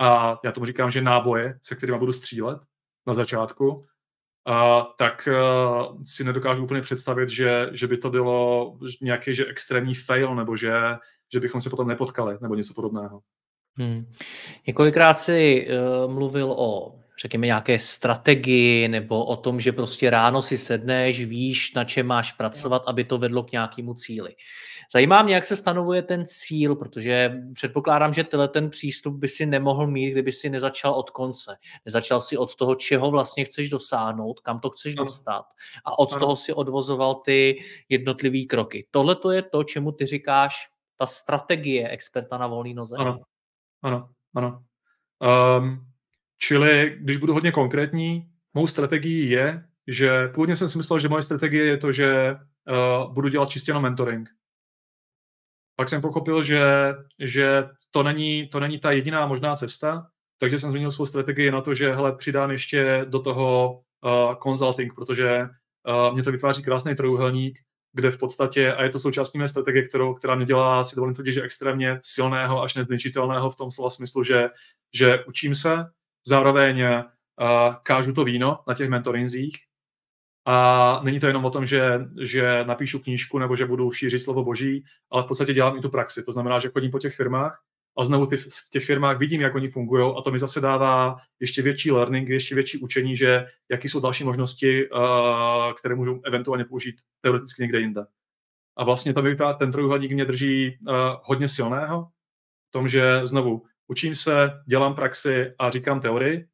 a 0.00 0.40
já 0.44 0.52
tomu 0.52 0.66
říkám, 0.66 0.90
že 0.90 1.02
náboje, 1.02 1.58
se 1.62 1.76
kterými 1.76 1.98
budu 1.98 2.12
střílet 2.12 2.58
na 3.06 3.14
začátku, 3.14 3.86
a, 4.46 4.82
tak 4.98 5.28
uh, 5.32 6.02
si 6.04 6.24
nedokážu 6.24 6.64
úplně 6.64 6.80
představit, 6.80 7.28
že, 7.28 7.68
že 7.72 7.86
by 7.86 7.98
to 7.98 8.10
bylo 8.10 8.78
nějaký 9.00 9.34
že 9.34 9.46
extrémní 9.46 9.94
fail, 9.94 10.34
nebo 10.34 10.56
že, 10.56 10.72
že 11.32 11.40
bychom 11.40 11.60
se 11.60 11.70
potom 11.70 11.88
nepotkali, 11.88 12.38
nebo 12.40 12.54
něco 12.54 12.74
podobného. 12.74 13.20
Hmm. 13.76 14.12
Několikrát 14.66 15.14
si 15.14 15.68
uh, 15.68 16.12
mluvil 16.12 16.52
o 16.52 16.98
řekněme, 17.18 17.46
nějaké 17.46 17.78
strategii 17.78 18.88
nebo 18.88 19.24
o 19.24 19.36
tom, 19.36 19.60
že 19.60 19.72
prostě 19.72 20.10
ráno 20.10 20.42
si 20.42 20.58
sedneš, 20.58 21.24
víš, 21.24 21.74
na 21.74 21.84
čem 21.84 22.06
máš 22.06 22.32
pracovat, 22.32 22.82
aby 22.86 23.04
to 23.04 23.18
vedlo 23.18 23.42
k 23.42 23.52
nějakému 23.52 23.94
cíli. 23.94 24.34
Zajímá 24.92 25.22
mě, 25.22 25.34
jak 25.34 25.44
se 25.44 25.56
stanovuje 25.56 26.02
ten 26.02 26.26
cíl, 26.26 26.76
protože 26.76 27.42
předpokládám, 27.52 28.12
že 28.12 28.24
tenhle 28.24 28.48
ten 28.48 28.70
přístup 28.70 29.14
by 29.14 29.28
si 29.28 29.46
nemohl 29.46 29.86
mít, 29.86 30.10
kdyby 30.10 30.32
si 30.32 30.50
nezačal 30.50 30.92
od 30.92 31.10
konce. 31.10 31.56
Nezačal 31.84 32.20
si 32.20 32.36
od 32.36 32.54
toho, 32.54 32.74
čeho 32.74 33.10
vlastně 33.10 33.44
chceš 33.44 33.70
dosáhnout, 33.70 34.40
kam 34.40 34.60
to 34.60 34.70
chceš 34.70 34.94
ano. 34.96 35.04
dostat 35.04 35.44
a 35.84 35.98
od 35.98 36.12
ano. 36.12 36.20
toho 36.20 36.36
si 36.36 36.52
odvozoval 36.52 37.14
ty 37.14 37.58
jednotlivé 37.88 38.44
kroky. 38.44 38.86
Tohle 38.90 39.14
to 39.16 39.30
je 39.30 39.42
to, 39.42 39.64
čemu 39.64 39.92
ty 39.92 40.06
říkáš 40.06 40.68
ta 40.96 41.06
strategie 41.06 41.88
experta 41.88 42.38
na 42.38 42.46
volný 42.46 42.74
noze? 42.74 42.96
Ano, 42.98 43.18
ano, 43.82 44.08
ano. 44.34 44.62
Um, 45.58 45.93
čili, 46.46 46.96
když 47.00 47.16
budu 47.16 47.32
hodně 47.32 47.52
konkrétní, 47.52 48.28
mou 48.54 48.66
strategií 48.66 49.30
je, 49.30 49.64
že 49.86 50.28
původně 50.28 50.56
jsem 50.56 50.68
si 50.68 50.78
myslel, 50.78 50.98
že 50.98 51.08
moje 51.08 51.22
strategie 51.22 51.64
je 51.64 51.76
to, 51.76 51.92
že 51.92 52.36
uh, 52.36 53.12
budu 53.12 53.28
dělat 53.28 53.48
čistě 53.48 53.72
na 53.72 53.80
mentoring. 53.80 54.28
Pak 55.76 55.88
jsem 55.88 56.00
pochopil, 56.02 56.42
že, 56.42 56.62
že 57.20 57.64
to, 57.90 58.02
není, 58.02 58.48
to 58.48 58.60
není 58.60 58.78
ta 58.78 58.92
jediná 58.92 59.26
možná 59.26 59.56
cesta, 59.56 60.06
takže 60.38 60.58
jsem 60.58 60.70
změnil 60.70 60.90
svou 60.90 61.06
strategii 61.06 61.50
na 61.50 61.60
to, 61.60 61.74
že 61.74 61.94
hele, 61.94 62.16
přidám 62.16 62.50
ještě 62.50 63.06
do 63.08 63.20
toho 63.20 63.80
uh, 64.04 64.34
consulting, 64.42 64.94
protože 64.94 65.40
uh, 65.40 66.14
mě 66.14 66.22
to 66.22 66.32
vytváří 66.32 66.62
krásný 66.62 66.94
trojuhelník, 66.94 67.58
kde 67.92 68.10
v 68.10 68.18
podstatě, 68.18 68.72
a 68.72 68.82
je 68.82 68.90
to 68.90 68.98
součástí 68.98 69.38
mé 69.38 69.48
strategie, 69.48 69.88
kterou, 69.88 70.14
která 70.14 70.34
mě 70.34 70.46
dělá, 70.46 70.84
si 70.84 70.96
dovolím 70.96 71.14
tvrdit, 71.14 71.32
že 71.32 71.42
extrémně 71.42 71.98
silného 72.02 72.62
až 72.62 72.74
nezničitelného 72.74 73.50
v 73.50 73.56
tom 73.56 73.70
slova 73.70 73.90
smyslu, 73.90 74.22
že, 74.22 74.50
že 74.94 75.24
učím 75.24 75.54
se, 75.54 75.86
zároveň 76.26 76.82
uh, 76.82 77.74
kážu 77.82 78.12
to 78.12 78.24
víno 78.24 78.58
na 78.68 78.74
těch 78.74 78.88
mentorinzích 78.88 79.56
a 80.46 81.00
není 81.04 81.20
to 81.20 81.26
jenom 81.26 81.44
o 81.44 81.50
tom, 81.50 81.66
že, 81.66 82.00
že 82.20 82.64
napíšu 82.64 82.98
knížku 82.98 83.38
nebo 83.38 83.56
že 83.56 83.66
budu 83.66 83.90
šířit 83.90 84.22
slovo 84.22 84.44
boží, 84.44 84.84
ale 85.10 85.22
v 85.22 85.26
podstatě 85.26 85.54
dělám 85.54 85.76
i 85.76 85.80
tu 85.80 85.88
praxi. 85.88 86.22
To 86.22 86.32
znamená, 86.32 86.58
že 86.58 86.68
chodím 86.68 86.90
po 86.90 86.98
těch 86.98 87.14
firmách 87.14 87.62
a 87.98 88.04
znovu 88.04 88.26
ty, 88.26 88.36
v 88.36 88.70
těch 88.70 88.84
firmách 88.84 89.18
vidím, 89.18 89.40
jak 89.40 89.54
oni 89.54 89.68
fungují 89.68 90.14
a 90.18 90.22
to 90.22 90.30
mi 90.30 90.38
zase 90.38 90.60
dává 90.60 91.16
ještě 91.40 91.62
větší 91.62 91.92
learning, 91.92 92.28
ještě 92.28 92.54
větší 92.54 92.78
učení, 92.78 93.16
že 93.16 93.46
jaký 93.70 93.88
jsou 93.88 94.00
další 94.00 94.24
možnosti, 94.24 94.90
uh, 94.90 95.72
které 95.78 95.94
můžu 95.94 96.20
eventuálně 96.24 96.64
použít 96.64 96.96
teoreticky 97.20 97.62
někde 97.62 97.80
jinde. 97.80 98.06
A 98.76 98.84
vlastně 98.84 99.14
to 99.14 99.22
mi 99.22 99.36
ten 99.58 99.72
trojuhelník 99.72 100.12
mě 100.12 100.24
drží 100.24 100.78
uh, 100.88 100.96
hodně 101.22 101.48
silného 101.48 102.08
v 102.68 102.70
tom, 102.70 102.88
že 102.88 103.26
znovu 103.26 103.62
učím 103.88 104.14
se, 104.14 104.50
dělám 104.66 104.94
praxi 104.94 105.54
a 105.58 105.70
říkám 105.70 106.00
teorii 106.00 106.48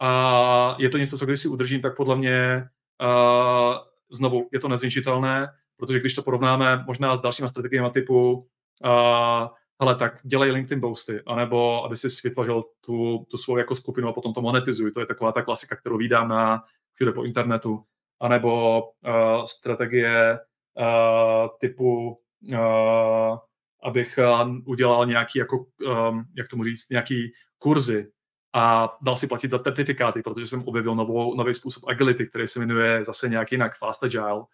a 0.00 0.76
je 0.78 0.88
to 0.88 0.98
něco, 0.98 1.18
co 1.18 1.26
když 1.26 1.40
si 1.40 1.48
udržím, 1.48 1.80
tak 1.80 1.96
podle 1.96 2.16
mě 2.16 2.68
uh, 3.02 3.74
znovu 4.10 4.48
je 4.52 4.60
to 4.60 4.68
nezničitelné, 4.68 5.48
protože 5.76 6.00
když 6.00 6.14
to 6.14 6.22
porovnáme 6.22 6.84
možná 6.86 7.16
s 7.16 7.20
dalšíma 7.20 7.48
strategiemi 7.48 7.90
typu 7.90 8.32
uh, 8.32 9.48
hele, 9.80 9.94
tak 9.94 10.14
dělej 10.22 10.50
LinkedIn 10.50 10.80
posty, 10.80 11.20
anebo 11.26 11.84
aby 11.84 11.96
si 11.96 12.08
vytvořil 12.24 12.64
tu, 12.86 13.26
tu 13.30 13.36
svou 13.36 13.56
jako 13.56 13.76
skupinu 13.76 14.08
a 14.08 14.12
potom 14.12 14.34
to 14.34 14.42
monetizuj. 14.42 14.92
To 14.92 15.00
je 15.00 15.06
taková 15.06 15.32
ta 15.32 15.42
klasika, 15.42 15.76
kterou 15.76 15.96
vídám 15.96 16.28
na 16.28 16.64
všude 16.94 17.12
po 17.12 17.24
internetu. 17.24 17.84
Anebo 18.20 18.82
uh, 18.82 19.44
strategie 19.44 20.38
uh, 20.78 21.48
typu, 21.60 22.18
uh, 22.52 23.38
abych 23.82 24.18
uh, 24.42 24.56
udělal 24.64 25.06
nějaký, 25.06 25.38
jako, 25.38 25.58
um, 25.58 26.24
jak 26.36 26.48
tomu 26.48 26.64
říct, 26.64 26.90
nějaký 26.90 27.32
kurzy 27.58 28.10
a 28.54 28.96
dal 29.02 29.16
si 29.16 29.26
platit 29.26 29.50
za 29.50 29.58
certifikáty, 29.58 30.22
protože 30.22 30.46
jsem 30.46 30.62
objevil 30.62 30.94
novou, 30.94 31.34
nový 31.34 31.54
způsob 31.54 31.88
agility, 31.88 32.26
který 32.26 32.46
se 32.46 32.60
jmenuje 32.60 33.04
zase 33.04 33.28
nějak 33.28 33.52
jinak, 33.52 33.78
Fast 33.78 34.04
Agile, 34.04 34.38
uh, 34.38 34.44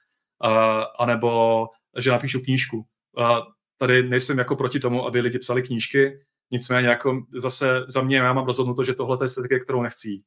anebo 0.98 1.68
že 1.98 2.10
napíšu 2.10 2.40
knížku. 2.40 2.76
Uh, 2.76 3.38
tady 3.78 4.08
nejsem 4.08 4.38
jako 4.38 4.56
proti 4.56 4.80
tomu, 4.80 5.06
aby 5.06 5.20
lidi 5.20 5.38
psali 5.38 5.62
knížky, 5.62 6.20
nicméně 6.50 6.88
jako 6.88 7.22
zase 7.34 7.84
za 7.88 8.02
mě 8.02 8.16
já 8.16 8.32
mám 8.32 8.46
rozhodnuto, 8.46 8.82
že 8.82 8.94
tohle 8.94 9.18
je 9.22 9.28
strategie, 9.28 9.60
kterou 9.60 9.82
nechci 9.82 10.08
jít. 10.08 10.24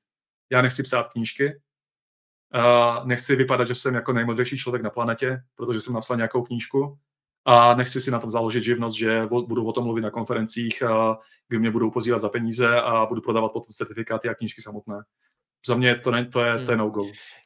Já 0.52 0.62
nechci 0.62 0.84
psát 0.84 1.08
knížky, 1.14 1.62
nechci 3.04 3.36
vypadat, 3.36 3.68
že 3.68 3.76
jsem 3.76 3.96
jako 3.96 4.14
nejmodřejší 4.14 4.58
člověk 4.58 4.84
na 4.84 4.90
planetě, 4.90 5.42
protože 5.56 5.82
jsem 5.82 5.94
napsal 5.94 6.18
nějakou 6.18 6.44
knížku 6.44 6.98
a 7.46 7.76
nechci 7.76 8.02
si 8.02 8.12
na 8.12 8.20
tom 8.20 8.30
založit 8.30 8.64
živnost, 8.64 8.98
že 8.98 9.26
budu 9.26 9.66
o 9.66 9.74
tom 9.74 9.84
mluvit 9.84 10.02
na 10.02 10.12
konferencích, 10.12 10.84
kde 11.48 11.60
mě 11.60 11.72
budou 11.72 11.92
pozývat 11.92 12.22
za 12.22 12.30
peníze 12.30 12.82
a 12.82 13.06
budu 13.06 13.22
prodávat 13.22 13.52
potom 13.52 13.72
certifikáty 13.72 14.30
a 14.30 14.36
knížky 14.36 14.62
samotné. 14.62 15.02
Za 15.68 15.76
mě 15.76 15.96
to, 15.96 16.12
ne, 16.12 16.26
to, 16.26 16.42
je, 16.42 16.54
to 16.54 16.60
je 16.60 16.68
hmm. 16.68 16.78
no-go. 16.78 17.04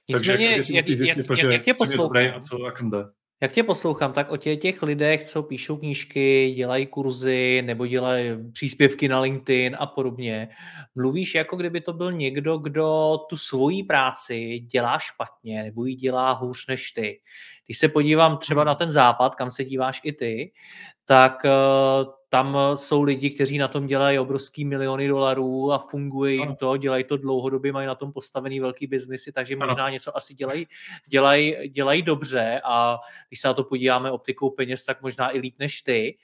Nicméně, 0.10 0.14
Takže 0.16 0.32
jak, 0.32 0.70
jak, 0.70 0.88
jak, 0.88 1.18
jak, 1.18 1.52
jak 1.52 1.64
tě 1.64 1.74
poslouchám, 1.74 2.34
a 2.36 2.40
co, 2.40 2.66
jak 2.66 2.82
jde. 2.82 3.06
Jak 3.44 3.52
tě 3.52 3.64
poslouchám, 3.64 4.14
tak 4.14 4.32
o 4.32 4.38
těch, 4.38 4.60
těch 4.60 4.82
lidech, 4.82 5.24
co 5.24 5.44
píšou 5.44 5.78
knížky, 5.78 6.54
dělají 6.56 6.86
kurzy 6.86 7.62
nebo 7.66 7.88
dělají 7.88 8.30
příspěvky 8.54 9.08
na 9.08 9.20
LinkedIn 9.20 9.78
a 9.80 9.88
podobně, 9.88 10.50
mluvíš 10.96 11.36
jako 11.36 11.56
kdyby 11.56 11.82
to 11.82 11.94
byl 11.94 12.12
někdo, 12.12 12.58
kdo 12.58 13.18
tu 13.30 13.38
svoji 13.38 13.84
práci 13.84 14.60
dělá 14.60 15.00
špatně 15.00 15.64
nebo 15.64 15.86
ji 15.86 15.96
dělá 15.96 16.32
hůř 16.32 16.68
než 16.68 16.92
ty. 16.92 17.20
Když 17.66 17.78
se 17.78 17.88
podívám 17.88 18.38
třeba 18.38 18.64
na 18.64 18.76
ten 18.76 18.92
západ, 18.92 19.36
kam 19.36 19.52
se 19.52 19.64
díváš 19.64 20.02
i 20.04 20.14
ty, 20.14 20.52
tak 21.06 21.46
uh, 21.46 22.14
tam 22.34 22.58
jsou 22.76 23.02
lidi, 23.02 23.30
kteří 23.30 23.58
na 23.58 23.68
tom 23.68 23.88
dělají 23.88 24.20
obrovský 24.20 24.66
miliony 24.66 25.08
dolarů 25.08 25.72
a 25.72 25.78
funguje 25.78 26.34
jim 26.34 26.56
to, 26.56 26.78
dělají 26.78 27.04
to 27.04 27.18
dlouhodobě, 27.18 27.72
mají 27.72 27.88
na 27.88 27.96
tom 27.96 28.14
postavený 28.14 28.60
velký 28.60 28.88
biznisy, 28.88 29.32
takže 29.32 29.56
možná 29.56 29.90
něco 29.90 30.18
asi 30.18 30.34
dělají, 30.34 30.68
dělají, 31.08 31.70
dělají 31.70 32.02
dobře 32.02 32.62
a 32.64 33.00
když 33.30 33.42
se 33.42 33.48
na 33.48 33.54
to 33.54 33.64
podíváme 33.64 34.12
optikou 34.12 34.50
peněz, 34.50 34.86
tak 34.86 35.02
možná 35.02 35.36
i 35.36 35.40
líp 35.40 35.56
než 35.60 35.82
ty. 35.82 36.18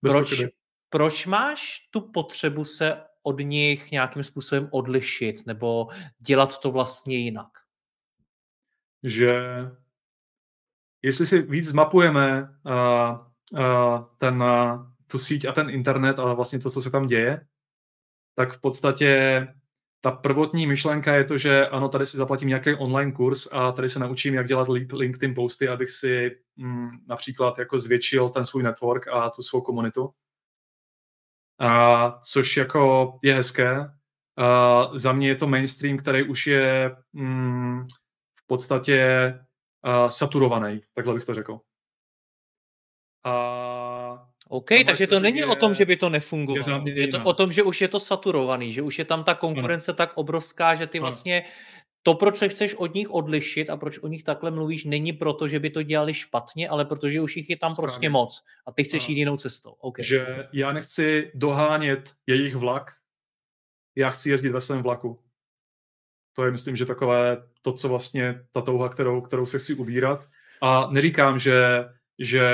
Proč, 0.00 0.42
proč 0.88 1.26
máš 1.26 1.88
tu 1.90 2.00
potřebu 2.00 2.64
se 2.64 3.04
od 3.22 3.40
nich 3.40 3.90
nějakým 3.90 4.22
způsobem 4.22 4.68
odlišit 4.70 5.46
nebo 5.46 5.88
dělat 6.18 6.58
to 6.58 6.70
vlastně 6.70 7.16
jinak? 7.16 7.48
Že 9.02 9.42
jestli 11.02 11.26
si 11.26 11.42
víc 11.42 11.68
zmapujeme 11.68 12.42
uh, 12.42 13.31
ten, 14.18 14.42
uh, 14.42 14.86
tu 15.06 15.18
síť 15.18 15.44
a 15.44 15.52
ten 15.52 15.70
internet 15.70 16.18
a 16.18 16.34
vlastně 16.34 16.58
to, 16.58 16.70
co 16.70 16.80
se 16.80 16.90
tam 16.90 17.06
děje, 17.06 17.46
tak 18.34 18.52
v 18.52 18.60
podstatě 18.60 19.46
ta 20.00 20.10
prvotní 20.10 20.66
myšlenka 20.66 21.14
je 21.14 21.24
to, 21.24 21.38
že 21.38 21.68
ano, 21.68 21.88
tady 21.88 22.06
si 22.06 22.16
zaplatím 22.16 22.48
nějaký 22.48 22.74
online 22.74 23.12
kurz 23.12 23.48
a 23.52 23.72
tady 23.72 23.88
se 23.88 23.98
naučím, 23.98 24.34
jak 24.34 24.46
dělat 24.46 24.68
LinkedIn 24.92 25.34
posty, 25.34 25.68
abych 25.68 25.90
si 25.90 26.30
mm, 26.56 26.90
například 27.08 27.58
jako 27.58 27.78
zvětšil 27.78 28.28
ten 28.28 28.44
svůj 28.44 28.62
network 28.62 29.08
a 29.08 29.30
tu 29.30 29.42
svou 29.42 29.60
komunitu. 29.60 30.10
A, 31.60 32.20
což 32.24 32.56
jako 32.56 33.12
je 33.22 33.34
hezké. 33.34 33.90
A, 34.36 34.90
za 34.94 35.12
mě 35.12 35.28
je 35.28 35.36
to 35.36 35.46
mainstream, 35.46 35.96
který 35.96 36.28
už 36.28 36.46
je 36.46 36.96
mm, 37.12 37.86
v 38.38 38.46
podstatě 38.46 39.34
uh, 39.86 40.08
saturovaný, 40.08 40.80
takhle 40.94 41.14
bych 41.14 41.24
to 41.24 41.34
řekl. 41.34 41.60
A 43.24 44.28
OK, 44.48 44.68
takže 44.86 45.06
to 45.06 45.20
není 45.20 45.38
je, 45.38 45.46
o 45.46 45.54
tom, 45.54 45.74
že 45.74 45.84
by 45.84 45.96
to 45.96 46.08
nefungovalo. 46.08 46.84
Je, 46.86 47.00
je 47.00 47.08
to 47.08 47.24
o 47.24 47.32
tom, 47.32 47.52
že 47.52 47.62
už 47.62 47.80
je 47.80 47.88
to 47.88 48.00
saturovaný, 48.00 48.72
že 48.72 48.82
už 48.82 48.98
je 48.98 49.04
tam 49.04 49.24
ta 49.24 49.34
konkurence 49.34 49.90
ano. 49.90 49.96
tak 49.96 50.12
obrovská, 50.14 50.74
že 50.74 50.86
ty 50.86 51.00
vlastně 51.00 51.42
to, 52.02 52.14
proč 52.14 52.36
se 52.36 52.48
chceš 52.48 52.74
od 52.74 52.94
nich 52.94 53.10
odlišit 53.10 53.70
a 53.70 53.76
proč 53.76 53.98
o 53.98 54.08
nich 54.08 54.22
takhle 54.22 54.50
mluvíš, 54.50 54.84
není 54.84 55.12
proto, 55.12 55.48
že 55.48 55.60
by 55.60 55.70
to 55.70 55.82
dělali 55.82 56.14
špatně, 56.14 56.68
ale 56.68 56.84
protože 56.84 57.20
už 57.20 57.36
jich 57.36 57.50
je 57.50 57.56
tam 57.56 57.74
Správně. 57.74 57.86
prostě 57.86 58.10
moc 58.10 58.44
a 58.66 58.72
ty 58.72 58.84
chceš 58.84 59.02
ano. 59.02 59.12
jít 59.12 59.18
jinou 59.18 59.36
cestou. 59.36 59.70
Okay. 59.70 60.04
Že 60.04 60.48
já 60.52 60.72
nechci 60.72 61.30
dohánět 61.34 62.10
jejich 62.26 62.56
vlak, 62.56 62.90
já 63.96 64.10
chci 64.10 64.30
jezdit 64.30 64.48
ve 64.48 64.60
svém 64.60 64.82
vlaku. 64.82 65.22
To 66.32 66.44
je, 66.44 66.50
myslím, 66.50 66.76
že 66.76 66.86
takové 66.86 67.36
to, 67.62 67.72
co 67.72 67.88
vlastně 67.88 68.44
ta 68.52 68.60
touha, 68.60 68.88
kterou, 68.88 69.20
kterou 69.20 69.46
se 69.46 69.58
chci 69.58 69.74
ubírat. 69.74 70.28
A 70.62 70.90
neříkám, 70.90 71.38
že, 71.38 71.84
že, 72.22 72.48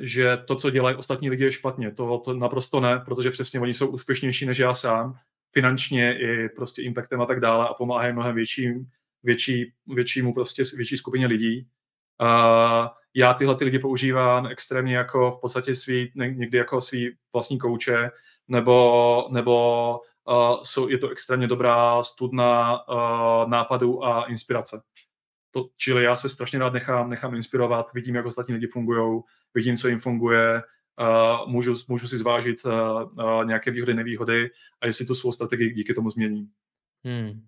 že 0.00 0.36
to, 0.46 0.56
co 0.56 0.70
dělají 0.70 0.96
ostatní 0.96 1.30
lidi, 1.30 1.44
je 1.44 1.52
špatně. 1.52 1.90
To, 1.90 2.18
to 2.24 2.34
naprosto 2.34 2.80
ne, 2.80 3.02
protože 3.04 3.30
přesně 3.30 3.60
oni 3.60 3.74
jsou 3.74 3.88
úspěšnější 3.88 4.46
než 4.46 4.58
já 4.58 4.74
sám, 4.74 5.14
finančně 5.52 6.18
i 6.18 6.48
prostě 6.48 6.82
impactem 6.82 7.20
a 7.20 7.26
tak 7.26 7.40
dále 7.40 7.68
a 7.68 7.74
pomáhají 7.74 8.12
mnohem 8.12 8.34
větším, 8.34 8.86
větší, 9.22 9.72
většímu 9.86 10.34
prostě 10.34 10.62
větší 10.76 10.96
skupině 10.96 11.26
lidí. 11.26 11.66
A 12.20 12.94
já 13.14 13.34
tyhle 13.34 13.56
ty 13.56 13.64
lidi 13.64 13.78
používám 13.78 14.46
extrémně 14.46 14.96
jako 14.96 15.30
v 15.30 15.40
podstatě 15.40 15.74
svý, 15.74 16.12
někdy 16.14 16.58
jako 16.58 16.80
svý 16.80 17.10
vlastní 17.32 17.58
kouče, 17.58 18.10
nebo, 18.48 19.28
nebo 19.30 19.98
uh, 20.28 20.62
jsou, 20.62 20.88
je 20.88 20.98
to 20.98 21.08
extrémně 21.08 21.46
dobrá 21.46 22.02
studna 22.02 22.80
uh, 22.88 23.50
nápadů 23.50 24.04
a 24.04 24.24
inspirace. 24.24 24.82
To, 25.54 25.68
čili 25.76 26.04
já 26.04 26.16
se 26.16 26.28
strašně 26.28 26.58
rád 26.58 26.72
nechám, 26.72 27.10
nechám 27.10 27.34
inspirovat, 27.34 27.92
vidím, 27.94 28.14
jak 28.14 28.26
ostatní 28.26 28.54
lidi 28.54 28.66
fungují, 28.66 29.20
vidím, 29.54 29.76
co 29.76 29.88
jim 29.88 30.00
funguje, 30.00 30.62
uh, 31.00 31.52
můžu, 31.52 31.74
můžu 31.88 32.08
si 32.08 32.16
zvážit 32.16 32.64
uh, 32.64 32.72
uh, 32.72 33.44
nějaké 33.44 33.70
výhody, 33.70 33.94
nevýhody 33.94 34.50
a 34.80 34.86
jestli 34.86 35.06
tu 35.06 35.14
svou 35.14 35.32
strategii 35.32 35.70
díky 35.70 35.94
tomu 35.94 36.10
změním. 36.10 36.48
Hmm. 37.04 37.40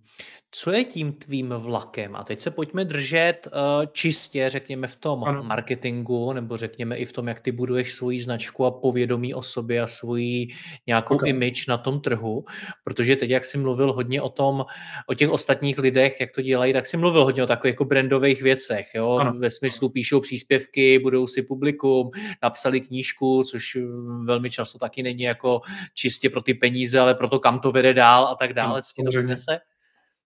Co 0.50 0.72
je 0.72 0.84
tím 0.84 1.12
tvým 1.12 1.48
vlakem? 1.48 2.16
A 2.16 2.24
teď 2.24 2.40
se 2.40 2.50
pojďme 2.50 2.84
držet 2.84 3.48
uh, 3.52 3.86
čistě, 3.92 4.48
řekněme, 4.48 4.86
v 4.86 4.96
tom 4.96 5.24
ano. 5.24 5.42
marketingu, 5.42 6.32
nebo 6.32 6.56
řekněme 6.56 6.96
i 6.96 7.04
v 7.04 7.12
tom, 7.12 7.28
jak 7.28 7.40
ty 7.40 7.52
buduješ 7.52 7.94
svoji 7.94 8.20
značku 8.22 8.64
a 8.64 8.70
povědomí 8.70 9.34
o 9.34 9.42
sobě 9.42 9.82
a 9.82 9.86
svoji 9.86 10.48
nějakou 10.86 11.14
okay. 11.14 11.30
image 11.30 11.66
na 11.68 11.78
tom 11.78 12.00
trhu. 12.00 12.44
Protože 12.84 13.16
teď, 13.16 13.30
jak 13.30 13.44
jsi 13.44 13.58
mluvil 13.58 13.92
hodně 13.92 14.22
o 14.22 14.28
tom, 14.28 14.64
o 15.06 15.14
těch 15.14 15.30
ostatních 15.30 15.78
lidech, 15.78 16.20
jak 16.20 16.30
to 16.32 16.42
dělají, 16.42 16.72
tak 16.72 16.86
jsi 16.86 16.96
mluvil 16.96 17.24
hodně 17.24 17.42
o 17.42 17.46
takových 17.46 17.72
jako 17.72 17.84
brandových 17.84 18.42
věcech. 18.42 18.86
Jo? 18.94 19.10
Ano. 19.10 19.32
Ve 19.32 19.50
smyslu 19.50 19.88
píšou 19.88 20.20
příspěvky, 20.20 20.98
budou 20.98 21.26
si 21.26 21.42
publikum, 21.42 22.10
napsali 22.42 22.80
knížku, 22.80 23.44
což 23.44 23.76
velmi 24.24 24.50
často 24.50 24.78
taky 24.78 25.02
není 25.02 25.22
jako 25.22 25.60
čistě 25.94 26.30
pro 26.30 26.40
ty 26.40 26.54
peníze, 26.54 27.00
ale 27.00 27.14
pro 27.14 27.28
to, 27.28 27.38
kam 27.38 27.60
to 27.60 27.72
vede 27.72 27.94
dál 27.94 28.26
a 28.26 28.34
tak 28.34 28.52
dále, 28.52 28.82
co 28.82 28.92
ti 28.94 29.02
to 29.02 29.10
přinese 29.46 29.66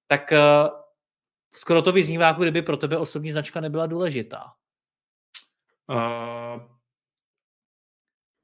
tak 0.07 0.33
uh, 0.33 0.81
skoro 1.55 1.83
to 1.83 1.93
vyznívá, 1.93 2.27
jako 2.27 2.43
kdyby 2.43 2.63
pro 2.63 2.77
tebe 2.77 2.99
osobní 2.99 3.33
značka 3.33 3.61
nebyla 3.61 3.87
důležitá. 3.87 4.53
Uh, 5.91 6.63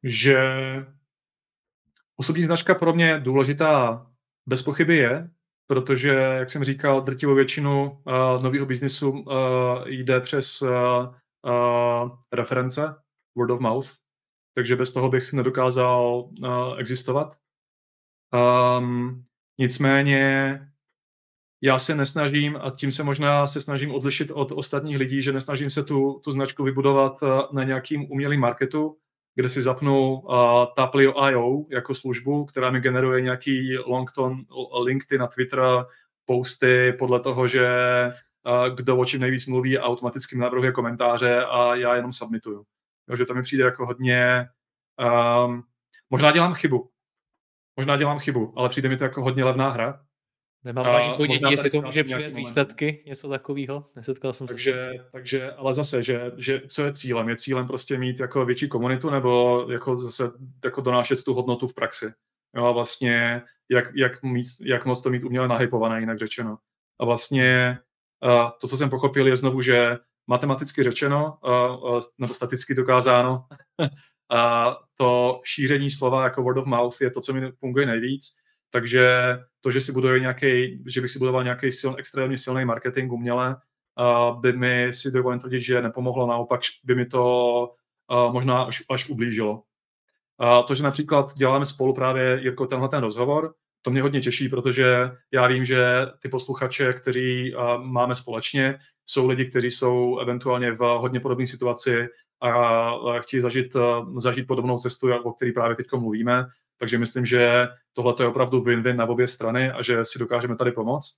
že 0.04 0.38
osobní 2.16 2.44
značka 2.44 2.74
pro 2.74 2.92
mě 2.92 3.20
důležitá 3.20 4.06
bez 4.46 4.62
pochyby 4.62 4.96
je, 4.96 5.30
protože, 5.66 6.08
jak 6.08 6.50
jsem 6.50 6.64
říkal, 6.64 7.00
drtivou 7.00 7.34
většinu 7.34 7.90
uh, 7.90 8.42
nového 8.42 8.66
biznisu 8.66 9.10
uh, 9.10 9.24
jde 9.86 10.20
přes 10.20 10.62
uh, 10.62 10.70
uh, 11.42 12.18
reference, 12.32 12.94
word 13.36 13.50
of 13.50 13.60
mouth, 13.60 13.88
takže 14.54 14.76
bez 14.76 14.92
toho 14.92 15.08
bych 15.08 15.32
nedokázal 15.32 16.30
uh, 16.42 16.78
existovat. 16.78 17.36
Um, 18.78 19.25
nicméně 19.58 20.60
já 21.62 21.78
se 21.78 21.94
nesnažím, 21.94 22.56
a 22.56 22.70
tím 22.70 22.92
se 22.92 23.02
možná 23.02 23.46
se 23.46 23.60
snažím 23.60 23.94
odlišit 23.94 24.30
od 24.30 24.52
ostatních 24.52 24.96
lidí, 24.96 25.22
že 25.22 25.32
nesnažím 25.32 25.70
se 25.70 25.84
tu, 25.84 26.20
tu 26.24 26.30
značku 26.30 26.64
vybudovat 26.64 27.22
eh, 27.22 27.26
na 27.52 27.64
nějakým 27.64 28.10
umělým 28.10 28.40
marketu, 28.40 28.96
kde 29.36 29.48
si 29.48 29.62
zapnu 29.62 30.18
uh, 30.18 30.34
Taplio.io 30.76 31.64
jako 31.70 31.94
službu, 31.94 32.44
která 32.44 32.70
mi 32.70 32.80
generuje 32.80 33.20
nějaký 33.20 33.78
longton, 33.78 34.44
LinkedIn 34.84 35.20
na 35.20 35.26
Twitter, 35.26 35.60
posty 36.24 36.92
podle 36.92 37.20
toho, 37.20 37.48
že 37.48 37.66
uh, 38.46 38.76
kdo 38.76 38.96
o 38.96 39.04
čím 39.04 39.20
nejvíc 39.20 39.46
mluví 39.46 39.78
a 39.78 39.82
automaticky 39.84 40.36
mi 40.36 40.42
navrhuje 40.42 40.72
komentáře 40.72 41.44
a 41.44 41.74
já 41.74 41.96
jenom 41.96 42.12
submituju. 42.12 42.64
Jo, 43.08 43.16
že 43.16 43.26
to 43.26 43.34
mi 43.34 43.42
přijde 43.42 43.64
jako 43.64 43.86
hodně... 43.86 44.48
Um, 45.46 45.62
možná 46.10 46.32
dělám 46.32 46.54
chybu. 46.54 46.90
Možná 47.76 47.96
dělám 47.96 48.18
chybu, 48.18 48.52
ale 48.56 48.68
přijde 48.68 48.88
mi 48.88 48.96
to 48.96 49.04
jako 49.04 49.22
hodně 49.22 49.44
levná 49.44 49.70
hra 49.70 50.06
Nemám 50.66 50.86
ani 50.86 51.16
ponětí, 51.16 51.44
jestli 51.50 51.70
to 51.70 51.82
může 51.82 52.04
přinést 52.04 52.34
výsledky, 52.34 53.02
něco 53.06 53.28
takového. 53.28 53.90
Nesetkal 53.96 54.32
jsem 54.32 54.46
takže, 54.46 54.72
se. 54.72 55.08
Takže, 55.12 55.52
ale 55.52 55.74
zase, 55.74 56.02
že, 56.02 56.32
že, 56.36 56.62
co 56.68 56.84
je 56.84 56.92
cílem? 56.92 57.28
Je 57.28 57.36
cílem 57.36 57.66
prostě 57.66 57.98
mít 57.98 58.20
jako 58.20 58.44
větší 58.44 58.68
komunitu 58.68 59.10
nebo 59.10 59.66
jako 59.70 60.00
zase 60.00 60.30
jako 60.64 60.80
donášet 60.80 61.24
tu 61.24 61.34
hodnotu 61.34 61.66
v 61.66 61.74
praxi. 61.74 62.12
Jo, 62.56 62.64
a 62.64 62.72
vlastně 62.72 63.42
jak, 63.70 63.84
jak, 63.96 64.22
mít, 64.22 64.46
jak 64.64 64.84
moc 64.84 65.02
to 65.02 65.10
mít 65.10 65.24
uměle 65.24 65.48
nahypované, 65.48 66.00
jinak 66.00 66.18
řečeno. 66.18 66.58
A 67.00 67.04
vlastně 67.04 67.78
uh, 68.24 68.50
to, 68.60 68.68
co 68.68 68.76
jsem 68.76 68.90
pochopil, 68.90 69.26
je 69.26 69.36
znovu, 69.36 69.60
že 69.60 69.98
matematicky 70.26 70.82
řečeno, 70.82 71.38
uh, 71.44 71.92
uh, 71.92 72.00
nebo 72.18 72.34
staticky 72.34 72.74
dokázáno, 72.74 73.44
a 74.30 74.76
to 74.96 75.40
šíření 75.44 75.90
slova 75.90 76.24
jako 76.24 76.42
word 76.42 76.58
of 76.58 76.66
mouth 76.66 77.00
je 77.00 77.10
to, 77.10 77.20
co 77.20 77.32
mi 77.32 77.52
funguje 77.52 77.86
nejvíc 77.86 78.36
takže 78.76 79.38
to, 79.60 79.70
že 79.70 79.80
si 79.80 79.92
buduje 79.92 80.20
nějaký, 80.20 80.82
že 80.86 81.00
bych 81.00 81.10
si 81.10 81.18
budoval 81.18 81.44
nějaký 81.44 81.72
sil, 81.78 81.92
extrémně 81.98 82.38
silný 82.38 82.64
marketing 82.64 83.12
uměle, 83.12 83.56
uh, 83.56 84.40
by 84.40 84.52
mi 84.52 84.92
si 84.92 85.10
dovolím 85.10 85.40
tvrdit, 85.40 85.60
že 85.60 85.82
nepomohlo, 85.82 86.26
naopak 86.26 86.60
by 86.84 86.94
mi 86.94 87.06
to 87.06 87.22
uh, 88.10 88.32
možná 88.32 88.62
až, 88.62 88.82
až 88.90 89.08
ublížilo. 89.08 89.52
Uh, 89.52 90.66
to, 90.66 90.74
že 90.74 90.82
například 90.82 91.34
děláme 91.34 91.66
spolu 91.66 91.94
právě, 91.94 92.40
Jirko, 92.42 92.66
tenhle 92.66 92.88
ten 92.88 93.00
rozhovor, 93.00 93.54
to 93.82 93.90
mě 93.90 94.02
hodně 94.02 94.20
těší, 94.20 94.48
protože 94.48 95.10
já 95.32 95.46
vím, 95.46 95.64
že 95.64 95.86
ty 96.20 96.28
posluchače, 96.28 96.92
kteří 96.92 97.54
máme 97.76 98.14
společně, 98.14 98.78
jsou 99.06 99.28
lidi, 99.28 99.44
kteří 99.44 99.70
jsou 99.70 100.18
eventuálně 100.18 100.72
v 100.72 100.78
hodně 100.78 101.20
podobné 101.20 101.46
situaci 101.46 102.08
a, 102.40 103.18
chtějí 103.20 103.40
zažít, 103.40 103.74
uh, 103.76 104.18
zažít 104.18 104.46
podobnou 104.46 104.78
cestu, 104.78 105.14
o 105.24 105.32
které 105.32 105.52
právě 105.52 105.76
teď 105.76 105.86
mluvíme. 105.92 106.46
Takže 106.78 106.98
myslím, 106.98 107.26
že 107.26 107.68
tohle 107.92 108.14
je 108.20 108.26
opravdu 108.26 108.60
win-win 108.60 108.96
na 108.96 109.06
obě 109.06 109.28
strany 109.28 109.70
a 109.70 109.82
že 109.82 110.04
si 110.04 110.18
dokážeme 110.18 110.56
tady 110.56 110.72
pomoct. 110.72 111.16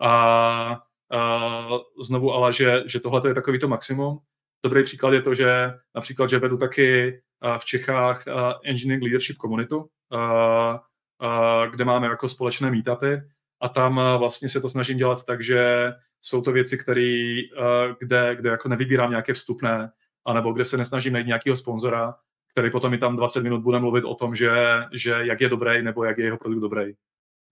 A, 0.00 0.80
a 1.12 1.68
znovu 2.02 2.32
ale, 2.32 2.52
že, 2.52 2.82
že 2.86 3.00
tohle 3.00 3.22
je 3.26 3.34
takový 3.34 3.58
to 3.58 3.68
maximum. 3.68 4.18
Dobrý 4.64 4.82
příklad 4.82 5.12
je 5.12 5.22
to, 5.22 5.34
že 5.34 5.72
například, 5.94 6.30
že 6.30 6.38
vedu 6.38 6.56
taky 6.56 7.20
v 7.58 7.64
Čechách 7.64 8.24
Engineering 8.64 9.02
Leadership 9.02 9.36
komunitu, 9.36 9.88
kde 11.70 11.84
máme 11.84 12.06
jako 12.06 12.28
společné 12.28 12.70
meetupy 12.70 13.16
a 13.60 13.68
tam 13.68 14.00
vlastně 14.18 14.48
se 14.48 14.60
to 14.60 14.68
snažím 14.68 14.98
dělat 14.98 15.24
tak, 15.24 15.42
že 15.42 15.92
jsou 16.20 16.42
to 16.42 16.52
věci, 16.52 16.78
který, 16.78 17.42
kde, 18.00 18.36
kde 18.36 18.50
jako 18.50 18.68
nevybírám 18.68 19.10
nějaké 19.10 19.34
vstupné, 19.34 19.90
anebo 20.26 20.52
kde 20.52 20.64
se 20.64 20.76
nesnažím 20.76 21.12
najít 21.12 21.26
nějakého 21.26 21.56
sponzora, 21.56 22.14
který 22.52 22.70
potom 22.70 22.90
mi 22.90 22.98
tam 22.98 23.16
20 23.16 23.42
minut 23.42 23.62
bude 23.62 23.78
mluvit 23.78 24.04
o 24.04 24.14
tom, 24.14 24.34
že, 24.34 24.50
že 24.92 25.10
jak 25.10 25.40
je 25.40 25.48
dobrý 25.48 25.82
nebo 25.82 26.04
jak 26.04 26.18
je 26.18 26.24
jeho 26.24 26.38
produkt 26.38 26.60
dobrý. 26.60 26.92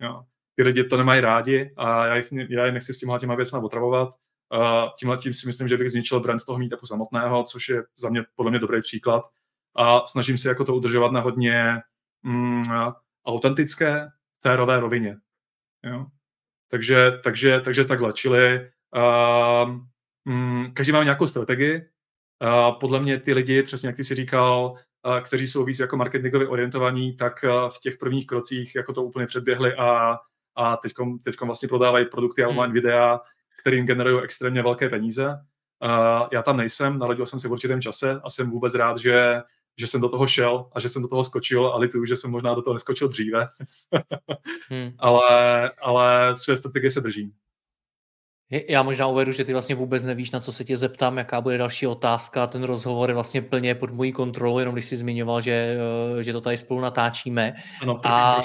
Jo. 0.01 0.23
Ty 0.57 0.62
lidi 0.62 0.85
to 0.85 0.97
nemají 0.97 1.21
rádi 1.21 1.75
a 1.77 2.07
já, 2.07 2.17
jich, 2.17 2.33
já 2.49 2.67
je 2.67 2.73
nechci 2.73 2.95
s 2.95 2.99
těma 2.99 3.19
těma 3.19 3.35
věcmi 3.35 3.59
otravovat. 3.59 4.14
A 4.53 4.93
tímhle 4.99 5.17
tím 5.17 5.33
si 5.33 5.47
myslím, 5.47 5.69
že 5.69 5.77
bych 5.77 5.91
zničil 5.91 6.21
brand 6.21 6.45
toho 6.45 6.59
meetupu 6.59 6.87
samotného, 6.87 7.45
což 7.45 7.69
je 7.69 7.83
za 7.99 8.09
mě 8.09 8.25
podle 8.35 8.51
mě 8.51 8.59
dobrý 8.59 8.81
příklad. 8.81 9.25
A 9.77 10.07
snažím 10.07 10.37
se 10.37 10.49
jako 10.49 10.64
to 10.64 10.75
udržovat 10.75 11.12
na 11.12 11.21
hodně 11.21 11.81
mm, 12.23 12.62
autentické, 13.27 14.09
férové 14.43 14.81
rovině. 14.81 15.17
Jo. 15.85 16.07
Takže, 16.71 17.12
takže, 17.25 17.61
takže 17.61 17.85
takhle, 17.85 18.12
čili 18.12 18.71
uh, 18.97 19.71
mm, 20.25 20.73
každý 20.75 20.93
má 20.93 21.05
nějakou 21.05 21.27
strategii. 21.27 21.89
Podle 22.80 23.01
mě 23.01 23.20
ty 23.20 23.32
lidi, 23.32 23.62
přesně 23.62 23.87
jak 23.87 23.97
ty 23.97 24.05
si 24.05 24.14
říkal, 24.14 24.74
kteří 25.24 25.47
jsou 25.47 25.64
víc 25.64 25.78
jako 25.78 25.97
marketingově 25.97 26.49
orientovaní, 26.49 27.16
tak 27.16 27.45
v 27.68 27.80
těch 27.80 27.99
prvních 27.99 28.26
krocích 28.26 28.74
jako 28.74 28.93
to 28.93 29.03
úplně 29.03 29.26
předběhli 29.26 29.74
a, 29.74 30.18
a 30.55 30.76
teďkom, 30.76 31.18
teďkom 31.18 31.49
vlastně 31.49 31.68
prodávají 31.68 32.07
produkty 32.07 32.45
a 32.45 32.49
online 32.49 32.66
hmm. 32.66 32.74
videa, 32.74 33.20
kterým 33.61 33.87
generují 33.87 34.24
extrémně 34.24 34.62
velké 34.62 34.89
peníze. 34.89 35.39
Já 36.32 36.43
tam 36.43 36.57
nejsem, 36.57 36.99
narodil 36.99 37.26
jsem 37.26 37.41
se 37.41 37.49
v 37.49 37.53
určitém 37.53 37.82
čase 37.82 38.20
a 38.24 38.30
jsem 38.30 38.51
vůbec 38.51 38.74
rád, 38.74 38.99
že, 38.99 39.43
že 39.78 39.87
jsem 39.87 40.01
do 40.01 40.09
toho 40.09 40.26
šel 40.26 40.70
a 40.72 40.80
že 40.80 40.89
jsem 40.89 41.03
do 41.03 41.09
toho 41.09 41.24
skočil 41.24 41.66
a 41.66 41.78
lituju, 41.78 42.05
že 42.05 42.16
jsem 42.16 42.30
možná 42.30 42.55
do 42.55 42.62
toho 42.62 42.74
neskočil 42.74 43.09
dříve. 43.09 43.47
hmm. 44.68 44.93
ale, 44.99 45.70
ale 45.82 46.37
své 46.37 46.57
strategie 46.57 46.91
se 46.91 47.01
držím. 47.01 47.32
Já 48.69 48.83
možná 48.83 49.07
uvedu, 49.07 49.33
že 49.33 49.45
ty 49.45 49.53
vlastně 49.53 49.75
vůbec 49.75 50.05
nevíš, 50.05 50.31
na 50.31 50.41
co 50.41 50.53
se 50.53 50.65
tě 50.65 50.77
zeptám, 50.77 51.19
jaká 51.19 51.41
bude 51.41 51.59
další 51.59 51.87
otázka. 51.87 52.47
Ten 52.47 52.63
rozhovor 52.63 53.11
je 53.11 53.15
vlastně 53.15 53.43
plně 53.43 53.75
pod 53.75 53.91
mojí 53.91 54.13
kontrolou, 54.13 54.59
jenom 54.59 54.75
když 54.75 54.85
jsi 54.85 54.97
zmiňoval, 54.97 55.41
že, 55.41 55.79
eh, 56.19 56.23
že 56.23 56.33
to 56.33 56.41
tady 56.41 56.57
spolu 56.57 56.81
natáčíme. 56.81 57.55
Ano, 57.83 58.01
a... 58.05 58.41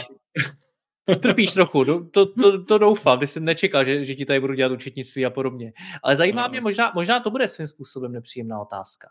Trpíš 1.20 1.54
trochu, 1.54 1.86
to, 1.86 2.26
to, 2.26 2.64
to 2.64 2.78
doufám, 2.78 3.20
ty 3.20 3.28
jsi 3.28 3.40
nečekal, 3.40 3.84
že, 3.84 4.06
že 4.06 4.16
ti 4.16 4.26
tady 4.26 4.40
budu 4.40 4.54
dělat 4.54 4.72
účetnictví 4.72 5.26
a 5.26 5.30
podobně. 5.30 5.74
Ale 6.04 6.16
zajímá 6.16 6.48
mě, 6.48 6.62
možná, 6.62 6.92
možná 6.96 7.20
to 7.20 7.32
bude 7.32 7.48
svým 7.48 7.68
způsobem 7.68 8.12
nepříjemná 8.12 8.62
otázka. 8.62 9.08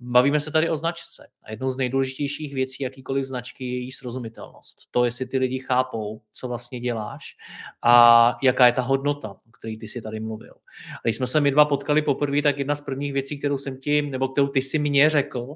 Bavíme 0.00 0.40
se 0.40 0.50
tady 0.50 0.70
o 0.70 0.76
značce. 0.76 1.28
A 1.42 1.50
jednou 1.50 1.70
z 1.70 1.76
nejdůležitějších 1.76 2.54
věcí 2.54 2.82
jakýkoliv 2.82 3.24
značky 3.24 3.64
je 3.64 3.78
její 3.78 3.92
srozumitelnost. 3.92 4.78
To, 4.90 5.04
jestli 5.04 5.26
ty 5.26 5.38
lidi 5.38 5.58
chápou, 5.58 6.22
co 6.32 6.48
vlastně 6.48 6.80
děláš 6.80 7.36
a 7.82 8.36
jaká 8.42 8.66
je 8.66 8.72
ta 8.72 8.82
hodnota, 8.82 9.30
o 9.30 9.50
který 9.58 9.78
ty 9.78 9.88
si 9.88 10.00
tady 10.00 10.20
mluvil. 10.20 10.54
A 10.92 11.00
když 11.04 11.16
jsme 11.16 11.26
se 11.26 11.40
my 11.40 11.50
dva 11.50 11.64
potkali 11.64 12.02
poprvé, 12.02 12.42
tak 12.42 12.58
jedna 12.58 12.74
z 12.74 12.80
prvních 12.80 13.12
věcí, 13.12 13.38
kterou 13.38 13.58
jsem 13.58 13.76
ti, 13.76 14.02
nebo 14.02 14.28
kterou 14.28 14.48
ty 14.48 14.62
si 14.62 14.78
mě 14.78 15.10
řekl, 15.10 15.54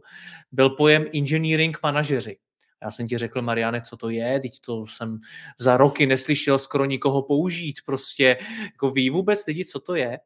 byl 0.52 0.70
pojem 0.70 1.06
engineering 1.14 1.78
manažeři. 1.82 2.36
Já 2.82 2.90
jsem 2.90 3.08
ti 3.08 3.18
řekl, 3.18 3.42
Mariane, 3.42 3.80
co 3.80 3.96
to 3.96 4.10
je, 4.10 4.40
teď 4.40 4.60
to 4.66 4.86
jsem 4.86 5.18
za 5.58 5.76
roky 5.76 6.06
neslyšel 6.06 6.58
skoro 6.58 6.84
nikoho 6.84 7.22
použít, 7.22 7.76
prostě 7.86 8.36
jako 8.62 8.90
ví 8.90 9.10
vůbec 9.10 9.46
lidi, 9.46 9.64
co 9.64 9.80
to 9.80 9.94
je. 9.94 10.18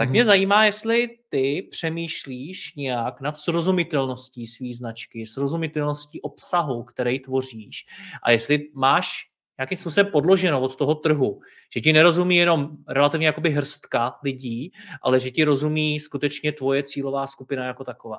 Tak 0.00 0.10
mě 0.10 0.20
mhm. 0.20 0.26
zajímá, 0.26 0.64
jestli 0.64 1.08
ty 1.28 1.68
přemýšlíš 1.70 2.74
nějak 2.74 3.20
nad 3.20 3.36
srozumitelností 3.36 4.46
své 4.46 4.68
značky, 4.74 5.26
srozumitelností 5.26 6.20
obsahu, 6.20 6.82
který 6.82 7.20
tvoříš 7.20 7.86
a 8.22 8.30
jestli 8.30 8.68
máš 8.74 9.30
nějakým 9.58 9.78
způsobem 9.78 10.12
podloženo 10.12 10.60
od 10.60 10.76
toho 10.76 10.94
trhu, 10.94 11.40
že 11.74 11.80
ti 11.80 11.92
nerozumí 11.92 12.36
jenom 12.36 12.68
relativně 12.88 13.26
jakoby 13.26 13.50
hrstka 13.50 14.14
lidí, 14.24 14.72
ale 15.02 15.20
že 15.20 15.30
ti 15.30 15.44
rozumí 15.44 16.00
skutečně 16.00 16.52
tvoje 16.52 16.82
cílová 16.82 17.26
skupina 17.26 17.64
jako 17.64 17.84
taková. 17.84 18.18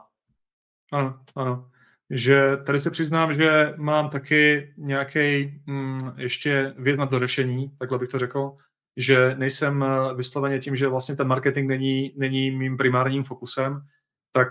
Ano, 0.92 1.20
ano. 1.36 1.70
Že 2.10 2.58
tady 2.66 2.80
se 2.80 2.92
přiznám, 2.92 3.34
že 3.34 3.74
mám 3.78 4.10
taky 4.10 4.74
nějaký 4.78 5.54
mm, 5.66 6.00
ještě 6.18 6.74
věc 6.78 6.98
na 6.98 7.06
dořešení, 7.06 7.72
takhle 7.78 8.00
bych 8.00 8.10
to 8.10 8.20
řekl, 8.20 8.58
že 8.98 9.36
nejsem 9.38 9.84
eh, 9.84 10.14
vysloveně 10.14 10.60
tím, 10.60 10.76
že 10.76 10.88
vlastně 10.88 11.16
ten 11.16 11.28
marketing 11.28 11.68
není, 11.70 12.14
není 12.18 12.52
mým 12.52 12.78
primárním 12.78 13.24
fokusem, 13.24 13.82
tak 14.32 14.48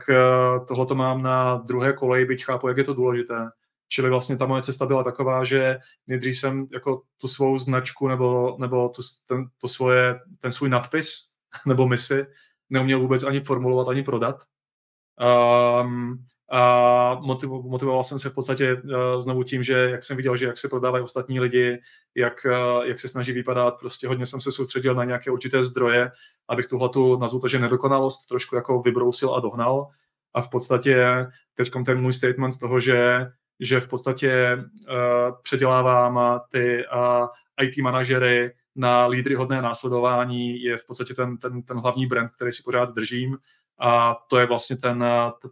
tohle 0.69 0.87
to 0.87 0.95
mám 0.95 1.23
na 1.23 1.57
druhé 1.57 1.93
koleji, 1.93 2.25
byť 2.25 2.45
chápu, 2.45 2.69
jak 2.69 2.77
je 2.77 2.85
to 2.85 2.95
důležité. 2.95 3.51
Čili 3.89 4.11
vlastně 4.11 4.37
ta 4.37 4.47
moje 4.47 4.63
cesta 4.63 4.87
byla 4.87 5.05
taková, 5.05 5.45
že 5.45 5.79
nejdřív 6.07 6.39
jsem 6.39 6.67
jako 6.73 7.03
tu 7.17 7.29
svou 7.29 7.59
značku 7.59 8.09
nebo, 8.09 8.57
nebo 8.61 8.89
tu, 8.89 9.03
ten, 9.27 9.45
to 9.61 9.69
svoje, 9.69 10.21
ten 10.41 10.53
svůj 10.53 10.69
nadpis 10.69 11.11
nebo 11.67 11.89
misi 11.89 12.27
neuměl 12.71 13.01
vůbec 13.01 13.23
ani 13.23 13.41
formulovat, 13.41 13.89
ani 13.89 14.03
prodat. 14.03 14.43
Um, 15.21 16.25
a 16.51 17.15
motivoval 17.63 18.05
jsem 18.05 18.19
se 18.19 18.31
v 18.31 18.35
podstatě 18.35 18.75
uh, 18.75 19.21
znovu 19.21 19.43
tím, 19.43 19.63
že 19.63 19.75
jak 19.75 20.05
jsem 20.05 20.17
viděl, 20.17 20.37
že 20.37 20.47
jak 20.47 20.59
se 20.59 20.69
prodávají 20.69 21.05
ostatní 21.05 21.41
lidi, 21.41 21.81
jak, 22.15 22.47
uh, 22.47 22.85
jak 22.85 22.99
se 22.99 23.09
snaží 23.09 23.33
vypadat, 23.33 23.79
prostě 23.81 24.09
hodně 24.09 24.27
jsem 24.27 24.41
se 24.41 24.53
soustředil 24.53 24.95
na 24.95 25.05
nějaké 25.05 25.31
určité 25.31 25.63
zdroje, 25.63 26.11
abych 26.49 26.67
tuhle 26.67 26.89
tu, 26.89 27.19
nazvu 27.19 27.41
to, 27.41 27.49
že 27.49 27.59
nedokonalost 27.59 28.29
trošku 28.29 28.57
jako 28.57 28.83
vybrousil 28.83 29.35
a 29.35 29.41
dohnal. 29.41 29.89
A 30.35 30.41
v 30.41 30.49
podstatě 30.49 31.27
teď 31.55 31.71
ten 31.87 32.01
můj 32.01 32.13
statement 32.13 32.55
z 32.55 32.59
toho, 32.59 32.81
že, 32.81 33.27
že 33.61 33.81
v 33.81 33.89
podstatě 33.89 34.59
uh, 34.59 35.37
předělávám 35.43 36.41
ty 36.53 36.85
uh, 36.95 37.27
IT 37.63 37.79
manažery 37.79 38.53
na 38.77 39.07
lídry 39.07 39.35
hodné 39.35 39.63
následování, 39.63 40.63
je 40.63 40.77
v 40.77 40.87
podstatě 40.87 41.15
ten, 41.15 41.37
ten, 41.37 41.63
ten 41.63 41.79
hlavní 41.79 42.07
brand, 42.07 42.31
který 42.31 42.53
si 42.53 42.63
pořád 42.63 42.95
držím 42.95 43.37
a 43.79 44.19
to 44.29 44.39
je 44.39 44.47
vlastně 44.47 44.77
ten, 44.77 45.05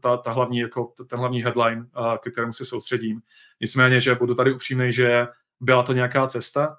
ta, 0.02 0.16
ta 0.16 0.32
hlavní, 0.32 0.58
jako, 0.58 0.92
ten 1.08 1.18
hlavní 1.18 1.42
headline, 1.42 1.86
ke 2.22 2.30
kterému 2.30 2.52
se 2.52 2.64
soustředím. 2.64 3.20
Nicméně, 3.60 4.00
že 4.00 4.14
budu 4.14 4.34
tady 4.34 4.52
upřímný, 4.52 4.92
že 4.92 5.26
byla 5.60 5.82
to 5.82 5.92
nějaká 5.92 6.26
cesta 6.26 6.78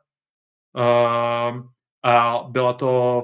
a 2.03 2.43
byla 2.47 2.73
to 2.73 3.23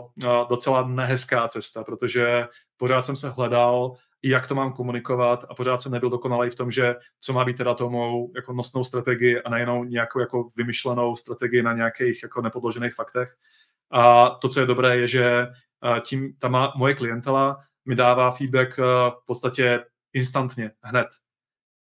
docela 0.49 0.87
nehezká 0.87 1.47
cesta, 1.47 1.83
protože 1.83 2.47
pořád 2.77 3.01
jsem 3.01 3.15
se 3.15 3.29
hledal, 3.29 3.91
jak 4.23 4.47
to 4.47 4.55
mám 4.55 4.73
komunikovat 4.73 5.45
a 5.49 5.55
pořád 5.55 5.81
jsem 5.81 5.91
nebyl 5.91 6.09
dokonalý 6.09 6.49
v 6.49 6.55
tom, 6.55 6.71
že 6.71 6.95
co 7.21 7.33
má 7.33 7.45
být 7.45 7.57
teda 7.57 7.73
tou 7.73 7.89
mou 7.89 8.31
jako 8.35 8.53
nosnou 8.53 8.83
strategii 8.83 9.41
a 9.41 9.49
nejenom 9.49 9.89
nějakou 9.89 10.19
jako 10.19 10.49
vymyšlenou 10.57 11.15
strategii 11.15 11.63
na 11.63 11.73
nějakých 11.73 12.23
jako 12.23 12.41
nepodložených 12.41 12.93
faktech. 12.93 13.35
A 13.91 14.29
to, 14.29 14.49
co 14.49 14.59
je 14.59 14.65
dobré, 14.65 14.97
je, 14.97 15.07
že 15.07 15.47
tím 16.01 16.35
ta 16.39 16.47
má, 16.47 16.73
moje 16.75 16.95
klientela 16.95 17.57
mi 17.85 17.95
dává 17.95 18.31
feedback 18.31 18.79
eh, 18.79 18.83
v 19.09 19.25
podstatě 19.25 19.85
instantně, 20.13 20.71
hned. 20.81 21.07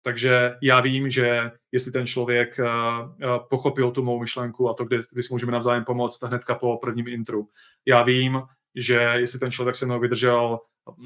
Takže 0.04 0.56
já 0.62 0.80
vím, 0.80 1.10
že 1.10 1.50
jestli 1.72 1.92
ten 1.92 2.06
člověk 2.06 2.58
eh, 2.58 2.66
eh, 2.66 3.26
pochopil 3.50 3.90
tu 3.90 4.02
mou 4.02 4.20
myšlenku 4.20 4.68
a 4.68 4.74
to, 4.74 4.84
kde, 4.84 5.00
kdy 5.12 5.22
si 5.22 5.34
můžeme 5.34 5.52
navzájem 5.52 5.84
pomoct 5.84 6.22
hnedka 6.22 6.54
po 6.54 6.76
prvním 6.76 7.08
intru. 7.08 7.48
Já 7.86 8.02
vím, 8.02 8.42
že 8.74 8.94
jestli 8.94 9.38
ten 9.38 9.50
člověk 9.50 9.76
se 9.76 9.86
mnou 9.86 10.00
vydržel, 10.00 10.60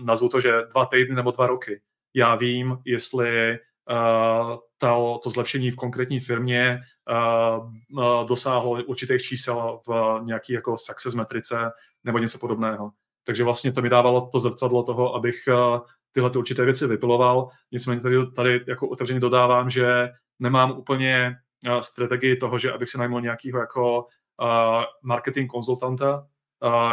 nazvu 0.05 0.29
to, 0.29 0.41
že 0.41 0.53
dva 0.71 0.87
týdny 0.87 1.15
nebo 1.15 1.31
dva 1.31 1.47
roky. 1.47 1.81
Já 2.15 2.35
vím, 2.35 2.79
jestli 2.85 3.59
uh, 3.91 4.57
to, 4.79 5.21
to 5.23 5.31
zlepšení 5.31 5.71
v 5.71 5.77
konkrétní 5.77 6.21
firmě 6.21 6.81
uh, 7.11 7.71
uh, 7.99 8.27
dosáhlo 8.29 8.85
určitých 8.85 9.23
čísel 9.23 9.81
v 9.87 10.21
nějaký 10.25 10.53
jako 10.53 10.77
success 10.77 11.15
metrice 11.15 11.71
nebo 12.05 12.19
něco 12.19 12.39
podobného. 12.39 12.91
Takže 13.27 13.45
vlastně 13.45 13.73
to 13.73 13.83
mi 13.83 13.89
dávalo 13.89 14.29
to 14.33 14.41
zrcadlo 14.41 14.83
toho, 14.83 15.15
abych 15.15 15.49
eh, 15.49 15.81
tyhle 16.13 16.31
ty 16.31 16.39
určité 16.39 16.65
věci 16.65 16.87
vypiloval. 16.87 17.49
Nicméně 17.73 18.01
tady, 18.01 18.17
tady 18.37 18.65
jako 18.67 18.89
otevřeně 18.89 19.21
dodávám, 19.21 19.71
že 19.71 20.09
nemám 20.39 20.79
úplně 20.79 21.37
eh, 21.67 21.83
strategii 21.83 22.37
toho, 22.37 22.59
že 22.59 22.73
abych 22.73 22.89
si 22.89 22.99
najmul 22.99 23.21
nějakého 23.21 23.61
jako 23.61 24.07
uh, 24.43 24.85
marketing 25.03 25.51
konzultanta, 25.51 26.27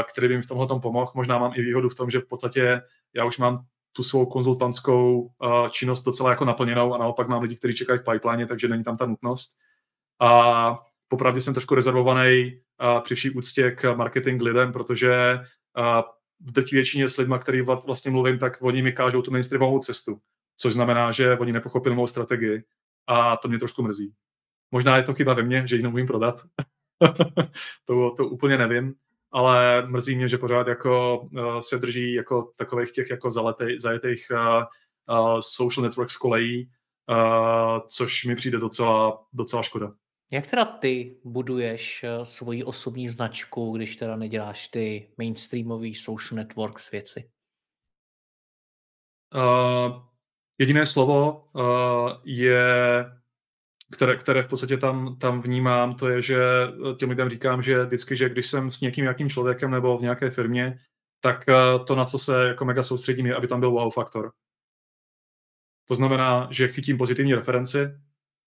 který 0.09 0.27
by 0.27 0.35
mi 0.35 0.41
v 0.41 0.47
tomhle 0.47 0.67
tom 0.67 0.81
pomohl. 0.81 1.11
Možná 1.15 1.37
mám 1.37 1.51
i 1.55 1.61
výhodu 1.61 1.89
v 1.89 1.95
tom, 1.95 2.09
že 2.09 2.19
v 2.19 2.27
podstatě 2.27 2.81
já 3.15 3.25
už 3.25 3.37
mám 3.37 3.65
tu 3.91 4.03
svou 4.03 4.25
konzultantskou 4.25 5.29
činnost 5.69 6.03
docela 6.03 6.29
jako 6.29 6.45
naplněnou 6.45 6.93
a 6.93 6.97
naopak 6.97 7.27
mám 7.27 7.41
lidi, 7.41 7.55
kteří 7.55 7.75
čekají 7.75 7.99
v 7.99 8.03
pipeline, 8.11 8.47
takže 8.47 8.67
není 8.67 8.83
tam 8.83 8.97
ta 8.97 9.05
nutnost. 9.05 9.49
A 10.21 10.79
popravdě 11.07 11.41
jsem 11.41 11.53
trošku 11.53 11.75
rezervovaný 11.75 12.59
při 13.03 13.15
vší 13.15 13.29
úctě 13.29 13.71
k 13.71 13.95
marketing 13.95 14.41
lidem, 14.41 14.73
protože 14.73 15.39
v 16.43 16.51
drtí 16.51 16.75
většině 16.75 17.09
s 17.09 17.17
lidmi, 17.17 17.35
který 17.41 17.61
vlastně 17.61 18.11
mluvím, 18.11 18.39
tak 18.39 18.57
oni 18.61 18.81
mi 18.81 18.91
kážou 18.91 19.21
tu 19.21 19.31
mainstreamovou 19.31 19.79
cestu, 19.79 20.19
což 20.57 20.73
znamená, 20.73 21.11
že 21.11 21.37
oni 21.37 21.51
nepochopili 21.51 21.95
mou 21.95 22.07
strategii 22.07 22.63
a 23.07 23.37
to 23.37 23.47
mě 23.47 23.59
trošku 23.59 23.83
mrzí. 23.83 24.13
Možná 24.71 24.97
je 24.97 25.03
to 25.03 25.13
chyba 25.13 25.33
ve 25.33 25.43
mně, 25.43 25.67
že 25.67 25.75
ji 25.75 25.83
neumím 25.83 26.07
prodat. 26.07 26.41
to, 27.85 28.13
to 28.17 28.25
úplně 28.25 28.57
nevím, 28.57 28.93
ale 29.31 29.87
mrzí 29.87 30.15
mě, 30.15 30.29
že 30.29 30.37
pořád 30.37 30.67
jako 30.67 31.19
uh, 31.19 31.59
se 31.59 31.77
drží 31.77 32.13
jako 32.13 32.51
takových 32.55 32.91
těch 32.91 33.09
jako 33.09 33.31
zaletej, 33.31 33.79
zajetých 33.79 34.27
uh, 34.31 34.63
uh, 35.17 35.39
social 35.39 35.83
networks 35.83 36.17
kolejí, 36.17 36.69
uh, 37.09 37.79
což 37.87 38.25
mi 38.25 38.35
přijde 38.35 38.57
docela, 38.57 39.19
docela 39.33 39.63
škoda. 39.63 39.91
Jak 40.33 40.49
teda 40.49 40.65
ty 40.65 41.17
buduješ 41.23 42.03
eh, 42.03 42.25
svoji 42.25 42.63
osobní 42.63 43.07
značku, 43.07 43.71
když 43.71 43.95
teda 43.95 44.15
neděláš 44.15 44.67
ty 44.67 45.13
mainstreamové 45.17 45.89
social 45.95 46.35
networks 46.35 46.91
věci? 46.91 47.29
Uh, 49.35 50.03
jediné 50.57 50.85
slovo 50.85 51.49
uh, 51.53 52.11
je, 52.23 52.65
které, 53.91 54.17
které 54.17 54.43
v 54.43 54.47
podstatě 54.47 54.77
tam, 54.77 55.17
tam 55.19 55.41
vnímám, 55.41 55.95
to 55.95 56.09
je, 56.09 56.21
že 56.21 56.37
těm 56.99 57.09
lidem 57.09 57.29
říkám, 57.29 57.61
že 57.61 57.85
vždycky, 57.85 58.15
že 58.15 58.29
když 58.29 58.47
jsem 58.47 58.71
s 58.71 58.81
někým 58.81 59.03
nějakým 59.03 59.29
člověkem 59.29 59.71
nebo 59.71 59.97
v 59.97 60.01
nějaké 60.01 60.29
firmě, 60.29 60.77
tak 61.21 61.45
to, 61.87 61.95
na 61.95 62.05
co 62.05 62.19
se 62.19 62.47
jako 62.47 62.65
mega 62.65 62.83
soustředím, 62.83 63.25
je, 63.25 63.35
aby 63.35 63.47
tam 63.47 63.59
byl 63.59 63.71
wow 63.71 63.93
faktor. 63.93 64.31
To 65.85 65.95
znamená, 65.95 66.47
že 66.51 66.67
chytím 66.67 66.97
pozitivní 66.97 67.33
referenci, 67.33 67.79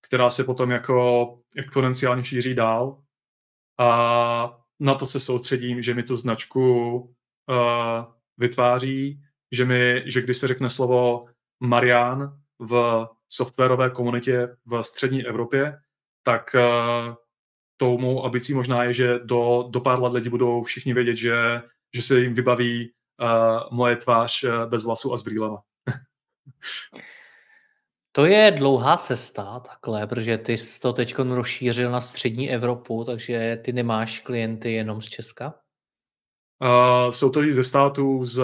která 0.06 0.30
se 0.30 0.44
potom 0.44 0.70
jako 0.70 1.38
exponenciálně 1.56 2.24
šíří 2.24 2.54
dál 2.54 3.02
a 3.78 4.58
na 4.80 4.94
to 4.94 5.06
se 5.06 5.20
soustředím, 5.20 5.82
že 5.82 5.94
mi 5.94 6.02
tu 6.02 6.16
značku 6.16 6.96
uh, 6.96 8.04
vytváří, 8.38 9.20
že, 9.52 9.64
mi, 9.64 10.02
že 10.06 10.22
když 10.22 10.38
se 10.38 10.48
řekne 10.48 10.70
slovo 10.70 11.26
Marian 11.60 12.40
v 12.58 13.06
softwarové 13.28 13.90
komunitě 13.90 14.56
v 14.66 14.82
střední 14.82 15.26
Evropě, 15.26 15.78
tak 16.22 16.54
uh, 16.54 17.14
tou 17.76 17.98
mou 17.98 18.24
ambicí 18.24 18.54
možná 18.54 18.84
je, 18.84 18.92
že 18.92 19.18
do, 19.18 19.68
do 19.70 19.80
pár 19.80 20.02
let 20.02 20.12
lidi 20.12 20.30
budou 20.30 20.64
všichni 20.64 20.94
vědět, 20.94 21.16
že, 21.16 21.62
že 21.94 22.02
se 22.02 22.20
jim 22.20 22.34
vybaví 22.34 22.92
uh, 23.20 23.76
moje 23.76 23.96
tvář 23.96 24.44
uh, 24.44 24.50
bez 24.66 24.84
vlasu 24.84 25.12
a 25.12 25.16
s 25.16 25.22
brýlema. 25.22 25.62
To 28.16 28.24
je 28.24 28.50
dlouhá 28.50 28.96
cesta 28.96 29.60
takhle, 29.60 30.06
protože 30.06 30.38
ty 30.38 30.56
jsi 30.56 30.80
to 30.80 30.92
teď 30.92 31.18
rozšířil 31.18 31.90
na 31.90 32.00
střední 32.00 32.50
Evropu, 32.50 33.04
takže 33.04 33.58
ty 33.64 33.72
nemáš 33.72 34.20
klienty 34.20 34.72
jenom 34.72 35.02
z 35.02 35.08
Česka? 35.08 35.54
Uh, 36.62 37.12
jsou 37.12 37.30
to 37.30 37.40
lidi 37.40 37.52
ze 37.52 37.64
států, 37.64 38.24
z, 38.24 38.42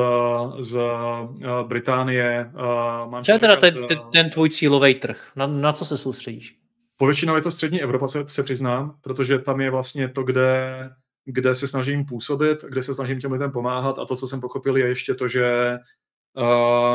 z 0.60 0.74
uh, 0.74 1.68
Británie. 1.68 2.52
Uh, 2.54 3.10
mám 3.10 3.24
Co 3.24 3.32
je 3.32 3.38
teda 3.38 3.56
ten, 3.56 3.86
ten, 3.86 3.98
ten 4.12 4.30
tvůj 4.30 4.50
cílový 4.50 4.94
trh? 4.94 5.32
Na, 5.36 5.46
na 5.46 5.72
co 5.72 5.84
se 5.84 5.98
soustředíš? 5.98 6.58
Povětšinou 6.96 7.36
je 7.36 7.42
to 7.42 7.50
střední 7.50 7.82
Evropa, 7.82 8.08
se, 8.08 8.24
se 8.28 8.42
přiznám, 8.42 8.96
protože 9.00 9.38
tam 9.38 9.60
je 9.60 9.70
vlastně 9.70 10.08
to, 10.08 10.22
kde, 10.22 10.90
kde 11.24 11.54
se 11.54 11.68
snažím 11.68 12.06
působit, 12.06 12.64
kde 12.68 12.82
se 12.82 12.94
snažím 12.94 13.20
těm 13.20 13.32
lidem 13.32 13.52
pomáhat 13.52 13.98
a 13.98 14.04
to, 14.04 14.16
co 14.16 14.26
jsem 14.26 14.40
pochopil, 14.40 14.76
je 14.76 14.88
ještě 14.88 15.14
to, 15.14 15.28
že 15.28 15.78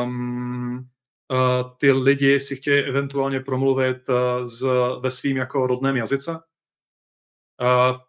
um, 0.02 0.88
ty 1.78 1.92
lidi 1.92 2.40
si 2.40 2.56
chtějí 2.56 2.84
eventuálně 2.84 3.40
promluvit 3.40 4.08
uh, 4.08 4.44
z, 4.44 4.68
ve 5.00 5.10
svým 5.10 5.36
jako 5.36 5.66
rodném 5.66 5.96
jazyce, 5.96 6.38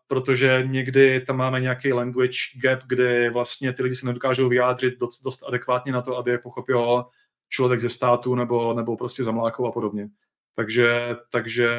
protože 0.08 0.64
někdy 0.66 1.22
tam 1.22 1.38
máme 1.38 1.60
nějaký 1.60 1.94
language 1.94 2.38
gap, 2.62 2.80
kde 2.88 3.30
vlastně 3.30 3.74
ty 3.74 3.84
lidi 3.84 3.96
se 3.96 4.06
nedokážou 4.06 4.50
vyjádřit 4.50 5.00
dost, 5.00 5.24
dost 5.24 5.44
adekvátně 5.48 5.92
na 5.92 6.02
to, 6.02 6.18
aby 6.18 6.32
je 6.32 6.38
pochopil 6.38 7.06
člověk 7.50 7.80
ze 7.80 7.90
státu 7.90 8.36
nebo, 8.36 8.74
nebo 8.74 8.98
prostě 8.98 9.24
zamlákou 9.24 9.68
a 9.68 9.72
podobně. 9.72 10.10
Takže, 10.56 11.16
takže 11.32 11.70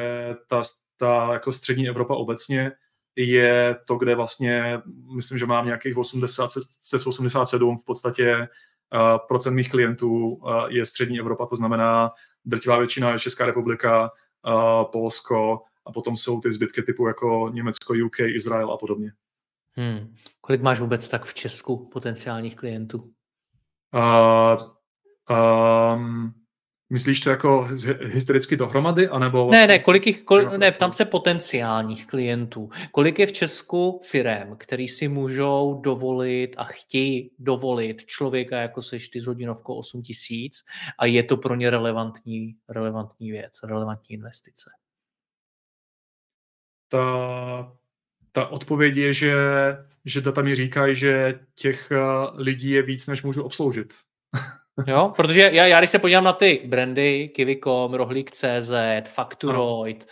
ta, 0.47 0.61
ta 0.97 1.33
jako 1.33 1.53
střední 1.53 1.89
Evropa 1.89 2.15
obecně 2.15 2.71
je 3.15 3.75
to, 3.85 3.95
kde 3.95 4.15
vlastně, 4.15 4.81
myslím, 5.15 5.37
že 5.37 5.45
mám 5.45 5.65
nějakých 5.65 5.97
80, 5.97 6.49
87 7.05 7.77
v 7.77 7.85
podstatě 7.85 8.47
procent 9.27 9.53
mých 9.53 9.69
klientů 9.69 10.41
je 10.67 10.85
střední 10.85 11.19
Evropa, 11.19 11.45
to 11.45 11.55
znamená 11.55 12.09
drtivá 12.45 12.77
většina 12.77 13.11
je 13.11 13.19
Česká 13.19 13.45
republika, 13.45 14.11
Polsko 14.91 15.61
a 15.85 15.91
potom 15.91 16.17
jsou 16.17 16.41
ty 16.41 16.53
zbytky 16.53 16.83
typu 16.83 17.07
jako 17.07 17.49
Německo, 17.53 17.93
UK, 18.05 18.19
Izrael 18.19 18.71
a 18.71 18.77
podobně. 18.77 19.13
Hmm. 19.73 20.15
Kolik 20.41 20.61
máš 20.61 20.79
vůbec 20.79 21.07
tak 21.07 21.25
v 21.25 21.33
Česku 21.33 21.89
potenciálních 21.89 22.55
klientů? 22.55 23.11
Uh, 23.93 24.61
um, 25.95 26.33
Myslíš 26.91 27.19
to 27.19 27.29
jako 27.29 27.69
historicky 28.03 28.57
dohromady, 28.57 29.07
anebo... 29.07 29.45
Vlastně... 29.45 29.59
Ne, 29.59 29.67
ne, 29.67 29.79
kolik 29.79 30.07
jich, 30.07 30.23
kol, 30.23 30.41
ne, 30.57 30.71
tam 30.71 30.93
se 30.93 31.05
potenciálních 31.05 32.07
klientů. 32.07 32.69
Kolik 32.91 33.19
je 33.19 33.27
v 33.27 33.31
Česku 33.31 34.01
firem, 34.03 34.55
který 34.57 34.87
si 34.87 35.07
můžou 35.07 35.81
dovolit 35.83 36.55
a 36.57 36.63
chtějí 36.63 37.31
dovolit 37.39 38.05
člověka, 38.05 38.57
jako 38.57 38.81
seš 38.81 39.09
ty 39.09 39.21
s 39.21 39.25
hodinovkou 39.25 39.75
8 39.75 40.01
tisíc 40.01 40.63
a 40.99 41.05
je 41.05 41.23
to 41.23 41.37
pro 41.37 41.55
ně 41.55 41.69
relevantní, 41.69 42.55
relevantní 42.69 43.31
věc, 43.31 43.59
relevantní 43.63 44.13
investice? 44.13 44.69
Ta, 46.87 47.73
ta 48.31 48.47
odpověď 48.47 48.95
je, 48.95 49.13
že, 49.13 49.33
že 50.05 50.21
data 50.21 50.41
mi 50.41 50.55
říkají, 50.55 50.95
že 50.95 51.39
těch 51.55 51.91
eh, 51.91 51.97
lidí 52.33 52.69
je 52.69 52.81
víc, 52.81 53.07
než 53.07 53.23
můžu 53.23 53.43
obsloužit. 53.43 53.93
Jo, 54.87 55.13
protože 55.15 55.41
já, 55.53 55.65
já 55.65 55.79
když 55.79 55.89
se 55.89 55.99
podívám 55.99 56.23
na 56.23 56.33
ty 56.33 56.61
brandy, 56.65 57.29
Kivikom, 57.35 57.93
Rohlík.cz, 57.93 58.71
Facturoid 59.05 60.05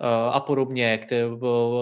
uh, 0.00 0.06
a 0.34 0.40
podobně, 0.40 0.98
které, 0.98 1.26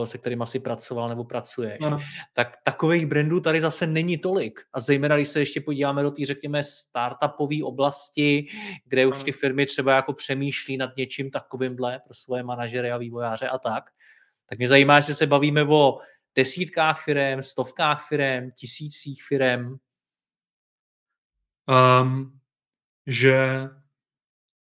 se 0.05 0.19
kterými 0.19 0.43
asi 0.43 0.61
pracoval 0.61 1.09
nebo 1.09 1.25
pracuješ, 1.25 1.79
ano. 1.83 1.99
tak 2.33 2.57
takových 2.63 3.07
brandů 3.07 3.41
tady 3.41 3.61
zase 3.61 3.87
není 3.87 4.19
tolik. 4.19 4.61
A 4.73 4.81
zejména, 4.81 5.17
když 5.17 5.29
se 5.29 5.41
ještě 5.41 5.61
podíváme 5.61 6.03
do 6.03 6.11
té, 6.11 6.27
řekněme, 6.27 6.65
startupové 6.65 7.57
oblasti, 7.63 8.47
kde 8.85 9.07
už 9.07 9.25
ty 9.25 9.33
firmy 9.33 9.67
třeba 9.67 9.95
jako 9.95 10.13
přemýšlí 10.13 10.77
nad 10.77 10.91
něčím 10.97 11.31
takovýmhle 11.31 12.01
pro 12.05 12.15
svoje 12.15 12.43
manažery 12.43 12.91
a 12.91 12.97
vývojáře 12.97 13.49
a 13.49 13.59
tak, 13.59 13.85
tak 14.49 14.59
mě 14.59 14.69
zajímá, 14.69 14.97
jestli 14.97 15.15
se 15.15 15.27
bavíme 15.27 15.65
o 15.65 15.99
desítkách 16.35 17.05
firm, 17.05 17.43
stovkách 17.43 18.09
firm, 18.09 18.51
tisících 18.51 19.23
firm, 19.29 19.77
um, 21.69 22.39
že 23.07 23.69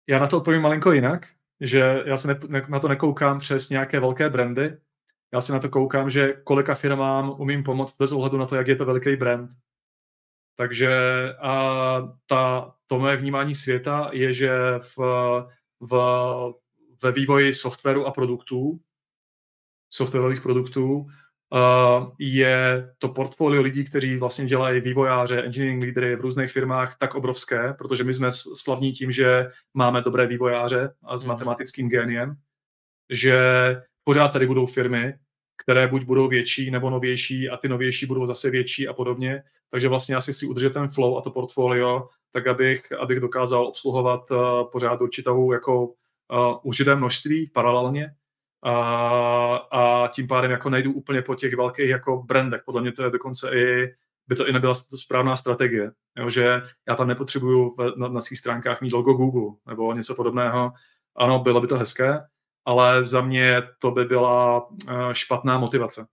já 0.08 0.18
na 0.18 0.26
to 0.26 0.36
odpovím 0.36 0.62
malinko 0.62 0.92
jinak, 0.92 1.26
že 1.60 2.02
já 2.06 2.16
se 2.16 2.28
ne, 2.28 2.40
ne, 2.48 2.62
na 2.68 2.78
to 2.78 2.88
nekoukám 2.88 3.38
přes 3.38 3.68
nějaké 3.68 4.00
velké 4.00 4.30
brandy, 4.30 4.78
já 5.32 5.40
se 5.40 5.52
na 5.52 5.58
to 5.58 5.68
koukám, 5.68 6.10
že 6.10 6.32
kolika 6.32 6.74
firmám 6.74 7.34
umím 7.38 7.64
pomoct 7.64 7.96
bez 7.96 8.12
ohledu 8.12 8.38
na 8.38 8.46
to, 8.46 8.56
jak 8.56 8.68
je 8.68 8.76
to 8.76 8.84
veliký 8.84 9.16
brand. 9.16 9.50
Takže 10.56 10.90
a 11.40 12.00
ta, 12.26 12.74
to 12.86 12.98
moje 12.98 13.16
vnímání 13.16 13.54
světa 13.54 14.10
je, 14.12 14.32
že 14.32 14.50
v, 14.78 14.98
v, 15.80 15.94
ve 17.02 17.12
vývoji 17.12 17.54
softwaru 17.54 18.06
a 18.06 18.10
produktů, 18.10 18.80
softwarových 19.90 20.40
produktů, 20.40 21.06
je 22.18 22.88
to 22.98 23.08
portfolio 23.08 23.62
lidí, 23.62 23.84
kteří 23.84 24.16
vlastně 24.16 24.46
dělají 24.46 24.80
vývojáře, 24.80 25.42
engineering 25.42 25.82
lídry 25.82 26.16
v 26.16 26.20
různých 26.20 26.52
firmách 26.52 26.96
tak 26.98 27.14
obrovské, 27.14 27.74
protože 27.78 28.04
my 28.04 28.14
jsme 28.14 28.28
slavní 28.32 28.92
tím, 28.92 29.12
že 29.12 29.50
máme 29.74 30.02
dobré 30.02 30.26
vývojáře 30.26 30.90
a 31.04 31.18
s 31.18 31.24
mhm. 31.24 31.32
matematickým 31.32 31.88
géniem, 31.88 32.36
že 33.10 33.38
pořád 34.04 34.28
tady 34.28 34.46
budou 34.46 34.66
firmy, 34.66 35.14
které 35.62 35.88
buď 35.88 36.02
budou 36.04 36.28
větší 36.28 36.70
nebo 36.70 36.90
novější 36.90 37.48
a 37.48 37.56
ty 37.56 37.68
novější 37.68 38.06
budou 38.06 38.26
zase 38.26 38.50
větší 38.50 38.88
a 38.88 38.92
podobně. 38.92 39.42
Takže 39.70 39.88
vlastně 39.88 40.16
asi 40.16 40.34
si 40.34 40.46
udržet 40.46 40.72
ten 40.72 40.88
flow 40.88 41.18
a 41.18 41.20
to 41.20 41.30
portfolio, 41.30 42.08
tak 42.32 42.46
abych, 42.46 42.92
abych 42.92 43.20
dokázal 43.20 43.66
obsluhovat 43.66 44.30
uh, 44.30 44.38
pořád 44.72 45.00
určitou 45.00 45.52
jako 45.52 45.86
uh, 45.86 45.94
určité 46.62 46.96
množství 46.96 47.50
paralelně 47.54 48.14
a, 48.62 49.56
a 49.72 50.08
tím 50.08 50.28
pádem 50.28 50.50
jako 50.50 50.70
nejdu 50.70 50.92
úplně 50.92 51.22
po 51.22 51.34
těch 51.34 51.54
velkých 51.54 51.88
jako 51.88 52.22
brandech. 52.22 52.62
Podle 52.64 52.80
mě 52.80 52.92
to 52.92 53.02
je 53.02 53.10
dokonce 53.10 53.50
i, 53.54 53.94
by 54.26 54.36
to 54.36 54.48
i 54.48 54.52
nebyla 54.52 54.74
správná 54.74 55.36
strategie, 55.36 55.90
jo, 56.18 56.30
že 56.30 56.62
já 56.88 56.96
tam 56.96 57.08
nepotřebuju 57.08 57.76
na, 57.96 58.08
na 58.08 58.20
svých 58.20 58.38
stránkách 58.38 58.80
mít 58.80 58.92
logo 58.92 59.12
Google 59.12 59.56
nebo 59.66 59.92
něco 59.92 60.14
podobného. 60.14 60.72
Ano, 61.16 61.38
bylo 61.38 61.60
by 61.60 61.66
to 61.66 61.78
hezké, 61.78 62.20
ale 62.64 63.04
za 63.04 63.20
mě 63.20 63.62
to 63.78 63.90
by 63.90 64.04
byla 64.04 64.66
uh, 64.70 65.12
špatná 65.12 65.58
motivace. 65.58 66.06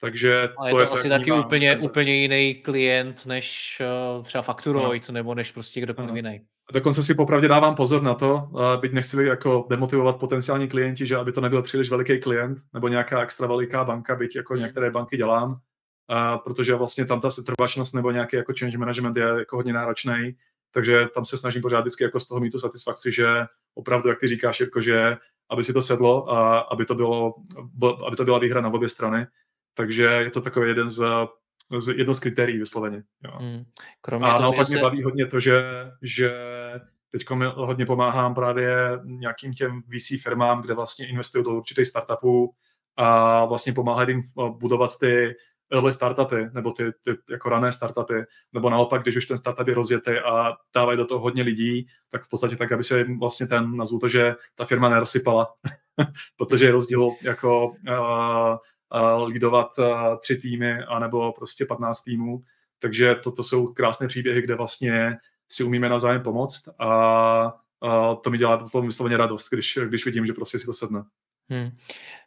Takže 0.00 0.48
a 0.58 0.66
je 0.66 0.70
to, 0.70 0.76
to 0.76 0.80
je 0.80 0.88
asi 0.88 1.08
taky 1.08 1.32
úplně, 1.32 1.76
úplně 1.76 2.14
jiný 2.14 2.54
klient 2.54 3.26
než 3.26 3.78
uh, 4.16 4.24
třeba 4.24 4.42
Facturoid 4.42 5.08
no. 5.08 5.12
nebo 5.12 5.34
než 5.34 5.52
prostě 5.52 5.80
kdokoliv 5.80 6.16
jiný. 6.16 6.40
Dokonce 6.72 7.02
si 7.02 7.14
popravdě 7.14 7.48
dávám 7.48 7.74
pozor 7.74 8.02
na 8.02 8.14
to, 8.14 8.50
byť 8.80 8.92
nechci 8.92 9.24
jako 9.24 9.66
demotivovat 9.70 10.16
potenciální 10.16 10.68
klienti, 10.68 11.06
že 11.06 11.16
aby 11.16 11.32
to 11.32 11.40
nebyl 11.40 11.62
příliš 11.62 11.90
veliký 11.90 12.20
klient 12.20 12.58
nebo 12.74 12.88
nějaká 12.88 13.22
extra 13.22 13.46
veliká 13.46 13.84
banka, 13.84 14.14
byť 14.14 14.36
jako 14.36 14.54
hmm. 14.54 14.62
některé 14.62 14.90
banky 14.90 15.16
dělám, 15.16 15.60
protože 16.44 16.74
vlastně 16.74 17.06
tam 17.06 17.20
ta 17.20 17.30
setrvačnost 17.30 17.94
nebo 17.94 18.10
nějaký 18.10 18.36
jako 18.36 18.52
change 18.58 18.78
management 18.78 19.16
je 19.16 19.22
jako 19.22 19.56
hodně 19.56 19.72
náročný, 19.72 20.36
takže 20.72 21.06
tam 21.14 21.24
se 21.24 21.36
snažím 21.36 21.62
pořád 21.62 21.80
vždycky 21.80 22.04
jako 22.04 22.20
z 22.20 22.28
toho 22.28 22.40
mít 22.40 22.50
tu 22.50 22.58
satisfakci, 22.58 23.12
že 23.12 23.26
opravdu, 23.74 24.08
jak 24.08 24.20
ty 24.20 24.28
říkáš, 24.28 24.60
Jirko, 24.60 24.80
že 24.80 25.16
aby 25.50 25.64
si 25.64 25.72
to 25.72 25.82
sedlo 25.82 26.32
a 26.32 26.58
aby 26.58 26.84
to, 26.84 26.94
bylo, 26.94 27.34
aby 28.06 28.16
to 28.16 28.24
byla 28.24 28.38
výhra 28.38 28.60
na 28.60 28.68
obě 28.68 28.88
strany. 28.88 29.26
Takže 29.74 30.04
je 30.04 30.30
to 30.30 30.40
takový 30.40 30.68
jeden 30.68 30.88
z 30.88 31.04
jedno 31.96 32.14
z 32.14 32.20
kritérií 32.20 32.58
vysloveně. 32.58 33.02
Jo. 33.24 33.32
Hmm. 33.38 33.64
Kromě 34.00 34.28
a 34.30 34.38
naopak 34.38 34.66
se... 34.66 34.72
mě 34.72 34.82
baví 34.82 35.02
hodně 35.02 35.26
to, 35.26 35.40
že, 35.40 35.62
že 36.02 36.32
teď 37.10 37.30
hodně 37.54 37.86
pomáhám 37.86 38.34
právě 38.34 38.76
nějakým 39.04 39.52
těm 39.52 39.82
VC 39.82 40.22
firmám, 40.22 40.62
kde 40.62 40.74
vlastně 40.74 41.08
investují 41.08 41.44
do 41.44 41.50
určitých 41.50 41.86
startupů 41.86 42.54
a 42.96 43.44
vlastně 43.44 43.72
pomáhají 43.72 44.08
jim 44.08 44.22
budovat 44.58 44.98
ty 45.00 45.34
early 45.72 45.92
startupy, 45.92 46.46
nebo 46.52 46.72
ty, 46.72 46.84
ty 47.02 47.10
jako 47.30 47.48
rané 47.48 47.72
startupy, 47.72 48.14
nebo 48.52 48.70
naopak, 48.70 49.02
když 49.02 49.16
už 49.16 49.26
ten 49.26 49.36
startup 49.36 49.68
je 49.68 49.74
rozjetý 49.74 50.10
a 50.10 50.56
dávají 50.74 50.98
do 50.98 51.06
toho 51.06 51.20
hodně 51.20 51.42
lidí, 51.42 51.86
tak 52.10 52.24
v 52.24 52.28
podstatě 52.28 52.56
tak, 52.56 52.72
aby 52.72 52.84
se 52.84 52.98
jim 52.98 53.18
vlastně 53.18 53.46
ten, 53.46 53.76
nazvu 53.76 53.98
to, 53.98 54.08
že 54.08 54.34
ta 54.54 54.64
firma 54.64 54.88
nerozsypala, 54.88 55.54
protože 56.36 56.64
je 56.64 56.72
rozdíl 56.72 57.08
jako 57.22 57.66
uh, 57.66 58.56
lidovat 59.24 59.68
tři 60.20 60.38
týmy 60.38 60.82
anebo 60.82 61.32
prostě 61.32 61.66
15 61.66 62.02
týmů. 62.02 62.42
Takže 62.78 63.14
toto 63.14 63.42
jsou 63.42 63.66
krásné 63.66 64.06
příběhy, 64.06 64.42
kde 64.42 64.54
vlastně 64.54 65.16
si 65.48 65.64
umíme 65.64 65.88
navzájem 65.88 66.22
pomoct 66.22 66.68
a, 66.78 66.88
a 67.80 68.14
to 68.14 68.30
mi 68.30 68.38
dělá 68.38 68.68
to 68.72 68.82
vysloveně 68.82 69.16
radost, 69.16 69.48
když, 69.50 69.78
když 69.88 70.04
vidím, 70.04 70.26
že 70.26 70.32
prostě 70.32 70.58
si 70.58 70.66
to 70.66 70.72
sedne. 70.72 71.02
Hmm. 71.50 71.70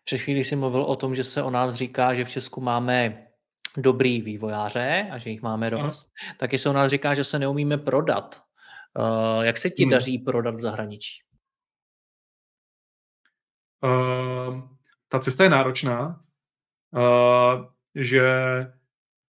Před 0.04 0.18
chvíli 0.18 0.44
jsi 0.44 0.56
mluvil 0.56 0.82
o 0.82 0.96
tom, 0.96 1.16
že 1.16 1.24
se 1.24 1.44
o 1.44 1.50
nás 1.50 1.74
říká, 1.74 2.14
že 2.14 2.26
v 2.26 2.30
Česku 2.30 2.62
máme 2.62 3.28
dobrý 3.78 4.22
vývojáře 4.22 5.10
a 5.12 5.18
že 5.18 5.30
jich 5.30 5.42
máme 5.42 5.70
dost. 5.70 6.14
Aha. 6.24 6.36
Taky 6.38 6.58
se 6.58 6.70
o 6.70 6.74
nás 6.74 6.92
říká, 6.92 7.14
že 7.14 7.24
se 7.24 7.40
neumíme 7.40 7.78
prodat. 7.78 8.42
Uh, 9.00 9.42
jak 9.42 9.58
se 9.58 9.70
ti 9.70 9.84
hmm. 9.84 9.92
daří 9.92 10.18
prodat 10.20 10.56
v 10.56 10.60
zahraničí? 10.60 11.24
Uh, 13.84 14.62
ta 15.08 15.20
cesta 15.20 15.44
je 15.44 15.50
náročná, 15.50 16.24
že 17.96 18.32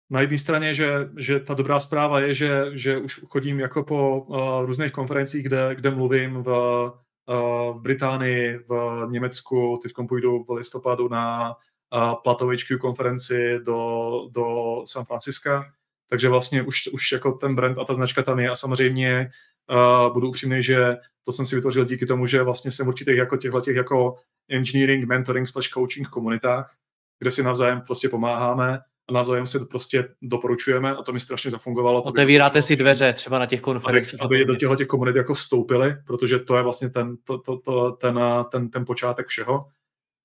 na 0.09 0.21
jedné 0.21 0.37
straně, 0.37 0.73
že, 0.73 1.09
že 1.17 1.39
ta 1.39 1.53
dobrá 1.53 1.79
zpráva 1.79 2.19
je, 2.19 2.33
že, 2.33 2.65
že 2.73 2.97
už 2.97 3.25
chodím 3.27 3.59
jako 3.59 3.83
po 3.83 4.21
uh, 4.21 4.65
různých 4.65 4.91
konferencích, 4.91 5.43
kde, 5.43 5.75
kde 5.75 5.91
mluvím 5.91 6.43
v, 6.43 6.49
uh, 6.49 7.77
v 7.77 7.81
Británii, 7.81 8.57
v 8.57 9.01
Německu, 9.09 9.79
teď 9.83 9.93
půjdu 10.07 10.43
v 10.43 10.51
listopadu 10.51 11.07
na 11.09 11.55
uh, 11.93 12.13
platovou 12.23 12.51
konferenci 12.79 13.59
do, 13.63 14.09
do 14.31 14.75
San 14.85 15.05
Franciska, 15.05 15.63
takže 16.09 16.29
vlastně 16.29 16.63
už, 16.63 16.89
už 16.93 17.11
jako 17.11 17.31
ten 17.31 17.55
brand 17.55 17.77
a 17.77 17.85
ta 17.85 17.93
značka 17.93 18.23
tam 18.23 18.39
je 18.39 18.49
a 18.49 18.55
samozřejmě 18.55 19.29
uh, 19.71 20.13
budu 20.13 20.29
upřímný, 20.29 20.63
že 20.63 20.97
to 21.23 21.31
jsem 21.31 21.45
si 21.45 21.55
vytvořil 21.55 21.85
díky 21.85 22.05
tomu, 22.05 22.25
že 22.25 22.43
vlastně 22.43 22.71
jsem 22.71 22.87
určitých 22.87 23.17
jako 23.17 23.37
těchto 23.37 23.61
těch 23.61 23.75
jako 23.75 24.15
engineering, 24.49 25.05
mentoring 25.05 25.49
slash 25.49 25.69
coaching 25.69 26.07
komunitách, 26.07 26.75
kde 27.19 27.31
si 27.31 27.43
navzájem 27.43 27.81
prostě 27.81 28.09
pomáháme 28.09 28.79
a 29.09 29.13
navzájem 29.13 29.45
si 29.45 29.59
to 29.59 29.65
prostě 29.65 30.09
doporučujeme 30.21 30.95
a 30.95 31.03
to 31.03 31.13
mi 31.13 31.19
strašně 31.19 31.51
zafungovalo. 31.51 32.03
Otevíráte 32.03 32.61
si 32.61 32.75
dveře 32.75 33.13
třeba 33.13 33.39
na 33.39 33.45
těch 33.45 33.61
konferencích. 33.61 34.21
Aby, 34.21 34.35
aby 34.35 34.45
do 34.45 34.55
těchto 34.55 34.75
těch 34.75 34.87
komunit 34.87 35.15
jako 35.15 35.33
vstoupili, 35.33 35.95
protože 36.07 36.39
to 36.39 36.57
je 36.57 36.63
vlastně 36.63 36.89
ten, 36.89 37.17
to, 37.23 37.37
to, 37.37 37.57
to, 37.57 37.91
ten, 37.91 38.19
ten, 38.51 38.69
ten 38.69 38.85
počátek 38.85 39.27
všeho. 39.27 39.67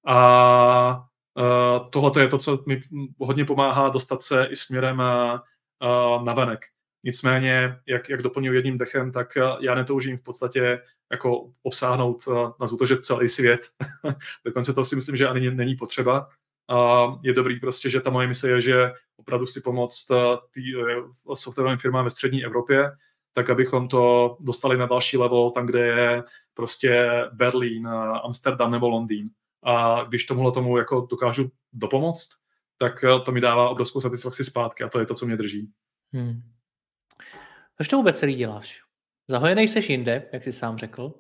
A 0.07 1.05
uh, 1.35 1.91
tohle 1.91 2.23
je 2.23 2.29
to, 2.29 2.39
co 2.39 2.62
mi 2.67 2.83
hodně 3.19 3.45
pomáhá 3.45 3.89
dostat 3.89 4.23
se 4.23 4.45
i 4.51 4.57
směrem 4.57 4.99
uh, 4.99 6.25
na 6.25 6.35
venek. 6.35 6.61
Nicméně, 7.05 7.77
jak, 7.87 8.09
jak 8.09 8.23
doplňuji 8.23 8.59
jedním 8.59 8.79
dechem, 8.79 9.12
tak 9.12 9.29
já 9.61 9.75
netoužím 9.75 10.17
v 10.17 10.23
podstatě 10.23 10.81
jako 11.12 11.51
obsáhnout, 11.62 12.29
nazvu 12.61 12.77
to, 12.77 12.87
že 12.87 13.01
celý 13.01 13.29
svět. 13.29 13.61
Dokonce 14.45 14.73
to 14.73 14.85
si 14.85 14.97
myslím, 14.97 15.17
že 15.17 15.29
ani 15.29 15.51
není 15.51 15.75
potřeba. 15.75 16.29
A 16.70 17.06
je 17.22 17.32
dobrý 17.32 17.60
prostě, 17.60 17.90
že 17.90 18.01
ta 18.01 18.10
moje 18.10 18.26
mise 18.26 18.48
je, 18.48 18.60
že 18.60 18.92
opravdu 19.16 19.47
si 19.47 19.60
pomoct 19.60 20.10
eh, 20.10 20.16
tý, 20.51 20.62
eh, 20.76 21.34
softwarovým 21.34 21.78
firmám 21.78 22.05
ve 22.05 22.10
střední 22.10 22.44
Evropě, 22.44 22.90
tak 23.32 23.51
abychom 23.51 23.88
to 23.88 24.36
dostali 24.40 24.78
na 24.78 24.86
další 24.86 25.16
level, 25.16 25.51
tam, 25.51 25.66
kde 25.66 25.86
je 25.86 26.22
prostě 26.55 27.10
Berlín, 27.32 27.86
eh, 27.86 28.20
Amsterdam 28.24 28.70
nebo 28.70 28.88
Londýn. 28.88 29.30
A 29.62 30.05
když 30.09 30.24
tomuhle 30.24 30.52
tomu 30.52 30.76
jako 30.76 31.06
dokážu 31.10 31.51
dopomoct, 31.72 32.28
tak 32.78 33.05
to 33.24 33.32
mi 33.32 33.40
dává 33.40 33.68
obrovskou 33.68 34.01
satisfakci 34.01 34.44
zpátky 34.44 34.84
a 34.84 34.88
to 34.88 34.98
je 34.98 35.06
to, 35.06 35.14
co 35.14 35.26
mě 35.26 35.36
drží. 35.36 35.70
Hmm. 36.12 36.42
Proč 37.76 37.88
to 37.88 37.97
vůbec 37.97 38.18
celý 38.18 38.34
děláš? 38.34 38.82
Zahojenej 39.28 39.68
seš 39.68 39.90
jinde, 39.90 40.28
jak 40.32 40.42
jsi 40.42 40.52
sám 40.52 40.78
řekl. 40.78 41.12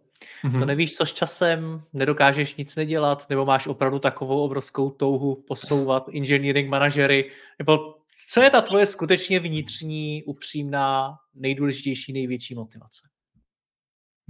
Mm-hmm. 0.44 0.58
To 0.58 0.66
nevíš, 0.66 0.96
co 0.96 1.06
s 1.06 1.12
časem, 1.12 1.82
nedokážeš 1.92 2.56
nic 2.56 2.76
nedělat, 2.76 3.26
nebo 3.30 3.46
máš 3.46 3.66
opravdu 3.66 3.98
takovou 3.98 4.42
obrovskou 4.42 4.90
touhu 4.90 5.44
posouvat 5.48 6.08
engineering 6.08 6.70
manažery, 6.70 7.30
nebo 7.58 7.94
co 8.28 8.40
je 8.40 8.50
ta 8.50 8.60
tvoje 8.60 8.86
skutečně 8.86 9.40
vnitřní, 9.40 10.24
upřímná, 10.24 11.16
nejdůležitější, 11.34 12.12
největší 12.12 12.54
motivace? 12.54 13.08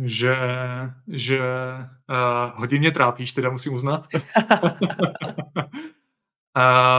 Že, 0.04 0.36
že 1.08 1.40
uh, 1.40 2.50
hodně 2.54 2.78
mě 2.78 2.90
trápíš, 2.90 3.32
teda 3.32 3.50
musím 3.50 3.74
uznat. 3.74 4.08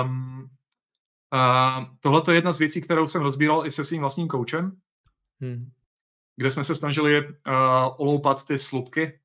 um, 0.04 0.50
uh, 1.34 1.86
Tohle 2.00 2.24
je 2.30 2.36
jedna 2.36 2.52
z 2.52 2.60
věcí, 2.60 2.82
kterou 2.82 3.08
jsem 3.08 3.22
rozbíral 3.22 3.66
i 3.66 3.72
se 3.72 3.86
svým 3.86 4.02
vlastním 4.02 4.28
koučem. 4.28 4.78
Hmm 5.42 5.72
kde 6.36 6.52
jsme 6.52 6.64
se 6.64 6.76
snažili 6.76 7.28
uh, 7.28 7.34
oloupat 7.98 8.48
ty 8.48 8.58
slupky 8.58 9.20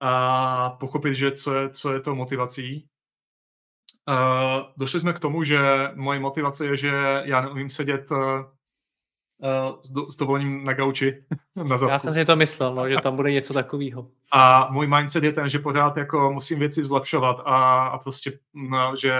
a 0.00 0.70
pochopit, 0.70 1.14
že 1.14 1.32
co 1.32 1.54
je, 1.54 1.70
co 1.70 1.92
je 1.92 2.00
to 2.00 2.14
motivací. 2.14 2.88
Uh, 4.08 4.66
došli 4.76 5.00
jsme 5.00 5.12
k 5.12 5.20
tomu, 5.20 5.44
že 5.44 5.60
moje 5.94 6.20
motivace 6.20 6.66
je, 6.66 6.76
že 6.76 7.22
já 7.24 7.40
neumím 7.40 7.70
sedět 7.70 8.10
uh, 8.10 8.18
s, 9.82 9.90
do, 9.90 10.10
s 10.10 10.16
dovolením 10.16 10.64
na 10.64 10.72
gauči. 10.72 11.24
na 11.56 11.78
zadku. 11.78 11.92
Já 11.92 11.98
jsem 11.98 12.12
si 12.12 12.24
to 12.24 12.36
myslel, 12.36 12.74
no, 12.74 12.88
že 12.88 12.96
tam 13.02 13.16
bude 13.16 13.32
něco 13.32 13.54
takového. 13.54 14.10
A 14.32 14.68
můj 14.70 14.86
mindset 14.86 15.24
je 15.24 15.32
ten, 15.32 15.48
že 15.48 15.58
pořád 15.58 15.96
jako 15.96 16.32
musím 16.32 16.58
věci 16.58 16.84
zlepšovat 16.84 17.42
a, 17.44 17.84
a 17.84 17.98
prostě, 17.98 18.38
no, 18.54 18.96
že 18.96 19.14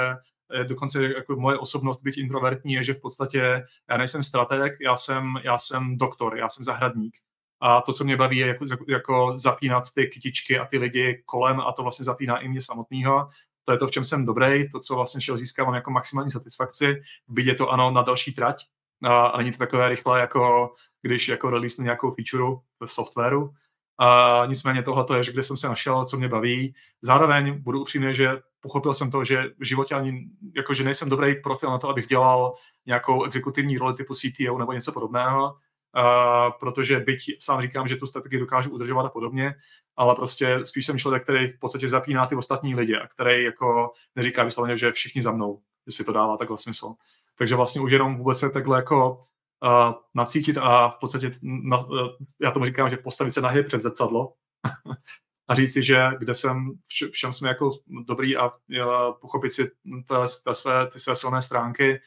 dokonce 0.65 1.05
jako 1.05 1.37
moje 1.37 1.59
osobnost, 1.59 2.03
být 2.03 2.17
introvertní, 2.17 2.73
je, 2.73 2.85
že 2.85 2.95
v 2.95 3.01
podstatě 3.01 3.67
já 3.91 3.97
nejsem 3.97 4.23
strateg, 4.23 4.73
já 4.81 4.97
jsem, 4.97 5.35
já 5.45 5.59
jsem 5.59 5.99
doktor, 5.99 6.37
já 6.37 6.49
jsem 6.49 6.65
zahradník. 6.65 7.17
A 7.61 7.81
to, 7.81 7.93
co 7.93 8.05
mě 8.05 8.17
baví, 8.17 8.39
je 8.39 8.47
jako, 8.47 8.65
jako 8.89 9.33
zapínat 9.39 9.85
ty 9.95 10.07
kytičky 10.07 10.59
a 10.59 10.67
ty 10.67 10.79
lidi 10.79 11.23
kolem 11.27 11.61
a 11.61 11.73
to 11.73 11.83
vlastně 11.83 12.05
zapíná 12.05 12.39
i 12.39 12.49
mě 12.49 12.63
samotného. 12.63 13.29
To 13.65 13.73
je 13.73 13.79
to, 13.79 13.87
v 13.87 13.91
čem 13.91 14.05
jsem 14.05 14.27
dobrý, 14.27 14.71
to, 14.71 14.81
co 14.81 14.95
vlastně 14.95 15.21
šel 15.21 15.37
získávám 15.37 15.75
jako 15.75 15.91
maximální 15.91 16.31
satisfakci. 16.31 17.03
Byť 17.29 17.47
je 17.47 17.55
to 17.55 17.71
ano 17.71 17.91
na 17.91 18.03
další 18.03 18.35
trať 18.35 18.67
a, 19.03 19.27
a 19.27 19.39
není 19.39 19.53
to 19.53 19.59
takové 19.59 19.89
rychle, 19.89 20.21
jako 20.21 20.75
když 21.03 21.29
jako 21.29 21.51
release 21.51 21.83
nějakou 21.83 22.11
feature 22.11 22.61
v 22.85 22.93
softwaru. 22.93 23.55
A 23.99 24.43
nicméně 24.47 24.83
tohle 24.83 25.17
je, 25.17 25.23
že 25.23 25.33
kde 25.33 25.43
jsem 25.43 25.57
se 25.57 25.69
našel, 25.69 26.05
co 26.05 26.17
mě 26.17 26.29
baví. 26.29 26.75
Zároveň 27.03 27.63
budu 27.63 27.81
upřímný, 27.81 28.15
že 28.15 28.39
pochopil 28.61 28.95
jsem 28.95 29.11
to, 29.11 29.25
že 29.25 29.45
v 29.59 29.65
životě 29.65 29.95
ani, 29.95 30.25
jako, 30.57 30.75
že 30.75 30.85
nejsem 30.85 31.09
dobrý 31.09 31.35
profil 31.43 31.71
na 31.71 31.79
to, 31.79 31.89
abych 31.89 32.07
dělal 32.07 32.55
nějakou 32.87 33.25
exekutivní 33.25 33.79
roli 33.79 33.95
typu 33.95 34.15
CTO 34.15 34.59
nebo 34.59 34.73
něco 34.73 34.93
podobného, 34.93 35.45
uh, 35.45 36.53
protože 36.61 37.01
byť 37.01 37.21
sám 37.41 37.61
říkám, 37.61 37.89
že 37.89 37.97
tu 37.97 38.07
strategii 38.07 38.41
dokážu 38.41 38.71
udržovat 38.71 39.07
a 39.07 39.09
podobně, 39.09 39.55
ale 39.97 40.15
prostě 40.15 40.59
spíš 40.63 40.87
jsem 40.87 40.99
člověk, 40.99 41.23
který 41.23 41.49
v 41.49 41.59
podstatě 41.59 41.89
zapíná 41.89 42.27
ty 42.27 42.35
ostatní 42.35 42.75
lidi 42.75 42.97
a 42.97 43.07
který 43.07 43.45
jako 43.45 43.93
neříká 44.17 44.45
vysloveně, 44.45 44.77
že 44.77 44.93
všichni 44.93 45.23
za 45.23 45.33
mnou, 45.33 45.61
jestli 45.87 46.05
to 46.05 46.13
dává 46.13 46.37
takhle 46.37 46.59
smysl. 46.59 46.95
Takže 47.39 47.57
vlastně 47.57 47.81
už 47.81 47.91
jenom 47.91 48.17
vůbec 48.17 48.39
se 48.39 48.51
takhle 48.51 48.79
jako 48.79 49.19
uh, 49.63 49.95
nacítit 50.15 50.59
a 50.59 50.89
v 50.89 50.97
podstatě, 50.97 51.39
na, 51.43 51.77
uh, 51.77 52.09
já 52.41 52.51
tomu 52.51 52.65
říkám, 52.65 52.91
že 52.91 52.97
postavit 52.97 53.33
se 53.33 53.41
nahě 53.41 53.63
před 53.63 53.81
zrcadlo 53.81 54.33
a 55.49 55.55
říct 55.55 55.73
si, 55.73 55.83
že 55.83 56.11
kde 56.19 56.35
jsem, 56.35 56.73
v 57.13 57.13
čem 57.13 57.33
jsme 57.33 57.49
jako 57.49 57.71
dobrý 58.07 58.37
a, 58.37 58.45
a 58.45 59.13
pochopit 59.13 59.51
si 59.51 59.71
ta, 60.09 60.27
ta 60.45 60.55
své, 60.55 60.87
ty 60.87 61.01
své 61.01 61.17
silné 61.17 61.43
stránky, 61.43 62.01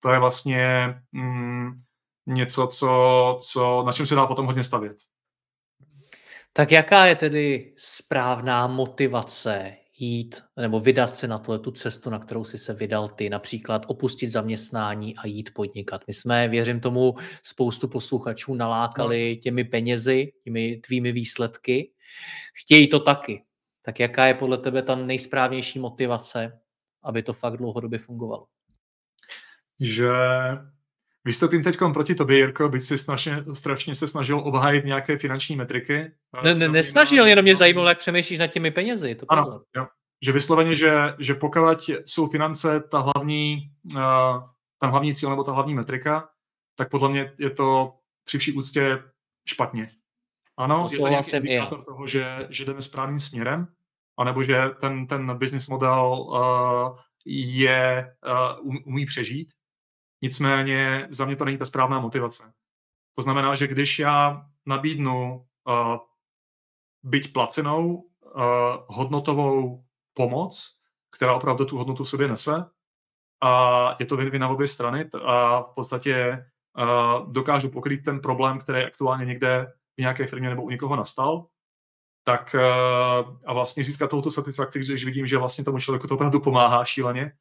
to 0.00 0.10
je 0.10 0.18
vlastně 0.18 0.94
mm, 1.12 1.82
něco, 2.26 2.66
co, 2.66 3.38
co, 3.42 3.82
na 3.86 3.92
čem 3.92 4.06
se 4.06 4.14
dá 4.14 4.26
potom 4.26 4.46
hodně 4.46 4.64
stavět. 4.64 4.96
Tak 6.52 6.72
jaká 6.72 7.06
je 7.06 7.16
tedy 7.16 7.74
správná 7.76 8.66
motivace 8.66 9.76
jít 9.96 10.42
nebo 10.60 10.80
vydat 10.80 11.16
se 11.16 11.28
na 11.28 11.38
tu 11.38 11.70
cestu, 11.70 12.10
na 12.10 12.18
kterou 12.18 12.44
si 12.44 12.58
se 12.58 12.74
vydal 12.74 13.08
ty, 13.08 13.30
například 13.30 13.82
opustit 13.86 14.30
zaměstnání 14.30 15.16
a 15.16 15.26
jít 15.26 15.54
podnikat. 15.54 16.02
My 16.06 16.14
jsme, 16.14 16.48
věřím 16.48 16.80
tomu, 16.80 17.14
spoustu 17.42 17.88
posluchačů 17.88 18.54
nalákali 18.54 19.34
no. 19.36 19.42
těmi 19.42 19.64
penězi, 19.64 20.32
těmi 20.44 20.76
tvými 20.76 21.12
výsledky. 21.12 21.92
Chtějí 22.54 22.88
to 22.88 23.00
taky. 23.00 23.44
Tak 23.82 24.00
jaká 24.00 24.26
je 24.26 24.34
podle 24.34 24.58
tebe 24.58 24.82
ta 24.82 24.94
nejsprávnější 24.94 25.78
motivace, 25.78 26.60
aby 27.02 27.22
to 27.22 27.32
fakt 27.32 27.56
dlouhodobě 27.56 27.98
fungovalo? 27.98 28.46
Že 29.80 30.08
Vystoupím 31.26 31.62
teď 31.62 31.78
proti 31.92 32.14
tobě, 32.14 32.36
Jirko, 32.36 32.68
byť 32.68 32.82
si 32.82 32.98
strašně, 32.98 33.44
strašně 33.52 33.94
se 33.94 34.08
snažil 34.08 34.38
obhájit 34.38 34.84
nějaké 34.84 35.18
finanční 35.18 35.56
metriky. 35.56 36.12
Ne, 36.44 36.54
ne, 36.54 36.68
nesnažil, 36.68 37.26
jenom 37.26 37.42
mě 37.42 37.56
zajímalo, 37.56 37.88
jak 37.88 37.98
přemýšlíš 37.98 38.38
nad 38.38 38.46
těmi 38.46 38.70
penězi. 38.70 39.14
To 39.14 39.26
ano, 39.28 39.60
jo. 39.76 39.86
že 40.22 40.32
vysloveně, 40.32 40.74
že, 40.74 40.92
že 41.18 41.34
pokud 41.34 41.90
jsou 42.06 42.28
finance 42.28 42.80
ta 42.80 42.98
hlavní, 42.98 43.70
uh, 43.94 43.98
ta 44.78 44.86
hlavní 44.86 45.14
cíl 45.14 45.30
nebo 45.30 45.44
ta 45.44 45.52
hlavní 45.52 45.74
metrika, 45.74 46.28
tak 46.76 46.90
podle 46.90 47.08
mě 47.08 47.32
je 47.38 47.50
to 47.50 47.94
při 48.24 48.38
vší 48.38 48.52
úctě 48.52 49.02
špatně. 49.48 49.90
Ano, 50.56 50.88
to 50.88 50.94
je 50.94 51.00
to 51.00 51.08
nějaký 51.08 51.36
indikátor 51.36 51.84
toho, 51.84 52.06
že, 52.06 52.46
že 52.50 52.64
jdeme 52.64 52.82
správným 52.82 53.18
směrem, 53.18 53.66
anebo 54.18 54.42
že 54.42 54.62
ten, 54.80 55.06
ten 55.06 55.38
business 55.38 55.68
model 55.68 56.26
uh, 56.28 56.98
je, 57.26 58.14
uh, 58.64 58.74
umí 58.84 59.06
přežít, 59.06 59.54
Nicméně 60.24 61.08
za 61.10 61.24
mě 61.24 61.36
to 61.36 61.44
není 61.44 61.58
ta 61.58 61.64
správná 61.64 62.00
motivace. 62.00 62.52
To 63.16 63.22
znamená, 63.22 63.54
že 63.54 63.66
když 63.66 63.98
já 63.98 64.46
nabídnu 64.66 65.46
uh, 65.68 65.96
byť 67.02 67.32
placenou 67.32 67.94
uh, 67.94 68.02
hodnotovou 68.86 69.84
pomoc, 70.14 70.80
která 71.10 71.34
opravdu 71.34 71.64
tu 71.64 71.78
hodnotu 71.78 72.04
v 72.04 72.08
sobě 72.08 72.28
nese, 72.28 72.64
a 73.42 73.96
je 74.00 74.06
to 74.06 74.16
win 74.16 74.40
na 74.40 74.48
obě 74.48 74.68
strany 74.68 75.10
a 75.24 75.62
v 75.62 75.74
podstatě 75.74 76.46
uh, 76.78 77.32
dokážu 77.32 77.70
pokrýt 77.70 78.04
ten 78.04 78.20
problém, 78.20 78.58
který 78.58 78.84
aktuálně 78.84 79.24
někde 79.24 79.72
v 79.96 80.00
nějaké 80.00 80.26
firmě 80.26 80.48
nebo 80.48 80.62
u 80.62 80.70
někoho 80.70 80.96
nastal, 80.96 81.46
tak 82.26 82.54
uh, 82.54 83.36
a 83.46 83.52
vlastně 83.52 83.84
získat 83.84 84.10
touto 84.10 84.30
satisfakci, 84.30 84.78
když 84.78 85.04
vidím, 85.04 85.26
že 85.26 85.38
vlastně 85.38 85.64
tomu 85.64 85.78
člověku 85.78 86.06
to 86.06 86.14
opravdu 86.14 86.40
pomáhá 86.40 86.84
šíleně, 86.84 87.32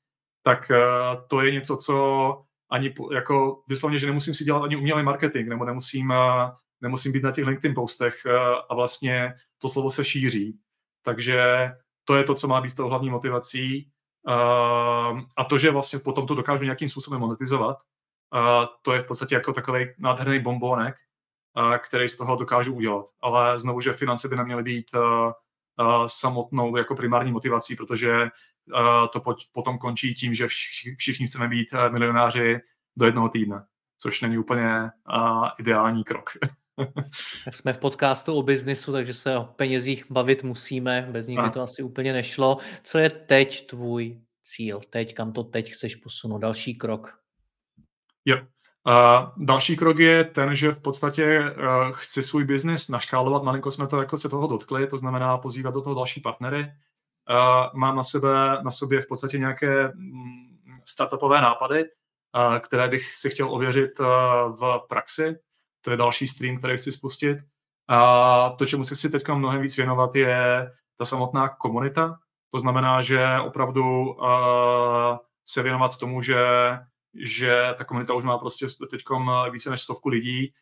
tak 0.41 0.71
uh, 0.71 1.27
to 1.27 1.41
je 1.41 1.51
něco, 1.51 1.77
co 1.77 2.45
ani 2.73 2.93
jako 3.13 3.63
vyslovně, 3.67 3.99
že 3.99 4.07
nemusím 4.07 4.33
si 4.33 4.43
dělat 4.43 4.63
ani 4.63 4.75
umělý 4.75 5.03
marketing, 5.03 5.49
nebo 5.49 5.65
nemusím, 5.65 6.11
eh, 6.11 6.51
nemusím 6.81 7.11
být 7.11 7.23
na 7.23 7.31
těch 7.31 7.45
LinkedIn 7.45 7.75
postech 7.75 8.25
eh, 8.25 8.37
a 8.69 8.75
vlastně 8.75 9.33
to 9.57 9.69
slovo 9.69 9.89
se 9.89 10.05
šíří. 10.05 10.59
Takže 11.05 11.69
to 12.03 12.15
je 12.15 12.23
to, 12.23 12.35
co 12.35 12.47
má 12.47 12.61
být 12.61 12.75
tou 12.75 12.87
hlavní 12.87 13.09
motivací. 13.09 13.89
Eh, 14.29 15.21
a 15.37 15.43
to, 15.49 15.57
že 15.57 15.71
vlastně 15.71 15.99
potom 15.99 16.27
to 16.27 16.35
dokážu 16.35 16.63
nějakým 16.63 16.89
způsobem 16.89 17.19
monetizovat, 17.19 17.77
to 18.81 18.93
je 18.93 19.01
v 19.01 19.07
podstatě 19.07 19.35
jako 19.35 19.53
takový 19.53 19.85
nádherný 19.99 20.39
bombónek, 20.39 20.95
který 21.85 22.09
z 22.09 22.17
toho 22.17 22.35
dokážu 22.35 22.73
udělat. 22.73 23.05
Ale 23.21 23.59
znovu, 23.59 23.81
že 23.81 23.93
finance 23.93 24.27
by 24.27 24.35
neměly 24.35 24.63
být 24.63 24.85
samotnou 26.07 26.77
jako 26.77 26.95
primární 26.95 27.31
motivací, 27.31 27.75
protože 27.75 28.29
to 29.13 29.21
potom 29.51 29.77
končí 29.77 30.13
tím, 30.13 30.33
že 30.33 30.47
všichni 30.97 31.27
chceme 31.27 31.47
být 31.47 31.67
eh, 31.73 31.89
milionáři 31.89 32.61
do 32.97 33.05
jednoho 33.05 33.29
týdne, 33.29 33.65
což 33.97 34.21
není 34.21 34.37
úplně 34.37 34.89
ideální 35.59 36.03
krok. 36.03 36.29
tak 37.45 37.55
jsme 37.55 37.73
v 37.73 37.77
podcastu 37.77 38.33
o 38.33 38.43
biznisu, 38.43 38.91
takže 38.91 39.13
se 39.13 39.37
o 39.37 39.43
penězích 39.43 40.11
bavit 40.11 40.43
musíme, 40.43 41.07
bez 41.11 41.27
nich 41.27 41.39
by 41.39 41.49
to 41.49 41.61
asi 41.61 41.83
úplně 41.83 42.13
nešlo. 42.13 42.57
Co 42.83 42.97
je 42.97 43.09
teď 43.09 43.67
tvůj 43.67 44.21
cíl? 44.41 44.79
Teď, 44.89 45.13
kam 45.13 45.31
to 45.31 45.43
teď 45.43 45.71
chceš 45.71 45.95
posunout? 45.95 46.37
Další 46.37 46.75
krok? 46.75 47.19
Jo. 48.25 48.37
Uh, 48.87 49.45
další 49.45 49.77
krok 49.77 49.99
je 49.99 50.23
ten, 50.23 50.55
že 50.55 50.71
v 50.71 50.81
podstatě 50.81 51.39
uh, 51.39 51.91
chci 51.91 52.23
svůj 52.23 52.43
biznis 52.43 52.89
naškálovat, 52.89 53.43
malinko 53.43 53.71
jsme 53.71 53.87
to 53.87 53.99
jako 53.99 54.17
se 54.17 54.29
toho 54.29 54.47
dotkli, 54.47 54.87
to 54.87 54.97
znamená 54.97 55.37
pozývat 55.37 55.73
do 55.73 55.81
toho 55.81 55.95
další 55.95 56.21
partnery, 56.21 56.71
mám 57.73 57.95
na, 57.95 58.03
sebe, 58.03 58.57
na 58.63 58.71
sobě 58.71 59.01
v 59.01 59.07
podstatě 59.07 59.37
nějaké 59.37 59.87
mm, 59.87 60.57
startupové 60.85 61.41
nápady, 61.41 61.85
které 62.59 62.87
bych 62.87 63.15
si 63.15 63.29
chtěl 63.29 63.53
ověřit 63.53 63.99
v 64.59 64.81
praxi. 64.89 65.35
To 65.81 65.91
je 65.91 65.97
další 65.97 66.27
stream, 66.27 66.57
který 66.57 66.77
chci 66.77 66.91
spustit. 66.91 67.37
A 67.87 68.49
to, 68.49 68.65
čemu 68.65 68.83
se 68.83 68.95
chci 68.95 69.09
teď 69.09 69.27
mnohem 69.27 69.61
víc 69.61 69.77
věnovat, 69.77 70.15
je 70.15 70.71
ta 70.97 71.05
samotná 71.05 71.49
komunita. 71.49 72.19
To 72.51 72.59
znamená, 72.59 73.01
že 73.01 73.27
opravdu 73.45 74.15
se 75.45 75.63
věnovat 75.63 75.97
tomu, 75.97 76.21
že, 76.21 76.37
že 77.15 77.73
ta 77.77 77.83
komunita 77.83 78.13
už 78.13 78.23
má 78.23 78.37
prostě 78.37 78.67
teď 78.89 79.01
více 79.51 79.69
než 79.69 79.81
stovku 79.81 80.09
lidí 80.09 80.53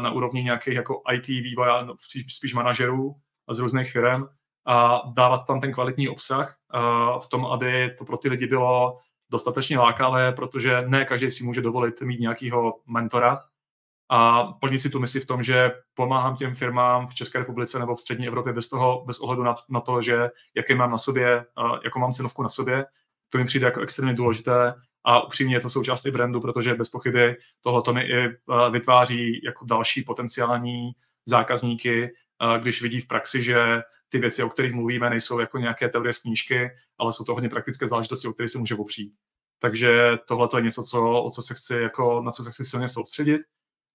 na 0.00 0.10
úrovni 0.10 0.42
nějakých 0.42 0.74
jako 0.74 1.02
IT 1.12 1.26
vývoja, 1.26 1.88
spíš 2.28 2.54
manažerů 2.54 3.14
z 3.50 3.58
různých 3.58 3.92
firm 3.92 4.26
a 4.66 5.02
dávat 5.14 5.46
tam 5.46 5.60
ten 5.60 5.72
kvalitní 5.72 6.08
obsah 6.08 6.56
v 7.22 7.26
tom, 7.28 7.46
aby 7.46 7.94
to 7.98 8.04
pro 8.04 8.16
ty 8.16 8.28
lidi 8.28 8.46
bylo 8.46 8.98
dostatečně 9.30 9.78
lákavé, 9.78 10.32
protože 10.32 10.82
ne 10.86 11.04
každý 11.04 11.30
si 11.30 11.44
může 11.44 11.62
dovolit 11.62 12.00
mít 12.02 12.20
nějakého 12.20 12.80
mentora. 12.86 13.40
A 14.08 14.44
plnit 14.44 14.78
si 14.78 14.90
tu 14.90 15.00
misi 15.00 15.20
v 15.20 15.26
tom, 15.26 15.42
že 15.42 15.72
pomáhám 15.94 16.36
těm 16.36 16.54
firmám 16.54 17.08
v 17.08 17.14
České 17.14 17.38
republice 17.38 17.78
nebo 17.78 17.94
v 17.94 18.00
střední 18.00 18.26
Evropě 18.26 18.52
bez 18.52 18.68
toho, 18.68 19.04
bez 19.06 19.18
ohledu 19.18 19.42
na, 19.42 19.54
na 19.68 19.80
to, 19.80 20.02
že 20.02 20.30
jaké 20.54 20.74
mám 20.74 20.90
na 20.90 20.98
sobě, 20.98 21.44
jako 21.84 21.98
mám 21.98 22.12
cenovku 22.12 22.42
na 22.42 22.48
sobě, 22.48 22.86
to 23.28 23.38
mi 23.38 23.44
přijde 23.44 23.66
jako 23.66 23.80
extrémně 23.80 24.14
důležité 24.14 24.74
a 25.04 25.20
upřímně 25.20 25.56
je 25.56 25.60
to 25.60 25.70
součást 25.70 26.06
i 26.06 26.10
brandu, 26.10 26.40
protože 26.40 26.74
bez 26.74 26.88
pochyby 26.88 27.36
tohle 27.62 27.82
mi 27.92 28.02
i 28.02 28.28
vytváří 28.70 29.40
jako 29.44 29.64
další 29.64 30.02
potenciální 30.02 30.92
zákazníky, 31.28 32.10
když 32.58 32.82
vidí 32.82 33.00
v 33.00 33.08
praxi, 33.08 33.42
že 33.42 33.82
ty 34.08 34.18
věci, 34.18 34.42
o 34.42 34.48
kterých 34.48 34.74
mluvíme, 34.74 35.10
nejsou 35.10 35.40
jako 35.40 35.58
nějaké 35.58 35.88
teorie 35.88 36.12
z 36.12 36.18
knížky, 36.18 36.70
ale 36.98 37.12
jsou 37.12 37.24
to 37.24 37.34
hodně 37.34 37.48
praktické 37.48 37.86
záležitosti, 37.86 38.28
o 38.28 38.32
které 38.32 38.48
se 38.48 38.58
může 38.58 38.74
opřít. 38.74 39.14
Takže 39.58 40.18
tohle 40.28 40.48
je 40.56 40.62
něco, 40.62 40.82
co, 40.82 41.22
o 41.22 41.30
co 41.30 41.42
se 41.42 41.54
chci, 41.54 41.74
jako, 41.74 42.22
na 42.22 42.32
co 42.32 42.42
se 42.42 42.50
chci 42.50 42.64
silně 42.64 42.88
soustředit. 42.88 43.40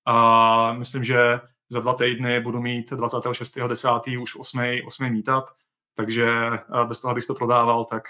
A 0.05 0.73
myslím, 0.73 1.03
že 1.03 1.39
za 1.69 1.79
dva 1.79 1.93
týdny 1.93 2.39
budu 2.39 2.61
mít 2.61 2.91
26.10. 2.91 4.21
už 4.21 4.35
8. 4.39 4.61
8. 4.85 5.09
meetup, 5.09 5.45
takže 5.95 6.27
bez 6.85 6.99
toho, 6.99 7.11
abych 7.11 7.25
to 7.25 7.33
prodával, 7.33 7.85
tak 7.85 8.03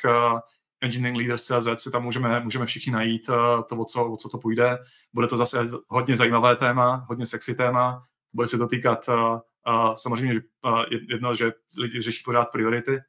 Engineering 0.81 1.17
Leaders 1.17 1.43
CZ 1.43 1.83
si 1.83 1.91
tam 1.91 2.03
můžeme, 2.03 2.39
můžeme 2.39 2.65
všichni 2.65 2.91
najít 2.91 3.25
to, 3.69 3.77
o 3.77 3.85
co, 3.85 4.11
o 4.11 4.17
co 4.17 4.29
to 4.29 4.37
půjde. 4.37 4.77
Bude 5.13 5.27
to 5.27 5.37
zase 5.37 5.65
hodně 5.87 6.15
zajímavé 6.15 6.55
téma, 6.55 7.05
hodně 7.09 7.25
sexy 7.25 7.55
téma, 7.55 8.03
bude 8.33 8.47
se 8.47 8.57
to 8.57 8.67
týkat 8.67 9.09
samozřejmě 9.95 10.41
uh, 10.65 10.83
jedno, 11.09 11.35
že 11.35 11.51
lidi 11.77 12.01
řeší 12.01 12.23
pořád 12.23 12.45
priority, 12.45 12.99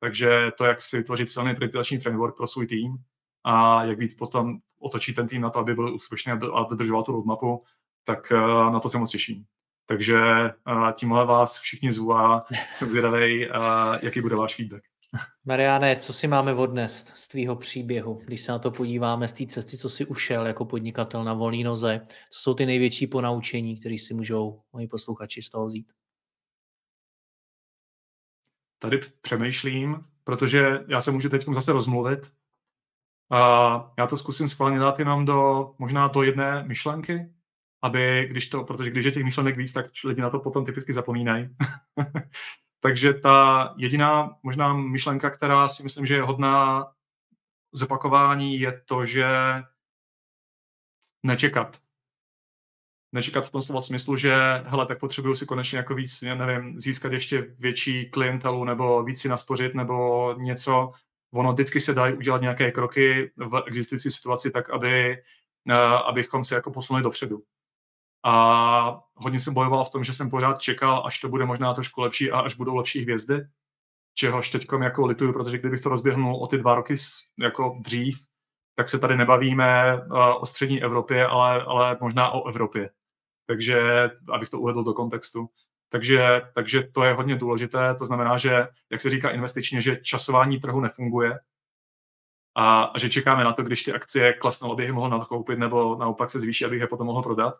takže 0.00 0.50
to, 0.58 0.64
jak 0.64 0.82
si 0.82 0.96
vytvořit 0.96 1.28
silný 1.28 1.54
prioritizační 1.54 1.98
framework 1.98 2.36
pro 2.36 2.46
svůj 2.46 2.66
tým 2.66 2.96
a 3.44 3.84
jak 3.84 3.98
být 3.98 4.16
potom 4.16 4.58
otočit 4.78 5.16
ten 5.16 5.28
tým 5.28 5.42
na 5.42 5.50
to, 5.50 5.58
aby 5.58 5.74
byl 5.74 5.94
úspěšný 5.94 6.32
a 6.32 6.62
dodržoval 6.70 7.02
tu 7.02 7.12
roadmapu, 7.12 7.64
tak 8.04 8.32
uh, 8.32 8.72
na 8.72 8.80
to 8.80 8.88
se 8.88 8.98
moc 8.98 9.10
těším. 9.10 9.44
Takže 9.86 10.20
uh, 10.66 10.92
tímhle 10.92 11.26
vás 11.26 11.58
všichni 11.58 11.92
zvu 11.92 12.14
a 12.14 12.46
jsem 12.72 12.90
zvědavý, 12.90 13.48
uh, 13.48 13.54
jaký 14.02 14.20
bude 14.20 14.36
váš 14.36 14.54
feedback. 14.54 14.91
Mariane, 15.44 15.96
co 15.96 16.12
si 16.12 16.28
máme 16.28 16.54
odnést 16.54 17.08
z 17.08 17.28
tvýho 17.28 17.56
příběhu, 17.56 18.14
když 18.24 18.40
se 18.40 18.52
na 18.52 18.58
to 18.58 18.70
podíváme 18.70 19.28
z 19.28 19.32
té 19.34 19.46
cesty, 19.46 19.78
co 19.78 19.90
si 19.90 20.06
ušel 20.06 20.46
jako 20.46 20.64
podnikatel 20.64 21.24
na 21.24 21.34
volné 21.34 21.64
noze, 21.64 22.00
co 22.30 22.40
jsou 22.40 22.54
ty 22.54 22.66
největší 22.66 23.06
ponaučení, 23.06 23.80
které 23.80 23.94
si 23.98 24.14
můžou 24.14 24.62
moji 24.72 24.88
posluchači 24.88 25.42
z 25.42 25.50
toho 25.50 25.66
vzít? 25.66 25.92
Tady 28.78 29.00
přemýšlím, 29.20 30.04
protože 30.24 30.84
já 30.88 31.00
se 31.00 31.10
můžu 31.10 31.28
teď 31.28 31.44
zase 31.54 31.72
rozmluvit. 31.72 32.32
A 33.30 33.92
já 33.98 34.06
to 34.06 34.16
zkusím 34.16 34.48
schválně 34.48 34.78
dát 34.78 34.98
jenom 34.98 35.24
do 35.24 35.70
možná 35.78 36.08
do 36.08 36.22
jedné 36.22 36.64
myšlenky, 36.64 37.32
aby 37.82 38.26
když 38.30 38.48
to, 38.48 38.64
protože 38.64 38.90
když 38.90 39.04
je 39.04 39.12
těch 39.12 39.24
myšlenek 39.24 39.56
víc, 39.56 39.72
tak 39.72 39.86
lidi 40.04 40.20
na 40.20 40.30
to 40.30 40.40
potom 40.40 40.66
typicky 40.66 40.92
zapomínají. 40.92 41.48
Takže 42.82 43.14
ta 43.14 43.74
jediná 43.76 44.36
možná 44.42 44.74
myšlenka, 44.74 45.30
která 45.30 45.68
si 45.68 45.82
myslím, 45.82 46.06
že 46.06 46.14
je 46.14 46.22
hodná 46.22 46.86
zopakování, 47.72 48.60
je 48.60 48.82
to, 48.84 49.04
že 49.04 49.26
nečekat. 51.22 51.80
Nečekat 53.12 53.46
v 53.46 53.50
tom 53.50 53.62
slova 53.62 53.80
smyslu, 53.80 54.16
že 54.16 54.34
hele, 54.66 54.86
tak 54.86 55.00
potřebuju 55.00 55.34
si 55.34 55.46
konečně 55.46 55.78
jako 55.78 55.94
víc, 55.94 56.22
nevím, 56.22 56.80
získat 56.80 57.12
ještě 57.12 57.54
větší 57.58 58.10
klientelu 58.10 58.64
nebo 58.64 59.02
víc 59.02 59.20
si 59.20 59.28
naspořit 59.28 59.74
nebo 59.74 60.34
něco. 60.38 60.92
Ono 61.32 61.52
vždycky 61.52 61.80
se 61.80 61.94
dají 61.94 62.14
udělat 62.14 62.40
nějaké 62.40 62.72
kroky 62.72 63.32
v 63.36 63.62
existující 63.66 64.10
situaci 64.10 64.50
tak, 64.50 64.70
aby, 64.70 65.22
eh, 65.70 65.74
abychom 66.08 66.44
se 66.44 66.54
jako 66.54 66.70
posunuli 66.70 67.02
dopředu 67.02 67.42
a 68.24 69.02
hodně 69.14 69.38
jsem 69.38 69.54
bojoval 69.54 69.84
v 69.84 69.90
tom, 69.90 70.04
že 70.04 70.12
jsem 70.12 70.30
pořád 70.30 70.62
čekal, 70.62 71.02
až 71.06 71.20
to 71.20 71.28
bude 71.28 71.44
možná 71.44 71.74
trošku 71.74 72.00
lepší 72.00 72.30
a 72.30 72.40
až 72.40 72.54
budou 72.54 72.76
lepší 72.76 73.02
hvězdy, 73.02 73.40
čehož 74.14 74.50
teď 74.50 74.66
jako 74.82 75.06
lituju, 75.06 75.32
protože 75.32 75.58
kdybych 75.58 75.80
to 75.80 75.88
rozběhnul 75.88 76.36
o 76.36 76.46
ty 76.46 76.58
dva 76.58 76.74
roky 76.74 76.94
jako 77.38 77.78
dřív, 77.80 78.18
tak 78.76 78.88
se 78.88 78.98
tady 78.98 79.16
nebavíme 79.16 80.00
o 80.40 80.46
střední 80.46 80.82
Evropě, 80.82 81.26
ale, 81.26 81.62
ale 81.62 81.98
možná 82.00 82.30
o 82.30 82.48
Evropě. 82.48 82.90
Takže, 83.46 84.10
abych 84.32 84.48
to 84.48 84.60
uvedl 84.60 84.84
do 84.84 84.92
kontextu. 84.92 85.48
Takže, 85.88 86.42
takže 86.54 86.82
to 86.82 87.02
je 87.02 87.12
hodně 87.12 87.36
důležité, 87.36 87.94
to 87.94 88.06
znamená, 88.06 88.38
že, 88.38 88.68
jak 88.90 89.00
se 89.00 89.10
říká 89.10 89.30
investičně, 89.30 89.80
že 89.82 89.96
časování 89.96 90.60
trhu 90.60 90.80
nefunguje 90.80 91.38
a, 92.54 92.82
a 92.82 92.98
že 92.98 93.10
čekáme 93.10 93.44
na 93.44 93.52
to, 93.52 93.62
když 93.62 93.82
ty 93.82 93.92
akcie 93.92 94.32
klesnou, 94.32 94.72
abych 94.72 94.86
je 94.86 94.92
mohl 94.92 95.08
nakoupit, 95.08 95.58
nebo 95.58 95.96
naopak 95.96 96.30
se 96.30 96.40
zvýší, 96.40 96.64
abych 96.64 96.80
je 96.80 96.86
potom 96.86 97.06
mohl 97.06 97.22
prodat 97.22 97.54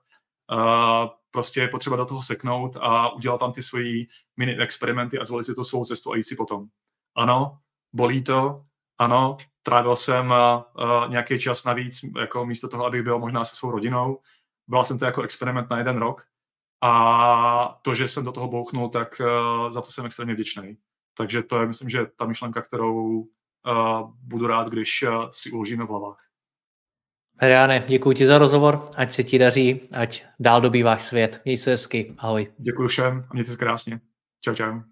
prostě 1.31 1.61
je 1.61 1.69
potřeba 1.69 1.97
do 1.97 2.05
toho 2.05 2.23
seknout 2.23 2.77
a 2.81 3.13
udělat 3.13 3.39
tam 3.39 3.53
ty 3.53 3.63
svoji 3.63 4.07
mini 4.37 4.59
experimenty 4.59 5.19
a 5.19 5.25
zvolit 5.25 5.45
si 5.45 5.55
tu 5.55 5.65
svou 5.65 5.85
cestu 5.85 6.13
a 6.13 6.17
jít 6.17 6.25
si 6.25 6.37
potom. 6.37 6.67
Ano, 7.17 7.59
bolí 7.93 8.25
to, 8.25 8.65
ano, 8.99 9.37
trávil 9.63 9.97
jsem 9.97 10.31
uh, 10.31 11.11
nějaký 11.11 11.39
čas 11.39 11.65
navíc, 11.65 12.05
jako 12.21 12.47
místo 12.47 12.69
toho, 12.69 12.87
abych 12.87 13.03
byl 13.03 13.19
možná 13.19 13.45
se 13.45 13.57
svou 13.57 13.71
rodinou. 13.71 14.21
Byl 14.69 14.85
jsem 14.85 14.99
to 14.99 15.05
jako 15.05 15.23
experiment 15.23 15.71
na 15.71 15.79
jeden 15.79 15.99
rok 15.99 16.25
a 16.83 17.79
to, 17.83 17.95
že 17.95 18.09
jsem 18.09 18.25
do 18.25 18.33
toho 18.33 18.49
bouchnul, 18.49 18.89
tak 18.89 19.21
uh, 19.21 19.71
za 19.71 19.81
to 19.83 19.91
jsem 19.91 20.07
extrémně 20.07 20.35
vděčný. 20.35 20.77
Takže 21.17 21.43
to 21.43 21.61
je, 21.61 21.67
myslím, 21.67 21.89
že 21.89 22.07
ta 22.17 22.27
myšlenka, 22.27 22.63
kterou 22.63 23.25
budu 24.23 24.47
rád, 24.47 24.69
když 24.69 25.05
si 25.31 25.51
uložíme 25.51 25.85
v 25.85 25.89
hlavách. 25.89 26.32
Mariane, 27.43 27.85
děkuji 27.89 28.13
ti 28.13 28.27
za 28.27 28.39
rozhovor, 28.39 28.85
ať 28.97 29.11
se 29.11 29.25
ti 29.25 29.39
daří, 29.39 29.81
ať 29.93 30.25
dál 30.41 30.61
dobýváš 30.61 31.03
svět. 31.03 31.41
Měj 31.45 31.57
se 31.57 31.71
hezky, 31.71 32.15
ahoj. 32.19 32.53
Děkuji 32.59 32.89
všem 32.89 33.25
a 33.31 33.35
mějte 33.35 33.51
se 33.51 33.57
krásně. 33.57 34.01
Čau, 34.41 34.55
čau. 34.55 34.92